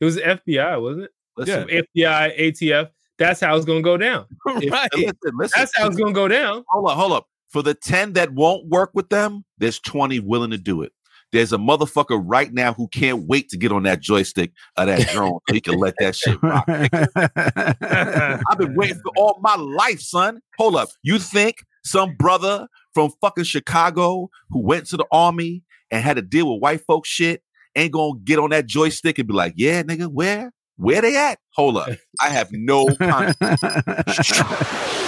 It 0.00 0.04
was 0.04 0.14
the 0.16 0.22
FBI, 0.22 0.80
wasn't 0.80 1.04
it? 1.04 1.10
Listen, 1.36 1.68
FBI, 1.68 2.38
ATF. 2.38 2.90
That's 3.18 3.40
how 3.40 3.56
it's 3.56 3.64
going 3.64 3.80
to 3.80 3.84
go 3.84 3.96
down. 3.96 4.26
If- 4.46 4.72
right. 4.72 4.88
listen, 4.94 5.14
listen. 5.34 5.54
That's 5.56 5.76
how 5.76 5.86
it's 5.86 5.96
going 5.96 6.14
to 6.14 6.18
go 6.18 6.28
down. 6.28 6.64
hold 6.68 6.88
up, 6.88 6.96
hold 6.96 7.12
up. 7.12 7.26
For 7.48 7.62
the 7.62 7.74
10 7.74 8.12
that 8.12 8.32
won't 8.32 8.66
work 8.68 8.90
with 8.94 9.08
them, 9.08 9.44
there's 9.56 9.80
20 9.80 10.20
willing 10.20 10.50
to 10.50 10.58
do 10.58 10.82
it. 10.82 10.92
There's 11.32 11.52
a 11.52 11.58
motherfucker 11.58 12.22
right 12.24 12.52
now 12.52 12.72
who 12.72 12.88
can't 12.88 13.26
wait 13.26 13.50
to 13.50 13.58
get 13.58 13.70
on 13.70 13.82
that 13.82 14.00
joystick 14.00 14.52
of 14.76 14.86
that 14.86 15.08
drone 15.08 15.38
so 15.46 15.54
he 15.54 15.60
can 15.60 15.78
let 15.78 15.94
that 15.98 16.16
shit 16.16 16.42
rock. 16.42 16.64
I've 18.50 18.58
been 18.58 18.74
waiting 18.74 19.00
for 19.02 19.12
all 19.16 19.38
my 19.42 19.56
life, 19.56 20.00
son. 20.00 20.40
Hold 20.56 20.76
up. 20.76 20.88
You 21.02 21.18
think 21.18 21.64
some 21.84 22.14
brother 22.16 22.66
from 22.94 23.10
fucking 23.20 23.44
Chicago 23.44 24.30
who 24.50 24.60
went 24.60 24.86
to 24.86 24.96
the 24.96 25.06
army 25.12 25.62
and 25.90 26.02
had 26.02 26.16
to 26.16 26.22
deal 26.22 26.52
with 26.52 26.62
white 26.62 26.80
folks 26.86 27.08
shit 27.08 27.42
ain't 27.78 27.92
gonna 27.92 28.18
get 28.24 28.38
on 28.38 28.50
that 28.50 28.66
joystick 28.66 29.18
and 29.18 29.26
be 29.28 29.34
like, 29.34 29.54
yeah, 29.56 29.82
nigga, 29.82 30.06
where? 30.08 30.52
Where 30.76 31.00
they 31.02 31.16
at? 31.16 31.38
Hold 31.54 31.76
up. 31.78 31.88
I 32.20 32.28
have 32.28 32.52
no 32.52 32.86
con- 32.98 33.34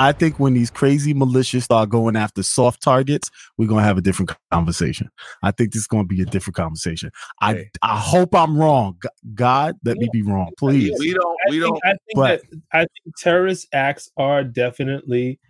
I 0.00 0.12
think 0.12 0.38
when 0.38 0.54
these 0.54 0.70
crazy 0.70 1.12
militias 1.12 1.62
start 1.62 1.88
going 1.88 2.14
after 2.14 2.44
soft 2.44 2.82
targets, 2.82 3.30
we're 3.56 3.66
gonna 3.68 3.82
have 3.82 3.98
a 3.98 4.00
different 4.00 4.30
conversation. 4.52 5.10
I 5.42 5.50
think 5.50 5.72
this 5.72 5.80
is 5.82 5.86
gonna 5.88 6.04
be 6.04 6.22
a 6.22 6.24
different 6.24 6.54
conversation. 6.54 7.10
I 7.40 7.54
Hey. 7.54 7.70
I 7.82 7.96
hope 7.98 8.32
I'm 8.34 8.56
wrong. 8.56 8.96
God, 9.34 9.74
let 9.84 9.96
me 9.96 10.08
be 10.12 10.22
wrong, 10.22 10.50
please. 10.56 10.96
we 11.00 11.14
don't 11.14 11.38
we 11.50 11.58
don't 11.58 11.80
I 11.84 11.88
think 11.90 11.98
but- 12.14 12.42
that 12.50 12.60
I 12.72 12.78
think 12.80 13.16
terrorist 13.16 13.66
acts 13.72 14.08
are 14.16 14.44
definitely 14.44 15.40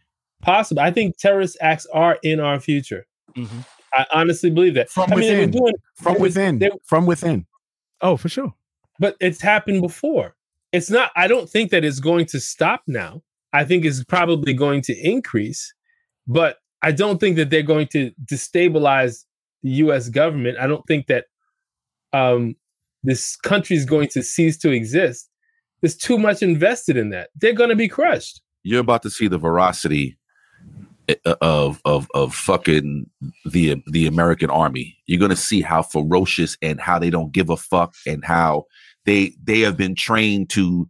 possible. 0.40 0.80
I 0.80 0.92
think 0.92 1.18
terrorist 1.18 1.58
acts 1.60 1.86
are 1.92 2.18
in 2.22 2.40
our 2.40 2.58
future. 2.58 3.04
Mhm. 3.36 3.64
I 3.92 4.06
honestly 4.12 4.50
believe 4.50 4.74
that. 4.74 4.90
From 4.90 5.12
I 5.12 5.16
mean, 5.16 5.20
they 5.20 5.34
were 5.34 5.40
within. 5.46 5.50
doing 5.50 5.74
From 5.96 6.12
was- 6.14 6.20
within. 6.22 6.58
they- 6.58 6.70
From 6.84 7.06
within. 7.06 7.46
Oh, 8.00 8.16
for 8.16 8.28
sure. 8.28 8.54
but 9.00 9.16
it's 9.20 9.40
happened 9.40 9.80
before. 9.80 10.34
It's 10.72 10.90
not. 10.90 11.10
I 11.16 11.26
don't 11.28 11.48
think 11.48 11.70
that 11.70 11.84
it's 11.84 12.00
going 12.00 12.26
to 12.26 12.40
stop 12.40 12.82
now. 12.86 13.22
I 13.52 13.64
think 13.64 13.84
it's 13.84 14.04
probably 14.04 14.52
going 14.52 14.82
to 14.82 14.94
increase, 15.08 15.72
but 16.26 16.58
I 16.82 16.92
don't 16.92 17.18
think 17.18 17.36
that 17.36 17.48
they're 17.50 17.62
going 17.62 17.86
to 17.88 18.10
destabilize 18.24 19.24
the 19.62 19.70
U.S. 19.84 20.08
government. 20.10 20.58
I 20.58 20.66
don't 20.66 20.84
think 20.86 21.06
that 21.06 21.26
um, 22.12 22.56
this 23.02 23.36
country 23.36 23.76
is 23.76 23.84
going 23.84 24.08
to 24.08 24.22
cease 24.22 24.56
to 24.58 24.70
exist. 24.70 25.28
There's 25.80 25.96
too 25.96 26.18
much 26.18 26.42
invested 26.42 26.96
in 26.96 27.10
that. 27.10 27.30
They're 27.40 27.52
going 27.52 27.70
to 27.70 27.76
be 27.76 27.88
crushed. 27.88 28.42
You're 28.64 28.80
about 28.80 29.02
to 29.02 29.10
see 29.10 29.28
the 29.28 29.38
veracity 29.38 30.18
Uh, 31.08 31.34
of 31.40 31.80
of 31.86 32.06
of 32.12 32.34
fucking 32.34 33.08
the 33.46 33.82
the 33.86 34.06
American 34.06 34.50
army. 34.50 34.96
You're 35.06 35.20
gonna 35.20 35.36
see 35.36 35.62
how 35.62 35.82
ferocious 35.82 36.58
and 36.60 36.78
how 36.80 36.98
they 36.98 37.08
don't 37.08 37.32
give 37.32 37.48
a 37.48 37.56
fuck 37.56 37.94
and 38.06 38.22
how 38.24 38.64
they 39.06 39.32
they 39.42 39.60
have 39.60 39.76
been 39.76 39.94
trained 39.94 40.50
to, 40.50 40.86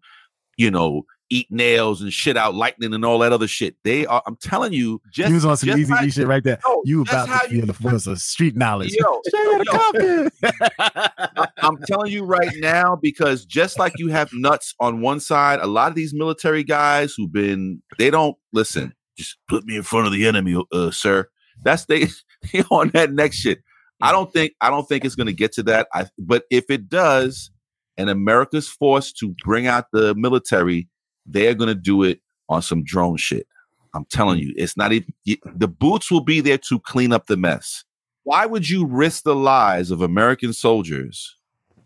you 0.56 0.70
know, 0.72 1.04
eat 1.30 1.46
nails 1.50 2.02
and 2.02 2.12
shit 2.12 2.36
out 2.36 2.54
lightning 2.54 2.94
and 2.94 3.04
all 3.04 3.20
that 3.20 3.32
other 3.32 3.46
shit. 3.46 3.76
They 3.84 4.06
are. 4.06 4.20
I'm 4.26 4.36
telling 4.36 4.72
you, 4.72 5.00
just 5.12 5.28
you 5.28 5.36
was 5.36 5.44
on 5.44 5.56
some 5.56 5.78
easy 5.78 5.92
how- 5.92 6.08
shit 6.08 6.26
right 6.26 6.42
there. 6.42 6.58
No, 6.66 6.82
you 6.84 7.02
about 7.02 7.26
to 7.28 7.48
feel 7.48 7.66
the 7.66 7.74
force 7.74 8.08
of 8.08 8.20
street 8.20 8.56
knowledge. 8.56 8.96
Yo, 8.98 9.20
yo. 9.94 10.28
I'm 11.58 11.78
telling 11.86 12.10
you 12.10 12.24
right 12.24 12.52
now 12.56 12.96
because 12.96 13.44
just 13.44 13.78
like 13.78 13.92
you 13.98 14.08
have 14.08 14.30
nuts 14.32 14.74
on 14.80 15.00
one 15.00 15.20
side, 15.20 15.60
a 15.60 15.66
lot 15.66 15.90
of 15.90 15.94
these 15.94 16.12
military 16.12 16.64
guys 16.64 17.14
who've 17.16 17.32
been 17.32 17.82
they 17.98 18.10
don't 18.10 18.36
listen. 18.52 18.94
Just 19.18 19.36
put 19.48 19.64
me 19.64 19.76
in 19.76 19.82
front 19.82 20.06
of 20.06 20.12
the 20.12 20.26
enemy, 20.26 20.56
uh, 20.72 20.90
sir. 20.90 21.28
That's 21.62 21.84
they 21.86 22.06
they 22.52 22.62
on 22.70 22.90
that 22.90 23.12
next 23.12 23.36
shit. 23.36 23.58
I 24.00 24.12
don't 24.12 24.32
think 24.32 24.52
I 24.60 24.70
don't 24.70 24.88
think 24.88 25.04
it's 25.04 25.16
going 25.16 25.26
to 25.26 25.32
get 25.32 25.52
to 25.54 25.62
that. 25.64 25.88
I 25.92 26.06
but 26.18 26.44
if 26.50 26.70
it 26.70 26.88
does, 26.88 27.50
and 27.96 28.08
America's 28.08 28.68
forced 28.68 29.18
to 29.18 29.34
bring 29.44 29.66
out 29.66 29.86
the 29.92 30.14
military, 30.14 30.88
they 31.26 31.48
are 31.48 31.54
going 31.54 31.68
to 31.68 31.74
do 31.74 32.04
it 32.04 32.20
on 32.48 32.62
some 32.62 32.84
drone 32.84 33.16
shit. 33.16 33.46
I'm 33.94 34.04
telling 34.04 34.38
you, 34.38 34.54
it's 34.56 34.76
not 34.76 34.92
even 34.92 35.12
the 35.26 35.66
boots 35.66 36.10
will 36.10 36.22
be 36.22 36.40
there 36.40 36.58
to 36.58 36.78
clean 36.80 37.12
up 37.12 37.26
the 37.26 37.36
mess. 37.36 37.84
Why 38.22 38.46
would 38.46 38.68
you 38.68 38.86
risk 38.86 39.24
the 39.24 39.34
lives 39.34 39.90
of 39.90 40.00
American 40.02 40.52
soldiers 40.52 41.36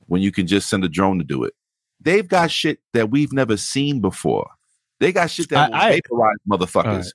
when 0.06 0.20
you 0.20 0.32
can 0.32 0.46
just 0.46 0.68
send 0.68 0.84
a 0.84 0.88
drone 0.88 1.18
to 1.18 1.24
do 1.24 1.44
it? 1.44 1.54
They've 2.00 2.26
got 2.26 2.50
shit 2.50 2.80
that 2.92 3.10
we've 3.10 3.32
never 3.32 3.56
seen 3.56 4.00
before. 4.00 4.50
They 4.98 5.12
got 5.12 5.30
shit 5.30 5.48
that 5.50 5.70
will 5.70 5.76
I- 5.76 5.86
I- 5.86 5.90
vaporize 5.92 6.36
motherfuckers. 6.50 7.12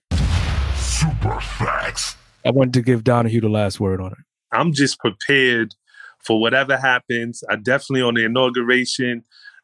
Super 0.88 1.40
facts. 1.42 2.16
I 2.46 2.52
wanted 2.52 2.74
to 2.76 2.82
give 2.82 3.04
Donahue 3.04 3.42
the 3.42 3.50
last 3.50 3.80
word 3.80 4.00
on 4.00 4.14
it. 4.14 4.18
I'm 4.52 4.72
just 4.74 5.00
prepared 5.00 5.76
for 6.24 6.40
whatever 6.40 6.78
happens. 6.78 7.44
I 7.50 7.58
definitely 7.58 8.02
on 8.04 8.14
the 8.14 8.24
inauguration. 8.26 9.24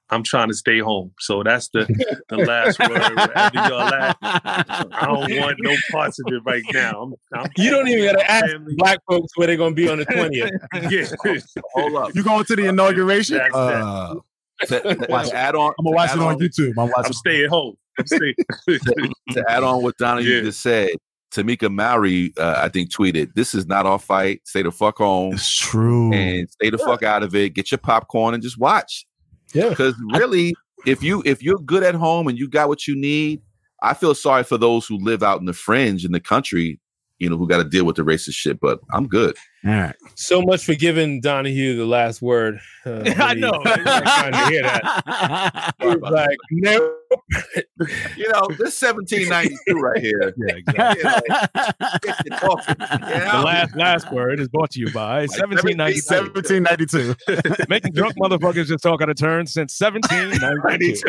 I'm 0.09 0.21
trying 0.23 0.49
to 0.49 0.53
stay 0.53 0.79
home. 0.79 1.11
So 1.19 1.41
that's 1.43 1.69
the, 1.69 1.85
the 2.29 2.37
last 2.37 2.77
word. 2.77 2.89
Wherever 2.89 3.55
y'all 3.55 3.93
at, 3.93 4.17
I 4.21 5.05
don't 5.07 5.39
want 5.39 5.57
no 5.61 5.73
parts 5.91 6.19
of 6.19 6.33
it 6.33 6.41
right 6.45 6.61
now. 6.73 7.03
I'm, 7.03 7.13
I'm 7.39 7.49
You 7.57 7.71
don't 7.71 7.87
even 7.87 8.03
got 8.13 8.19
to 8.19 8.29
ask 8.31 8.45
Family. 8.47 8.75
black 8.75 8.99
folks 9.09 9.31
where 9.35 9.47
they're 9.47 9.55
going 9.57 9.71
to 9.71 9.81
be 9.81 9.89
on 9.89 9.99
the 9.99 10.05
20th. 10.05 10.91
yeah. 10.91 11.41
Hold 11.73 11.95
up. 11.95 12.15
You 12.15 12.23
going 12.23 12.43
to 12.43 12.55
the 12.55 12.67
inauguration? 12.67 13.37
That's 13.37 13.53
that. 13.53 13.81
Uh, 13.81 14.15
To, 14.67 14.81
to 14.95 15.31
add 15.35 15.55
on, 15.55 15.73
I'm 15.79 15.85
gonna 15.85 15.95
watch 15.95 16.09
it 16.09 16.13
add 16.13 16.19
on 16.19 16.37
YouTube. 16.37 16.69
I'm 16.77 16.87
watching. 16.89 17.05
I'm 17.05 17.13
staying 17.13 17.49
home. 17.49 17.75
I'm 17.97 18.05
staying. 18.07 18.35
to 19.31 19.43
add 19.49 19.63
on 19.63 19.81
what 19.83 19.97
Donahue 19.97 20.29
Yeah. 20.29 20.41
just 20.43 20.61
said, 20.61 20.91
Tamika 21.33 21.73
Mallory, 21.73 22.31
uh, 22.37 22.55
I 22.57 22.69
think, 22.69 22.91
tweeted, 22.91 23.33
"This 23.33 23.55
is 23.55 23.65
not 23.65 23.85
our 23.85 23.99
fight. 23.99 24.41
Stay 24.45 24.61
the 24.61 24.71
fuck 24.71 24.97
home 24.99 25.33
It's 25.33 25.57
true. 25.57 26.13
and 26.13 26.47
stay 26.49 26.69
the 26.69 26.77
fuck 26.77 27.01
out 27.03 27.23
of 27.23 27.33
it. 27.35 27.49
Get 27.55 27.71
your 27.71 27.79
popcorn 27.79 28.33
and 28.33 28.43
just 28.43 28.57
watch." 28.59 29.05
Yeah. 29.53 29.69
Because 29.69 29.95
really, 30.13 30.53
if 30.85 31.01
you 31.03 31.23
if 31.25 31.41
you're 31.41 31.57
good 31.59 31.83
at 31.83 31.95
home 31.95 32.27
and 32.27 32.37
you 32.37 32.47
got 32.47 32.67
what 32.69 32.87
you 32.87 32.95
need, 32.95 33.41
I 33.81 33.93
feel 33.93 34.15
sorry 34.15 34.43
for 34.43 34.57
those 34.57 34.85
who 34.85 34.97
live 34.97 35.23
out 35.23 35.39
in 35.39 35.45
the 35.45 35.53
fringe 35.53 36.05
in 36.05 36.11
the 36.11 36.19
country, 36.19 36.79
you 37.19 37.29
know, 37.29 37.37
who 37.37 37.47
got 37.47 37.57
to 37.57 37.63
deal 37.69 37.85
with 37.85 37.95
the 37.95 38.03
racist 38.03 38.33
shit. 38.33 38.59
But 38.59 38.79
I'm 38.91 39.07
good. 39.07 39.35
All 39.65 39.71
right. 39.71 39.95
So 40.15 40.41
much 40.41 40.63
for 40.65 40.73
giving 40.75 41.21
Donahue 41.21 41.75
the 41.77 41.85
last 41.85 42.21
word. 42.21 42.59
Uh, 42.85 43.03
I 43.17 43.33
know. 43.33 43.51
Trying 43.63 44.31
to 44.33 44.45
hear 44.49 44.61
that. 44.63 45.73
He 45.79 45.87
was 45.87 46.11
like, 46.11 46.37
no. 46.51 46.95
You 48.17 48.29
know, 48.31 48.47
this 48.57 48.81
1792 48.81 49.79
right 49.79 50.01
here. 50.01 50.33
Yeah, 50.43 50.55
exactly. 50.55 51.03
Get 52.01 52.25
your 52.25 52.37
coffee. 52.39 52.73
Get 52.75 53.31
The 53.31 53.41
last 53.43 53.75
last 53.75 54.11
word 54.11 54.39
is 54.39 54.47
brought 54.47 54.71
to 54.71 54.79
you 54.79 54.91
by 54.91 55.27
1792. 55.27 57.15
1792. 57.29 57.65
Making 57.69 57.93
drunk 57.93 58.15
motherfuckers 58.17 58.65
just 58.65 58.83
talk 58.83 59.01
out 59.01 59.09
of 59.09 59.15
turn 59.15 59.45
since 59.47 59.79
1792. 59.79 61.03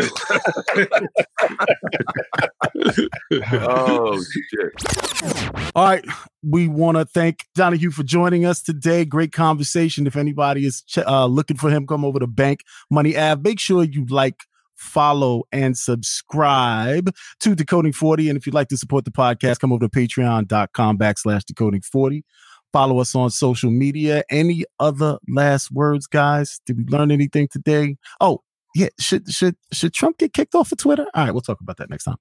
oh 3.61 4.23
shit. 4.23 5.73
All 5.75 5.85
right. 5.85 6.05
We 6.43 6.69
want 6.69 6.99
to 6.99 7.05
thank 7.07 7.47
Donahue 7.55 7.91
for 7.91 8.03
joining 8.03 8.45
us 8.45 8.63
today. 8.63 9.05
Great 9.05 9.33
conversation. 9.33 10.07
If 10.07 10.17
anybody 10.17 10.67
is 10.67 10.83
ch- 10.83 10.99
uh, 10.99 11.27
looking 11.27 11.57
for 11.57 11.71
him, 11.71 11.87
come 11.87 12.05
over 12.05 12.19
to 12.19 12.27
Bank 12.27 12.61
Money 12.91 13.17
Ave. 13.17 13.41
Make 13.43 13.59
sure 13.61 13.83
you 13.83 14.05
like, 14.07 14.41
follow, 14.77 15.45
and 15.53 15.77
subscribe 15.77 17.11
to 17.41 17.55
Decoding 17.55 17.93
40. 17.93 18.29
And 18.29 18.37
if 18.37 18.47
you'd 18.47 18.55
like 18.55 18.69
to 18.69 18.77
support 18.77 19.05
the 19.05 19.11
podcast, 19.11 19.61
come 19.61 19.73
over 19.73 19.87
to 19.87 19.91
patreon.com 19.91 20.99
backslash 20.99 21.45
decoding 21.45 21.83
40. 21.83 22.25
Follow 22.73 22.99
us 22.99 23.15
on 23.15 23.31
social 23.31 23.71
media. 23.71 24.25
Any 24.31 24.65
other 24.81 25.19
last 25.29 25.71
words, 25.71 26.07
guys? 26.07 26.61
Did 26.67 26.77
we 26.79 26.85
learn 26.87 27.11
anything 27.11 27.47
today? 27.49 27.97
Oh, 28.21 28.43
yeah. 28.75 28.89
Should 28.99 29.31
should 29.31 29.55
should 29.73 29.95
Trump 29.95 30.19
get 30.19 30.33
kicked 30.33 30.57
off 30.57 30.73
of 30.73 30.79
Twitter? 30.79 31.07
All 31.15 31.25
right, 31.25 31.33
we'll 31.33 31.41
talk 31.41 31.61
about 31.61 31.77
that 31.77 31.89
next 31.89 32.05
time. 32.05 32.17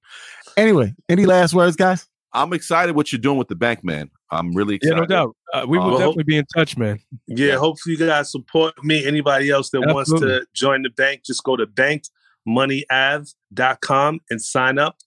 Anyway, 0.56 0.94
any 1.10 1.26
last 1.26 1.56
words, 1.56 1.76
guys? 1.76 2.08
I'm 2.34 2.54
excited 2.54 2.96
what 2.96 3.12
you're 3.12 3.20
doing 3.20 3.38
with 3.38 3.48
the 3.48 3.56
bank, 3.56 3.84
man. 3.84 4.10
I'm 4.32 4.54
really 4.54 4.76
excited. 4.76 4.96
Yeah, 4.98 5.04
excited. 5.04 5.10
no 5.10 5.26
doubt. 5.26 5.36
Uh, 5.54 5.66
we 5.68 5.78
will 5.78 5.86
Uh, 5.86 5.90
well, 5.90 5.98
definitely 6.00 6.24
be 6.24 6.38
in 6.38 6.46
touch, 6.56 6.78
man. 6.78 7.00
Yeah, 7.28 7.58
hopefully 7.58 7.96
you 7.96 8.06
guys 8.06 8.32
support 8.32 8.74
me. 8.84 9.06
Anybody 9.06 9.50
else 9.50 9.70
that 9.72 9.82
wants 9.82 10.12
to 10.12 10.46
join 10.54 10.82
the 10.84 10.90
bank, 10.90 11.24
just 11.24 11.44
go 11.44 11.56
to 11.56 11.66
bankmoneyave.com 12.48 14.20
and 14.30 14.42
sign 14.42 14.80
up. 14.80 14.98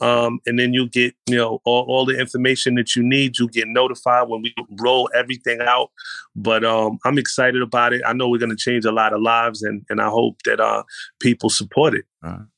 Um, 0.00 0.38
and 0.46 0.58
then 0.58 0.72
you'll 0.72 0.86
get, 0.88 1.14
you 1.28 1.36
know, 1.36 1.60
all, 1.64 1.84
all 1.88 2.04
the 2.04 2.18
information 2.18 2.76
that 2.76 2.94
you 2.94 3.02
need. 3.02 3.36
You'll 3.38 3.48
get 3.48 3.66
notified 3.66 4.28
when 4.28 4.42
we 4.42 4.54
roll 4.80 5.10
everything 5.14 5.60
out. 5.60 5.90
But 6.36 6.64
um, 6.64 6.98
I'm 7.04 7.18
excited 7.18 7.62
about 7.62 7.92
it. 7.92 8.02
I 8.06 8.12
know 8.12 8.28
we're 8.28 8.38
going 8.38 8.50
to 8.50 8.56
change 8.56 8.84
a 8.84 8.92
lot 8.92 9.12
of 9.12 9.20
lives, 9.20 9.62
and, 9.62 9.84
and 9.90 10.00
I 10.00 10.08
hope 10.08 10.36
that 10.44 10.60
uh, 10.60 10.84
people 11.20 11.50
support 11.50 11.94
it. 11.94 12.04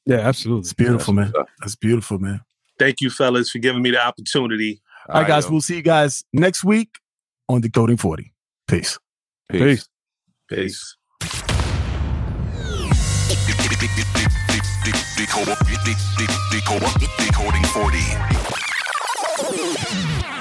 Yeah, 0.05 0.19
absolutely. 0.19 0.61
It's 0.61 0.75
beautiful, 0.75 1.15
man. 1.15 1.33
That's 1.61 1.77
beautiful, 1.77 2.19
man. 2.19 2.41
Thank 2.79 3.01
you, 3.01 3.09
fellas, 3.09 3.51
for 3.51 3.59
giving 3.59 3.83
me 3.83 3.91
the 3.91 4.05
opportunity. 4.05 4.83
All 5.09 5.23
right, 5.23 5.29
guys, 5.29 5.45
yo. 5.45 5.53
we'll 5.53 5.61
see 5.61 5.77
you 5.77 5.83
guys 5.83 6.25
next 6.33 6.63
week 6.63 6.91
on 7.49 7.63
Decoding 7.63 7.97
40. 7.97 8.33
Peace. 8.69 8.99
Peace. 9.51 9.89
Peace. 10.49 10.97
Decoding 17.19 17.65
40. 17.73 20.40